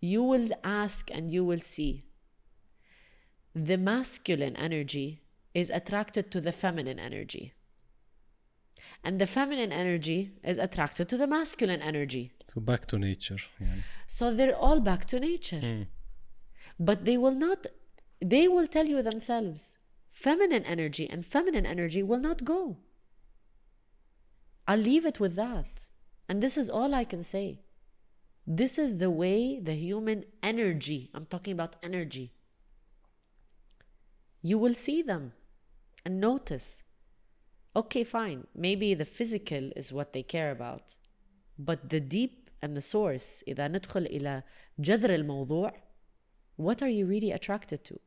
you 0.01 0.23
will 0.23 0.49
ask 0.63 1.11
and 1.11 1.31
you 1.31 1.45
will 1.45 1.61
see 1.61 2.05
the 3.53 3.77
masculine 3.77 4.55
energy 4.55 5.21
is 5.53 5.69
attracted 5.69 6.31
to 6.31 6.41
the 6.41 6.51
feminine 6.51 6.99
energy. 6.99 7.53
And 9.03 9.19
the 9.19 9.27
feminine 9.27 9.71
energy 9.71 10.31
is 10.43 10.57
attracted 10.57 11.09
to 11.09 11.17
the 11.17 11.27
masculine 11.27 11.81
energy. 11.81 12.31
So 12.53 12.61
back 12.61 12.85
to 12.87 12.99
nature. 12.99 13.37
Yeah. 13.59 13.67
So 14.07 14.33
they're 14.33 14.55
all 14.55 14.79
back 14.79 15.05
to 15.05 15.19
nature. 15.19 15.61
Mm. 15.61 15.87
But 16.79 17.05
they 17.05 17.17
will 17.17 17.35
not, 17.35 17.67
they 18.21 18.47
will 18.47 18.67
tell 18.67 18.87
you 18.87 19.01
themselves 19.01 19.77
feminine 20.11 20.63
energy 20.65 21.09
and 21.09 21.25
feminine 21.25 21.65
energy 21.65 22.03
will 22.03 22.19
not 22.19 22.43
go. 22.43 22.77
I'll 24.67 24.79
leave 24.79 25.05
it 25.05 25.19
with 25.19 25.35
that. 25.35 25.89
And 26.27 26.43
this 26.43 26.57
is 26.57 26.69
all 26.69 26.93
I 26.93 27.03
can 27.03 27.23
say. 27.23 27.61
This 28.45 28.77
is 28.77 28.97
the 28.97 29.09
way 29.09 29.59
the 29.59 29.73
human 29.73 30.25
energy, 30.41 31.09
I'm 31.13 31.25
talking 31.25 31.53
about 31.53 31.75
energy, 31.83 32.33
you 34.41 34.57
will 34.57 34.73
see 34.73 35.01
them 35.01 35.33
and 36.05 36.19
notice 36.19 36.83
okay, 37.75 38.03
fine, 38.03 38.47
maybe 38.55 38.93
the 38.93 39.05
physical 39.05 39.71
is 39.75 39.91
what 39.93 40.13
they 40.13 40.23
care 40.23 40.51
about, 40.51 40.97
but 41.57 41.89
the 41.89 41.99
deep 41.99 42.49
and 42.61 42.75
the 42.75 42.81
source, 42.81 43.43
إذا 43.47 43.67
ندخل 43.67 44.05
إلى 44.05 44.43
جذر 44.79 45.15
الموضوع, 45.15 45.73
what 46.57 46.81
are 46.81 46.89
you 46.89 47.05
really 47.05 47.31
attracted 47.31 47.83
to? 47.85 47.99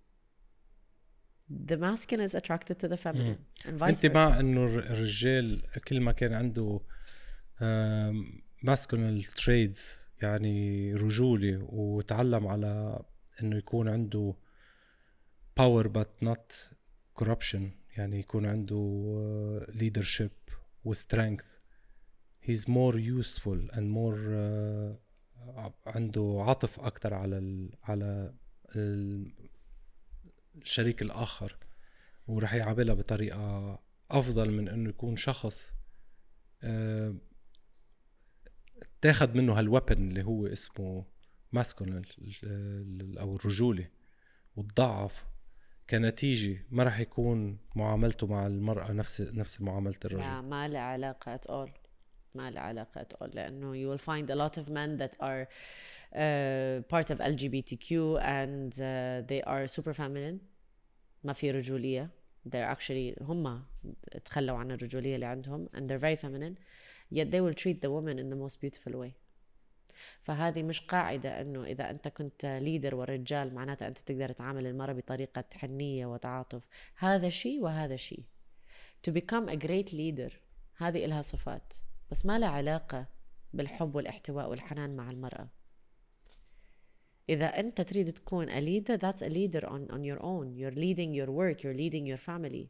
The 1.48 1.76
masculine 1.76 2.24
is 2.24 2.34
attracted 2.34 2.78
to 2.80 2.88
the 2.88 2.96
feminine 2.96 3.38
mm. 3.38 3.68
and 3.68 3.78
vice 3.78 4.04
انت 4.04 4.06
مع 4.06 4.40
انه 4.40 4.64
الرجال 4.64 5.62
كل 5.88 6.00
ما 6.00 6.12
كان 6.12 6.32
عنده 6.32 6.80
masculine 8.66 9.22
traits 9.22 9.80
يعني 10.22 10.94
رجولي 10.94 11.66
وتعلم 11.68 12.46
على 12.46 13.02
انه 13.42 13.56
يكون 13.56 13.88
عنده 13.88 14.34
power 15.60 15.84
but 15.84 16.26
not 16.26 16.68
corruption 17.20 17.81
يعني 17.96 18.20
يكون 18.20 18.46
عنده 18.46 19.66
leadership 19.68 20.52
وسترينث 20.84 21.44
he's 22.46 22.64
more 22.68 22.96
useful 22.96 23.70
and 23.72 23.86
more 23.90 24.18
uh, 24.18 25.02
عنده 25.86 26.44
عطف 26.46 26.80
أكثر 26.80 27.14
على 27.14 27.38
ال 27.38 27.70
على 27.82 28.34
ال 28.76 29.32
الشريك 30.56 31.02
الآخر 31.02 31.56
وراح 32.26 32.54
يعاملها 32.54 32.94
بطريقة 32.94 33.78
أفضل 34.10 34.50
من 34.50 34.68
إنه 34.68 34.88
يكون 34.88 35.16
شخص 35.16 35.70
uh, 36.62 36.66
تاخذ 39.00 39.36
منه 39.36 39.58
هالوبن 39.58 40.08
اللي 40.08 40.22
هو 40.22 40.46
اسمه 40.46 41.04
ماسكولين 41.52 42.02
أو 43.18 43.36
الرجولة 43.36 43.88
وتضعف. 44.56 45.31
كنتيجه 45.92 46.58
ما 46.70 46.82
راح 46.82 47.00
يكون 47.00 47.58
معاملته 47.76 48.26
مع 48.26 48.46
المراه 48.46 48.92
نفس 48.92 49.20
نفس 49.20 49.60
معامله 49.60 49.94
الرجل 50.04 50.20
لا 50.20 50.40
ما 50.40 50.68
له 50.68 50.78
علاقه 50.78 51.34
ات 51.34 51.46
اول 51.46 51.70
ما 52.34 52.50
له 52.50 52.60
علاقة 52.60 53.02
تقول 53.02 53.30
لأنه 53.34 53.72
you 53.72 53.96
will 53.96 54.02
find 54.02 54.30
a 54.30 54.34
lot 54.34 54.62
of 54.62 54.68
men 54.68 54.96
that 54.96 55.14
are 55.20 55.46
uh, 56.14 56.82
part 56.94 57.10
of 57.10 57.18
LGBTQ 57.20 57.90
and 58.22 58.72
uh, 58.72 59.20
they 59.28 59.42
are 59.46 59.66
super 59.68 59.92
feminine 59.92 60.38
ما 61.24 61.32
في 61.32 61.50
رجولية 61.50 62.10
they're 62.48 62.76
actually 62.76 63.22
هم 63.22 63.64
تخلوا 64.24 64.56
عن 64.56 64.70
الرجولية 64.70 65.14
اللي 65.14 65.26
عندهم 65.26 65.68
and 65.76 65.80
they're 65.80 66.02
very 66.02 66.16
feminine 66.16 66.56
yet 67.14 67.30
they 67.30 67.40
will 67.40 67.54
treat 67.54 67.80
the 67.82 67.90
woman 67.90 68.18
in 68.18 68.30
the 68.30 68.36
most 68.36 68.60
beautiful 68.60 68.92
way 68.92 69.21
فهذه 70.22 70.62
مش 70.62 70.80
قاعدة 70.80 71.40
إنه 71.40 71.64
إذا 71.64 71.90
أنت 71.90 72.08
كنت 72.08 72.46
ليدر 72.46 72.94
والرجال 72.94 73.54
معناتها 73.54 73.88
أنت 73.88 73.98
تقدر 73.98 74.32
تعامل 74.32 74.66
المرأة 74.66 74.92
بطريقة 74.92 75.44
حنية 75.54 76.06
وتعاطف. 76.06 76.62
هذا 76.96 77.28
شيء 77.28 77.60
وهذا 77.60 77.96
شيء. 77.96 78.22
To 79.08 79.12
become 79.12 79.48
a 79.48 79.56
great 79.56 79.92
leader 79.92 80.32
هذه 80.76 81.04
إلها 81.04 81.22
صفات 81.22 81.74
بس 82.10 82.26
ما 82.26 82.38
لها 82.38 82.48
علاقة 82.48 83.06
بالحب 83.52 83.94
والاحتواء 83.94 84.50
والحنان 84.50 84.96
مع 84.96 85.10
المرأة. 85.10 85.48
إذا 87.28 87.46
أنت 87.60 87.80
تريد 87.80 88.12
تكون 88.12 88.48
a 88.48 88.60
leader 88.60 88.98
that's 88.98 89.22
a 89.22 89.28
leader 89.28 89.66
on, 89.66 89.90
on 89.90 90.04
your 90.04 90.22
own. 90.22 90.56
You're 90.56 90.76
leading 90.84 91.14
your 91.14 91.30
work 91.30 91.62
you're 91.62 91.74
leading 91.74 92.06
your 92.06 92.18
family. 92.18 92.68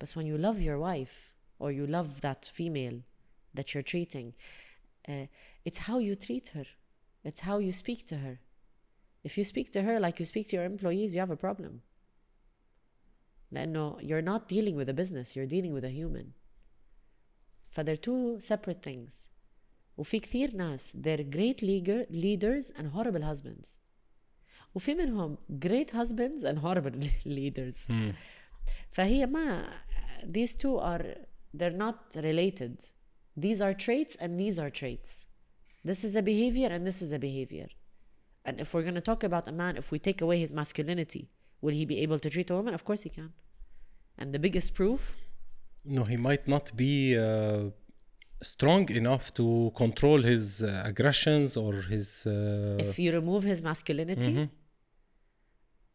but 0.00 0.10
when 0.16 0.26
you 0.26 0.36
love 0.36 0.60
your 0.60 0.78
wife 0.78 1.16
or 1.58 1.70
you 1.70 1.86
love 1.86 2.22
that 2.22 2.50
female 2.52 2.98
that 3.54 3.72
you're 3.72 3.82
treating 3.82 4.34
uh, 5.08 5.26
it's 5.65 5.79
how 5.87 5.97
you 5.99 6.15
treat 6.15 6.47
her 6.49 6.65
it's 7.23 7.41
how 7.41 7.57
you 7.57 7.71
speak 7.71 8.05
to 8.05 8.17
her 8.17 8.39
if 9.23 9.37
you 9.37 9.43
speak 9.43 9.71
to 9.71 9.81
her 9.81 9.99
like 9.99 10.19
you 10.19 10.25
speak 10.25 10.47
to 10.47 10.55
your 10.55 10.65
employees 10.65 11.13
you 11.13 11.19
have 11.19 11.31
a 11.31 11.37
problem 11.37 11.81
لأنه 13.51 14.01
you're 14.01 14.21
not 14.21 14.47
dealing 14.47 14.75
with 14.75 14.89
a 14.89 14.93
business 14.93 15.35
you're 15.35 15.45
dealing 15.45 15.73
with 15.73 15.83
a 15.83 15.89
human 15.89 16.33
they're 17.83 17.97
two 17.97 18.39
separate 18.39 18.81
things 18.81 19.29
وفي 19.97 20.19
كثير 20.19 20.55
ناس 20.55 20.97
they're 20.97 21.23
great 21.23 21.61
leader, 21.61 22.05
leaders 22.09 22.71
and 22.77 22.87
horrible 22.87 23.21
husbands 23.21 23.77
وفي 24.75 24.93
منهم 24.93 25.37
great 25.59 25.91
husbands 25.91 26.43
and 26.43 26.59
horrible 26.59 26.99
leaders 27.25 27.87
Hmm. 27.87 28.11
فهي 28.91 29.25
ما 29.25 29.69
these 30.23 30.53
two 30.55 30.77
are 30.77 31.15
they're 31.53 31.77
not 31.77 32.15
related 32.15 32.83
these 33.37 33.61
are 33.61 33.73
traits 33.73 34.15
and 34.15 34.39
these 34.39 34.59
are 34.59 34.69
traits 34.69 35.27
this 35.89 36.03
is 36.07 36.13
a 36.15 36.23
behavior 36.31 36.69
and 36.75 36.81
this 36.89 36.99
is 37.05 37.09
a 37.19 37.19
behavior 37.27 37.69
and 38.47 38.59
if 38.63 38.67
we're 38.73 38.87
going 38.89 38.99
to 39.03 39.07
talk 39.11 39.21
about 39.29 39.45
a 39.47 39.55
man 39.61 39.73
if 39.81 39.87
we 39.93 39.97
take 40.09 40.19
away 40.25 40.37
his 40.45 40.51
masculinity 40.61 41.23
will 41.63 41.75
he 41.79 41.85
be 41.93 41.97
able 42.05 42.19
to 42.25 42.29
treat 42.35 42.49
a 42.53 42.55
woman 42.59 42.73
of 42.73 42.83
course 42.89 43.01
he 43.07 43.11
can 43.17 43.29
and 44.19 44.27
the 44.35 44.41
biggest 44.47 44.73
proof 44.79 45.01
No, 45.85 46.03
he 46.03 46.17
might 46.17 46.47
not 46.47 46.75
be 46.75 47.15
uh, 47.15 47.69
strong 48.41 48.89
enough 48.89 49.33
to 49.35 49.71
control 49.75 50.21
his 50.23 50.63
uh, 50.63 50.81
aggressions 50.83 51.55
or 51.55 51.73
his. 51.93 52.25
Uh, 52.25 52.77
if 52.79 52.97
you 52.99 53.11
remove 53.11 53.43
his 53.43 53.61
masculinity 53.61 54.27
مهم. 54.27 54.49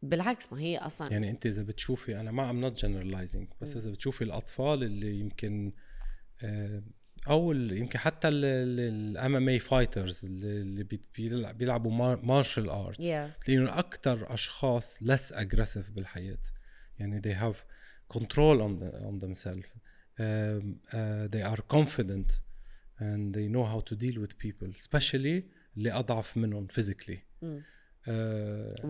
بالعكس 0.02 0.52
ما 0.52 0.60
هي 0.60 0.78
اصلا 0.78 1.12
يعني 1.12 1.30
انت 1.30 1.46
اذا 1.46 1.62
بتشوفي 1.62 2.20
انا 2.20 2.30
ما 2.30 2.50
ام 2.50 2.60
نوت 2.60 2.84
جنرالايزنج 2.84 3.48
بس 3.60 3.76
اذا 3.76 3.90
بتشوفي 3.90 4.24
الاطفال 4.24 4.82
اللي 4.82 5.20
يمكن 5.20 5.72
آه، 6.42 6.82
أو 7.29 7.51
يمكن 7.53 7.99
حتى 7.99 8.27
ال 8.27 9.35
MMA 9.35 9.49
fighters 9.49 10.25
اللي 10.25 10.83
بي- 10.83 11.01
بيلع- 11.15 11.51
بيلعبوا 11.51 12.15
martial 12.15 12.69
arts 12.69 13.01
yeah 13.05 13.43
تلاقيهم 13.45 13.67
أكثر 13.67 14.33
اشخاص 14.33 14.97
less 15.03 15.33
aggressive 15.35 15.91
بالحياة 15.95 16.37
يعني 16.99 17.21
they 17.21 17.35
have 17.39 17.55
control 18.17 18.59
on 18.61 18.79
the, 18.79 19.05
on 19.09 19.19
themselves 19.25 19.65
um, 19.65 20.75
uh, 20.93 21.27
they 21.35 21.43
are 21.53 21.61
confident 21.77 22.29
and 22.99 23.33
they 23.35 23.47
know 23.55 23.65
how 23.73 23.79
to 23.89 23.95
deal 23.95 24.17
with 24.23 24.37
people 24.45 24.69
especially 24.79 25.43
اللي 25.77 25.91
اضعف 25.91 26.37
منهم 26.37 26.67
physically 26.67 27.17
Mm. 27.43 27.47
uh, 27.47 28.11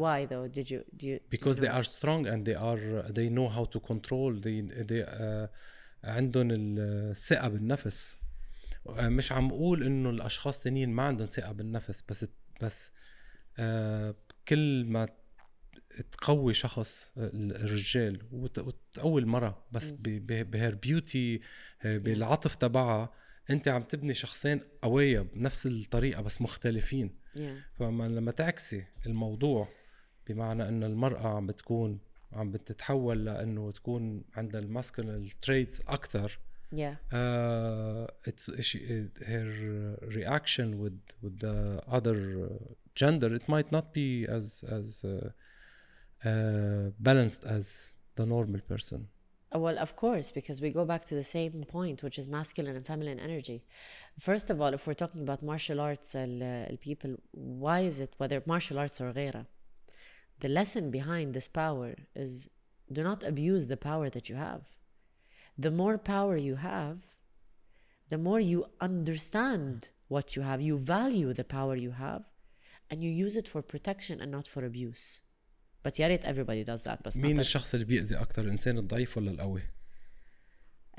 why 0.04 0.20
though 0.32 0.48
did 0.58 0.68
you 0.74 0.80
do 1.00 1.06
you 1.12 1.20
because 1.36 1.58
you 1.58 1.64
they 1.66 1.72
are 1.78 1.84
strong 1.98 2.22
and 2.32 2.40
they 2.50 2.58
are 2.70 2.84
they 3.18 3.28
know 3.38 3.48
how 3.58 3.66
to 3.76 3.80
control 3.92 4.32
they 4.46 4.58
they 4.90 5.02
uh, 5.04 5.48
عندهم 6.04 6.48
الثقة 6.52 7.48
بالنفس 7.48 8.12
uh, 8.12 8.25
مش 8.90 9.32
عم 9.32 9.50
أقول 9.50 9.84
إنه 9.84 10.10
الأشخاص 10.10 10.58
التانيين 10.58 10.90
ما 10.90 11.04
عندهم 11.04 11.28
ثقة 11.28 11.52
بالنفس 11.52 12.04
بس 12.10 12.26
بس 12.62 12.92
uh, 13.58 13.62
كل 14.48 14.86
ما 14.86 15.08
تقوي 16.12 16.54
شخص 16.54 17.12
الرجال 17.18 18.22
وت- 18.32 18.60
وتقوي 18.60 19.22
المرأة 19.22 19.64
بس. 19.72 19.92
بهير 20.02 20.76
بيوتي 20.76 21.40
بالعطف 21.84 22.56
تبعها 22.56 23.14
أنت 23.50 23.68
عم 23.68 23.84
تبني 23.84 24.14
شخصين 24.14 24.62
قوية 24.82 25.20
بنفس 25.22 25.66
الطريقة 25.68 26.22
بس 26.22 26.42
مختلفين. 26.42 27.16
Yeah. 27.36 27.40
فما 27.80 28.08
لما 28.08 28.32
تعكسي 28.32 28.86
الموضوع 29.06 29.68
بمعنى 30.28 30.68
إنه 30.70 30.86
المرأة 30.86 31.28
عم 31.36 31.48
بتكون 31.48 32.00
عم 32.34 32.52
بتتحول 32.52 33.26
لإنه 33.26 33.72
تكون 33.72 34.24
عندها 34.36 34.62
ال 34.62 34.68
masculine 34.68 35.30
traits 35.42 35.82
أكثر 35.82 36.40
yeah 36.83 36.95
uh, 37.13 38.07
it's 38.25 38.45
she, 38.67 38.79
her 39.33 39.49
reaction 40.19 40.79
with 40.83 40.99
with 41.23 41.35
the 41.41 41.83
other 41.97 42.19
gender 42.95 43.29
it 43.35 43.49
might 43.49 43.71
not 43.77 43.87
be 43.93 44.09
as 44.39 44.65
as 44.79 45.05
uh, 45.05 45.31
uh, 46.29 46.91
balanced 46.99 47.43
as 47.45 47.93
the 48.17 48.27
normal 48.27 48.61
person 48.73 49.01
Uh, 49.53 49.59
Well, 49.59 49.79
of 49.79 49.97
course, 49.97 50.31
because 50.31 50.61
we 50.61 50.71
go 50.71 50.85
back 50.85 51.05
to 51.07 51.15
the 51.21 51.25
same 51.25 51.65
point, 51.77 52.03
which 52.05 52.19
is 52.21 52.29
masculine 52.29 52.77
and 52.77 52.87
feminine 52.87 53.19
energy. 53.19 53.59
First 54.29 54.49
of 54.53 54.61
all, 54.61 54.73
if 54.79 54.87
we're 54.87 54.95
talking 55.05 55.23
about 55.23 55.43
martial 55.43 55.81
arts, 55.81 56.15
uh, 56.15 56.77
people, 56.81 57.17
why 57.65 57.81
is 57.81 57.99
it, 58.05 58.15
whether 58.21 58.43
martial 58.47 58.79
arts 58.79 59.01
or 59.01 59.11
غيرها, 59.13 59.47
the 60.39 60.49
lesson 60.49 60.91
behind 60.91 61.35
this 61.35 61.49
power 61.49 61.97
is 62.15 62.49
do 62.93 63.03
not 63.03 63.25
abuse 63.25 63.67
the 63.67 63.77
power 63.77 64.09
that 64.09 64.29
you 64.29 64.37
have. 64.37 64.63
The 65.58 65.72
more 65.72 65.98
power 65.98 66.36
you 66.38 66.56
have, 66.56 66.98
the 68.10 68.18
more 68.18 68.40
you 68.40 68.66
understand 68.82 69.90
what 70.10 70.36
you 70.36 70.42
have, 70.42 70.62
you 70.62 70.78
value 70.78 71.34
the 71.34 71.44
power 71.44 71.76
you 71.76 71.92
have, 71.92 72.24
and 72.90 73.04
you 73.04 73.10
use 73.10 73.36
it 73.38 73.48
for 73.48 73.62
protection 73.62 74.22
and 74.22 74.32
not 74.32 74.48
for 74.48 74.66
abuse. 74.66 75.22
But 75.84 76.00
يا 76.00 76.08
ريت 76.08 76.26
everybody 76.26 76.64
does 76.64 76.84
that. 76.84 77.04
بس 77.06 77.18
not 77.18 77.22
مين 77.22 77.40
الشخص 77.40 77.74
اللي 77.74 77.86
بيأذي 77.86 78.16
أكثر 78.16 78.42
الإنسان 78.42 78.78
الضعيف 78.78 79.18
ولا 79.18 79.32
القوي 79.32 79.62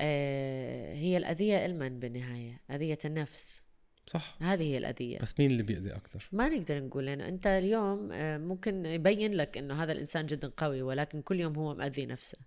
آه، 0.01 0.93
هي 0.93 1.17
الأذية 1.17 1.57
علما 1.57 1.89
بالنهاية 1.89 2.61
أذية 2.71 2.97
النفس 3.05 3.63
صح 4.07 4.37
هذه 4.41 4.63
هي 4.63 4.77
الأذية 4.77 5.19
بس 5.19 5.39
مين 5.39 5.51
اللي 5.51 5.63
بيأذي 5.63 5.95
أكثر 5.95 6.29
ما 6.31 6.49
نقدر 6.49 6.83
نقول 6.83 7.05
لأنه 7.05 7.27
أنت 7.27 7.47
اليوم 7.47 8.11
آه، 8.11 8.37
ممكن 8.37 8.85
يبين 8.85 9.33
لك 9.33 9.57
أنه 9.57 9.83
هذا 9.83 9.91
الإنسان 9.91 10.25
جدا 10.25 10.51
قوي 10.57 10.81
ولكن 10.81 11.21
كل 11.21 11.39
يوم 11.39 11.55
هو 11.55 11.73
مأذي 11.75 12.05
نفسه 12.05 12.37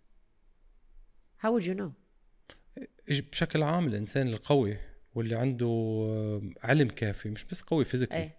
How 1.42 1.50
would 1.52 1.64
you 1.64 1.74
know? 1.74 1.92
بشكل 3.08 3.62
عام 3.62 3.86
الإنسان 3.86 4.28
القوي 4.28 4.76
واللي 5.14 5.34
عنده 5.34 5.66
آه، 5.66 6.42
علم 6.62 6.88
كافي 6.88 7.30
مش 7.30 7.44
بس 7.44 7.62
قوي 7.62 7.84
physically 7.84 8.18
أي 8.22 8.30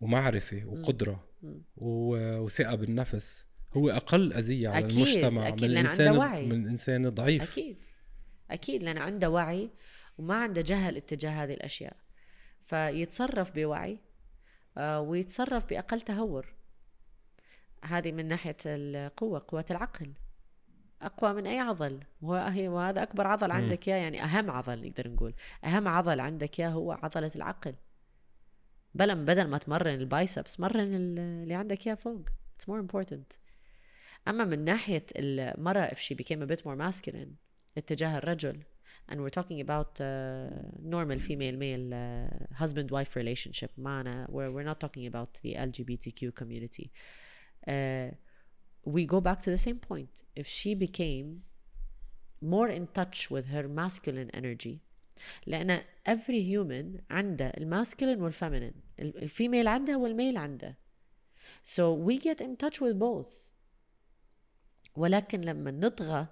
ومعرفة 0.00 0.62
وقدرة 0.66 1.24
مم. 1.42 1.62
و- 1.76 2.38
وثقة 2.38 2.74
بالنفس. 2.74 3.46
هو 3.72 3.90
أقل 3.90 4.32
أذية 4.32 4.68
على 4.68 4.86
أكيد، 4.86 4.96
المجتمع 4.96 5.48
أكيد، 5.48 5.64
من 5.64 5.70
لأن 5.70 5.84
الإنسان 5.84 6.06
عنده 6.08 6.18
وعي. 6.18 6.46
من 6.46 6.64
الإنسان 6.64 7.06
الضعيف. 7.06 7.42
أكيد 7.52 7.84
أكيد 8.50 8.82
لأن 8.82 8.98
عنده 8.98 9.30
وعي 9.30 9.70
وما 10.18 10.34
عنده 10.34 10.60
جهل 10.62 10.96
اتجاه 10.96 11.30
هذه 11.44 11.54
الأشياء. 11.54 11.96
فيتصرف 12.64 13.50
بوعي 13.54 13.98
آه، 14.78 15.00
ويتصرف 15.00 15.64
بأقل 15.66 16.00
تهور. 16.00 16.54
هذه 17.84 18.12
من 18.12 18.28
ناحية 18.28 18.56
القوة 18.66 19.44
قوة 19.48 19.64
العقل. 19.70 20.12
أقوى 21.02 21.32
من 21.32 21.46
أي 21.46 21.58
عضل. 21.58 22.00
وهو 22.22 22.46
هي- 22.48 22.68
وهذا 22.68 23.02
أكبر 23.02 23.26
عضل. 23.26 23.50
عندك 23.50 23.88
إياه 23.88 23.96
يعني 23.96 24.24
أهم 24.24 24.50
عضل 24.50 24.86
نقدر 24.88 25.08
نقول. 25.08 25.34
أهم 25.64 25.88
عضل 25.88 26.20
عندك 26.20 26.60
إياه 26.60 26.68
هو 26.68 26.92
عضلة 26.92 27.30
العقل. 27.36 27.74
بلا 28.94 29.14
بدل 29.14 29.44
ما 29.46 29.58
تمرن 29.58 29.94
البايسبس 29.94 30.60
مرن 30.60 30.94
ال- 30.94 31.18
اللي 31.18 31.54
عندك 31.54 31.86
إياه 31.86 31.94
فوق. 31.94 32.22
It's 32.28 32.64
more 32.64 32.80
important. 32.90 33.38
أما 34.28 34.44
من 34.44 34.64
ناحية 34.64 35.06
المرأة 35.16 35.88
if 35.88 35.98
she 35.98 36.14
became 36.16 36.42
a 36.42 36.46
bit 36.56 36.60
more 36.60 36.76
masculine 36.76 37.28
اتجاه 37.78 38.18
الرجل 38.18 38.62
and 39.10 39.14
we're 39.14 39.40
talking 39.40 39.60
about 39.60 39.98
uh, 40.00 40.04
normal 40.94 41.18
female 41.18 41.56
male 41.56 41.92
uh, 41.92 42.62
husband 42.62 42.90
wife 42.90 43.16
relationship. 43.16 43.70
معنا 43.78 44.26
we're, 44.26 44.52
we're 44.54 44.68
not 44.68 44.78
talking 44.86 45.06
about 45.12 45.40
the 45.44 45.54
LGBTQ 45.56 46.32
community. 46.42 46.86
Uh, 47.68 48.14
we 48.84 49.06
go 49.06 49.20
back 49.20 49.40
to 49.40 49.50
the 49.50 49.58
same 49.58 49.78
point. 49.78 50.22
If 50.34 50.46
she 50.46 50.74
became 50.74 51.42
more 52.40 52.68
in 52.68 52.88
touch 52.88 53.30
with 53.30 53.46
her 53.46 53.68
masculine 53.68 54.30
energy 54.34 54.80
لأن 55.46 55.82
every 56.06 56.42
human 56.42 57.00
عنده 57.10 57.52
ال 57.56 57.63
masculine 57.63 58.22
وال 58.22 58.32
feminine 58.32 58.72
ال 58.98 59.08
female 59.08 59.68
عندها 59.68 59.96
وال 59.96 60.09
male 60.09 60.36
عنده 60.36 60.78
so 61.64 61.94
we 61.94 62.18
get 62.18 62.40
in 62.40 62.56
touch 62.56 62.80
with 62.80 62.98
both. 62.98 63.52
ولكن 64.96 65.40
لما 65.40 65.70
نطغى 65.70 66.26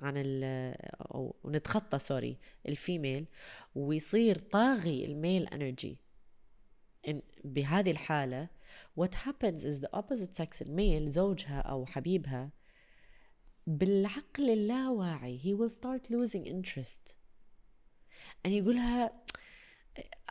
عن 0.00 0.14
ال 0.16 0.44
أو 1.14 1.36
نتخطى 1.46 1.98
sorry 1.98 2.38
ال 2.68 2.76
female 2.76 3.26
ويصير 3.74 4.38
طاغي 4.38 5.04
ال 5.04 5.12
male 5.12 5.46
energy 5.46 5.98
بهذه 7.44 7.90
الحالة 7.90 8.48
what 8.95 9.13
happens 9.25 9.65
is 9.65 9.79
the 9.79 9.89
opposite 9.93 10.35
sex 10.35 10.61
الميل 10.61 11.09
زوجها 11.09 11.59
او 11.61 11.85
حبيبها 11.85 12.51
بالعقل 13.67 14.49
اللاواعي 14.49 15.39
he 15.39 15.53
will 15.59 15.73
start 15.73 16.09
losing 16.09 16.45
interest 16.45 17.15
and 18.45 18.51
يقولها 18.51 19.11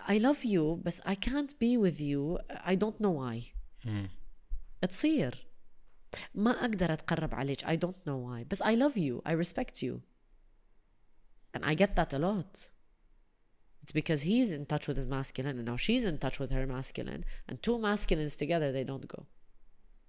I 0.09 0.19
love 0.19 0.45
you 0.45 0.83
بس 0.85 1.01
I 1.01 1.15
can't 1.15 1.53
be 1.59 1.77
with 1.77 2.01
you 2.01 2.39
I 2.51 2.74
don't 2.77 3.01
know 3.01 3.12
why 3.12 3.43
تصير 4.89 5.47
ما 6.35 6.51
أقدر 6.51 6.93
أتقرب 6.93 7.35
عليك 7.35 7.65
I 7.65 7.77
don't 7.77 8.01
know 8.07 8.19
why 8.27 8.45
بس 8.51 8.62
I 8.62 8.74
love 8.74 8.97
you 8.97 9.23
I 9.28 9.33
respect 9.33 9.83
you 9.83 10.01
and 11.57 11.65
I 11.65 11.74
get 11.74 11.95
that 11.97 12.12
a 12.12 12.19
lot 12.19 12.70
it's 13.91 13.93
because 13.93 14.23
he's 14.23 14.53
in 14.53 14.66
touch 14.66 14.89
with 14.89 14.97
his 14.97 15.07
masculine 15.07 15.59
and 15.59 15.66
now 15.66 15.77
she's 15.77 16.05
in 16.05 16.19
touch 16.19 16.39
with 16.39 16.51
her 16.51 16.66
masculine 16.66 17.24
and 17.49 17.62
two 17.62 17.78
masculines 17.78 18.37
together 18.37 18.73
they 18.73 18.85
don't 18.85 19.09
go 19.09 19.27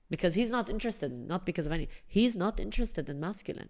because 0.09 0.33
he's 0.33 0.49
not 0.49 0.69
interested 0.69 1.11
not 1.11 1.45
because 1.45 1.67
of 1.67 1.71
any 1.71 1.87
he's 2.07 2.35
not 2.35 2.59
interested 2.59 3.09
in 3.09 3.19
masculine 3.19 3.69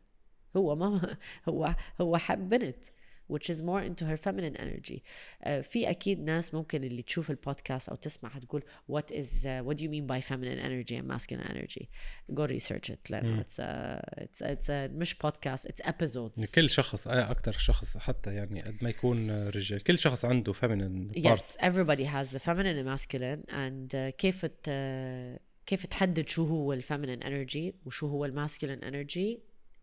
هو 0.56 0.76
ما 0.76 1.18
هو 1.49 1.76
هو 2.02 2.18
حب 2.18 2.49
بنت 2.49 2.86
which 3.33 3.51
is 3.51 3.63
more 3.63 3.81
into 3.89 4.05
her 4.05 4.17
feminine 4.17 4.57
energy 4.57 5.03
uh, 5.47 5.51
في 5.61 5.91
أكيد 5.91 6.21
ناس 6.21 6.55
ممكن 6.55 6.85
اللي 6.85 7.03
تشوف 7.03 7.31
البودكاست 7.31 7.89
أو 7.89 7.97
تسمع 7.97 8.31
هتقول 8.31 8.63
what 8.91 9.15
is 9.15 9.45
uh, 9.45 9.69
what 9.69 9.77
do 9.77 9.83
you 9.83 9.89
mean 9.89 10.07
by 10.07 10.21
feminine 10.21 10.59
energy 10.59 10.97
and 10.97 11.07
masculine 11.07 11.47
energy 11.51 11.89
go 12.35 12.47
research 12.47 12.91
it 12.91 13.11
لأنه 13.11 13.43
it's 13.43 13.59
a, 13.59 14.01
it's 14.23 14.41
a, 14.43 14.53
it's 14.53 14.69
a 14.69 14.93
مش 14.93 15.17
podcast 15.27 15.67
it's 15.67 15.87
episodes 15.87 16.55
كل 16.55 16.71
شخص 16.71 17.09
أكثر 17.09 17.53
شخص 17.53 17.97
حتى 17.97 18.35
يعني 18.35 18.63
قد 18.63 18.77
ما 18.83 18.91
يكون 18.91 19.49
رجال 19.49 19.83
كل 19.83 19.99
شخص 19.99 20.25
عنده 20.25 20.53
feminine 20.53 21.13
part. 21.15 21.23
yes 21.23 21.57
everybody 21.61 22.05
has 22.05 22.33
the 22.33 22.39
feminine 22.39 22.77
and 22.77 22.87
masculine 22.87 23.45
and 23.49 23.95
uh, 23.95 24.17
كيف 24.19 24.47
ت, 24.47 24.69
uh, 24.69 25.41
كيف 25.67 25.87
تحدد 25.87 26.29
شو 26.29 26.45
هو 26.45 26.73
ال 26.73 26.78
feminine 26.78 27.23
energy 27.23 27.74
وشو 27.87 28.07
هو 28.07 28.25
ال 28.24 28.31
masculine 28.31 28.85
energy 28.85 29.41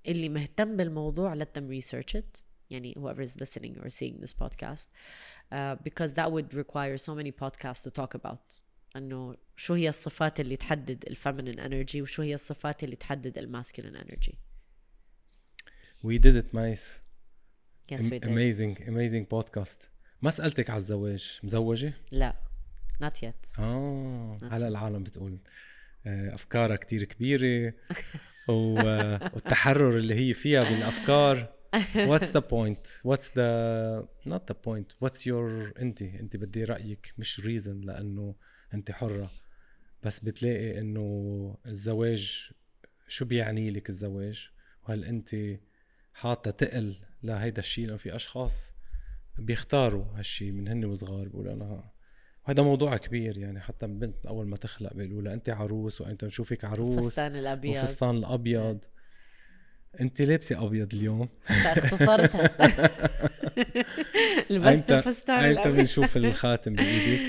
اللي 0.07 0.29
مهتم 0.29 0.77
بالموضوع 0.77 1.35
let 1.35 1.47
them 1.57 1.81
research 1.81 2.15
it 2.15 2.48
يعني 2.69 2.93
whoever 2.97 3.21
is 3.21 3.35
listening 3.39 3.77
or 3.83 3.89
seeing 3.89 4.19
this 4.21 4.33
podcast 4.33 4.87
uh, 5.51 5.75
because 5.83 6.13
that 6.13 6.31
would 6.31 6.53
require 6.53 6.97
so 6.97 7.15
many 7.15 7.31
podcasts 7.31 7.83
to 7.83 7.91
talk 7.91 8.13
about. 8.15 8.61
انه 8.95 9.37
شو 9.55 9.73
هي 9.73 9.89
الصفات 9.89 10.39
اللي 10.39 10.55
تحدد 10.57 11.05
ال 11.07 11.13
feminine 11.13 11.59
energy 11.59 12.01
وشو 12.01 12.21
هي 12.21 12.33
الصفات 12.33 12.83
اللي 12.83 12.95
تحدد 12.95 13.37
ال 13.37 13.43
masculine 13.43 13.95
energy 13.95 14.37
We 16.03 16.17
did 16.17 16.35
it 16.35 16.53
nice 16.53 16.85
Yes 17.91 18.01
we 18.01 18.19
did. 18.19 18.25
Amazing 18.25 18.73
amazing 18.87 19.25
podcast. 19.25 19.87
ما 20.21 20.31
سألتك 20.31 20.69
على 20.69 20.77
الزواج. 20.77 21.39
مزوجة؟ 21.43 21.93
لا. 22.11 22.35
Not 23.03 23.15
yet. 23.23 23.59
آه 23.59 24.37
هلا 24.51 24.67
العالم 24.67 25.03
بتقول. 25.03 25.39
آه، 26.05 26.35
أفكارها 26.35 26.75
كتير 26.75 27.03
كبيرة. 27.03 27.73
والتحرر 28.47 29.97
اللي 29.97 30.15
هي 30.15 30.33
فيها 30.33 30.63
بالافكار 30.63 31.58
what's 32.07 32.31
the 32.31 32.41
point? 32.55 33.01
What's 33.03 33.29
the 33.29 34.07
not 34.25 34.47
the 34.47 34.55
point 34.67 34.87
what's 34.99 35.25
your 35.25 35.79
انت 35.81 36.01
انت 36.01 36.37
بدي 36.37 36.63
رأيك 36.63 37.13
مش 37.17 37.41
reason 37.41 37.85
لأنه 37.85 38.35
انت 38.73 38.91
حرة. 38.91 39.29
بس 40.03 40.19
بتلاقي 40.19 40.79
إنه 40.79 41.57
الزواج 41.65 42.51
شو 43.07 43.25
بيعني 43.25 43.71
لك 43.71 43.89
الزواج؟ 43.89 44.49
وهل 44.83 45.05
انت 45.05 45.35
حاطة 46.13 46.51
تقل 46.51 46.95
لهيدا 47.23 47.59
الشيء؟ 47.59 47.85
لأنه 47.85 47.97
في 47.97 48.15
أشخاص 48.15 48.73
بيختاروا 49.39 50.05
هالشيء 50.15 50.51
من 50.51 50.67
هن 50.67 50.85
وصغار 50.85 51.27
بيقولوا 51.27 51.53
أنا 51.53 51.89
هذا 52.43 52.63
موضوع 52.63 52.97
كبير 52.97 53.37
يعني. 53.37 53.59
حتى 53.59 53.85
البنت 53.85 54.25
أول 54.25 54.47
ما 54.47 54.55
تخلق 54.55 54.93
بيقولوا 54.93 55.21
لها 55.21 55.33
أنت 55.33 55.49
عروس 55.49 56.01
وأنت 56.01 56.25
بنشوفك 56.25 56.65
عروس؟ 56.65 56.97
الفستان 56.97 57.35
الأبيض. 57.35 57.77
الفستان 57.77 58.17
الأبيض. 58.17 58.85
انت 60.01 60.21
لابسة 60.21 60.65
أبيض 60.65 60.93
اليوم. 60.93 61.29
اختصرتها. 61.49 62.49
لبست 64.49 64.91
الفستان 64.91 65.39
أنت 65.39 65.67
بنشوف 65.67 66.17
الخاتم 66.17 66.75
بايدك 66.75 67.19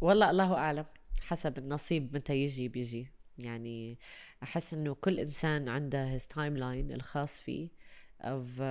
والله 0.00 0.30
الله 0.30 0.54
أعلم 0.54 0.84
حسب 1.20 1.58
النصيب 1.58 2.16
متى 2.16 2.36
يجي 2.36 2.68
بيجي. 2.68 3.12
يعني 3.38 3.98
أحس 4.42 4.74
إنه 4.74 4.94
كل 4.94 5.20
إنسان 5.20 5.68
عنده 5.68 6.04
his 6.04 6.26
timeline 6.26 6.92
الخاص 6.92 7.40
فيه 7.40 7.68
of 8.22 8.58
uh, 8.58 8.62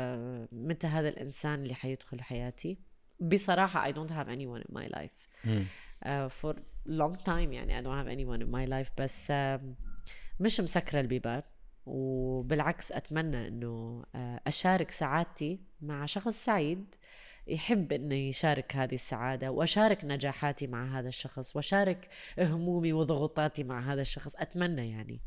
متى 0.52 0.88
هذا 0.88 1.10
الإنسان 1.10 1.64
اللي 1.64 1.74
حيدخل 1.74 2.22
حياتي. 2.22 2.78
بصراحة 3.20 3.92
I 3.92 3.96
don't 3.96 4.12
have 4.12 4.28
anyone 4.30 4.62
in 4.62 4.74
my 4.80 4.88
life. 4.88 5.50
uh, 6.06 6.30
for 6.42 6.54
long 6.86 7.16
time 7.26 7.30
يعني 7.54 7.82
I 7.82 7.86
don't 7.86 8.06
have 8.06 8.18
anyone 8.18 8.42
in 8.42 8.52
my 8.52 8.70
life. 8.70 8.92
بس 8.98 9.32
uh, 9.32 9.60
مش 10.40 10.60
مسكرة 10.60 11.00
البيبان. 11.00 11.42
وبالعكس 11.86 12.92
أتمنى 12.92 13.48
أنه 13.48 14.04
uh, 14.04 14.18
أشارك 14.48 14.92
سعادتي 14.92 15.60
مع 15.82 16.06
شخص 16.06 16.46
سعيد 16.46 16.96
يحب 17.48 17.94
إنه 17.94 18.16
يشارك 18.16 18.76
هذه 18.76 18.96
السعادة 18.96 19.52
وأشارك 19.52 20.06
نجاحاتي 20.06 20.68
مع 20.68 21.00
هذا 21.00 21.08
الشخص 21.08 21.56
وأشارك 21.56 22.10
همومي 22.40 22.94
وضغوطاتي 22.94 23.64
مع 23.64 23.94
هذا 23.94 24.02
الشخص 24.02 24.36
أتمنى 24.36 24.92
يعني. 24.92 25.22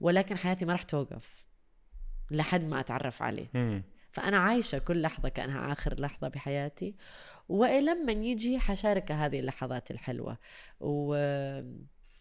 ولكن 0.00 0.36
حياتي 0.36 0.64
ما 0.64 0.72
راح 0.72 0.82
توقف 0.82 1.44
لحد 2.30 2.64
ما 2.64 2.80
أتعرف 2.80 3.22
عليه. 3.22 3.48
فأنا 4.12 4.38
عايشة 4.38 4.78
كل 4.78 5.02
لحظة 5.02 5.28
كأنها 5.28 5.72
آخر 5.72 6.00
لحظة 6.00 6.28
بحياتي 6.28 6.94
ولما 7.48 8.12
يجي 8.12 8.58
حشارك 8.58 9.12
هذه 9.12 9.40
اللحظات 9.40 9.90
الحلوة. 9.90 10.38
و... 10.80 11.14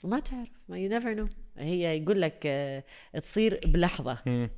وما 0.04 0.20
تعرف 0.20 0.50
ما 0.70 0.78
you 0.80 0.90
never 0.90 1.14
know 1.14 1.28
هي 1.58 2.02
يقول 2.02 2.22
لك 2.22 2.44
آه، 2.46 2.84
تصير 3.22 3.60
بلحظة. 3.66 4.50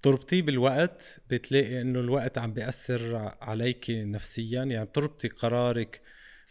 بتربطيه 0.00 0.42
بالوقت 0.42 1.20
بتلاقي 1.30 1.80
إنه 1.80 2.00
الوقت 2.00 2.38
عم 2.38 2.52
بيأثر 2.52 3.16
عليك 3.40 3.86
نفسيا. 3.90 4.64
يعني 4.64 4.84
بتربطي 4.84 5.28
قرارك 5.28 6.00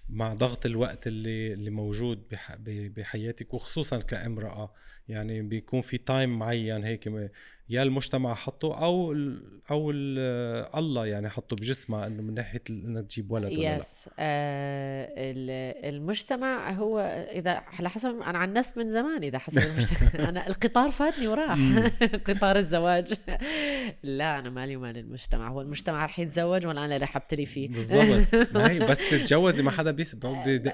مع 0.09 0.33
ضغط 0.33 0.65
الوقت 0.65 1.07
اللي 1.07 1.53
اللي 1.53 1.69
موجود 1.69 2.23
بحياتك 2.67 3.53
وخصوصا 3.53 3.99
كامرأة. 3.99 4.73
يعني 5.07 5.41
بيكون 5.41 5.81
في 5.81 5.97
time 5.97 6.39
معين 6.39 6.83
هيك 6.83 7.07
يا 7.69 7.83
المجتمع 7.83 8.33
حطه 8.33 8.83
أو 8.83 9.11
ال 9.11 9.43
أو 9.71 9.91
ال 9.91 10.19
الله 10.75 11.05
يعني 11.05 11.29
حطه 11.29 11.55
بجسمها 11.55 12.07
إنه 12.07 12.21
من 12.21 12.33
ناحية 12.33 12.61
إنها 12.69 13.01
تجيب 13.01 13.31
ولد 13.31 13.53
ولا 13.53 13.75
yes 13.75 14.09
آه 14.19 15.09
المجتمع 15.89 16.71
هو 16.71 16.99
إذا 17.31 17.51
على 17.51 17.89
حسب 17.89 18.09
أنا 18.09 18.37
عنست 18.37 18.77
من 18.77 18.89
زمان 18.89 19.23
إذا 19.23 19.37
حسب 19.37 19.61
المجتمع. 19.71 20.29
أنا 20.29 20.47
القطار 20.47 20.91
فاتني 20.91 21.27
وراح. 21.27 21.59
قطار 22.27 22.57
الزواج. 22.57 23.13
لا 24.03 24.39
أنا 24.39 24.49
مالي 24.49 24.75
ومال 24.75 24.97
المجتمع. 24.97 25.49
هو 25.49 25.61
المجتمع 25.61 26.05
رح 26.05 26.19
يتزوج 26.19 26.65
ولا 26.67 26.85
أنا 26.85 26.97
رح 26.97 27.15
أبتدي 27.15 27.45
فيه. 27.45 27.69
بالضبط. 27.69 28.53
ما 28.53 28.71
هي 28.71 28.79
بس 28.89 29.09
تتجوزي 29.09 29.63
ما 29.63 29.71
حدا 29.71 29.91
بيسبق 29.91 30.29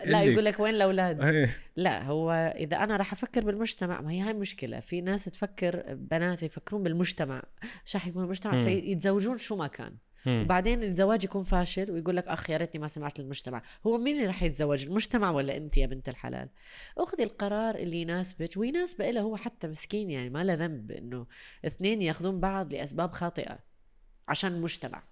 لا 0.05 0.23
يقول 0.23 0.45
لك. 0.45 0.59
وين 0.59 0.73
الأولاد؟ 0.75 1.49
لا 1.75 2.03
هو 2.03 2.31
إذا 2.57 2.77
أنا 2.77 2.97
رح 2.97 3.11
أفكر 3.11 3.45
بالمجتمع 3.45 4.01
ما 4.01 4.11
هي 4.11 4.21
هاي 4.21 4.33
مشكلة. 4.33 4.79
في 4.79 5.01
ناس 5.01 5.25
تفكر 5.25 5.83
بنات 5.93 6.43
يفكرون 6.43 6.81
يكون 6.81 6.83
بالمجتمع 6.83 7.43
شو 7.85 7.99
حيكون 7.99 8.23
المجتمع 8.23 8.61
فيتزوجون 8.61 9.37
شو 9.37 9.55
ما 9.55 9.67
كان. 9.67 9.97
مم. 10.25 10.41
وبعدين 10.41 10.83
الزواج 10.83 11.23
يكون 11.23 11.43
فاشل 11.43 11.91
ويقول 11.91 12.17
لك 12.17 12.27
أخ 12.27 12.49
يا 12.49 12.57
ريتني 12.57 12.81
ما 12.81 12.87
سمعت 12.87 13.19
المجتمع 13.19 13.61
هو 13.87 13.97
مين 13.97 14.15
اللي 14.15 14.27
رح 14.27 14.43
يتزوج 14.43 14.85
المجتمع 14.85 15.31
ولا 15.31 15.57
أنت 15.57 15.77
يا 15.77 15.85
بنت 15.85 16.09
الحلال؟ 16.09 16.49
أخذي 16.97 17.23
القرار 17.23 17.75
اللي 17.75 18.01
يناسبك 18.01 18.49
ويناسبه 18.57 19.11
له 19.11 19.21
هو 19.21 19.35
حتى 19.35 19.67
مسكين 19.67 20.09
يعني 20.09 20.29
ما 20.29 20.43
له 20.43 20.53
ذنب 20.53 20.91
إنه 20.91 21.27
اثنين 21.65 22.01
يأخذون 22.01 22.39
بعض 22.39 22.73
لأسباب 22.73 23.11
خاطئة 23.11 23.59
عشان 24.27 24.53
المجتمع 24.53 25.03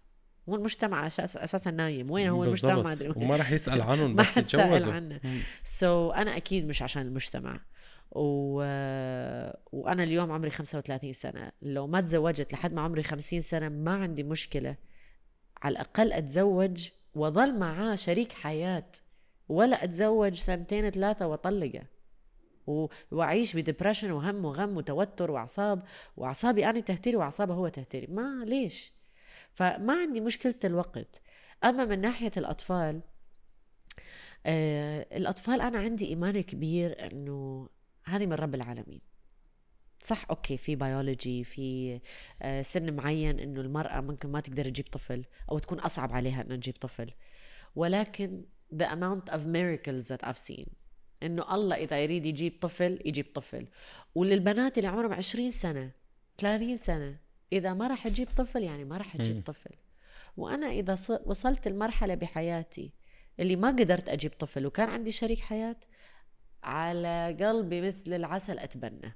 هو 0.49 0.55
المجتمع 0.55 1.07
أساسا 1.07 1.71
نايم. 1.71 2.11
وين 2.11 2.27
هو 2.27 2.43
المجتمع؟ 2.43 2.81
ما 2.81 2.91
أدري. 2.91 3.13
وما 3.15 3.35
راح 3.35 3.51
يسأل 3.51 3.81
عنهم 3.81 4.15
بس 4.15 4.37
يتجوزوا. 4.37 4.93
عنه. 4.93 5.19
سو 5.63 6.11
so, 6.11 6.17
أنا 6.17 6.37
أكيد 6.37 6.67
مش 6.67 6.81
عشان 6.81 7.01
المجتمع. 7.01 7.59
و... 8.11 8.53
وأنا 9.71 10.03
اليوم 10.03 10.31
عمري 10.31 10.49
35 10.49 11.13
سنة. 11.13 11.51
لو 11.61 11.87
ما 11.87 12.01
تزوجت 12.01 12.53
لحد 12.53 12.73
ما 12.73 12.81
عمري 12.81 13.03
50 13.03 13.39
سنة 13.39 13.69
ما 13.69 13.95
عندي 13.95 14.23
مشكلة. 14.23 14.75
على 15.61 15.71
الأقل 15.71 16.13
أتزوج 16.13 16.89
واظل 17.15 17.59
معاه 17.59 17.95
شريك 17.95 18.31
حياة. 18.31 18.91
ولا 19.49 19.83
أتزوج 19.83 20.33
سنتين 20.33 20.89
ثلاثة 20.89 21.27
وأطلقه. 21.27 21.83
و... 22.67 22.87
وأعيش 23.11 23.55
ب 23.55 23.60
depression 23.60 24.11
وهم 24.11 24.45
وغم 24.45 24.77
وتوتر 24.77 25.31
وأعصاب. 25.31 25.83
وأعصابي 26.17 26.69
أنا 26.69 26.79
تهتري 26.79 27.15
وأعصابه 27.15 27.53
هو 27.53 27.67
تهتري 27.67 28.07
ما 28.07 28.45
ليش؟ 28.45 28.98
فما 29.55 29.93
عندي 29.93 30.21
مشكلة 30.21 30.55
الوقت. 30.63 31.21
أما 31.63 31.85
من 31.85 32.01
ناحية 32.01 32.31
الأطفال 32.37 33.01
آه 34.45 35.17
الأطفال 35.17 35.61
أنا 35.61 35.79
عندي 35.79 36.07
إيمان 36.07 36.41
كبير 36.41 37.11
إنه 37.11 37.69
هذه 38.05 38.25
من 38.25 38.33
رب 38.33 38.55
العالمين. 38.55 39.01
صح 40.01 40.25
أوكي 40.29 40.57
في 40.57 40.75
بيولوجي 40.75 41.43
في 41.43 41.99
آه، 42.41 42.61
سن 42.61 42.93
معين 42.93 43.39
إنه 43.39 43.61
المرأة 43.61 44.01
ممكن 44.01 44.29
ما 44.29 44.39
تقدر 44.39 44.65
تجيب 44.65 44.87
طفل 44.87 45.25
أو 45.51 45.59
تكون 45.59 45.79
أصعب 45.79 46.13
عليها 46.13 46.41
إنها 46.41 46.55
تجيب 46.57 46.75
طفل. 46.81 47.11
ولكن 47.75 48.45
the 48.75 48.85
amount 48.85 49.33
of 49.33 49.39
miracles 49.39 50.07
that 50.07 50.27
I've 50.27 50.37
seen 50.51 50.67
إنه 51.23 51.55
الله 51.55 51.75
إذا 51.75 52.03
يريد 52.03 52.25
يجيب 52.25 52.59
طفل 52.61 52.99
يجيب 53.05 53.25
طفل. 53.33 53.67
وللبنات 54.15 54.77
اللي 54.77 54.89
عمرهم 54.89 55.13
20 55.13 55.51
سنة 55.51 55.91
30 56.37 56.75
سنة 56.75 57.17
إذا 57.53 57.73
ما 57.73 57.87
راح 57.87 58.07
تجيب 58.07 58.27
طفل 58.37 58.63
يعني 58.63 58.85
ما 58.85 58.97
راح 58.97 59.17
تجيب 59.17 59.43
طفل. 59.45 59.75
وأنا 60.37 60.67
إذا 60.67 60.95
وصلت 61.25 61.67
المرحلة 61.67 62.15
بحياتي 62.15 62.93
اللي 63.39 63.55
ما 63.55 63.67
قدرت 63.67 64.09
أجيب 64.09 64.31
طفل 64.31 64.65
وكان 64.65 64.89
عندي 64.89 65.11
شريك 65.11 65.39
حياة 65.39 65.75
على 66.63 67.37
قلبي 67.39 67.81
مثل 67.81 68.13
العسل 68.13 68.59
أتبنى. 68.59 69.15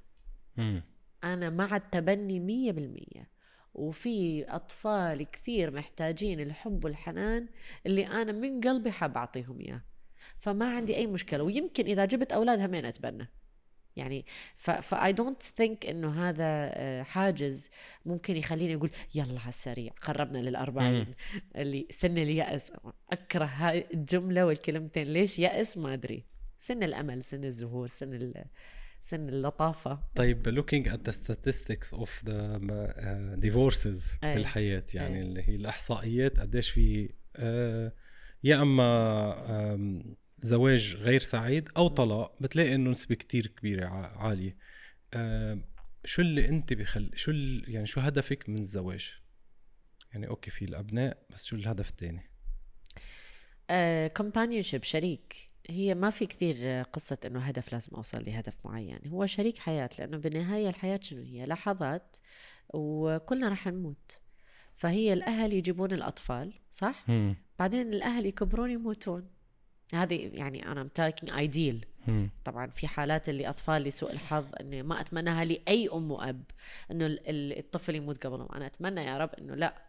أنا 1.24 1.50
مع 1.50 1.76
التبني 1.76 2.40
مية 2.40 2.72
بالمية. 2.72 3.34
وفي 3.74 4.44
أطفال 4.44 5.30
كثير 5.30 5.70
محتاجين 5.70 6.40
الحب 6.40 6.84
والحنان 6.84 7.48
اللي 7.86 8.06
أنا 8.06 8.32
من 8.32 8.60
قلبي 8.60 8.90
حاب 8.90 9.16
أعطيهم 9.16 9.60
إياه. 9.60 9.82
فما 10.38 10.76
عندي 10.76 10.96
أي 10.96 11.06
مشكلة. 11.06 11.42
ويمكن 11.42 11.84
إذا 11.84 12.04
جبت 12.04 12.32
أولاد 12.32 12.60
همين 12.60 12.84
أتبنى. 12.84 13.28
يعني 13.96 14.24
ف 14.54 14.94
I 14.94 15.12
don't 15.12 15.42
think 15.42 15.86
إنه 15.86 16.28
هذا 16.28 16.44
آه، 16.44 17.02
حاجز 17.02 17.70
ممكن 18.06 18.36
يخليني 18.36 18.74
أقول 18.74 18.90
يلا 19.14 19.40
على 19.40 19.48
السريع 19.48 19.92
قربنا 20.02 20.38
للأربعين 20.38 21.06
اللي 21.56 21.86
سن 21.90 22.18
اليأس. 22.18 22.72
أكره 23.12 23.44
هاي 23.44 23.86
الجملة 23.94 24.46
والكلمتين. 24.46 25.06
ليش 25.06 25.38
يأس؟ 25.38 25.78
ما 25.78 25.94
أدري. 25.94 26.24
سن 26.58 26.82
الأمل 26.82 27.24
سن 27.24 27.44
الزهور 27.44 27.86
سن 27.86 28.14
ال... 28.14 28.44
سن 29.00 29.28
اللطافة. 29.28 29.98
طيب 30.14 30.60
looking 30.60 30.88
at 30.90 30.98
the 31.08 31.12
statistics 31.12 31.92
of 31.92 32.10
the 32.24 32.58
uh, 32.58 33.46
divorces 33.46 34.24
أي. 34.24 34.34
بالحياة 34.34 34.86
يعني 34.94 35.16
أي. 35.18 35.22
اللي 35.22 35.42
هي 35.42 35.54
الإحصائيات 35.54 36.40
قديش 36.40 36.70
في 36.70 37.08
uh, 37.08 38.04
يا 38.44 38.62
أما 38.62 40.14
زواج 40.44 40.96
غير 40.96 41.20
سعيد 41.20 41.68
أو 41.76 41.88
طلاق 41.88 42.36
بتلاقي 42.40 42.74
إنه 42.74 42.90
نسبة 42.90 43.14
كتير 43.14 43.46
كبيرة 43.46 43.86
عالية. 44.16 44.56
uh, 45.14 45.18
شو 46.04 46.22
اللي 46.22 46.48
أنت 46.48 46.72
بخل 46.72 47.10
شو 47.14 47.30
ال... 47.30 47.64
يعني 47.68 47.86
شو 47.86 48.00
هدفك 48.00 48.48
من 48.48 48.58
الزواج؟ 48.58 49.12
يعني 50.12 50.28
أوكي 50.28 50.50
في 50.50 50.64
الأبناء 50.64 51.26
بس 51.30 51.44
شو 51.44 51.56
الهدف 51.56 51.88
الثاني 51.88 52.30
companionship 54.16 54.82
uh, 54.82 54.86
شريك. 54.86 55.50
هي 55.70 55.94
ما 55.94 56.10
في 56.10 56.26
كثير 56.26 56.82
قصة 56.82 57.18
إنه 57.26 57.40
هدف 57.40 57.72
لازم 57.72 57.96
أوصل 57.96 58.24
لهدف 58.24 58.56
معين. 58.64 58.98
هو 59.06 59.26
شريك 59.26 59.58
حياة 59.58 59.90
لأنه 59.98 60.16
بالنهاية 60.16 60.68
الحياة 60.68 61.00
شنو 61.02 61.22
هي؟ 61.22 61.44
لحظات 61.44 62.16
وكلنا 62.74 63.48
رح 63.48 63.66
نموت. 63.66 64.20
فهي 64.74 65.12
الأهل 65.12 65.52
يجيبون 65.52 65.92
الأطفال 65.92 66.52
صح؟ 66.70 67.08
مم. 67.08 67.36
بعدين 67.58 67.94
الأهل 67.94 68.26
يكبرون 68.26 68.70
يموتون. 68.70 69.33
هذه 69.94 70.30
يعني 70.34 70.72
أنا 70.72 70.88
taking 70.94 71.32
ideal 71.32 71.86
طبعا 72.44 72.66
في 72.66 72.86
حالات 72.86 73.28
اللي 73.28 73.48
أطفال 73.48 73.82
لسوء 73.82 74.12
الحظ 74.12 74.44
إنه 74.60 74.82
ما 74.82 75.00
أتمناها 75.00 75.44
لأي 75.44 75.88
أم 75.92 76.10
وأب 76.10 76.42
إنه 76.90 77.18
الطفل 77.28 77.94
يموت 77.94 78.26
قبلهم. 78.26 78.48
أنا 78.54 78.66
أتمنى 78.66 79.04
يا 79.04 79.18
رب 79.18 79.30
إنه 79.38 79.54
لا 79.54 79.82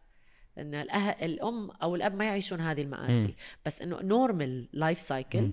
إن 0.57 0.75
الأه... 0.75 1.25
الأم 1.25 1.71
أو 1.71 1.95
الأب 1.95 2.15
ما 2.15 2.25
يعيشون 2.25 2.61
هذه 2.61 2.81
المآسي. 2.81 3.27
مم. 3.27 3.33
بس 3.65 3.81
إنه 3.81 4.01
normal 4.01 4.67
life 4.73 5.01
cycle 5.01 5.51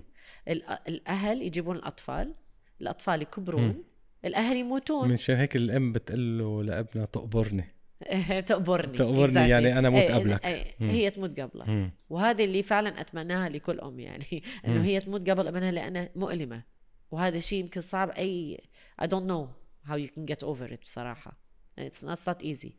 الأهل 0.87 1.41
يجيبون 1.41 1.75
الأطفال 1.75 2.33
الأطفال 2.81 3.21
يكبرون. 3.21 3.83
الأهل 4.25 4.57
يموتون. 4.57 5.13
مشان 5.13 5.35
هيك 5.35 5.55
الأم 5.55 5.93
بتقول 5.93 6.39
له 6.39 6.63
لأبنها 6.63 7.05
تقبرني. 7.05 7.72
تقبرني. 8.47 8.97
تقبرني 8.97 9.33
exactly. 9.33 9.37
يعني 9.37 9.79
أنا 9.79 9.89
موت 9.89 10.01
إيه، 10.01 10.13
قبلك. 10.13 10.45
إيه 10.45 10.65
هي 10.79 11.09
تموت 11.09 11.39
قبلها 11.39 11.91
وهذا 12.09 12.43
اللي 12.43 12.63
فعلا 12.63 13.01
أتمناها 13.01 13.49
لكل 13.49 13.79
أم 13.79 13.99
يعني. 13.99 14.43
إنه 14.67 14.83
هي 14.83 14.99
تموت 14.99 15.29
قبل 15.29 15.47
ابنها 15.47 15.71
لأنها 15.71 16.09
مؤلمة. 16.15 16.63
وهذا 17.11 17.37
الشيء 17.37 17.59
يمكن 17.59 17.81
صعب. 17.81 18.09
أي 18.09 18.61
I 19.01 19.05
don't 19.05 19.27
know 19.27 19.47
how 19.89 19.95
you 19.95 20.07
can 20.07 20.25
get 20.25 20.43
over 20.43 20.73
it 20.73 20.83
بصراحة. 20.83 21.37
It's 21.79 22.03
not 22.03 22.19
that 22.25 22.43
easy. 22.43 22.71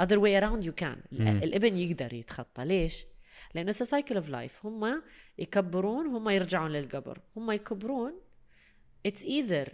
Other 0.00 0.18
way 0.18 0.40
around 0.40 0.64
you 0.64 0.72
can. 0.82 0.98
الابن 1.20 1.78
يقدر 1.78 2.14
يتخطى. 2.14 2.64
ليش؟ 2.64 3.06
لأنه 3.54 3.72
cycle 3.72 4.16
of 4.16 4.28
life. 4.28 4.64
هم 4.64 5.02
يكبرون 5.38 6.06
هم 6.06 6.28
يرجعون 6.28 6.70
للقبر. 6.70 7.20
هم 7.36 7.50
يكبرون 7.50 8.12
it's 9.08 9.22
either 9.22 9.68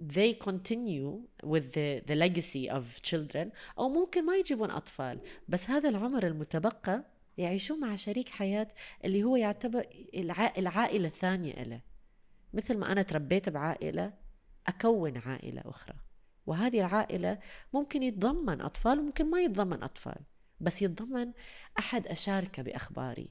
they 0.00 0.34
continue 0.34 1.20
with 1.42 1.72
the, 1.72 2.02
the 2.06 2.14
legacy 2.14 2.68
of 2.68 3.02
children 3.02 3.52
أو 3.78 3.88
ممكن 3.88 4.26
ما 4.26 4.36
يجيبون 4.36 4.70
أطفال. 4.70 5.20
بس 5.48 5.70
هذا 5.70 5.88
العمر 5.88 6.26
المتبقى 6.26 7.04
يعيشون 7.38 7.80
مع 7.80 7.94
شريك 7.94 8.28
حياة 8.28 8.68
اللي 9.04 9.22
هو 9.22 9.36
يعتبر 9.36 9.86
العائلة 10.58 11.08
الثانية 11.08 11.62
له 11.62 11.80
مثل 12.54 12.78
ما 12.78 12.92
أنا 12.92 13.02
تربيت 13.02 13.48
بعائلة 13.48 14.12
أكون 14.66 15.18
عائلة 15.18 15.62
أخرى. 15.64 15.94
وهذه 16.46 16.80
العائلة 16.80 17.38
ممكن 17.72 18.02
يتضمن 18.02 18.60
أطفال 18.60 18.98
وممكن 18.98 19.30
ما 19.30 19.40
يتضمن 19.40 19.82
أطفال 19.82 20.20
بس 20.60 20.82
يتضمن 20.82 21.32
أحد 21.78 22.06
أشاركة 22.06 22.62
بأخباري. 22.62 23.30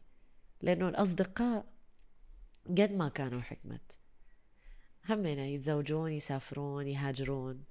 لأنه 0.61 0.89
الأصدقاء 0.89 1.65
قد 2.67 2.91
ما 2.91 3.09
كانوا 3.09 3.41
حكمة. 3.41 3.79
همنا 5.09 5.45
يتزوجون 5.45 6.11
يسافرون 6.11 6.87
يهاجرون. 6.87 7.63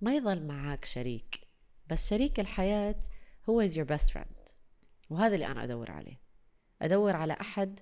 ما 0.00 0.14
يظل 0.14 0.46
معاك 0.46 0.84
شريك 0.84 1.40
بس 1.86 2.10
شريك 2.10 2.40
الحياة 2.40 3.00
هو 3.48 3.66
is 3.66 3.70
your 3.70 3.86
best 3.86 4.10
friend. 4.10 4.54
وهذا 5.10 5.34
اللي 5.34 5.46
أنا 5.46 5.64
أدور 5.64 5.90
عليه. 5.90 6.20
أدور 6.82 7.16
على 7.16 7.32
أحد 7.32 7.80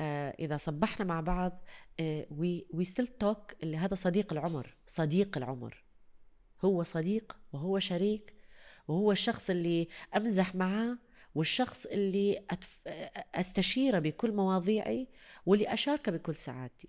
آه 0.00 0.34
إذا 0.38 0.56
صبحنا 0.56 1.06
مع 1.06 1.20
بعض 1.20 1.64
آه 2.00 2.26
we, 2.30 2.76
we 2.76 2.84
still 2.84 3.08
talk 3.24 3.54
اللي 3.62 3.76
هذا 3.76 3.94
صديق 3.94 4.32
العمر 4.32 4.76
صديق 4.86 5.36
العمر. 5.36 5.84
هو 6.64 6.82
صديق 6.82 7.36
وهو 7.52 7.78
شريك 7.78 8.34
وهو 8.88 9.12
الشخص 9.12 9.50
اللي 9.50 9.88
أمزح 10.16 10.54
معاه 10.54 10.98
والشخص 11.34 11.86
اللي 11.86 12.46
أستشيره 13.34 13.98
بكل 13.98 14.32
مواضيعي 14.32 15.08
واللي 15.46 15.72
أشاركه 15.72 16.12
بكل 16.12 16.34
سعادتي. 16.34 16.88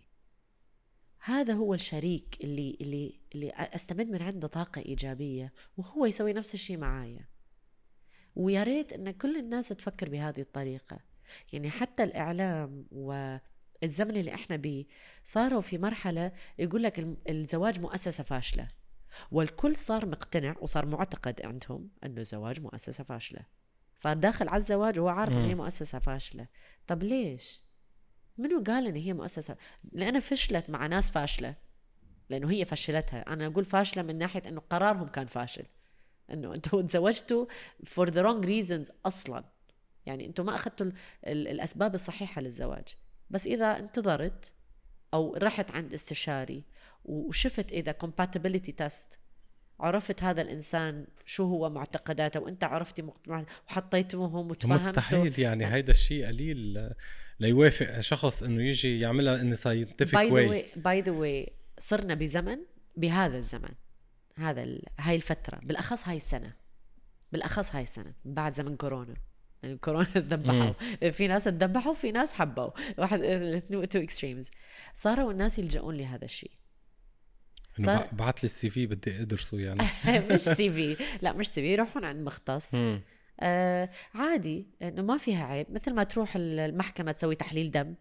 هذا 1.25 1.53
هو 1.53 1.73
الشريك 1.73 2.37
اللي 2.43 2.77
اللي 2.81 3.19
اللي 3.35 3.49
أستمد 3.49 4.07
من 4.09 4.21
عنده 4.21 4.47
طاقة 4.47 4.81
إيجابية 4.81 5.53
وهو 5.77 6.05
يسوي 6.05 6.33
نفس 6.33 6.53
الشيء 6.53 6.77
معايا. 6.77 7.27
ويا 8.35 8.63
ريت 8.63 8.93
إن 8.93 9.11
كل 9.11 9.37
الناس 9.37 9.67
تفكر 9.67 10.09
بهذه 10.09 10.41
الطريقة. 10.41 10.99
يعني 11.53 11.69
حتى 11.69 12.03
الإعلام 12.03 12.85
والزمن 12.91 14.17
اللي 14.17 14.33
إحنا 14.33 14.55
بيه 14.55 14.85
صاروا 15.23 15.61
في 15.61 15.77
مرحلة 15.77 16.31
يقول 16.59 16.83
لك 16.83 17.07
الزواج 17.29 17.79
مؤسسة 17.79 18.23
فاشلة. 18.23 18.67
والكل 19.31 19.75
صار 19.75 20.05
مقتنع 20.05 20.55
وصار 20.61 20.85
معتقد 20.85 21.41
عندهم 21.45 21.89
إنه 22.05 22.21
الزواج 22.21 22.61
مؤسسة 22.61 23.03
فاشلة. 23.03 23.45
صار 23.95 24.17
داخل 24.17 24.47
على 24.47 24.57
الزواج 24.57 24.99
وهو 24.99 25.09
عارف 25.09 25.33
ان 25.33 25.45
هي 25.45 25.55
مؤسسة 25.55 25.99
فاشلة. 25.99 26.47
طب 26.87 27.03
ليش؟ 27.03 27.63
منو 28.37 28.63
قال 28.67 28.87
إن 28.87 28.95
هي 28.95 29.13
مؤسسة؟ 29.13 29.57
لانها 29.91 30.19
فشلت 30.19 30.69
مع 30.69 30.87
ناس 30.87 31.11
فاشلة. 31.11 31.55
لأنه 32.29 32.51
هي 32.51 32.65
فشلتها. 32.65 33.33
أنا 33.33 33.47
أقول 33.47 33.65
فاشلة 33.65 34.03
من 34.03 34.17
ناحية 34.17 34.41
إنه 34.47 34.61
قرارهم 34.69 35.07
كان 35.07 35.25
فاشل. 35.25 35.65
إنه 36.31 36.53
أنتم 36.53 36.81
تزوجتوا 36.87 37.45
for 37.85 38.09
the 38.09 38.21
wrong 38.21 38.45
reasons 38.45 38.91
أصلا. 39.05 39.43
يعني 40.05 40.25
أنتم 40.25 40.45
ما 40.45 40.55
أخذتوا 40.55 40.91
الأسباب 41.27 41.93
الصحيحة 41.93 42.41
للزواج. 42.41 42.87
بس 43.29 43.47
إذا 43.47 43.79
انتظرت 43.79 44.53
أو 45.13 45.35
رحت 45.35 45.71
عند 45.71 45.93
استشاري 45.93 46.63
وشفت 47.05 47.71
إذا 47.71 47.95
compatibility 48.03 48.75
test 48.75 49.19
عرفت 49.79 50.23
هذا 50.23 50.41
الإنسان 50.41 51.07
شو 51.25 51.43
هو 51.43 51.69
معتقداته 51.69 52.39
وأنت 52.39 52.63
عرفتي 52.63 53.01
مقتنع 53.01 53.45
وحطيتموهم 53.67 54.49
وتفهمتوا. 54.49 54.89
مستحيل 54.89 55.39
يعني 55.39 55.65
هيدا 55.65 55.91
الشيء 55.91 56.27
قليل 56.27 56.89
ليوافق 57.39 57.99
شخص 57.99 58.43
إنه 58.43 58.63
يجي 58.63 58.99
يعملها 58.99 59.41
انه 59.41 59.55
scientific 59.55 60.13
way 60.13 60.65
by 60.75 61.01
the 61.01 61.11
way 61.11 61.53
صرنا 61.77 62.13
بزمن 62.13 62.57
بهذا 62.97 63.37
الزمن 63.37 63.73
هذا 64.35 64.63
ال... 64.63 64.83
هاي 64.99 65.15
الفترة 65.15 65.59
بالأخص 65.63 66.07
هاي 66.07 66.17
السنة 66.17 66.53
بالأخص 67.31 67.75
هاي 67.75 67.83
السنة 67.83 68.13
بعد 68.25 68.55
زمن 68.55 68.75
كورونا. 68.75 69.15
يعني 69.63 69.77
كورونا 69.77 70.05
تذبحوا. 70.13 70.73
في 71.11 71.27
ناس 71.27 71.43
تذبحوا 71.43 71.91
وفي 71.91 72.11
ناس 72.11 72.33
حبوا. 72.33 72.69
واحد 72.97 73.19
two 73.89 73.99
extremes 73.99 74.51
صاروا 74.93 75.31
الناس 75.31 75.59
يلجؤون 75.59 75.95
لهذا 75.95 76.25
الشيء. 76.25 76.51
صار... 77.81 78.07
بعت 78.11 78.43
لي 78.43 78.45
ال 78.45 78.69
CV 78.69 78.85
بدي 78.85 79.21
أدرسه 79.21 79.59
يعني. 79.59 79.87
مش 80.31 80.39
سي 80.39 80.69
في. 80.69 80.97
لا 81.21 81.33
مش 81.33 81.47
CV. 81.47 81.73
يروحون 81.73 82.03
عند 82.05 82.21
مختص. 82.21 82.75
آه 83.39 83.89
عادي. 84.13 84.65
إنه 84.81 85.01
ما 85.01 85.17
فيها 85.17 85.45
عيب. 85.45 85.67
مثل 85.69 85.93
ما 85.93 86.03
تروح 86.03 86.33
المحكمة 86.35 87.11
تسوي 87.11 87.35
تحليل 87.35 87.71
دم. 87.71 87.93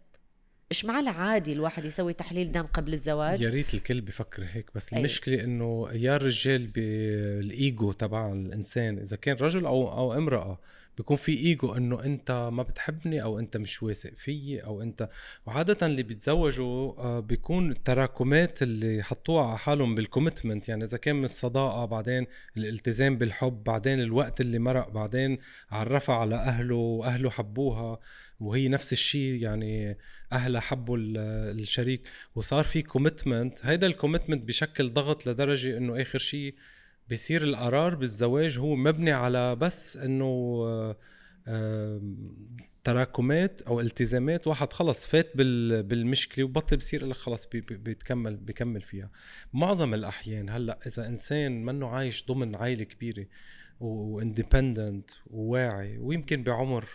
اشمعنى 0.70 1.08
عادي 1.08 1.52
الواحد 1.52 1.84
يسوي 1.84 2.12
تحليل 2.12 2.52
دم 2.52 2.62
قبل 2.62 2.92
الزواج؟ 2.92 3.40
يا 3.40 3.50
ريت 3.50 3.74
الكل 3.74 4.00
بفكر 4.00 4.44
هيك 4.52 4.70
بس 4.74 4.92
أي. 4.92 4.98
المشكلة 4.98 5.44
إنه 5.44 5.88
يا 5.92 6.16
الرجال 6.16 6.66
بالايجو 6.66 7.92
تبع 7.92 8.32
الإنسان 8.32 8.98
إذا 8.98 9.16
كان 9.16 9.36
رجل 9.36 9.66
أو 9.66 9.92
أو 9.92 10.14
امرأة 10.14 10.58
بيكون 10.96 11.16
في 11.16 11.32
ايجو 11.32 11.74
إنه 11.74 12.04
أنت 12.04 12.48
ما 12.52 12.62
بتحبني 12.62 13.22
أو 13.22 13.38
أنت 13.38 13.56
مش 13.56 13.82
واثق 13.82 14.12
فيي 14.16 14.60
أو 14.64 14.82
أنت 14.82 15.08
وعادة 15.46 15.86
اللي 15.86 16.02
بيتزوجوا 16.02 16.92
آه، 16.98 17.20
بيكون 17.20 17.70
التراكمات 17.70 18.62
اللي 18.62 19.02
حطوها 19.02 19.46
على 19.46 19.58
حالهم 19.58 19.94
بال 19.94 20.07
commitment 20.07 20.68
يعني 20.68 20.84
إذا 20.84 20.98
كان 20.98 21.16
من 21.16 21.24
الصداقة 21.24 21.84
بعدين 21.84 22.26
الالتزام 22.56 23.18
بالحب 23.18 23.64
بعدين 23.64 24.00
الوقت 24.00 24.40
اللي 24.40 24.58
مرق 24.58 24.88
بعدين 24.88 25.38
عرفها 25.70 26.14
على 26.16 26.34
أهله 26.36 26.74
وأهله 26.74 27.30
حبوها 27.30 27.98
وهي 28.40 28.68
نفس 28.68 28.92
الشيء 28.92 29.42
يعني 29.42 29.98
أهلها 30.32 30.60
حبوا 30.60 30.96
ال- 30.96 31.16
الشريك. 31.60 32.02
وصار 32.34 32.64
في 32.64 32.82
commitment 32.82 33.66
هيدا 33.66 33.86
ال 33.86 33.92
commitment 33.92 34.44
بشكل 34.44 34.92
ضغط 34.92 35.26
لدرجة 35.26 35.76
إنه 35.76 36.02
آخر 36.02 36.18
شيء 36.18 36.54
بصير 37.10 37.42
القرار 37.42 37.94
بالزواج 37.94 38.58
هو 38.58 38.76
مبني 38.76 39.12
على 39.12 39.56
بس 39.56 39.96
إنه 39.96 40.24
آه، 40.66 40.96
آم، 41.48 42.36
تراكمات 42.84 43.62
أو 43.62 43.80
التزامات 43.80 44.46
واحد 44.46 44.72
خلص 44.72 45.06
فات 45.06 45.36
بال- 45.36 45.82
بالمشكلة 45.82 46.44
وبطل 46.44 46.76
بصير 46.76 47.06
لك 47.06 47.16
خلص 47.16 47.46
بي- 47.46 47.60
بي- 47.60 47.76
بيتكمل 47.76 48.36
بيكمل 48.36 48.80
فيها. 48.82 49.10
معظم 49.52 49.94
الأحيان 49.94 50.48
هلأ 50.50 50.78
إذا 50.86 51.06
إنسان 51.08 51.64
منه 51.64 51.88
عايش 51.88 52.26
ضمن 52.26 52.54
عائلة 52.54 52.84
كبيرة 52.84 53.26
واندبندنت 53.80 55.10
وواعي 55.26 55.98
ويمكن 55.98 56.42
بعمر 56.42 56.88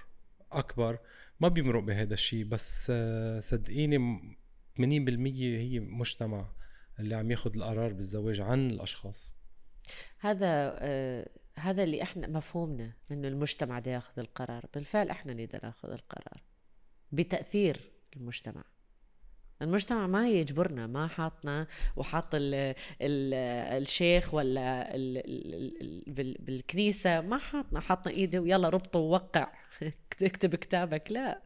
أكبر 0.52 1.00
ما 1.40 1.48
بيمرق 1.48 1.84
بهذا 1.84 2.14
الشيء 2.14 2.44
بس 2.46 2.88
آه، 2.90 3.40
صدقيني 3.40 3.98
م- 3.98 4.36
80% 4.78 5.58
هي 5.58 5.80
مجتمع 5.80 6.50
اللي 7.00 7.16
عم 7.16 7.32
ياخذ 7.32 7.56
القرار 7.56 7.94
بالزواج 7.94 8.42
عن 8.42 8.70
الأشخاص. 8.70 9.37
هذا 10.20 10.76
آه 10.80 11.30
هذا 11.60 11.84
اللي 11.84 12.02
إحنا 12.04 12.28
مفهومنا 12.28 12.92
إنه 13.12 13.28
المجتمع 13.28 13.80
ده 13.80 13.92
ياخذ 13.92 14.20
القرار. 14.20 14.66
بالفعل 14.74 15.10
إحنا 15.10 15.34
نقدر 15.34 15.60
ناخذ 15.64 15.92
القرار 15.92 16.42
بتأثير 17.12 17.78
المجتمع. 18.16 18.64
المجتمع 19.62 20.08
ما 20.08 20.30
يجبرنا 20.30 20.88
ما 20.88 21.08
حاطنا 21.08 21.68
وحاط 21.96 22.36
ال 22.36 22.54
ال 23.02 23.34
الشيخ 23.82 24.34
ولا 24.34 24.96
ال 24.96 25.18
ال 25.18 25.82
ال 25.82 26.14
بال- 26.14 26.38
بالكنيسة 26.40 27.22
ما 27.22 27.38
حاطنا. 27.38 27.80
حاطنا 27.80 28.14
إيده 28.14 28.40
ويلا 28.40 28.70
ربطه 28.70 29.00
ووقع. 29.00 29.52
اكتب 30.24 30.56
كتابك. 30.56 31.12
لا 31.12 31.42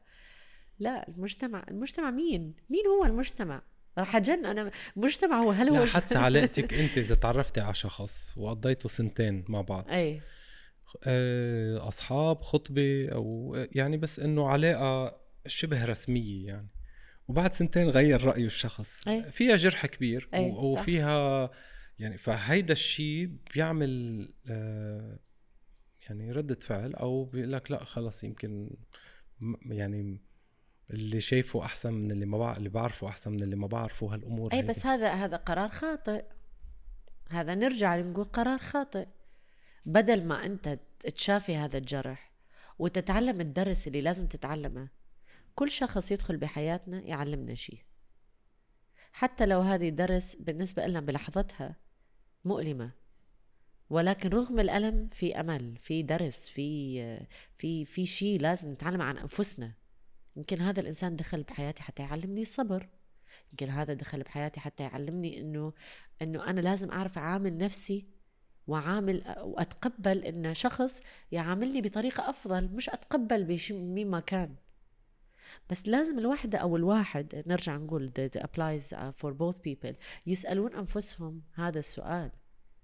لا 0.79 1.07
المجتمع 1.09 1.65
المجتمع 1.69 2.11
مين؟ 2.11 2.53
مين 2.69 2.87
هو 2.87 3.05
المجتمع؟ 3.05 3.61
راح 3.97 4.15
اجن 4.15 4.45
أنا 4.45 4.71
مجتمع 4.95 5.39
هو 5.39 5.51
هل 5.51 5.69
هو 5.69 5.85
حتى 5.85 6.17
علاقتك 6.27 6.73
أنت 6.73 6.97
إذا 6.97 7.15
تعرفتي 7.15 7.61
على 7.61 7.73
شخص 7.73 8.33
وقضيتوا 8.37 8.89
سنتين 8.89 9.45
مع 9.47 9.61
بعض 9.61 9.89
أي 9.89 10.21
آه، 11.03 11.87
أصحاب 11.87 12.41
خطبة 12.41 13.09
أو 13.11 13.55
يعني 13.71 13.97
بس 13.97 14.19
إنه 14.19 14.47
علاقة 14.47 15.21
شبه 15.47 15.85
رسمية 15.85 16.47
يعني 16.47 16.67
وبعد 17.27 17.53
سنتين 17.53 17.89
غير 17.89 18.23
رايه 18.23 18.45
الشخص 18.45 19.07
أي. 19.07 19.31
فيها 19.31 19.55
جرح 19.55 19.85
كبير 19.85 20.29
أي، 20.33 20.51
صح. 20.51 20.57
وفيها 20.57 21.49
يعني 21.99 22.17
فهيدا 22.17 22.73
الشيء 22.73 23.29
بيعمل 23.53 24.27
آه، 24.49 25.19
يعني 26.09 26.31
ردة 26.31 26.57
فعل 26.61 26.93
أو 26.93 27.25
بيقول 27.25 27.51
لك 27.51 27.71
لا 27.71 27.83
خلص 27.83 28.23
يمكن 28.23 28.69
يعني 29.65 30.21
اللي 30.93 31.19
شايفه 31.19 31.65
أحسن 31.65 31.93
من 31.93 32.11
اللي 32.11 32.25
ما 32.25 32.37
بع... 32.37 32.57
اللي 32.57 32.69
بعرفه 32.69 33.07
أحسن 33.07 33.31
من 33.31 33.43
اللي 33.43 33.55
ما 33.55 33.67
بعرفه 33.67 34.13
هالأمور 34.13 34.53
أي. 34.53 34.61
بس 34.61 34.85
هذا 34.85 35.11
هذا 35.11 35.37
قرار 35.37 35.69
خاطئ. 35.69 36.25
هذا 37.29 37.55
نرجع 37.55 37.95
نقول 37.95 38.25
قرار 38.25 38.59
خاطئ. 38.59 39.07
بدل 39.85 40.23
ما 40.25 40.45
أنت 40.45 40.79
تشافي 41.15 41.55
هذا 41.55 41.77
الجرح 41.77 42.31
وتتعلم 42.79 43.41
الدرس 43.41 43.87
اللي 43.87 44.01
لازم 44.01 44.27
تتعلمه 44.27 44.89
كل 45.55 45.71
شخص 45.71 46.11
يدخل 46.11 46.37
بحياتنا 46.37 47.01
يعلمنا 47.01 47.55
شيء. 47.55 47.79
حتى 49.11 49.45
لو 49.45 49.59
هذه 49.59 49.89
درس 49.89 50.35
بالنسبة 50.35 50.87
لنا 50.87 50.99
بلحظتها 50.99 51.75
مؤلمة 52.45 52.91
ولكن 53.89 54.29
رغم 54.29 54.59
الألم 54.59 55.09
في 55.11 55.39
أمل 55.39 55.77
في 55.77 56.03
درس 56.03 56.47
في 56.47 57.01
في 57.57 57.85
في 57.85 58.05
شيء 58.05 58.39
لازم 58.41 58.71
نتعلم 58.71 59.01
عن 59.01 59.17
أنفسنا. 59.17 59.80
يمكن 60.35 60.61
هذا 60.61 60.79
الإنسان 60.79 61.15
دخل 61.15 61.43
بحياتي 61.43 61.83
حتى 61.83 62.03
يعلمني 62.03 62.41
الصبر. 62.41 62.89
يمكن 63.51 63.69
هذا 63.69 63.93
دخل 63.93 64.23
بحياتي 64.23 64.59
حتى 64.59 64.83
يعلمني 64.83 65.41
إنه 65.41 65.73
إنه 66.21 66.47
أنا 66.49 66.61
لازم 66.61 66.91
أعرف 66.91 67.17
أعامل 67.17 67.57
نفسي 67.57 68.05
وعامل 68.67 69.35
وأتقبل 69.37 70.17
إن 70.25 70.53
شخص 70.53 71.01
يعاملني 71.31 71.81
بطريقة 71.81 72.29
أفضل 72.29 72.69
مش 72.73 72.89
أتقبل 72.89 73.43
بش 73.43 73.71
مما 73.71 74.19
كان. 74.19 74.55
بس 75.69 75.87
لازم 75.87 76.19
الواحدة 76.19 76.57
أو 76.57 76.77
الواحد 76.77 77.43
نرجع 77.47 77.77
نقول 77.77 78.11
that 78.17 78.39
applies 78.41 78.95
for 79.21 79.33
both 79.33 79.57
people 79.57 79.95
يسألون 80.27 80.75
أنفسهم 80.75 81.41
هذا 81.53 81.79
السؤال. 81.79 82.31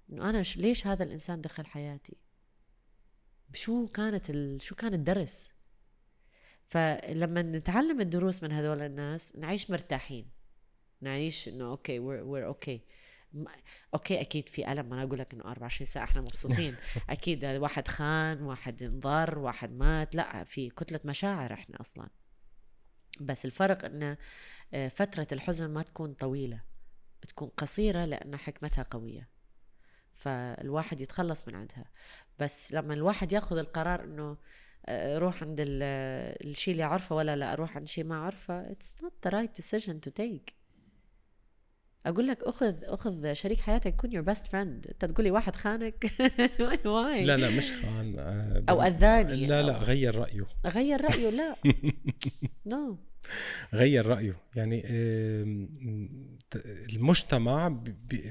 إنه 0.09 0.29
أنا 0.29 0.43
ليش 0.57 0.87
هذا 0.87 1.03
الإنسان 1.03 1.41
دخل 1.41 1.65
حياتي؟ 1.65 2.17
شو 3.53 3.87
كانت 3.87 4.29
ال... 4.29 4.61
شو 4.61 4.75
كان 4.75 4.93
الدرس؟ 4.93 5.51
فلما 6.67 7.41
نتعلم 7.41 8.01
الدروس 8.01 8.43
من 8.43 8.51
هذول 8.51 8.81
الناس 8.81 9.35
نعيش 9.35 9.71
مرتاحين. 9.71 10.29
نعيش 11.01 11.47
إنه 11.47 11.69
أوكي 11.69 11.99
we're 11.99 12.23
we're 12.23 12.45
okay. 12.45 12.81
أوكي 13.93 14.21
أكيد 14.21 14.49
في 14.49 14.71
ألم. 14.71 14.93
أنا 14.93 15.03
أقول 15.03 15.19
لك 15.19 15.33
إنه 15.33 15.43
24 15.43 15.85
ساعة 15.85 16.03
إحنا 16.03 16.21
مبسوطين. 16.21 16.75
أكيد 17.09 17.45
واحد 17.45 17.87
خان 17.87 18.41
واحد 18.41 18.83
انضر 18.83 19.39
واحد 19.39 19.71
مات. 19.71 20.15
لا 20.15 20.43
في 20.43 20.69
كتلة 20.69 20.99
مشاعر 21.05 21.53
إحنا 21.53 21.81
أصلا. 21.81 22.09
بس 23.21 23.45
الفرق 23.45 23.85
إن 23.85 24.17
آه، 24.73 24.87
فترة 24.87 25.27
الحزن 25.31 25.69
ما 25.69 25.81
تكون 25.81 26.13
طويلة. 26.13 26.61
تكون 27.27 27.49
قصيرة 27.49 28.05
لأن 28.05 28.37
حكمتها 28.37 28.85
قوية. 28.91 29.29
فالواحد 30.13 31.01
يتخلص 31.01 31.47
من 31.47 31.55
عندها. 31.55 31.85
بس 32.39 32.73
لما 32.73 32.93
الواحد 32.93 33.31
ياخذ 33.31 33.57
القرار 33.57 34.03
إنه 34.03 34.37
روح 34.89 35.43
عند 35.43 35.59
ال- 35.59 36.47
الشيء 36.49 36.71
اللي 36.71 36.83
عارفه 36.83 37.15
ولا 37.15 37.35
لا 37.35 37.53
أروح 37.53 37.77
عند 37.77 37.87
شيء 37.87 38.03
ما 38.03 38.15
عارفه 38.25 38.73
it's 38.73 39.03
not 39.03 39.29
the 39.29 39.31
right 39.33 39.61
decision 39.61 39.93
to 40.07 40.11
take. 40.21 40.56
أقول 42.05 42.27
لك 42.27 42.43
أخذ 42.43 42.75
أخذ 42.83 43.33
شريك 43.33 43.59
حياتك 43.59 43.93
يكون 43.93 44.11
your 44.11 44.25
best 44.35 44.41
friend. 44.43 44.89
أنت 44.89 45.05
تقول 45.05 45.23
لي 45.25 45.31
واحد 45.31 45.55
خانك؟ 45.55 46.11
Why. 46.85 47.25
لا 47.25 47.37
لا 47.37 47.49
مش 47.49 47.71
خان. 47.73 48.15
آه، 48.19 48.63
أو 48.69 48.81
أذاني. 48.81 49.45
لا 49.45 49.61
لا 49.61 49.79
أو- 49.79 49.83
غير 49.83 50.15
رأيه. 50.15 50.47
غير 50.65 51.01
رأيه 51.01 51.29
لا. 51.29 51.55
No 52.65 52.97
غير 53.73 54.05
رأيه. 54.05 54.37
يعني 54.55 54.83
المجتمع 56.93 57.69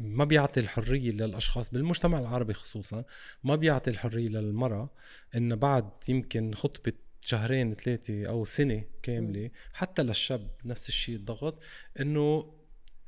ما 0.00 0.24
بيعطي 0.24 0.60
الحرية 0.60 1.10
للأشخاص 1.10 1.70
بالمجتمع 1.70 2.18
العربي 2.18 2.52
خصوصا 2.54 3.04
ما 3.44 3.56
بيعطي 3.56 3.90
الحرية 3.90 4.28
للمرأة 4.28 4.90
إن 5.36 5.56
بعد 5.56 5.90
يمكن 6.08 6.54
خطبة 6.54 6.92
شهرين 7.20 7.74
ثلاثة 7.74 8.26
أو 8.28 8.44
سنة 8.44 8.84
كاملة 9.02 9.50
حتى 9.72 10.02
للشاب 10.02 10.50
نفس 10.64 10.88
الشيء 10.88 11.16
الضغط 11.16 11.62
إنه 12.00 12.52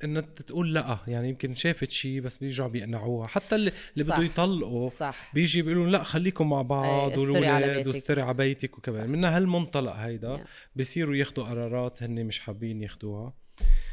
انها 0.04 0.20
تقول 0.20 0.74
لأ. 0.74 0.98
يعني 1.06 1.28
يمكن 1.28 1.54
شافت 1.54 1.90
شيء 1.90 2.20
بس 2.20 2.38
بيرجعوا 2.38 2.68
بيقنعوها. 2.68 3.28
حتى 3.28 3.54
اللي, 3.54 3.72
اللي. 3.98 4.04
بده 4.04 4.22
يطلقوا 4.22 4.88
صح. 4.88 5.30
بيجي 5.34 5.62
بيقولوا 5.62 5.90
لأ 5.90 6.02
خليكم 6.02 6.50
مع 6.50 6.62
بعض 6.62 7.10
على 7.12 7.22
والولاد. 7.22 7.86
واستري 7.86 8.20
على 8.22 8.34
بيتك 8.34 8.78
وكمان. 8.78 9.10
من 9.10 9.24
هالمنطلق 9.24 9.94
هيدا. 9.94 10.36
Yeah. 10.36 10.40
بصيروا 10.76 11.16
ياخذوا 11.16 11.44
قرارات 11.44 12.02
هن 12.02 12.24
مش 12.24 12.40
حابين 12.40 12.82
ياخذوها 12.82 13.32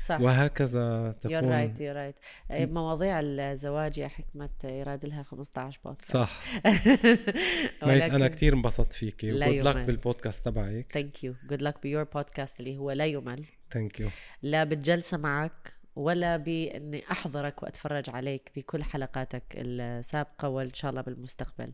صح. 0.06 0.22
وهكذا 0.22 0.80
you're 0.80 1.12
تكون 1.12 1.50
right 1.50 1.82
you're 1.82 1.96
right 1.96 2.16
مواضيع 2.52 3.20
الزواج 3.20 3.98
يا 3.98 4.08
حكمة 4.08 4.50
يراد 4.64 5.06
لها 5.06 5.24
15 5.24 5.80
بودكاست 5.86 6.12
صح. 6.12 6.42
ميس 7.88 8.04
أنا 8.04 8.28
كثير 8.28 8.54
انبسطت 8.54 8.94
فيكي 8.94 9.32
لا 9.32 9.48
وجود 9.48 9.68
لك. 9.68 9.76
بالبودكاست 9.76 10.46
تبعك. 10.46 10.92
thank 10.94 11.24
you 11.24 11.36
جود 11.50 11.62
لك 11.62 11.82
ب 11.84 11.88
your 11.88 12.04
podcast 12.04 12.60
اللي 12.60 12.78
هو 12.78 12.92
لا 12.92 13.06
يمل 13.06 13.46
Thank 13.72 14.00
you 14.00 14.10
لا 14.42 14.64
بالجلسة 14.64 15.18
معك. 15.18 15.74
ولا 15.96 16.38
بإني 16.38 17.04
أحضرك 17.12 17.64
وأتفرج 17.64 18.10
عليك 18.10 18.52
في 18.54 18.62
كل 18.62 18.84
حلقاتك 18.84 19.44
السابقة 19.56 20.50
وإن 20.50 20.74
شاء 20.74 20.92
الله 20.92 21.02
بالمستقبل. 21.02 21.72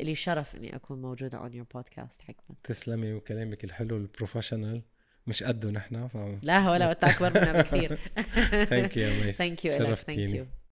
لي 0.00 0.14
شرف 0.14 0.56
إني 0.56 0.76
أكون 0.76 1.02
موجودة 1.02 1.38
on 1.38 1.52
your 1.52 1.78
podcast 1.78 2.22
حكمة. 2.22 2.56
تسلمي 2.64 3.12
وكلامك 3.12 3.64
الحلو 3.64 3.96
ال 3.96 4.03
professional 4.03 4.82
مش 5.26 5.42
قده 5.42 5.70
نحن 5.70 6.08
ف 6.08 6.16
لا 6.42 6.70
ولا 6.70 6.88
وأنت 6.88 7.04
أكبر 7.04 7.30
منها 7.34 7.52
بكثير. 7.52 7.98
Thank 8.64 8.96
you 8.96 9.32
thank 9.32 9.64
you 9.64 9.72
thank 9.72 9.88
شرفتيني. 9.88 10.36
you 10.36 10.46